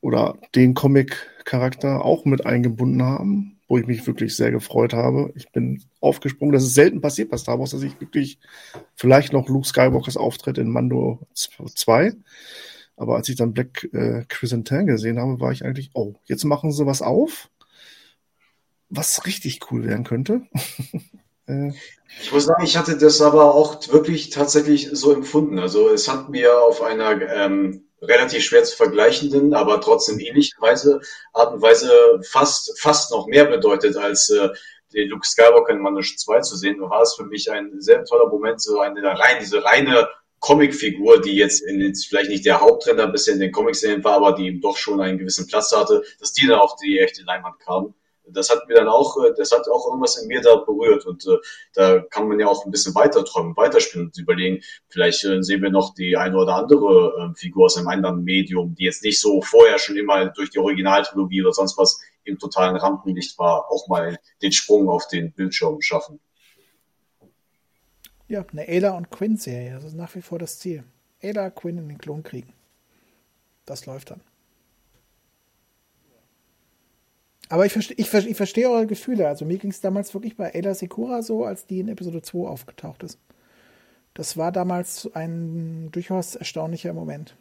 oder 0.00 0.36
den 0.54 0.74
Comic-Charakter 0.74 2.04
auch 2.04 2.24
mit 2.24 2.44
eingebunden 2.44 3.02
haben, 3.02 3.60
wo 3.68 3.78
ich 3.78 3.86
mich 3.86 4.06
wirklich 4.06 4.36
sehr 4.36 4.50
gefreut 4.50 4.92
habe. 4.92 5.32
Ich 5.36 5.50
bin 5.50 5.82
aufgesprungen. 6.00 6.52
Das 6.52 6.64
ist 6.64 6.74
selten 6.74 7.00
passiert 7.00 7.30
bei 7.30 7.36
Star 7.36 7.58
Wars, 7.58 7.70
dass 7.70 7.82
ich 7.82 8.00
wirklich 8.00 8.38
vielleicht 8.96 9.32
noch 9.32 9.48
Luke 9.48 9.66
Skywalkers 9.66 10.16
Auftritt 10.16 10.58
in 10.58 10.68
Mando 10.68 11.20
2. 11.34 12.12
Aber 12.96 13.16
als 13.16 13.28
ich 13.28 13.36
dann 13.36 13.54
Black 13.54 13.88
äh, 13.92 14.24
Chrysanthemum 14.28 14.86
gesehen 14.86 15.18
habe, 15.18 15.40
war 15.40 15.52
ich 15.52 15.64
eigentlich, 15.64 15.90
oh, 15.94 16.14
jetzt 16.24 16.44
machen 16.44 16.72
sie 16.72 16.86
was 16.86 17.00
auf, 17.00 17.48
was 18.90 19.24
richtig 19.24 19.60
cool 19.70 19.84
werden 19.84 20.04
könnte. 20.04 20.42
Äh, 21.52 21.72
ich 22.20 22.32
muss 22.32 22.44
sagen, 22.44 22.64
ich 22.64 22.76
hatte 22.76 22.96
das 22.98 23.20
aber 23.20 23.54
auch 23.54 23.80
wirklich 23.90 24.30
tatsächlich 24.30 24.90
so 24.92 25.12
empfunden. 25.12 25.58
Also 25.58 25.88
es 25.90 26.08
hat 26.08 26.28
mir 26.28 26.60
auf 26.60 26.82
einer 26.82 27.20
ähm, 27.22 27.88
relativ 28.00 28.44
schwer 28.44 28.64
zu 28.64 28.76
vergleichenden, 28.76 29.54
aber 29.54 29.80
trotzdem 29.80 30.18
ähnlichen 30.18 30.60
Weise, 30.60 31.00
Art 31.32 31.54
und 31.54 31.62
Weise 31.62 31.90
fast, 32.22 32.78
fast 32.78 33.12
noch 33.12 33.26
mehr 33.26 33.44
bedeutet, 33.44 33.96
als 33.96 34.28
äh, 34.30 34.50
den 34.92 35.08
Luke 35.08 35.26
Skywalker 35.26 35.72
in 35.72 35.80
Mandosh 35.80 36.16
2 36.18 36.40
zu 36.40 36.56
sehen, 36.56 36.80
war 36.80 37.02
es 37.02 37.14
für 37.14 37.24
mich 37.24 37.50
ein 37.50 37.80
sehr 37.80 38.04
toller 38.04 38.28
Moment, 38.28 38.60
so 38.60 38.80
eine 38.80 39.02
rein, 39.02 39.38
diese 39.40 39.64
reine 39.64 40.08
Comicfigur, 40.40 41.20
die 41.22 41.36
jetzt 41.36 41.62
in, 41.62 41.94
vielleicht 41.94 42.28
nicht 42.28 42.44
der 42.44 42.60
Hauptrenner 42.60 43.06
bisher 43.06 43.34
in 43.34 43.40
den 43.40 43.52
Comics 43.52 43.84
war, 43.84 44.16
aber 44.16 44.32
die 44.32 44.60
doch 44.60 44.76
schon 44.76 45.00
einen 45.00 45.18
gewissen 45.18 45.46
Platz 45.46 45.74
hatte, 45.74 46.04
dass 46.18 46.32
die 46.32 46.46
dann 46.46 46.58
auf 46.58 46.76
die 46.76 46.98
echte 46.98 47.22
Leinwand 47.22 47.58
kam 47.60 47.94
das 48.26 48.50
hat 48.50 48.68
mir 48.68 48.74
dann 48.74 48.88
auch, 48.88 49.16
äh, 49.22 49.32
das 49.36 49.52
hat 49.52 49.68
auch 49.68 49.86
irgendwas 49.86 50.16
in 50.16 50.28
mir 50.28 50.40
da 50.40 50.56
berührt 50.56 51.06
und 51.06 51.26
äh, 51.26 51.36
da 51.74 52.00
kann 52.00 52.28
man 52.28 52.38
ja 52.38 52.46
auch 52.46 52.64
ein 52.64 52.70
bisschen 52.70 52.94
weiter 52.94 53.24
träumen, 53.24 53.56
weiterspielen 53.56 54.06
und 54.06 54.18
überlegen, 54.18 54.62
vielleicht 54.88 55.24
äh, 55.24 55.42
sehen 55.42 55.62
wir 55.62 55.70
noch 55.70 55.94
die 55.94 56.16
eine 56.16 56.36
oder 56.36 56.56
andere 56.56 57.32
äh, 57.32 57.38
Figur 57.38 57.66
aus 57.66 57.76
einem 57.76 57.88
anderen 57.88 58.24
Medium, 58.24 58.74
die 58.74 58.84
jetzt 58.84 59.02
nicht 59.02 59.20
so 59.20 59.40
vorher 59.42 59.78
schon 59.78 59.96
immer 59.96 60.26
durch 60.26 60.50
die 60.50 60.58
Originaltrilogie 60.58 61.42
oder 61.42 61.52
sonst 61.52 61.76
was 61.78 62.00
im 62.24 62.38
totalen 62.38 62.76
Rampenlicht 62.76 63.38
war, 63.38 63.70
auch 63.70 63.88
mal 63.88 64.18
den 64.42 64.52
Sprung 64.52 64.88
auf 64.88 65.08
den 65.08 65.32
Bildschirm 65.32 65.80
schaffen. 65.80 66.20
Ja, 68.28 68.44
eine 68.50 68.66
Ayla 68.66 68.96
und 68.96 69.10
Quinn-Serie, 69.10 69.74
das 69.74 69.84
ist 69.84 69.94
nach 69.94 70.14
wie 70.14 70.22
vor 70.22 70.38
das 70.38 70.58
Ziel. 70.58 70.84
Ayla, 71.20 71.50
Quinn 71.50 71.78
in 71.78 71.88
den 71.88 71.98
Klon 71.98 72.22
kriegen. 72.22 72.52
Das 73.66 73.86
läuft 73.86 74.10
dann. 74.10 74.20
Aber 77.52 77.66
ich, 77.66 77.74
verste, 77.74 77.92
ich, 77.98 78.10
ich 78.14 78.36
verstehe 78.38 78.70
eure 78.70 78.86
Gefühle. 78.86 79.28
Also 79.28 79.44
mir 79.44 79.58
ging 79.58 79.70
es 79.70 79.82
damals 79.82 80.14
wirklich 80.14 80.38
bei 80.38 80.54
Ada 80.54 80.72
Sekura 80.72 81.20
so, 81.20 81.44
als 81.44 81.66
die 81.66 81.80
in 81.80 81.88
Episode 81.88 82.22
2 82.22 82.48
aufgetaucht 82.48 83.02
ist. 83.02 83.18
Das 84.14 84.38
war 84.38 84.52
damals 84.52 85.10
ein 85.12 85.90
durchaus 85.92 86.34
erstaunlicher 86.34 86.94
Moment. 86.94 87.36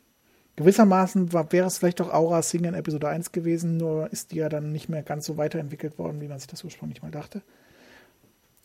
Gewissermaßen 0.57 1.31
war, 1.31 1.49
wäre 1.53 1.67
es 1.67 1.77
vielleicht 1.77 2.01
auch 2.01 2.13
Aura 2.13 2.41
Singh 2.41 2.67
in 2.67 2.73
Episode 2.73 3.07
1 3.07 3.31
gewesen, 3.31 3.77
nur 3.77 4.11
ist 4.11 4.33
die 4.33 4.35
ja 4.35 4.49
dann 4.49 4.73
nicht 4.73 4.89
mehr 4.89 5.01
ganz 5.01 5.25
so 5.25 5.37
weiterentwickelt 5.37 5.97
worden, 5.97 6.19
wie 6.19 6.27
man 6.27 6.39
sich 6.39 6.47
das 6.47 6.65
ursprünglich 6.65 7.01
mal 7.01 7.11
dachte. 7.11 7.41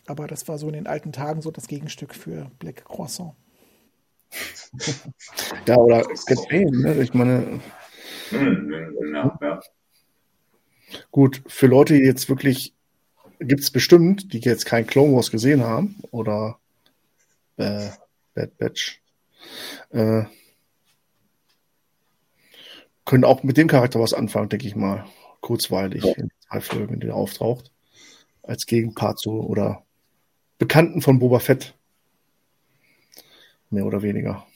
Aber 0.05 0.27
das 0.27 0.49
war 0.49 0.57
so 0.57 0.67
in 0.67 0.73
den 0.73 0.87
alten 0.87 1.13
Tagen 1.13 1.41
so 1.41 1.49
das 1.49 1.69
Gegenstück 1.69 2.13
für 2.13 2.51
Black 2.59 2.83
Croissant. 2.83 3.31
ja, 5.65 5.77
oder 5.77 6.01
Cat 6.01 6.49
Bane, 6.49 6.77
ne? 6.77 7.01
Ich 7.01 7.13
meine. 7.13 7.61
Hm, 8.31 9.13
ja, 9.13 9.39
ja. 9.41 9.61
Gut, 11.11 11.41
für 11.47 11.67
Leute, 11.67 11.95
die 11.95 12.01
jetzt 12.01 12.29
wirklich, 12.29 12.73
gibt 13.39 13.61
es 13.61 13.71
bestimmt, 13.71 14.33
die 14.33 14.39
jetzt 14.39 14.65
kein 14.65 14.87
Clone 14.87 15.15
Wars 15.15 15.31
gesehen 15.31 15.63
haben 15.63 15.97
oder 16.11 16.59
äh, 17.57 17.89
Bad 18.33 18.57
Batch, 18.57 19.01
äh, 19.89 20.23
können 23.05 23.23
auch 23.23 23.43
mit 23.43 23.57
dem 23.57 23.67
Charakter 23.67 23.99
was 23.99 24.13
anfangen, 24.13 24.49
denke 24.49 24.67
ich 24.67 24.75
mal. 24.75 25.05
Kurzweilig 25.41 26.03
ja. 26.03 26.13
in 26.13 26.31
zwei 26.47 26.61
Folgen, 26.61 26.99
die 26.99 27.07
er 27.07 27.15
auftaucht. 27.15 27.71
Als 28.43 28.65
Gegenpart 28.65 29.19
zu 29.19 29.31
oder 29.31 29.83
Bekannten 30.57 31.01
von 31.01 31.19
Boba 31.19 31.39
Fett. 31.39 31.75
Mehr 33.69 33.85
oder 33.85 34.01
weniger. 34.01 34.46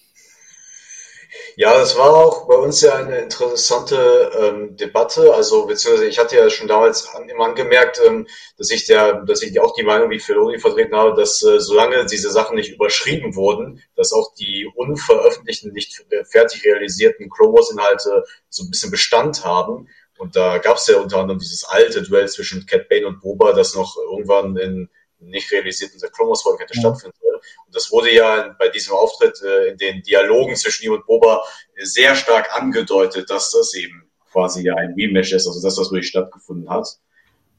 Ja, 1.56 1.78
das 1.78 1.98
war 1.98 2.14
auch 2.14 2.48
bei 2.48 2.56
uns 2.56 2.82
ja 2.82 2.96
eine 2.96 3.20
interessante 3.20 4.32
ähm, 4.40 4.76
Debatte. 4.78 5.34
Also 5.34 5.66
beziehungsweise 5.66 6.08
ich 6.08 6.20
hatte 6.20 6.36
ja 6.38 6.50
schon 6.50 6.68
damals 6.68 7.08
an, 7.14 7.28
immer 7.30 7.46
angemerkt, 7.46 8.02
ähm, 8.06 8.28
dass 8.58 8.72
ich 8.72 8.86
der, 8.86 9.24
dass 9.26 9.42
ich 9.42 9.60
auch 9.60 9.74
die 9.74 9.84
Meinung 9.84 10.10
wie 10.10 10.20
Feloni 10.20 10.60
vertreten 10.60 10.96
habe, 10.96 11.20
dass 11.20 11.44
äh, 11.44 11.60
solange 11.60 12.06
diese 12.06 12.32
Sachen 12.32 12.56
nicht 12.56 12.74
überschrieben 12.74 13.36
wurden, 13.36 13.82
dass 13.96 14.14
auch 14.14 14.34
die 14.36 14.70
unveröffentlichten, 14.76 15.74
nicht 15.74 16.06
fertig 16.30 16.64
realisierten 16.66 17.30
Chrome 17.30 17.60
Inhalte 17.72 18.24
so 18.50 18.64
ein 18.64 18.72
bisschen 18.72 18.92
Bestand 18.92 19.44
haben. 19.44 19.88
Und 20.18 20.36
da 20.36 20.60
gab 20.60 20.78
es 20.78 20.88
ja 20.88 20.98
unter 20.98 21.18
anderem 21.18 21.40
dieses 21.40 21.64
alte 21.64 22.04
Duell 22.04 22.28
zwischen 22.28 22.66
Cat 22.66 22.88
Bane 22.90 23.08
und 23.08 23.22
Boba, 23.22 23.54
das 23.54 23.76
noch 23.76 23.98
irgendwann 23.98 24.56
in 24.58 24.90
nicht 25.20 25.52
realisierten 25.52 26.00
Chrome 26.12 26.36
Folge 26.36 26.64
hätte 26.64 26.76
ja. 26.76 26.82
stattfinden 26.82 27.18
sollen. 27.22 27.31
Und 27.66 27.76
das 27.76 27.92
wurde 27.92 28.14
ja 28.14 28.56
bei 28.60 28.70
diesem 28.70 28.94
Auftritt 28.94 29.42
äh, 29.42 29.70
in 29.70 29.78
den 29.78 30.02
Dialogen 30.02 30.56
zwischen 30.56 30.86
ihm 30.86 30.94
und 30.94 31.06
Boba 31.06 31.44
sehr 31.78 32.16
stark 32.16 32.56
angedeutet, 32.56 33.30
dass 33.30 33.52
das 33.52 33.74
eben 33.76 34.10
quasi 34.32 34.64
ja 34.64 34.76
ein 34.76 34.94
Rematch 34.98 35.34
ist, 35.34 35.48
also 35.48 35.62
dass 35.62 35.76
das 35.76 35.92
wirklich 35.92 36.08
stattgefunden 36.08 36.70
hat. 36.70 36.88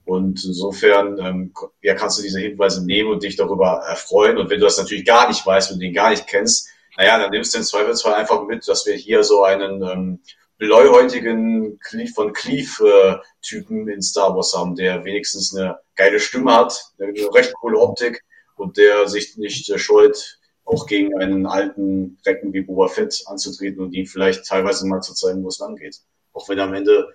Und 0.05 0.45
insofern 0.45 1.19
ähm, 1.19 1.55
ja, 1.81 1.95
kannst 1.95 2.19
du 2.19 2.23
diese 2.23 2.41
Hinweise 2.41 2.85
nehmen 2.85 3.11
und 3.11 3.23
dich 3.23 3.37
darüber 3.37 3.83
erfreuen. 3.87 4.37
Und 4.37 4.51
wenn 4.51 4.59
du 4.59 4.67
das 4.67 4.79
natürlich 4.79 5.05
gar 5.05 5.29
nicht 5.29 5.47
weißt 5.47 5.71
und 5.73 5.81
den 5.81 5.93
gar 5.93 6.11
nicht 6.11 6.27
kennst, 6.27 6.69
naja, 6.97 7.19
dann 7.19 7.31
nimmst 7.31 7.55
du 7.55 7.59
im 7.59 7.65
Zweifelsfall 7.65 8.15
einfach 8.15 8.45
mit, 8.47 8.67
dass 8.67 8.85
wir 8.87 8.95
hier 8.95 9.23
so 9.23 9.45
einen 9.45 9.83
ähm, 9.83 10.21
bläuhäutigen 10.59 11.79
Cleave 11.81 12.13
von 12.13 12.33
Cleave-Typen 12.33 13.89
in 13.89 14.03
Star 14.03 14.35
Wars 14.35 14.55
haben, 14.55 14.75
der 14.75 15.05
wenigstens 15.05 15.57
eine 15.57 15.79
geile 15.95 16.21
Stimme 16.21 16.53
hat, 16.55 16.93
eine 17.01 17.13
recht 17.33 17.53
coole 17.55 17.79
Optik 17.79 18.23
und 18.57 18.77
der 18.77 19.09
sich 19.09 19.37
nicht 19.37 19.69
äh, 19.71 19.79
scheut, 19.79 20.39
auch 20.65 20.87
gegen 20.87 21.17
einen 21.19 21.47
alten 21.47 22.19
Recken 22.25 22.53
wie 22.53 22.63
Boba 22.63 22.89
Fett 22.89 23.23
anzutreten 23.27 23.83
und 23.83 23.93
ihm 23.93 24.07
vielleicht 24.07 24.47
teilweise 24.47 24.87
mal 24.87 25.01
zu 25.01 25.15
zeigen, 25.15 25.43
wo 25.43 25.49
es 25.49 25.59
lang 25.59 25.77
geht. 25.77 26.01
Auch 26.33 26.49
wenn 26.49 26.59
er 26.59 26.65
am 26.65 26.75
Ende 26.75 27.09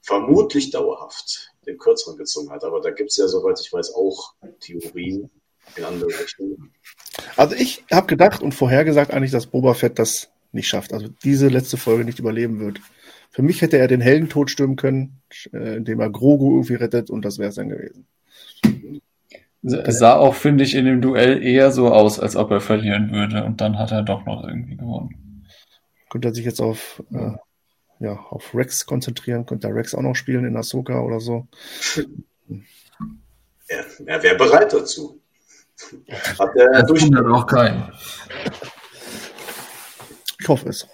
vermutlich 0.00 0.70
dauerhaft 0.70 1.50
den 1.66 1.78
kürzeren 1.78 2.18
gezogen 2.18 2.50
hat. 2.50 2.62
Aber 2.62 2.80
da 2.80 2.90
gibt 2.90 3.10
es 3.10 3.16
ja, 3.16 3.26
soweit 3.26 3.58
ich 3.60 3.72
weiß, 3.72 3.94
auch 3.94 4.34
Theorien 4.60 5.30
in 5.76 5.84
andere 5.84 6.10
Richtungen. 6.10 6.72
Also 7.36 7.56
ich 7.56 7.84
habe 7.90 8.06
gedacht 8.06 8.42
und 8.42 8.54
vorhergesagt 8.54 9.12
eigentlich, 9.12 9.30
dass 9.30 9.46
Boba 9.46 9.74
Fett 9.74 9.98
das 9.98 10.30
nicht 10.52 10.68
schafft, 10.68 10.92
also 10.92 11.08
diese 11.24 11.48
letzte 11.48 11.76
Folge 11.76 12.04
nicht 12.04 12.20
überleben 12.20 12.60
wird. 12.60 12.80
Für 13.30 13.42
mich 13.42 13.60
hätte 13.62 13.78
er 13.78 13.88
den 13.88 14.00
Heldentod 14.00 14.50
stürmen 14.50 14.76
können, 14.76 15.20
äh, 15.52 15.76
indem 15.76 15.98
er 15.98 16.10
Grogu 16.10 16.52
irgendwie 16.52 16.74
rettet 16.74 17.10
und 17.10 17.24
das 17.24 17.38
wäre 17.38 17.48
es 17.48 17.56
dann 17.56 17.70
gewesen. 17.70 18.06
Es 19.64 19.98
sah 19.98 20.16
auch, 20.16 20.34
finde 20.34 20.62
ich, 20.62 20.74
in 20.74 20.84
dem 20.84 21.00
Duell 21.00 21.42
eher 21.42 21.70
so 21.70 21.90
aus, 21.90 22.20
als 22.20 22.36
ob 22.36 22.50
er 22.50 22.60
verlieren 22.60 23.10
würde 23.12 23.44
und 23.44 23.62
dann 23.62 23.78
hat 23.78 23.92
er 23.92 24.02
doch 24.02 24.26
noch 24.26 24.46
irgendwie 24.46 24.76
gewonnen. 24.76 25.46
Könnte 26.10 26.28
er 26.28 26.34
sich 26.34 26.44
jetzt 26.44 26.60
auf, 26.60 27.02
äh, 27.12 27.32
ja, 27.98 28.12
auf 28.28 28.54
Rex 28.54 28.84
konzentrieren, 28.84 29.46
könnte 29.46 29.68
er 29.68 29.74
Rex 29.74 29.94
auch 29.94 30.02
noch 30.02 30.14
spielen 30.14 30.44
in 30.44 30.56
Ahsoka 30.56 31.00
oder 31.00 31.18
so. 31.18 31.48
Er, 33.66 33.84
er 34.04 34.22
wäre 34.22 34.36
bereit 34.36 34.72
dazu. 34.72 35.20
Hat 36.38 36.50
er 36.56 36.82
das 36.82 37.02
wundert 37.02 37.26
auch 37.26 37.46
keinen. 37.46 37.90
Ich 40.38 40.48
hoffe 40.48 40.68
es. 40.68 40.86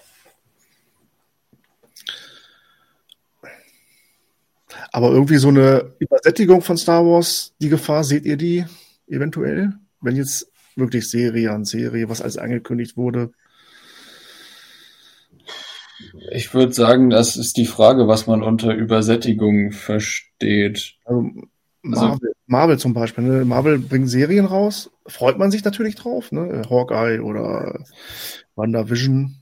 Aber 4.92 5.10
irgendwie 5.10 5.36
so 5.36 5.48
eine 5.48 5.94
Übersättigung 5.98 6.62
von 6.62 6.76
Star 6.76 7.04
Wars, 7.04 7.54
die 7.60 7.68
Gefahr, 7.68 8.04
seht 8.04 8.24
ihr 8.24 8.36
die 8.36 8.64
eventuell? 9.06 9.74
Wenn 10.00 10.16
jetzt 10.16 10.50
wirklich 10.76 11.08
Serie 11.10 11.52
an 11.52 11.64
Serie, 11.64 12.08
was 12.08 12.22
alles 12.22 12.38
angekündigt 12.38 12.96
wurde. 12.96 13.32
Ich 16.32 16.52
würde 16.54 16.72
sagen, 16.72 17.10
das 17.10 17.36
ist 17.36 17.56
die 17.56 17.66
Frage, 17.66 18.08
was 18.08 18.26
man 18.26 18.42
unter 18.42 18.74
Übersättigung 18.74 19.72
versteht. 19.72 20.94
Also 21.04 21.30
Marvel, 21.82 22.28
also, 22.28 22.34
Marvel 22.46 22.78
zum 22.78 22.94
Beispiel. 22.94 23.24
Ne? 23.24 23.44
Marvel 23.44 23.78
bringt 23.78 24.10
Serien 24.10 24.44
raus, 24.44 24.90
freut 25.06 25.38
man 25.38 25.50
sich 25.50 25.64
natürlich 25.64 25.94
drauf. 25.94 26.32
Ne? 26.32 26.62
Hawkeye 26.68 27.20
oder 27.20 27.84
WandaVision. 28.54 29.36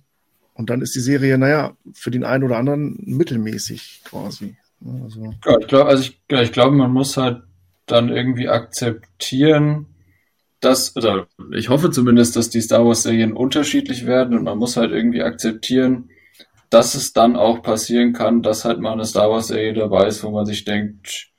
Und 0.55 0.71
dann 0.71 0.83
ist 0.83 0.95
die 0.95 1.01
Serie, 1.01 1.39
naja, 1.39 1.77
für 1.93 2.11
den 2.11 2.25
einen 2.25 2.45
oder 2.45 2.59
anderen 2.59 2.99
mittelmäßig 3.05 4.03
quasi. 4.05 4.57
Also, 4.85 5.35
ja, 5.45 5.59
ich 5.59 5.67
glaube, 5.67 5.89
also 5.89 6.03
ich, 6.03 6.21
ja, 6.31 6.43
ich 6.43 6.53
glaube, 6.53 6.77
man 6.77 6.93
muss 6.93 7.17
halt 7.17 7.43
dann 7.87 8.09
irgendwie 8.11 8.49
akzeptieren, 8.49 9.87
dass, 10.61 10.97
oder 10.97 11.27
ich 11.57 11.69
hoffe 11.69 11.91
zumindest, 11.91 12.37
dass 12.37 12.51
die 12.51 12.61
Star 12.61 12.85
Wars-Serien 12.85 13.33
unterschiedlich 13.33 14.07
werden 14.07 14.37
und 14.37 14.45
man 14.45 14.59
muss 14.59 14.77
halt 14.77 14.91
irgendwie 14.93 15.23
akzeptieren, 15.23 16.11
dass 16.71 16.95
es 16.95 17.13
dann 17.13 17.37
auch 17.37 17.63
passieren 17.63 18.13
kann, 18.13 18.43
dass 18.43 18.65
halt 18.65 18.81
mal 18.81 18.93
eine 18.93 19.05
Star 19.05 19.31
Wars-Serie 19.31 19.75
dabei 19.75 20.07
ist, 20.07 20.23
wo 20.23 20.31
man 20.31 20.47
sich 20.47 20.65
denkt, 20.65 21.31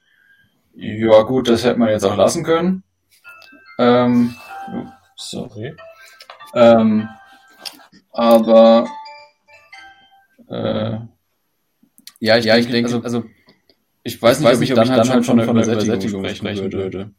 ja 0.74 1.22
gut, 1.24 1.50
das 1.50 1.64
hätte 1.64 1.80
man 1.80 1.90
jetzt 1.90 2.06
auch 2.06 2.18
lassen 2.18 2.44
können. 2.44 2.84
Ähm, 3.78 4.36
sorry. 5.16 5.76
Ähm, 6.56 7.08
aber 8.12 8.88
äh, 10.48 10.98
ja, 12.20 12.38
ich, 12.38 12.46
ja, 12.46 12.58
ich 12.58 12.68
denke, 12.68 12.94
also, 12.94 13.02
also 13.02 13.24
ich 14.04 14.22
weiß 14.22 14.40
nicht, 14.40 14.50
weiß 14.50 14.58
ob 14.58 14.64
ich, 14.64 14.72
ob 14.72 14.76
dann, 14.78 14.90
halt 14.90 15.06
schon 15.06 15.24
von, 15.24 15.42
von 15.42 15.58
einer 15.58 15.68
Übersättigung 15.68 16.28
sprechen 16.30 16.72
würde. 16.72 17.12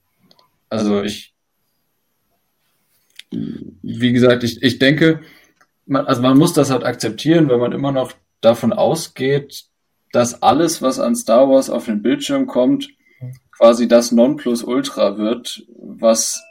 Also 0.68 1.02
ich, 1.02 1.34
wie 3.30 4.12
gesagt, 4.12 4.44
ich, 4.44 4.62
ich 4.62 4.78
denke, 4.78 5.20
man, 5.86 6.06
also 6.06 6.22
man 6.22 6.38
muss 6.38 6.52
das 6.52 6.70
halt 6.70 6.84
akzeptieren, 6.84 7.48
wenn 7.48 7.60
man 7.60 7.72
immer 7.72 7.92
noch 7.92 8.12
davon 8.40 8.72
ausgeht, 8.72 9.64
dass 10.12 10.42
alles, 10.42 10.82
was 10.82 10.98
an 10.98 11.14
Star 11.14 11.48
Wars 11.48 11.70
auf 11.70 11.86
den 11.86 12.02
Bildschirm 12.02 12.46
kommt, 12.46 12.88
quasi 13.52 13.88
das 13.88 14.12
Nonplusultra 14.12 15.18
wird, 15.18 15.64
was 15.76 16.42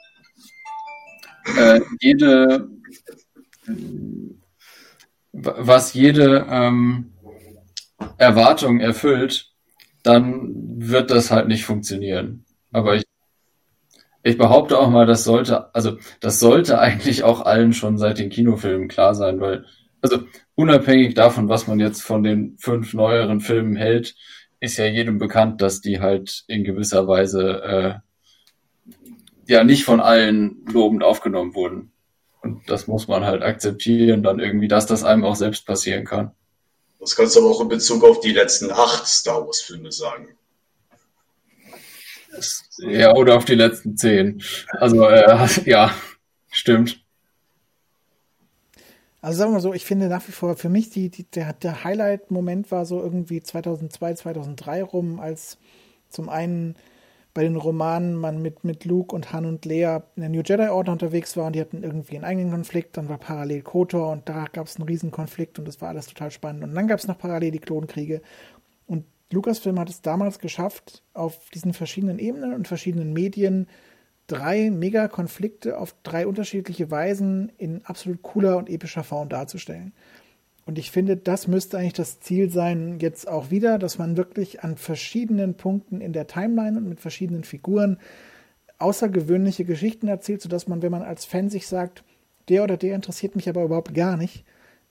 äh, 1.57 1.81
jede 1.99 2.69
was 5.31 5.93
jede 5.93 6.45
ähm, 6.49 7.13
Erwartung 8.17 8.79
erfüllt, 8.79 9.51
dann 10.03 10.53
wird 10.77 11.11
das 11.11 11.31
halt 11.31 11.47
nicht 11.47 11.65
funktionieren. 11.65 12.45
Aber 12.71 12.95
ich, 12.95 13.03
ich 14.23 14.37
behaupte 14.37 14.77
auch 14.77 14.89
mal, 14.89 15.05
das 15.05 15.23
sollte, 15.23 15.73
also 15.73 15.97
das 16.19 16.39
sollte 16.39 16.79
eigentlich 16.79 17.23
auch 17.23 17.41
allen 17.41 17.73
schon 17.73 17.97
seit 17.97 18.19
den 18.19 18.29
Kinofilmen 18.29 18.87
klar 18.87 19.15
sein, 19.15 19.39
weil, 19.39 19.65
also 20.01 20.19
unabhängig 20.55 21.13
davon, 21.15 21.49
was 21.49 21.67
man 21.67 21.79
jetzt 21.79 22.01
von 22.01 22.23
den 22.23 22.57
fünf 22.57 22.93
neueren 22.93 23.41
Filmen 23.41 23.75
hält, 23.75 24.15
ist 24.59 24.77
ja 24.77 24.85
jedem 24.85 25.19
bekannt, 25.19 25.61
dass 25.61 25.81
die 25.81 25.99
halt 25.99 26.43
in 26.47 26.63
gewisser 26.63 27.07
Weise 27.07 27.61
äh, 27.63 27.93
ja 29.47 29.63
nicht 29.63 29.83
von 29.83 29.99
allen 29.99 30.65
lobend 30.71 31.03
aufgenommen 31.03 31.55
wurden. 31.55 31.91
Und 32.41 32.69
das 32.69 32.87
muss 32.87 33.07
man 33.07 33.25
halt 33.25 33.41
akzeptieren, 33.41 34.23
dann 34.23 34.39
irgendwie, 34.39 34.67
dass 34.67 34.85
das 34.85 35.03
einem 35.03 35.25
auch 35.25 35.35
selbst 35.35 35.65
passieren 35.65 36.05
kann. 36.05 36.31
Das 36.99 37.15
kannst 37.15 37.35
du 37.35 37.39
aber 37.39 37.49
auch 37.49 37.61
in 37.61 37.69
Bezug 37.69 38.03
auf 38.03 38.19
die 38.19 38.33
letzten 38.33 38.71
acht 38.71 39.07
Star 39.07 39.45
Wars-Filme 39.45 39.91
sagen. 39.91 40.37
Ja, 42.77 43.15
oder 43.15 43.37
auf 43.37 43.45
die 43.45 43.55
letzten 43.55 43.97
zehn. 43.97 44.43
Also, 44.71 45.07
äh, 45.07 45.47
ja, 45.65 45.93
stimmt. 46.49 47.03
Also 49.21 49.39
sagen 49.39 49.53
wir 49.53 49.59
so, 49.59 49.73
ich 49.73 49.85
finde 49.85 50.07
nach 50.07 50.25
wie 50.27 50.31
vor, 50.31 50.55
für 50.55 50.69
mich 50.69 50.89
die, 50.91 51.09
die 51.09 51.23
der, 51.23 51.53
der 51.53 51.83
Highlight-Moment 51.83 52.71
war 52.71 52.85
so 52.85 53.01
irgendwie 53.01 53.41
2002, 53.41 54.13
2003 54.13 54.83
rum, 54.83 55.19
als 55.19 55.57
zum 56.09 56.29
einen 56.29 56.75
bei 57.33 57.43
den 57.43 57.55
Romanen 57.55 58.15
man 58.15 58.41
mit, 58.41 58.63
mit 58.63 58.85
Luke 58.85 59.15
und 59.15 59.31
Han 59.31 59.45
und 59.45 59.65
Leia 59.65 60.03
in 60.15 60.21
der 60.21 60.29
New 60.29 60.41
Jedi 60.41 60.67
Order 60.67 60.91
unterwegs 60.91 61.37
war 61.37 61.47
und 61.47 61.53
die 61.55 61.61
hatten 61.61 61.83
irgendwie 61.83 62.15
einen 62.15 62.25
eigenen 62.25 62.51
Konflikt, 62.51 62.97
dann 62.97 63.09
war 63.09 63.17
parallel 63.17 63.61
KOTOR 63.61 64.11
und 64.11 64.27
da 64.27 64.45
gab 64.51 64.67
es 64.67 64.77
einen 64.77 64.87
riesen 64.87 65.11
Konflikt 65.11 65.59
und 65.59 65.67
das 65.67 65.79
war 65.81 65.89
alles 65.89 66.07
total 66.07 66.31
spannend. 66.31 66.63
Und 66.63 66.73
dann 66.73 66.87
gab 66.87 66.99
es 66.99 67.07
noch 67.07 67.17
parallel 67.17 67.51
die 67.51 67.59
Klonkriege 67.59 68.21
und 68.87 69.05
Lucasfilm 69.31 69.79
hat 69.79 69.89
es 69.89 70.01
damals 70.01 70.39
geschafft, 70.39 71.03
auf 71.13 71.49
diesen 71.51 71.73
verschiedenen 71.73 72.17
Ebenen 72.17 72.53
und 72.53 72.67
verschiedenen 72.67 73.13
Medien 73.13 73.67
drei 74.25 74.69
Mega-Konflikte 74.69 75.77
auf 75.77 75.95
drei 76.03 76.25
unterschiedliche 76.27 76.89
Weisen 76.89 77.51
in 77.57 77.85
absolut 77.85 78.21
cooler 78.21 78.57
und 78.57 78.69
epischer 78.69 79.03
Form 79.03 79.29
darzustellen. 79.29 79.93
Und 80.69 80.77
ich 80.77 80.91
finde, 80.91 81.17
das 81.17 81.47
müsste 81.47 81.79
eigentlich 81.79 81.93
das 81.93 82.19
Ziel 82.19 82.51
sein, 82.51 82.99
jetzt 82.99 83.27
auch 83.27 83.49
wieder, 83.49 83.79
dass 83.79 83.97
man 83.97 84.17
wirklich 84.17 84.63
an 84.63 84.77
verschiedenen 84.77 85.55
Punkten 85.55 85.99
in 85.99 86.13
der 86.13 86.27
Timeline 86.27 86.77
und 86.77 86.87
mit 86.87 86.99
verschiedenen 86.99 87.43
Figuren 87.43 87.97
außergewöhnliche 88.77 89.65
Geschichten 89.65 90.07
erzählt, 90.07 90.43
sodass 90.43 90.67
man, 90.67 90.83
wenn 90.83 90.91
man 90.91 91.01
als 91.01 91.25
Fan 91.25 91.49
sich 91.49 91.65
sagt, 91.65 92.03
der 92.49 92.63
oder 92.63 92.77
der 92.77 92.93
interessiert 92.93 93.35
mich 93.35 93.49
aber 93.49 93.63
überhaupt 93.63 93.95
gar 93.95 94.15
nicht, 94.15 94.45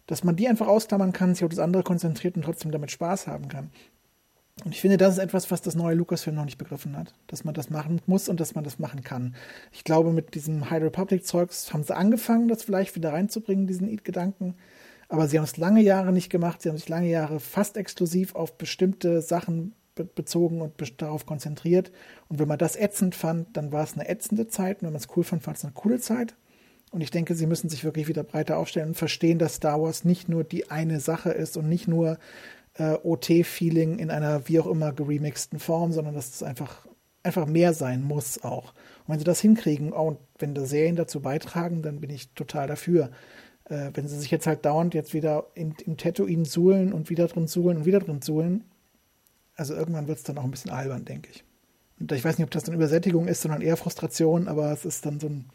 dass 0.08 0.24
man 0.24 0.34
die 0.34 0.48
einfach 0.48 0.66
ausklammern 0.66 1.12
kann, 1.12 1.36
sich 1.36 1.44
auf 1.44 1.50
das 1.50 1.60
andere 1.60 1.84
konzentriert 1.84 2.34
und 2.34 2.42
trotzdem 2.42 2.72
damit 2.72 2.90
Spaß 2.90 3.28
haben 3.28 3.46
kann. 3.46 3.70
Und 4.64 4.74
ich 4.74 4.80
finde, 4.80 4.96
das 4.96 5.12
ist 5.12 5.22
etwas, 5.22 5.48
was 5.52 5.62
das 5.62 5.76
neue 5.76 5.94
Lucasfilm 5.94 6.34
noch 6.34 6.44
nicht 6.44 6.58
begriffen 6.58 6.96
hat, 6.96 7.14
dass 7.28 7.44
man 7.44 7.54
das 7.54 7.70
machen 7.70 8.00
muss 8.06 8.28
und 8.28 8.40
dass 8.40 8.56
man 8.56 8.64
das 8.64 8.80
machen 8.80 9.04
kann. 9.04 9.36
Ich 9.70 9.84
glaube, 9.84 10.12
mit 10.12 10.34
diesem 10.34 10.70
High 10.70 10.82
Republic-Zeugs 10.82 11.72
haben 11.72 11.84
sie 11.84 11.96
angefangen, 11.96 12.48
das 12.48 12.64
vielleicht 12.64 12.96
wieder 12.96 13.12
reinzubringen, 13.12 13.68
diesen 13.68 13.96
Gedanken. 14.02 14.56
Aber 15.08 15.26
sie 15.26 15.38
haben 15.38 15.44
es 15.44 15.56
lange 15.56 15.80
Jahre 15.80 16.12
nicht 16.12 16.30
gemacht. 16.30 16.62
Sie 16.62 16.68
haben 16.68 16.76
sich 16.76 16.88
lange 16.88 17.08
Jahre 17.08 17.40
fast 17.40 17.76
exklusiv 17.76 18.34
auf 18.34 18.58
bestimmte 18.58 19.22
Sachen 19.22 19.74
be 19.94 20.04
bezogen 20.04 20.60
und 20.60 20.76
be 20.76 20.86
darauf 20.96 21.26
konzentriert. 21.26 21.90
Und 22.28 22.38
wenn 22.38 22.48
man 22.48 22.58
das 22.58 22.76
ätzend 22.76 23.14
fand, 23.14 23.56
dann 23.56 23.72
war 23.72 23.84
es 23.84 23.94
eine 23.94 24.08
ätzende 24.08 24.48
Zeit. 24.48 24.78
Und 24.78 24.86
wenn 24.86 24.92
man 24.92 25.00
es 25.00 25.08
cool 25.16 25.24
fand, 25.24 25.42
fand 25.42 25.56
es 25.56 25.64
eine 25.64 25.72
coole 25.72 25.98
Zeit. 25.98 26.36
Und 26.90 27.00
ich 27.00 27.10
denke, 27.10 27.34
sie 27.34 27.46
müssen 27.46 27.68
sich 27.68 27.84
wirklich 27.84 28.08
wieder 28.08 28.22
breiter 28.22 28.58
aufstellen 28.58 28.88
und 28.88 28.94
verstehen, 28.96 29.38
dass 29.38 29.56
Star 29.56 29.80
Wars 29.80 30.04
nicht 30.04 30.28
nur 30.28 30.44
die 30.44 30.70
eine 30.70 31.00
Sache 31.00 31.30
ist 31.30 31.56
und 31.56 31.68
nicht 31.68 31.88
nur 31.88 32.18
äh, 32.74 32.94
OT-Feeling 33.02 33.98
in 33.98 34.10
einer 34.10 34.48
wie 34.48 34.60
auch 34.60 34.66
immer 34.66 34.92
geremixten 34.92 35.58
Form, 35.58 35.92
sondern 35.92 36.14
dass 36.14 36.34
es 36.34 36.42
einfach, 36.42 36.86
einfach 37.22 37.46
mehr 37.46 37.74
sein 37.74 38.02
muss 38.02 38.42
auch. 38.42 38.72
Und 39.06 39.08
wenn 39.12 39.18
sie 39.18 39.24
das 39.24 39.40
hinkriegen 39.40 39.92
und 39.92 40.18
wenn 40.38 40.54
da 40.54 40.64
Serien 40.64 40.96
dazu 40.96 41.20
beitragen, 41.20 41.82
dann 41.82 42.00
bin 42.00 42.10
ich 42.10 42.32
total 42.34 42.68
dafür 42.68 43.10
äh, 43.68 43.90
wenn 43.94 44.08
sie 44.08 44.18
sich 44.18 44.30
jetzt 44.30 44.46
halt 44.46 44.64
dauernd 44.64 44.94
jetzt 44.94 45.14
wieder 45.14 45.46
in, 45.54 45.74
im 45.84 45.96
Tatooine 45.96 46.44
suhlen 46.44 46.92
und 46.92 47.10
wieder 47.10 47.26
drin 47.28 47.46
suhlen 47.46 47.78
und 47.78 47.86
wieder 47.86 48.00
drin 48.00 48.22
suhlen, 48.22 48.64
also 49.56 49.74
irgendwann 49.74 50.08
wird 50.08 50.18
es 50.18 50.24
dann 50.24 50.38
auch 50.38 50.44
ein 50.44 50.50
bisschen 50.50 50.70
albern, 50.70 51.04
denke 51.04 51.30
ich. 51.32 51.44
Und 52.00 52.12
ich 52.12 52.24
weiß 52.24 52.38
nicht, 52.38 52.44
ob 52.44 52.50
das 52.50 52.64
dann 52.64 52.74
Übersättigung 52.74 53.26
ist, 53.28 53.42
sondern 53.42 53.62
eher 53.62 53.76
Frustration, 53.76 54.48
aber 54.48 54.72
es 54.72 54.84
ist 54.84 55.04
dann 55.06 55.20
so 55.20 55.28
ein, 55.28 55.46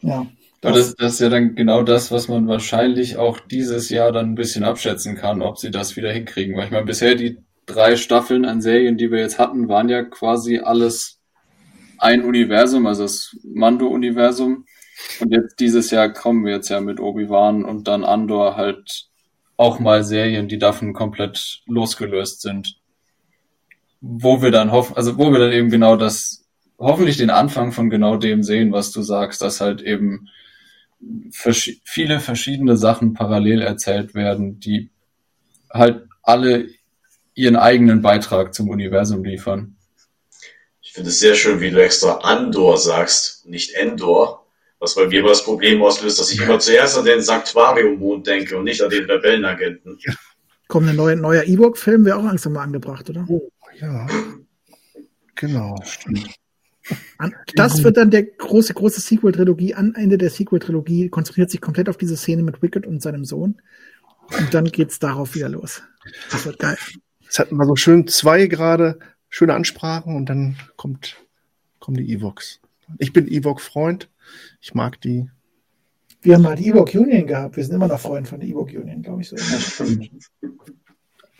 Ja. 0.00 0.26
Aber 0.62 0.76
das, 0.78 0.94
das 0.96 1.14
ist 1.14 1.20
ja 1.20 1.28
dann 1.28 1.54
genau 1.56 1.82
das, 1.82 2.10
was 2.10 2.28
man 2.28 2.48
wahrscheinlich 2.48 3.18
auch 3.18 3.38
dieses 3.40 3.90
Jahr 3.90 4.12
dann 4.12 4.30
ein 4.30 4.34
bisschen 4.34 4.64
abschätzen 4.64 5.14
kann, 5.16 5.42
ob 5.42 5.58
sie 5.58 5.70
das 5.70 5.96
wieder 5.96 6.12
hinkriegen. 6.12 6.56
Weil 6.56 6.66
ich 6.66 6.70
meine, 6.70 6.86
bisher 6.86 7.14
die 7.16 7.38
drei 7.66 7.96
Staffeln 7.96 8.44
an 8.46 8.62
Serien, 8.62 8.96
die 8.96 9.10
wir 9.10 9.18
jetzt 9.20 9.38
hatten, 9.38 9.68
waren 9.68 9.88
ja 9.90 10.02
quasi 10.04 10.58
alles 10.60 11.20
ein 11.98 12.24
Universum, 12.24 12.86
also 12.86 13.02
das 13.04 13.36
Mando-Universum. 13.44 14.64
Und 15.20 15.32
jetzt 15.32 15.60
dieses 15.60 15.90
Jahr 15.90 16.12
kommen 16.12 16.44
wir 16.44 16.52
jetzt 16.54 16.68
ja 16.68 16.80
mit 16.80 17.00
Obi-Wan 17.00 17.64
und 17.64 17.88
dann 17.88 18.04
Andor 18.04 18.56
halt 18.56 19.08
auch 19.56 19.78
mal 19.78 20.04
Serien, 20.04 20.48
die 20.48 20.58
davon 20.58 20.92
komplett 20.92 21.62
losgelöst 21.66 22.40
sind. 22.40 22.80
Wo 24.00 24.42
wir 24.42 24.50
dann 24.50 24.72
hoffen, 24.72 24.96
also 24.96 25.16
wo 25.18 25.32
wir 25.32 25.38
dann 25.38 25.52
eben 25.52 25.70
genau 25.70 25.96
das, 25.96 26.44
hoffentlich 26.78 27.16
den 27.16 27.30
Anfang 27.30 27.72
von 27.72 27.90
genau 27.90 28.16
dem 28.16 28.42
sehen, 28.42 28.72
was 28.72 28.90
du 28.90 29.02
sagst, 29.02 29.40
dass 29.40 29.60
halt 29.60 29.80
eben 29.80 30.28
vers 31.30 31.70
viele 31.84 32.20
verschiedene 32.20 32.76
Sachen 32.76 33.14
parallel 33.14 33.62
erzählt 33.62 34.14
werden, 34.14 34.60
die 34.60 34.90
halt 35.70 36.06
alle 36.22 36.68
ihren 37.34 37.56
eigenen 37.56 38.02
Beitrag 38.02 38.54
zum 38.54 38.68
Universum 38.68 39.24
liefern. 39.24 39.76
Ich 40.80 40.92
finde 40.92 41.10
es 41.10 41.18
sehr 41.18 41.34
schön, 41.34 41.60
wie 41.60 41.70
du 41.70 41.82
extra 41.82 42.18
Andor 42.18 42.78
sagst, 42.78 43.46
nicht 43.46 43.74
Endor, 43.74 44.43
was 44.84 44.94
bei 44.94 45.06
mir 45.06 45.22
das 45.22 45.44
Problem 45.44 45.82
auslöst, 45.82 46.20
dass 46.20 46.30
ich 46.30 46.40
immer 46.40 46.58
zuerst 46.58 46.96
an 46.98 47.04
den 47.04 47.22
Sanctuarium-Mond 47.22 48.26
denke 48.26 48.56
und 48.56 48.64
nicht 48.64 48.82
an 48.82 48.90
den 48.90 49.04
Rebellenagenten. 49.04 49.98
Ja. 50.06 50.14
Kommt 50.68 50.88
ein 50.88 50.96
neuer, 50.96 51.16
neuer 51.16 51.44
E-Book-Film, 51.44 52.04
wäre 52.04 52.18
auch 52.18 52.24
langsam 52.24 52.52
mal 52.52 52.62
angebracht, 52.62 53.08
oder? 53.10 53.24
Oh, 53.28 53.50
ja. 53.80 54.06
Genau, 55.34 55.76
stimmt. 55.84 56.30
Das 57.54 57.82
wird 57.82 57.96
dann 57.96 58.10
der 58.10 58.24
große, 58.24 58.74
große 58.74 59.00
Sequel-Trilogie. 59.00 59.74
Am 59.74 59.94
Ende 59.94 60.18
der 60.18 60.30
Sequel-Trilogie 60.30 61.08
konzentriert 61.08 61.50
sich 61.50 61.60
komplett 61.60 61.88
auf 61.88 61.96
diese 61.96 62.16
Szene 62.16 62.42
mit 62.42 62.62
Wicked 62.62 62.86
und 62.86 63.02
seinem 63.02 63.24
Sohn. 63.24 63.60
Und 64.38 64.52
dann 64.52 64.66
geht's 64.66 64.98
darauf 64.98 65.34
wieder 65.34 65.48
los. 65.48 65.82
Das 66.30 66.44
wird 66.44 66.58
geil. 66.58 66.76
Jetzt 67.20 67.38
hatten 67.38 67.56
wir 67.56 67.66
so 67.66 67.76
schön 67.76 68.06
zwei 68.06 68.46
gerade 68.46 68.98
schöne 69.28 69.54
Ansprachen 69.54 70.14
und 70.14 70.28
dann 70.28 70.56
kommt, 70.76 71.16
kommen 71.80 71.96
die 71.96 72.12
Evox. 72.12 72.60
Ich 72.98 73.12
bin 73.12 73.26
Evox-Freund. 73.26 74.08
Ich 74.60 74.74
mag 74.74 75.00
die. 75.00 75.30
Wir 76.22 76.34
haben 76.34 76.42
mal 76.42 76.56
die 76.56 76.68
Evox 76.68 76.94
Union 76.94 77.26
gehabt. 77.26 77.56
Wir 77.56 77.64
sind 77.64 77.74
immer 77.74 77.88
noch 77.88 78.00
Freunde 78.00 78.28
von 78.28 78.40
der 78.40 78.48
Evox 78.48 78.72
Union, 78.74 79.02
glaube 79.02 79.22
ich 79.22 79.28
so. 79.28 79.36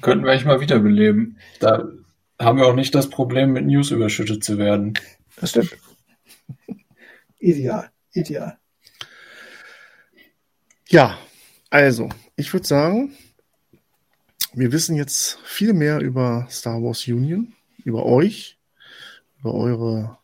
Könnten 0.03 0.25
wir 0.25 0.33
eigentlich 0.33 0.45
mal 0.45 0.61
wiederbeleben. 0.61 1.39
Da 1.61 1.89
haben 2.39 2.59
wir 2.59 2.67
auch 2.67 2.75
nicht 2.75 2.95
das 2.95 3.09
Problem, 3.09 3.53
mit 3.53 3.65
News 3.67 3.91
überschüttet 3.91 4.45
zu 4.45 4.59
werden. 4.59 4.95
Das 5.37 5.51
stimmt. 5.51 5.77
ideal, 7.39 7.91
ideal. 8.13 8.59
Ja, 10.89 11.19
also, 11.71 12.11
ich 12.37 12.53
würde 12.53 12.67
sagen, 12.67 13.17
wir 14.53 14.71
wissen 14.71 14.97
jetzt 14.97 15.39
viel 15.45 15.73
mehr 15.73 16.01
über 16.01 16.47
Star 16.51 16.83
Wars 16.83 17.09
Union, 17.09 17.55
über 17.85 18.07
euch, 18.07 18.59
über 19.41 19.55
eure 19.55 20.19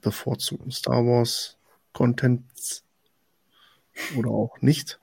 bevorzugten 0.00 0.70
Star 0.70 1.04
Wars 1.04 1.56
Contents 1.92 2.84
oder 4.16 4.30
auch 4.30 4.60
nicht. 4.60 5.00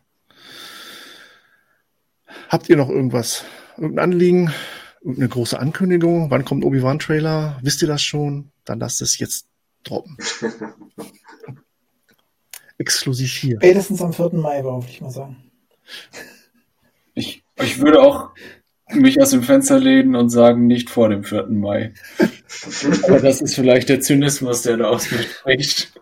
Habt 2.49 2.69
ihr 2.69 2.77
noch 2.77 2.89
irgendwas, 2.89 3.43
irgendein 3.77 4.03
Anliegen, 4.03 4.53
irgendeine 5.01 5.30
große 5.30 5.59
Ankündigung? 5.59 6.31
Wann 6.31 6.45
kommt 6.45 6.63
Obi-Wan-Trailer? 6.63 7.59
Wisst 7.61 7.81
ihr 7.81 7.88
das 7.88 8.01
schon? 8.01 8.51
Dann 8.65 8.80
lasst 8.80 9.01
es 9.01 9.17
jetzt 9.19 9.47
droppen. 9.84 10.17
Exklusiv 12.77 13.31
hier. 13.31 13.57
Spätestens 13.57 14.01
am 14.01 14.13
4. 14.13 14.34
Mai, 14.34 14.63
würde 14.63 14.85
ich 14.88 15.01
mal 15.01 15.11
sagen. 15.11 15.51
Ich, 17.13 17.43
ich 17.55 17.80
würde 17.80 18.01
auch 18.01 18.31
mich 18.93 19.21
aus 19.21 19.31
dem 19.31 19.43
Fenster 19.43 19.79
lehnen 19.79 20.15
und 20.15 20.29
sagen, 20.29 20.67
nicht 20.67 20.89
vor 20.89 21.09
dem 21.09 21.23
4. 21.23 21.47
Mai. 21.47 21.93
Aber 23.03 23.19
das 23.19 23.41
ist 23.41 23.55
vielleicht 23.55 23.89
der 23.89 23.99
Zynismus, 24.01 24.61
der 24.61 24.77
da 24.77 24.85
aus 24.85 25.11
mir 25.11 25.23
spricht. 25.23 25.93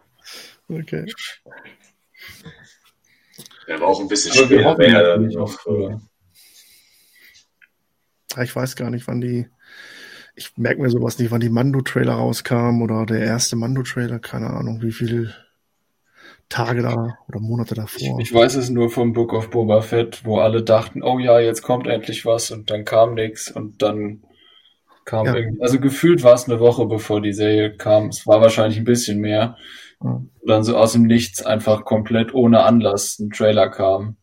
Okay. 0.68 1.06
Der 3.68 3.80
war 3.80 3.88
auch 3.88 4.02
ein 4.02 4.08
bisschen 4.08 4.34
schwer, 4.34 4.78
wäre 4.78 5.04
dann 5.04 5.28
noch. 5.28 5.60
Ich 8.42 8.56
weiß 8.56 8.76
gar 8.76 8.90
nicht, 8.90 9.08
wann 9.08 9.22
die. 9.22 9.48
Ich 10.36 10.58
merke 10.58 10.82
mir 10.82 10.90
sowas 10.90 11.20
nicht, 11.20 11.30
wann 11.30 11.42
die 11.42 11.50
Mando-Trailer 11.50 12.14
rauskamen 12.14 12.82
oder 12.82 13.06
der 13.06 13.20
erste 13.20 13.56
Mando-Trailer, 13.56 14.18
keine 14.20 14.50
Ahnung, 14.50 14.82
wie 14.82 14.92
viele 14.92 15.34
Tage 16.54 16.84
da 16.84 17.18
oder 17.28 17.40
Monate 17.40 17.74
davor. 17.74 18.20
Ich, 18.20 18.28
ich, 18.28 18.34
weiß 18.34 18.56
es 18.56 18.70
nur 18.70 18.90
vom 18.90 19.14
Book 19.14 19.34
of 19.34 19.50
Boba 19.50 19.82
Fett, 19.82 20.24
wo 20.24 20.38
alle 20.38 20.62
dachten, 20.62 21.02
oh 21.02 21.18
ja, 21.18 21.40
jetzt 21.40 21.64
kommt 21.64 21.88
endlich 21.88 22.26
was 22.26 22.52
und 22.52 22.70
dann 22.70 22.86
kam 22.86 23.16
nichts 23.16 23.50
und 23.50 23.82
dann 23.82 24.24
kam 25.04 25.26
ja. 25.26 25.36
irgendwie, 25.36 25.62
also 25.62 25.80
gefühlt 25.80 26.24
war 26.24 26.36
es 26.36 26.48
eine 26.48 26.60
Woche 26.60 26.86
bevor 26.86 27.22
die 27.22 27.34
Serie 27.34 27.76
kam. 27.76 28.10
Es 28.10 28.28
war 28.28 28.40
wahrscheinlich 28.40 28.78
ein 28.78 28.86
bisschen 28.86 29.20
mehr. 29.20 29.58
Und 29.98 30.30
dann 30.46 30.64
so 30.64 30.78
aus 30.78 30.94
dem 30.94 31.04
Nichts 31.04 31.44
einfach 31.44 31.86
komplett 31.86 32.34
ohne 32.34 32.64
Anlass 32.64 33.18
ein 33.20 33.32
Trailer 33.32 33.70
kam. 33.70 34.18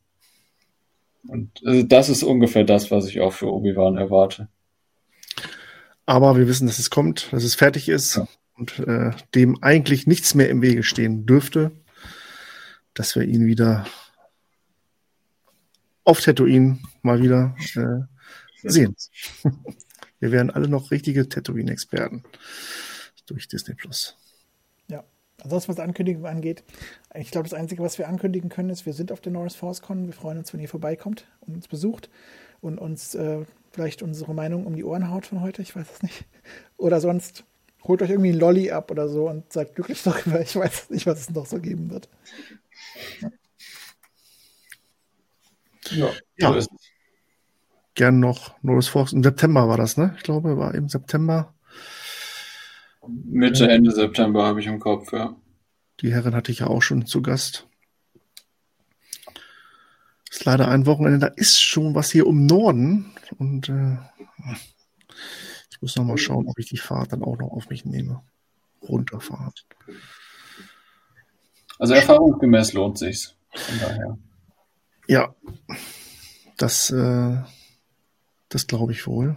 Und 1.27 1.51
also 1.65 1.83
das 1.83 2.09
ist 2.09 2.23
ungefähr 2.23 2.65
das, 2.65 2.91
was 2.91 3.09
ich 3.09 3.21
auch 3.21 3.33
für 3.33 3.53
Obi-Wan 3.53 3.97
erwarte. 3.97 4.49
Aber 6.07 6.37
wir 6.37 6.47
wissen, 6.47 6.67
dass 6.67 6.79
es 6.79 6.91
kommt, 6.91 7.33
dass 7.33 7.43
es 7.43 7.55
fertig 7.57 7.89
ist 7.89 8.17
ja. 8.17 8.29
und 8.57 8.79
äh, 8.81 9.11
dem 9.35 9.63
eigentlich 9.63 10.07
nichts 10.07 10.35
mehr 10.35 10.49
im 10.49 10.63
Wege 10.63 10.83
stehen 10.83 11.27
dürfte, 11.27 11.73
dass 13.01 13.17
wir 13.17 13.23
ihn 13.23 13.47
wieder 13.47 13.87
auf 16.05 16.21
Tatooine 16.21 16.79
mal 17.01 17.23
wieder 17.23 17.57
äh, 17.75 18.69
sehen. 18.69 18.95
Wir 20.21 20.33
werden 20.33 20.51
alle 20.51 20.69
noch 20.69 20.91
richtige 20.91 21.27
Tatooine-Experten 21.27 22.25
durch 23.25 23.49
Disney 23.49 23.75
Plus. 23.75 24.19
Ja, 24.89 25.03
ansonsten 25.43 25.73
was 25.73 25.79
Ankündigung 25.79 26.27
angeht, 26.27 26.63
ich 27.15 27.31
glaube, 27.31 27.49
das 27.49 27.59
Einzige, 27.59 27.83
was 27.83 27.97
wir 27.97 28.07
ankündigen 28.07 28.51
können, 28.51 28.69
ist, 28.69 28.85
wir 28.85 28.93
sind 28.93 29.13
auf 29.13 29.23
der 29.23 29.33
Norris 29.33 29.57
Force 29.57 29.81
Con. 29.81 30.05
Wir 30.05 30.13
freuen 30.13 30.37
uns, 30.37 30.53
wenn 30.53 30.61
ihr 30.61 30.69
vorbeikommt 30.69 31.27
und 31.41 31.55
uns 31.55 31.69
besucht 31.69 32.11
und 32.61 32.79
uns 32.79 33.15
äh, 33.15 33.47
vielleicht 33.71 34.03
unsere 34.03 34.35
Meinung 34.35 34.67
um 34.67 34.77
die 34.77 34.85
Ohren 34.85 35.09
haut 35.09 35.25
von 35.25 35.41
heute. 35.41 35.63
Ich 35.63 35.75
weiß 35.75 35.87
es 35.91 36.03
nicht. 36.03 36.27
Oder 36.77 37.01
sonst 37.01 37.45
holt 37.85 38.03
euch 38.03 38.11
irgendwie 38.11 38.33
ein 38.33 38.39
Lolly 38.39 38.71
ab 38.71 38.91
oder 38.91 39.09
so 39.09 39.27
und 39.31 39.51
seid 39.51 39.75
glücklich 39.75 40.03
darüber. 40.03 40.43
Ich 40.43 40.55
weiß 40.55 40.91
nicht, 40.91 41.07
was 41.07 41.21
es 41.21 41.31
noch 41.31 41.47
so 41.47 41.59
geben 41.61 41.89
wird. 41.91 42.11
Ja, 45.91 46.11
ja. 46.37 46.61
So 46.61 46.69
gern 47.95 48.21
noch 48.21 48.55
Norris 48.63 48.89
Fox. 48.89 49.13
Im 49.13 49.23
September 49.23 49.69
war 49.69 49.77
das, 49.77 49.97
ne? 49.97 50.15
Ich 50.17 50.23
glaube, 50.23 50.57
war 50.57 50.75
im 50.75 50.89
September. 50.89 51.55
Mitte, 53.07 53.69
Ende 53.69 53.91
September 53.91 54.45
habe 54.45 54.61
ich 54.61 54.67
im 54.67 54.81
Kopf, 54.81 55.13
ja. 55.13 55.37
Die 56.01 56.13
Herren 56.13 56.35
hatte 56.35 56.51
ich 56.51 56.61
ja 56.61 56.67
auch 56.69 56.81
schon 56.81 57.05
zu 57.05 57.21
Gast. 57.21 57.67
Ist 60.31 60.45
leider 60.45 60.69
ein 60.69 60.87
Wochenende, 60.87 61.19
da 61.19 61.27
ist 61.27 61.61
schon 61.61 61.95
was 61.95 62.11
hier 62.11 62.27
um 62.27 62.47
Norden. 62.47 63.13
Und 63.39 63.69
äh, 63.69 63.99
ich 65.71 65.83
muss 65.83 65.97
noch 65.97 66.05
mal 66.05 66.17
schauen, 66.17 66.47
ob 66.47 66.59
ich 66.59 66.71
die 66.71 66.79
Fahrt 66.79 67.13
dann 67.13 67.23
auch 67.23 67.37
noch 67.37 67.51
auf 67.51 67.69
mich 67.69 67.85
nehme. 67.85 68.23
Runterfahrt. 68.83 69.67
Also 71.81 71.95
erfahrungsgemäß 71.95 72.75
lohnt 72.75 72.99
sich's. 72.99 73.35
Von 73.55 73.81
daher. 73.81 74.19
Ja, 75.09 75.35
das, 76.59 76.91
äh, 76.91 77.37
das 78.51 78.67
glaube 78.67 78.93
ich 78.93 79.07
wohl. 79.07 79.37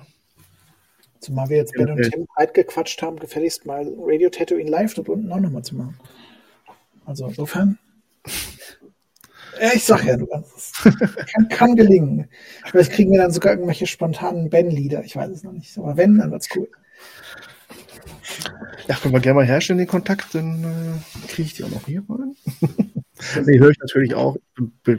Zumal 1.22 1.48
wir 1.48 1.57
jetzt 1.57 1.72
Ben 1.72 1.90
und 1.90 2.02
Tim 2.03 2.28
breit 2.36 2.53
gequatscht 2.53 3.02
haben, 3.02 3.18
gefälligst 3.18 3.65
mal 3.65 3.90
Radio 3.98 4.30
Tatooine 4.30 4.70
live 4.70 4.94
dort 4.94 5.07
unten 5.07 5.32
auch 5.32 5.40
nochmal 5.40 5.64
zu 5.64 5.76
machen. 5.76 5.98
Also 7.06 7.28
insofern. 7.28 7.80
Ja, 9.61 9.72
ich 9.74 9.86
sag 9.86 10.03
ja, 10.03 10.18
du 10.18 10.26
kannst 10.26 10.84
kann, 10.84 11.48
kann 11.48 11.76
gelingen. 11.78 12.28
Vielleicht 12.65 12.91
kriegen 12.91 13.14
wir 13.14 13.22
dann 13.22 13.32
sogar 13.32 13.53
irgendwelche 13.53 13.88
spontanen 13.88 14.49
Ben-Lieder. 14.49 15.03
Ich 15.06 15.15
weiß 15.15 15.30
es 15.30 15.44
noch 15.44 15.53
nicht. 15.53 15.78
Aber 15.78 15.95
wenn, 15.95 16.18
dann 16.18 16.32
wird's 16.32 16.49
cool. 16.56 16.68
Ja, 18.88 18.95
können 18.95 19.14
wir 19.14 19.22
gerne 19.22 19.35
mal 19.35 19.45
herstellen, 19.45 19.80
den 19.80 19.88
Kontakt, 19.88 20.35
dann 20.35 20.64
äh, 20.64 21.27
kriege 21.27 21.47
ich 21.47 21.53
die 21.53 21.64
auch 21.64 21.69
noch 21.69 21.85
hier 21.85 22.03
rein. 22.10 22.35
nee, 23.45 23.60
höre 23.60 23.72
ich 23.72 23.80
natürlich 23.80 24.14
auch. 24.15 24.38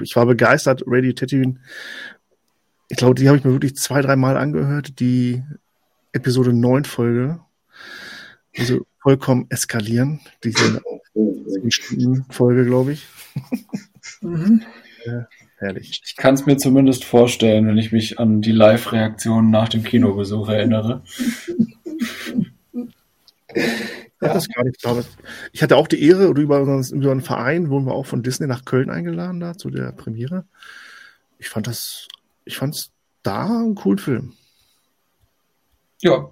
Ich 0.03 0.17
war 0.17 0.27
begeistert, 0.27 0.83
Radio 0.87 1.13
Tatooine. 1.13 1.61
Ich 2.89 2.97
glaube, 2.97 3.15
die 3.15 3.29
habe 3.29 3.39
ich 3.39 3.45
mir 3.45 3.53
wirklich 3.53 3.77
zwei, 3.77 4.01
drei 4.01 4.17
Mal 4.17 4.37
angehört, 4.37 5.01
die 5.01 5.43
Episode 6.13 6.53
9 6.53 6.85
Folge. 6.85 7.41
Also 8.57 8.87
vollkommen 9.03 9.47
eskalieren. 9.51 10.21
Diese 10.45 10.81
10 11.15 11.71
Stunden 11.71 12.27
Folge, 12.31 12.65
glaube 12.65 12.93
ich. 12.93 13.07
Mhm. 14.21 14.63
Ja, 15.07 15.29
herrlich. 15.59 16.01
Ich 16.03 16.17
kann 16.17 16.33
es 16.33 16.47
mir 16.47 16.57
zumindest 16.57 17.05
vorstellen, 17.05 17.67
wenn 17.67 17.77
ich 17.77 17.93
mich 17.93 18.19
an 18.19 18.41
die 18.41 18.53
Live-Reaktionen 18.53 19.51
nach 19.51 19.69
dem 19.69 19.83
Kinobesuch 19.83 20.49
erinnere. 20.49 21.03
Ja. 24.21 24.33
Das 24.33 24.49
gar 24.49 24.65
nicht, 24.65 24.79
ich. 25.53 25.63
hatte 25.63 25.77
auch 25.77 25.89
die 25.89 26.03
Ehre, 26.03 26.29
oder 26.29 26.41
über, 26.41 26.61
über 26.61 27.11
einen 27.11 27.21
Verein 27.21 27.69
wurden 27.69 27.87
wir 27.87 27.95
auch 27.95 28.07
von 28.07 28.23
Disney 28.23 28.47
nach 28.47 28.65
Köln 28.65 28.89
eingeladen, 28.89 29.41
da 29.41 29.55
zu 29.55 29.69
der 29.71 29.93
Premiere. 29.93 30.45
Ich 31.39 31.49
fand 31.49 31.67
das, 31.67 32.09
ich 32.45 32.57
fand's 32.57 32.91
da 33.23 33.45
einen 33.45 33.75
coolen 33.75 33.99
Film. 33.99 34.33
Ja, 36.01 36.31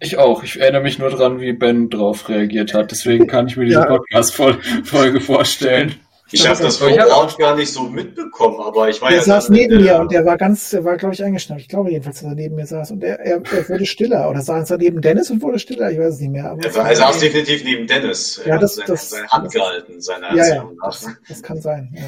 ich 0.00 0.18
auch. 0.18 0.42
Ich 0.42 0.60
erinnere 0.60 0.82
mich 0.82 0.98
nur 0.98 1.10
dran, 1.10 1.40
wie 1.40 1.52
Ben 1.52 1.90
drauf 1.90 2.28
reagiert 2.28 2.74
hat. 2.74 2.90
Deswegen 2.90 3.26
kann 3.26 3.46
ich 3.46 3.56
mir 3.56 3.64
diese 3.64 3.80
ja. 3.80 3.86
Podcast-Folge 3.86 5.20
vorstellen. 5.20 5.94
Ich 6.30 6.48
habe 6.48 6.62
das 6.62 6.78
vor 6.78 6.88
Ort 6.88 7.38
gar 7.38 7.54
nicht 7.54 7.70
so 7.70 7.82
mitbekommen, 7.82 8.58
aber 8.60 8.88
ich 8.88 9.00
war 9.02 9.10
der 9.10 9.18
ja. 9.18 9.24
saß 9.24 9.50
neben 9.50 9.82
mir 9.82 9.98
und 9.98 10.10
der 10.10 10.24
war 10.24 10.38
ganz, 10.38 10.70
der 10.70 10.82
war, 10.82 10.96
glaube 10.96 11.14
ich, 11.14 11.22
eingeschnappt. 11.22 11.60
Ich 11.60 11.68
glaube 11.68 11.90
jedenfalls, 11.90 12.20
dass 12.20 12.30
er 12.30 12.34
neben 12.34 12.54
mir 12.54 12.66
saß 12.66 12.92
und 12.92 13.04
er, 13.04 13.20
er, 13.20 13.42
er 13.44 13.68
wurde 13.68 13.84
stiller. 13.84 14.30
Oder 14.30 14.40
saß 14.40 14.70
er 14.70 14.78
neben 14.78 15.02
Dennis 15.02 15.30
und 15.30 15.42
wurde 15.42 15.58
stiller? 15.58 15.90
Ich 15.90 15.98
weiß 15.98 16.14
es 16.14 16.20
nicht 16.20 16.30
mehr. 16.30 16.50
Aber 16.50 16.64
er, 16.64 16.74
er 16.74 16.96
saß 16.96 17.18
definitiv 17.18 17.62
neben 17.64 17.86
Dennis. 17.86 18.40
Ja, 18.44 18.56
das, 18.58 18.76
seine, 18.76 18.88
das, 18.88 19.10
seine 19.10 19.28
Hand 19.28 19.52
gehalten, 19.52 20.00
seine 20.00 20.34
ja, 20.34 20.46
ja, 20.46 20.70
das, 20.82 21.06
das, 21.28 21.42
kann 21.42 21.60
sein, 21.60 21.94
ja. 21.94 22.04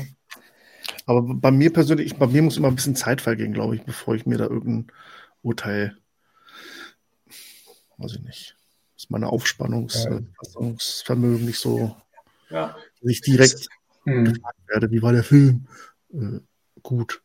Aber 1.04 1.22
bei 1.22 1.50
mir 1.50 1.70
persönlich, 1.72 2.16
bei 2.16 2.26
mir 2.26 2.40
muss 2.42 2.56
immer 2.56 2.68
ein 2.68 2.74
bisschen 2.74 2.96
Zeit 2.96 3.20
vergehen, 3.20 3.52
glaube 3.52 3.76
ich, 3.76 3.82
bevor 3.82 4.14
ich 4.14 4.24
mir 4.24 4.38
da 4.38 4.44
irgendein 4.44 4.90
Urteil, 5.42 5.94
weiß 7.98 8.14
ich 8.14 8.22
nicht, 8.22 8.56
ist 8.96 9.10
meine 9.10 9.28
Aufspannungsvermögen 9.28 11.40
ja. 11.40 11.44
nicht 11.44 11.60
so, 11.60 11.94
ja. 12.50 12.74
nicht 13.02 13.26
direkt 13.26 13.68
hm. 14.06 14.24
gefragt 14.24 14.58
werde, 14.68 14.90
wie 14.90 15.02
war 15.02 15.12
der 15.12 15.24
Film? 15.24 15.66
Äh, 16.12 16.40
gut. 16.82 17.22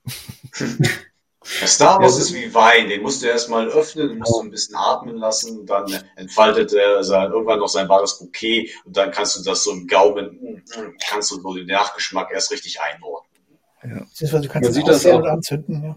Star 1.44 1.99
Wars 1.99 2.18
ja, 2.18 2.22
ist 2.22 2.34
wie 2.36 2.53
Wein, 2.53 2.90
den 2.90 3.02
musst 3.02 3.24
du 3.24 3.28
erstmal 3.28 3.68
öffnen, 3.68 4.20
musst 4.20 4.32
du 4.32 4.41
ein 4.41 4.52
bisschen 4.52 4.76
atmen 4.76 5.18
lassen, 5.18 5.66
dann 5.66 5.86
entfaltet 6.16 6.72
er 6.74 7.03
sein, 7.03 7.32
irgendwann 7.32 7.60
noch 7.60 7.68
sein 7.68 7.90
wahres 7.90 8.20
Bouquet 8.20 8.70
und 8.86 8.95
dann 8.95 9.10
kannst 9.10 9.38
du 9.38 9.44
das 9.44 9.64
so 9.64 9.72
im 9.72 9.88
Gaumen, 9.88 10.64
kannst 11.08 11.32
du 11.32 11.41
so 11.41 11.53
den 11.56 11.66
Nachgeschmack 11.66 12.30
erst 12.32 12.52
richtig 12.52 12.80
einordnen. 12.80 13.41
Ja. 13.84 14.06
Du 14.40 14.48
kannst 14.48 14.53
man 14.53 14.74
sieht 14.74 14.88
das 14.88 15.06
auch 15.08 15.24
anzünden, 15.24 15.84
ja. 15.84 15.95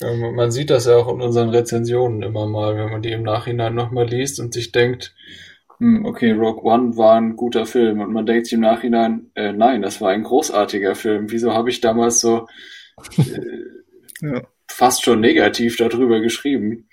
Ja, 0.00 0.14
man 0.14 0.50
sieht 0.50 0.70
das 0.70 0.86
ja 0.86 0.96
auch 0.96 1.08
in 1.08 1.22
unseren 1.22 1.50
Rezensionen 1.50 2.22
immer 2.22 2.46
mal, 2.46 2.76
wenn 2.76 2.90
man 2.90 3.02
die 3.02 3.12
im 3.12 3.22
Nachhinein 3.22 3.74
nochmal 3.74 4.06
liest 4.06 4.40
und 4.40 4.52
sich 4.52 4.72
denkt, 4.72 5.14
hm, 5.82 6.04
okay, 6.04 6.30
Rogue 6.30 6.62
One 6.62 6.96
war 6.96 7.16
ein 7.16 7.34
guter 7.34 7.66
Film 7.66 8.00
und 8.00 8.12
man 8.12 8.24
denkt 8.24 8.46
sich 8.46 8.52
im 8.52 8.60
Nachhinein, 8.60 9.32
äh, 9.34 9.52
nein, 9.52 9.82
das 9.82 10.00
war 10.00 10.10
ein 10.10 10.22
großartiger 10.22 10.94
Film. 10.94 11.32
Wieso 11.32 11.52
habe 11.52 11.70
ich 11.70 11.80
damals 11.80 12.20
so 12.20 12.46
äh, 13.18 14.24
ja. 14.24 14.42
fast 14.68 15.02
schon 15.02 15.18
negativ 15.18 15.76
darüber 15.76 16.20
geschrieben? 16.20 16.88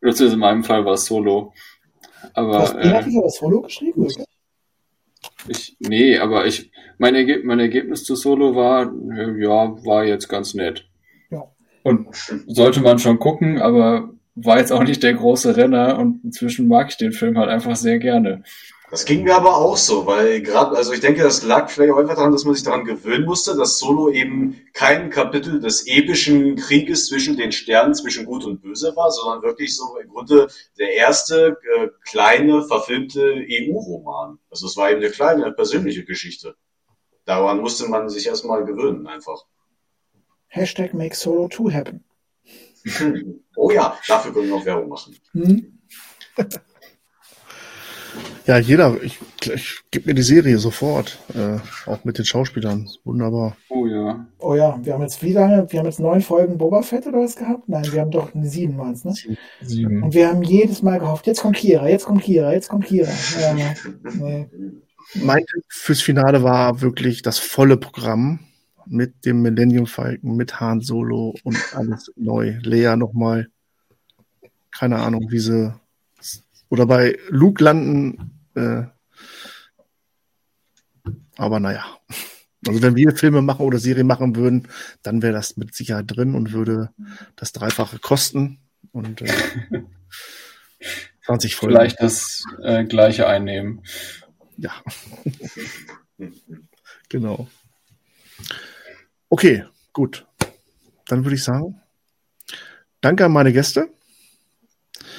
Beziehungsweise 0.00 0.34
in 0.34 0.38
meinem 0.38 0.62
Fall 0.62 0.84
war 0.84 0.92
es 0.92 1.06
Solo. 1.06 1.54
Aber, 2.34 2.60
Hast 2.60 2.74
du 2.74 3.24
äh, 3.24 3.30
Solo 3.30 3.62
geschrieben? 3.62 4.04
Oder? 4.04 4.24
Ich, 5.48 5.76
nee, 5.80 6.18
aber 6.18 6.46
ich, 6.46 6.70
mein, 6.98 7.16
Ergeb 7.16 7.44
mein 7.44 7.58
Ergebnis 7.58 8.04
zu 8.04 8.14
Solo 8.14 8.54
war, 8.54 8.92
äh, 9.10 9.42
ja, 9.42 9.84
war 9.84 10.04
jetzt 10.04 10.28
ganz 10.28 10.54
nett. 10.54 10.88
Ja. 11.30 11.42
Und 11.82 12.14
sollte 12.46 12.80
man 12.80 13.00
schon 13.00 13.18
gucken, 13.18 13.60
aber 13.60 14.15
war 14.36 14.58
jetzt 14.58 14.70
auch 14.70 14.84
nicht 14.84 15.02
der 15.02 15.14
große 15.14 15.56
Renner 15.56 15.98
und 15.98 16.22
inzwischen 16.22 16.68
mag 16.68 16.90
ich 16.90 16.96
den 16.96 17.12
Film 17.12 17.38
halt 17.38 17.48
einfach 17.48 17.74
sehr 17.74 17.98
gerne. 17.98 18.44
Das 18.88 19.04
ging 19.04 19.24
mir 19.24 19.34
aber 19.34 19.56
auch 19.56 19.76
so, 19.76 20.06
weil 20.06 20.40
gerade, 20.42 20.76
also 20.76 20.92
ich 20.92 21.00
denke, 21.00 21.22
das 21.22 21.42
lag 21.42 21.68
vielleicht 21.68 21.92
auch 21.92 21.98
einfach 21.98 22.14
daran, 22.14 22.30
dass 22.30 22.44
man 22.44 22.54
sich 22.54 22.62
daran 22.62 22.84
gewöhnen 22.84 23.24
musste, 23.24 23.56
dass 23.56 23.80
Solo 23.80 24.10
eben 24.10 24.60
kein 24.74 25.10
Kapitel 25.10 25.58
des 25.58 25.88
epischen 25.88 26.54
Krieges 26.54 27.08
zwischen 27.08 27.36
den 27.36 27.50
Sternen, 27.50 27.94
zwischen 27.94 28.26
Gut 28.26 28.44
und 28.44 28.62
Böse 28.62 28.94
war, 28.94 29.10
sondern 29.10 29.42
wirklich 29.42 29.76
so 29.76 29.96
im 29.96 30.08
Grunde 30.08 30.46
der 30.78 30.94
erste 30.94 31.58
äh, 31.78 31.88
kleine 32.08 32.62
verfilmte 32.62 33.44
EU-Roman. 33.50 34.38
Also 34.50 34.66
es 34.66 34.76
war 34.76 34.90
eben 34.90 35.00
eine 35.00 35.10
kleine 35.10 35.50
persönliche 35.50 36.04
Geschichte. 36.04 36.54
Daran 37.24 37.60
musste 37.60 37.88
man 37.88 38.08
sich 38.08 38.28
erstmal 38.28 38.64
gewöhnen 38.64 39.08
einfach. 39.08 39.46
Hashtag 40.46 40.94
make 40.94 41.16
Solo 41.16 41.48
2 41.48 41.72
happen. 41.72 42.05
oh 43.56 43.70
ja, 43.70 43.96
dafür 44.06 44.32
können 44.32 44.48
wir 44.48 44.56
noch 44.56 44.64
Werbung 44.64 44.88
machen. 44.88 45.16
Hm? 45.32 45.78
Ja, 48.46 48.58
jeder, 48.58 49.02
ich, 49.02 49.18
ich 49.42 49.80
gebe 49.90 50.08
mir 50.08 50.14
die 50.14 50.22
Serie 50.22 50.58
sofort, 50.58 51.18
äh, 51.34 51.58
auch 51.90 52.04
mit 52.04 52.16
den 52.16 52.24
Schauspielern. 52.24 52.88
Wunderbar. 53.02 53.56
Oh 53.68 53.86
ja. 53.86 54.24
Oh 54.38 54.54
ja, 54.54 54.78
wir 54.82 54.94
haben 54.94 55.02
jetzt 55.02 55.20
wie 55.22 55.32
lange? 55.32 55.66
Wir 55.68 55.80
haben 55.80 55.86
jetzt 55.86 55.98
neun 55.98 56.20
Folgen 56.20 56.56
Boba 56.56 56.82
Fett 56.82 57.08
oder 57.08 57.18
was 57.18 57.34
gehabt? 57.34 57.68
Nein, 57.68 57.90
wir 57.90 58.00
haben 58.00 58.12
doch 58.12 58.30
sieben 58.42 58.78
waren 58.78 58.98
ne? 59.02 59.14
Sieben. 59.62 60.04
Und 60.04 60.14
wir 60.14 60.28
haben 60.28 60.44
jedes 60.44 60.82
Mal 60.82 61.00
gehofft, 61.00 61.26
jetzt 61.26 61.42
kommt 61.42 61.56
Kira, 61.56 61.88
jetzt 61.88 62.04
kommt 62.04 62.22
Kira, 62.22 62.52
jetzt 62.52 62.68
kommt 62.68 62.84
Kira. 62.84 63.10
Ja, 63.40 63.52
nee. 64.14 64.48
Mein 65.14 65.38
Tipp 65.38 65.64
fürs 65.68 66.02
Finale 66.02 66.44
war 66.44 66.80
wirklich 66.80 67.22
das 67.22 67.38
volle 67.38 67.76
Programm 67.76 68.40
mit 68.86 69.24
dem 69.24 69.42
Millennium 69.42 69.86
Falcon, 69.86 70.36
mit 70.36 70.60
Han 70.60 70.80
Solo 70.80 71.34
und 71.44 71.58
alles 71.74 72.12
neu. 72.16 72.58
Lea 72.62 72.96
nochmal. 72.96 73.48
Keine 74.70 74.98
Ahnung, 74.98 75.26
wie 75.30 75.38
sie. 75.38 75.74
Oder 76.68 76.86
bei 76.86 77.18
Luke 77.28 77.62
landen. 77.62 78.40
Äh, 78.54 78.84
aber 81.36 81.60
naja. 81.60 81.84
Also 82.66 82.82
wenn 82.82 82.96
wir 82.96 83.14
Filme 83.14 83.42
machen 83.42 83.64
oder 83.64 83.78
Serien 83.78 84.06
machen 84.06 84.34
würden, 84.34 84.68
dann 85.02 85.22
wäre 85.22 85.32
das 85.32 85.56
mit 85.56 85.74
Sicherheit 85.74 86.06
drin 86.08 86.34
und 86.34 86.52
würde 86.52 86.90
das 87.36 87.52
Dreifache 87.52 87.98
kosten. 87.98 88.58
Und 88.92 89.22
äh, 89.22 89.32
20 91.26 91.54
Folgen. 91.56 91.76
Vielleicht 91.76 92.00
das 92.00 92.44
äh, 92.62 92.84
gleiche 92.84 93.26
einnehmen. 93.26 93.82
Ja. 94.56 94.72
genau. 97.08 97.48
Okay, 99.28 99.64
gut. 99.92 100.26
Dann 101.06 101.24
würde 101.24 101.36
ich 101.36 101.44
sagen, 101.44 101.80
danke 103.00 103.24
an 103.24 103.32
meine 103.32 103.52
Gäste. 103.52 103.88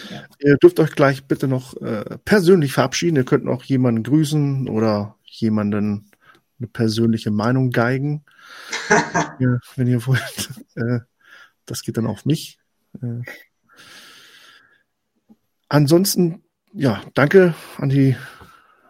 Ja. 0.09 0.25
Ihr 0.39 0.57
dürft 0.57 0.79
euch 0.79 0.91
gleich 0.91 1.25
bitte 1.25 1.47
noch 1.47 1.75
äh, 1.81 2.17
persönlich 2.23 2.73
verabschieden. 2.73 3.15
Ihr 3.15 3.25
könnt 3.25 3.45
noch 3.45 3.63
jemanden 3.63 4.03
grüßen 4.03 4.69
oder 4.69 5.15
jemanden 5.23 6.11
eine 6.59 6.67
persönliche 6.67 7.31
Meinung 7.31 7.69
geigen, 7.69 8.23
ja, 9.39 9.59
wenn 9.75 9.88
ihr 9.88 10.05
wollt. 10.05 10.49
Äh, 10.75 10.99
das 11.65 11.81
geht 11.81 11.97
dann 11.97 12.07
auf 12.07 12.25
mich. 12.25 12.59
Äh, 13.01 13.21
ansonsten, 15.69 16.43
ja, 16.73 17.01
danke 17.13 17.53
an 17.77 17.89
die, 17.89 18.15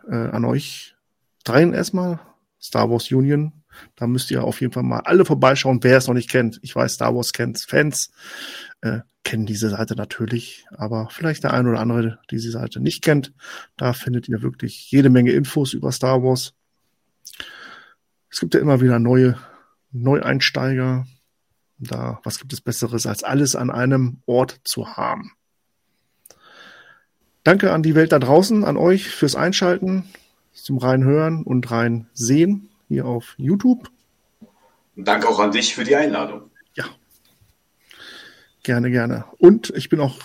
äh, 0.07 0.15
an 0.15 0.45
euch 0.45 0.95
dreien 1.43 1.73
erstmal. 1.73 2.19
Star 2.59 2.89
Wars 2.89 3.11
Union 3.11 3.63
da 3.95 4.07
müsst 4.07 4.31
ihr 4.31 4.43
auf 4.43 4.61
jeden 4.61 4.73
Fall 4.73 4.83
mal 4.83 5.01
alle 5.01 5.25
vorbeischauen, 5.25 5.79
wer 5.83 5.97
es 5.97 6.07
noch 6.07 6.13
nicht 6.13 6.29
kennt. 6.29 6.59
Ich 6.61 6.75
weiß, 6.75 6.93
Star 6.93 7.15
Wars 7.15 7.33
kennt 7.33 7.59
Fans, 7.59 8.11
äh, 8.81 8.99
kennen 9.23 9.45
diese 9.45 9.69
Seite 9.69 9.95
natürlich, 9.95 10.65
aber 10.71 11.09
vielleicht 11.11 11.43
der 11.43 11.53
eine 11.53 11.69
oder 11.69 11.79
andere, 11.79 12.19
die 12.29 12.35
diese 12.35 12.51
Seite 12.51 12.79
nicht 12.79 13.03
kennt. 13.03 13.33
Da 13.75 13.93
findet 13.93 14.29
ihr 14.29 14.41
wirklich 14.41 14.89
jede 14.91 15.09
Menge 15.09 15.31
Infos 15.31 15.73
über 15.73 15.91
Star 15.91 16.23
Wars. 16.23 16.53
Es 18.29 18.39
gibt 18.39 18.53
ja 18.53 18.59
immer 18.59 18.81
wieder 18.81 18.99
neue 18.99 19.37
Neueinsteiger. 19.91 21.05
Da, 21.79 22.19
was 22.23 22.39
gibt 22.39 22.53
es 22.53 22.61
Besseres, 22.61 23.05
als 23.05 23.23
alles 23.23 23.55
an 23.55 23.69
einem 23.69 24.21
Ort 24.25 24.61
zu 24.63 24.95
haben? 24.95 25.31
Danke 27.43 27.71
an 27.71 27.83
die 27.83 27.95
Welt 27.95 28.11
da 28.11 28.19
draußen, 28.19 28.65
an 28.65 28.77
euch 28.77 29.09
fürs 29.09 29.35
Einschalten, 29.35 30.03
zum 30.53 30.79
Reinhören 30.79 31.43
und 31.43 31.71
Reinsehen 31.71 32.66
hier 32.87 33.05
auf 33.05 33.35
YouTube. 33.37 33.89
Und 34.95 35.07
danke 35.07 35.27
auch 35.27 35.39
an 35.39 35.51
dich 35.51 35.75
für 35.75 35.83
die 35.83 35.95
Einladung. 35.95 36.49
Ja. 36.75 36.85
Gerne, 38.63 38.91
gerne. 38.91 39.25
Und 39.37 39.69
ich 39.75 39.89
bin 39.89 39.99
auch 39.99 40.19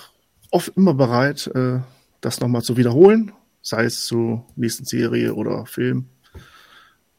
oft 0.50 0.76
immer 0.76 0.94
bereit, 0.94 1.46
äh, 1.54 1.80
das 2.20 2.40
nochmal 2.40 2.62
zu 2.62 2.76
wiederholen, 2.76 3.32
sei 3.60 3.84
es 3.84 4.04
zur 4.04 4.46
nächsten 4.56 4.84
Serie 4.84 5.34
oder 5.34 5.66
Film. 5.66 6.08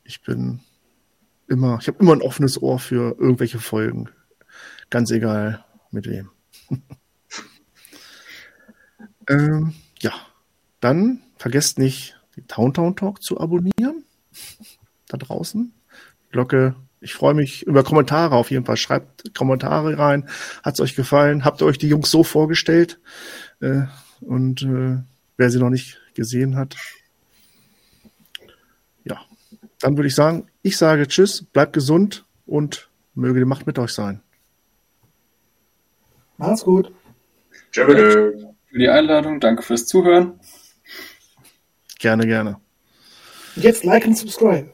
Ich 0.04 0.22
bin 0.22 0.62
immer, 1.48 1.78
ich 1.80 1.88
habe 1.88 2.00
immer 2.00 2.14
ein 2.14 2.22
offenes 2.22 2.62
Ohr 2.62 2.80
für 2.80 3.16
irgendwelche 3.20 3.60
Folgen. 3.60 4.10
Ganz 4.90 5.12
egal 5.12 5.64
mit 5.92 6.08
wem. 6.08 6.30
ähm, 9.30 9.74
ja, 10.02 10.14
dann 10.80 11.22
vergesst 11.38 11.80
nicht, 11.80 12.20
den 12.36 12.48
Towntown 12.48 12.96
Talk 12.96 13.22
zu 13.22 13.40
abonnieren 13.40 14.04
da 15.14 15.18
draußen. 15.18 15.74
Glocke. 16.32 16.76
Ich 17.00 17.14
freue 17.14 17.34
mich 17.34 17.64
über 17.64 17.84
Kommentare 17.84 18.36
auf 18.36 18.50
jeden 18.50 18.66
Fall. 18.66 18.78
Schreibt 18.78 19.36
Kommentare 19.36 19.98
rein. 19.98 20.30
Hat 20.64 20.76
es 20.76 20.80
euch 20.80 20.96
gefallen? 20.96 21.44
Habt 21.44 21.62
ihr 21.62 21.66
euch 21.66 21.78
die 21.78 21.90
Jungs 21.90 22.10
so 22.10 22.24
vorgestellt? 22.24 23.00
Äh, 23.60 23.84
und 24.22 24.62
äh, 24.64 24.98
wer 25.38 25.50
sie 25.50 25.60
noch 25.60 25.70
nicht 25.70 26.00
gesehen 26.14 26.56
hat. 26.56 26.76
Ja, 29.04 29.20
dann 29.80 29.98
würde 29.98 30.08
ich 30.08 30.16
sagen, 30.16 30.48
ich 30.62 30.78
sage 30.78 31.08
Tschüss, 31.08 31.44
bleibt 31.44 31.74
gesund 31.74 32.26
und 32.46 32.90
möge 33.16 33.40
die 33.40 33.46
Macht 33.46 33.68
mit 33.68 33.78
euch 33.80 33.92
sein. 33.92 34.22
Macht's 36.38 36.64
gut. 36.64 36.92
Tschüss. 37.72 37.86
Für 37.86 38.80
die 38.80 38.90
Einladung, 38.90 39.40
danke 39.40 39.62
fürs 39.62 39.86
Zuhören. 39.86 40.40
Gerne, 42.00 42.26
gerne. 42.26 42.60
Jetzt 43.56 43.84
like 43.84 44.06
und 44.06 44.18
subscribe. 44.18 44.74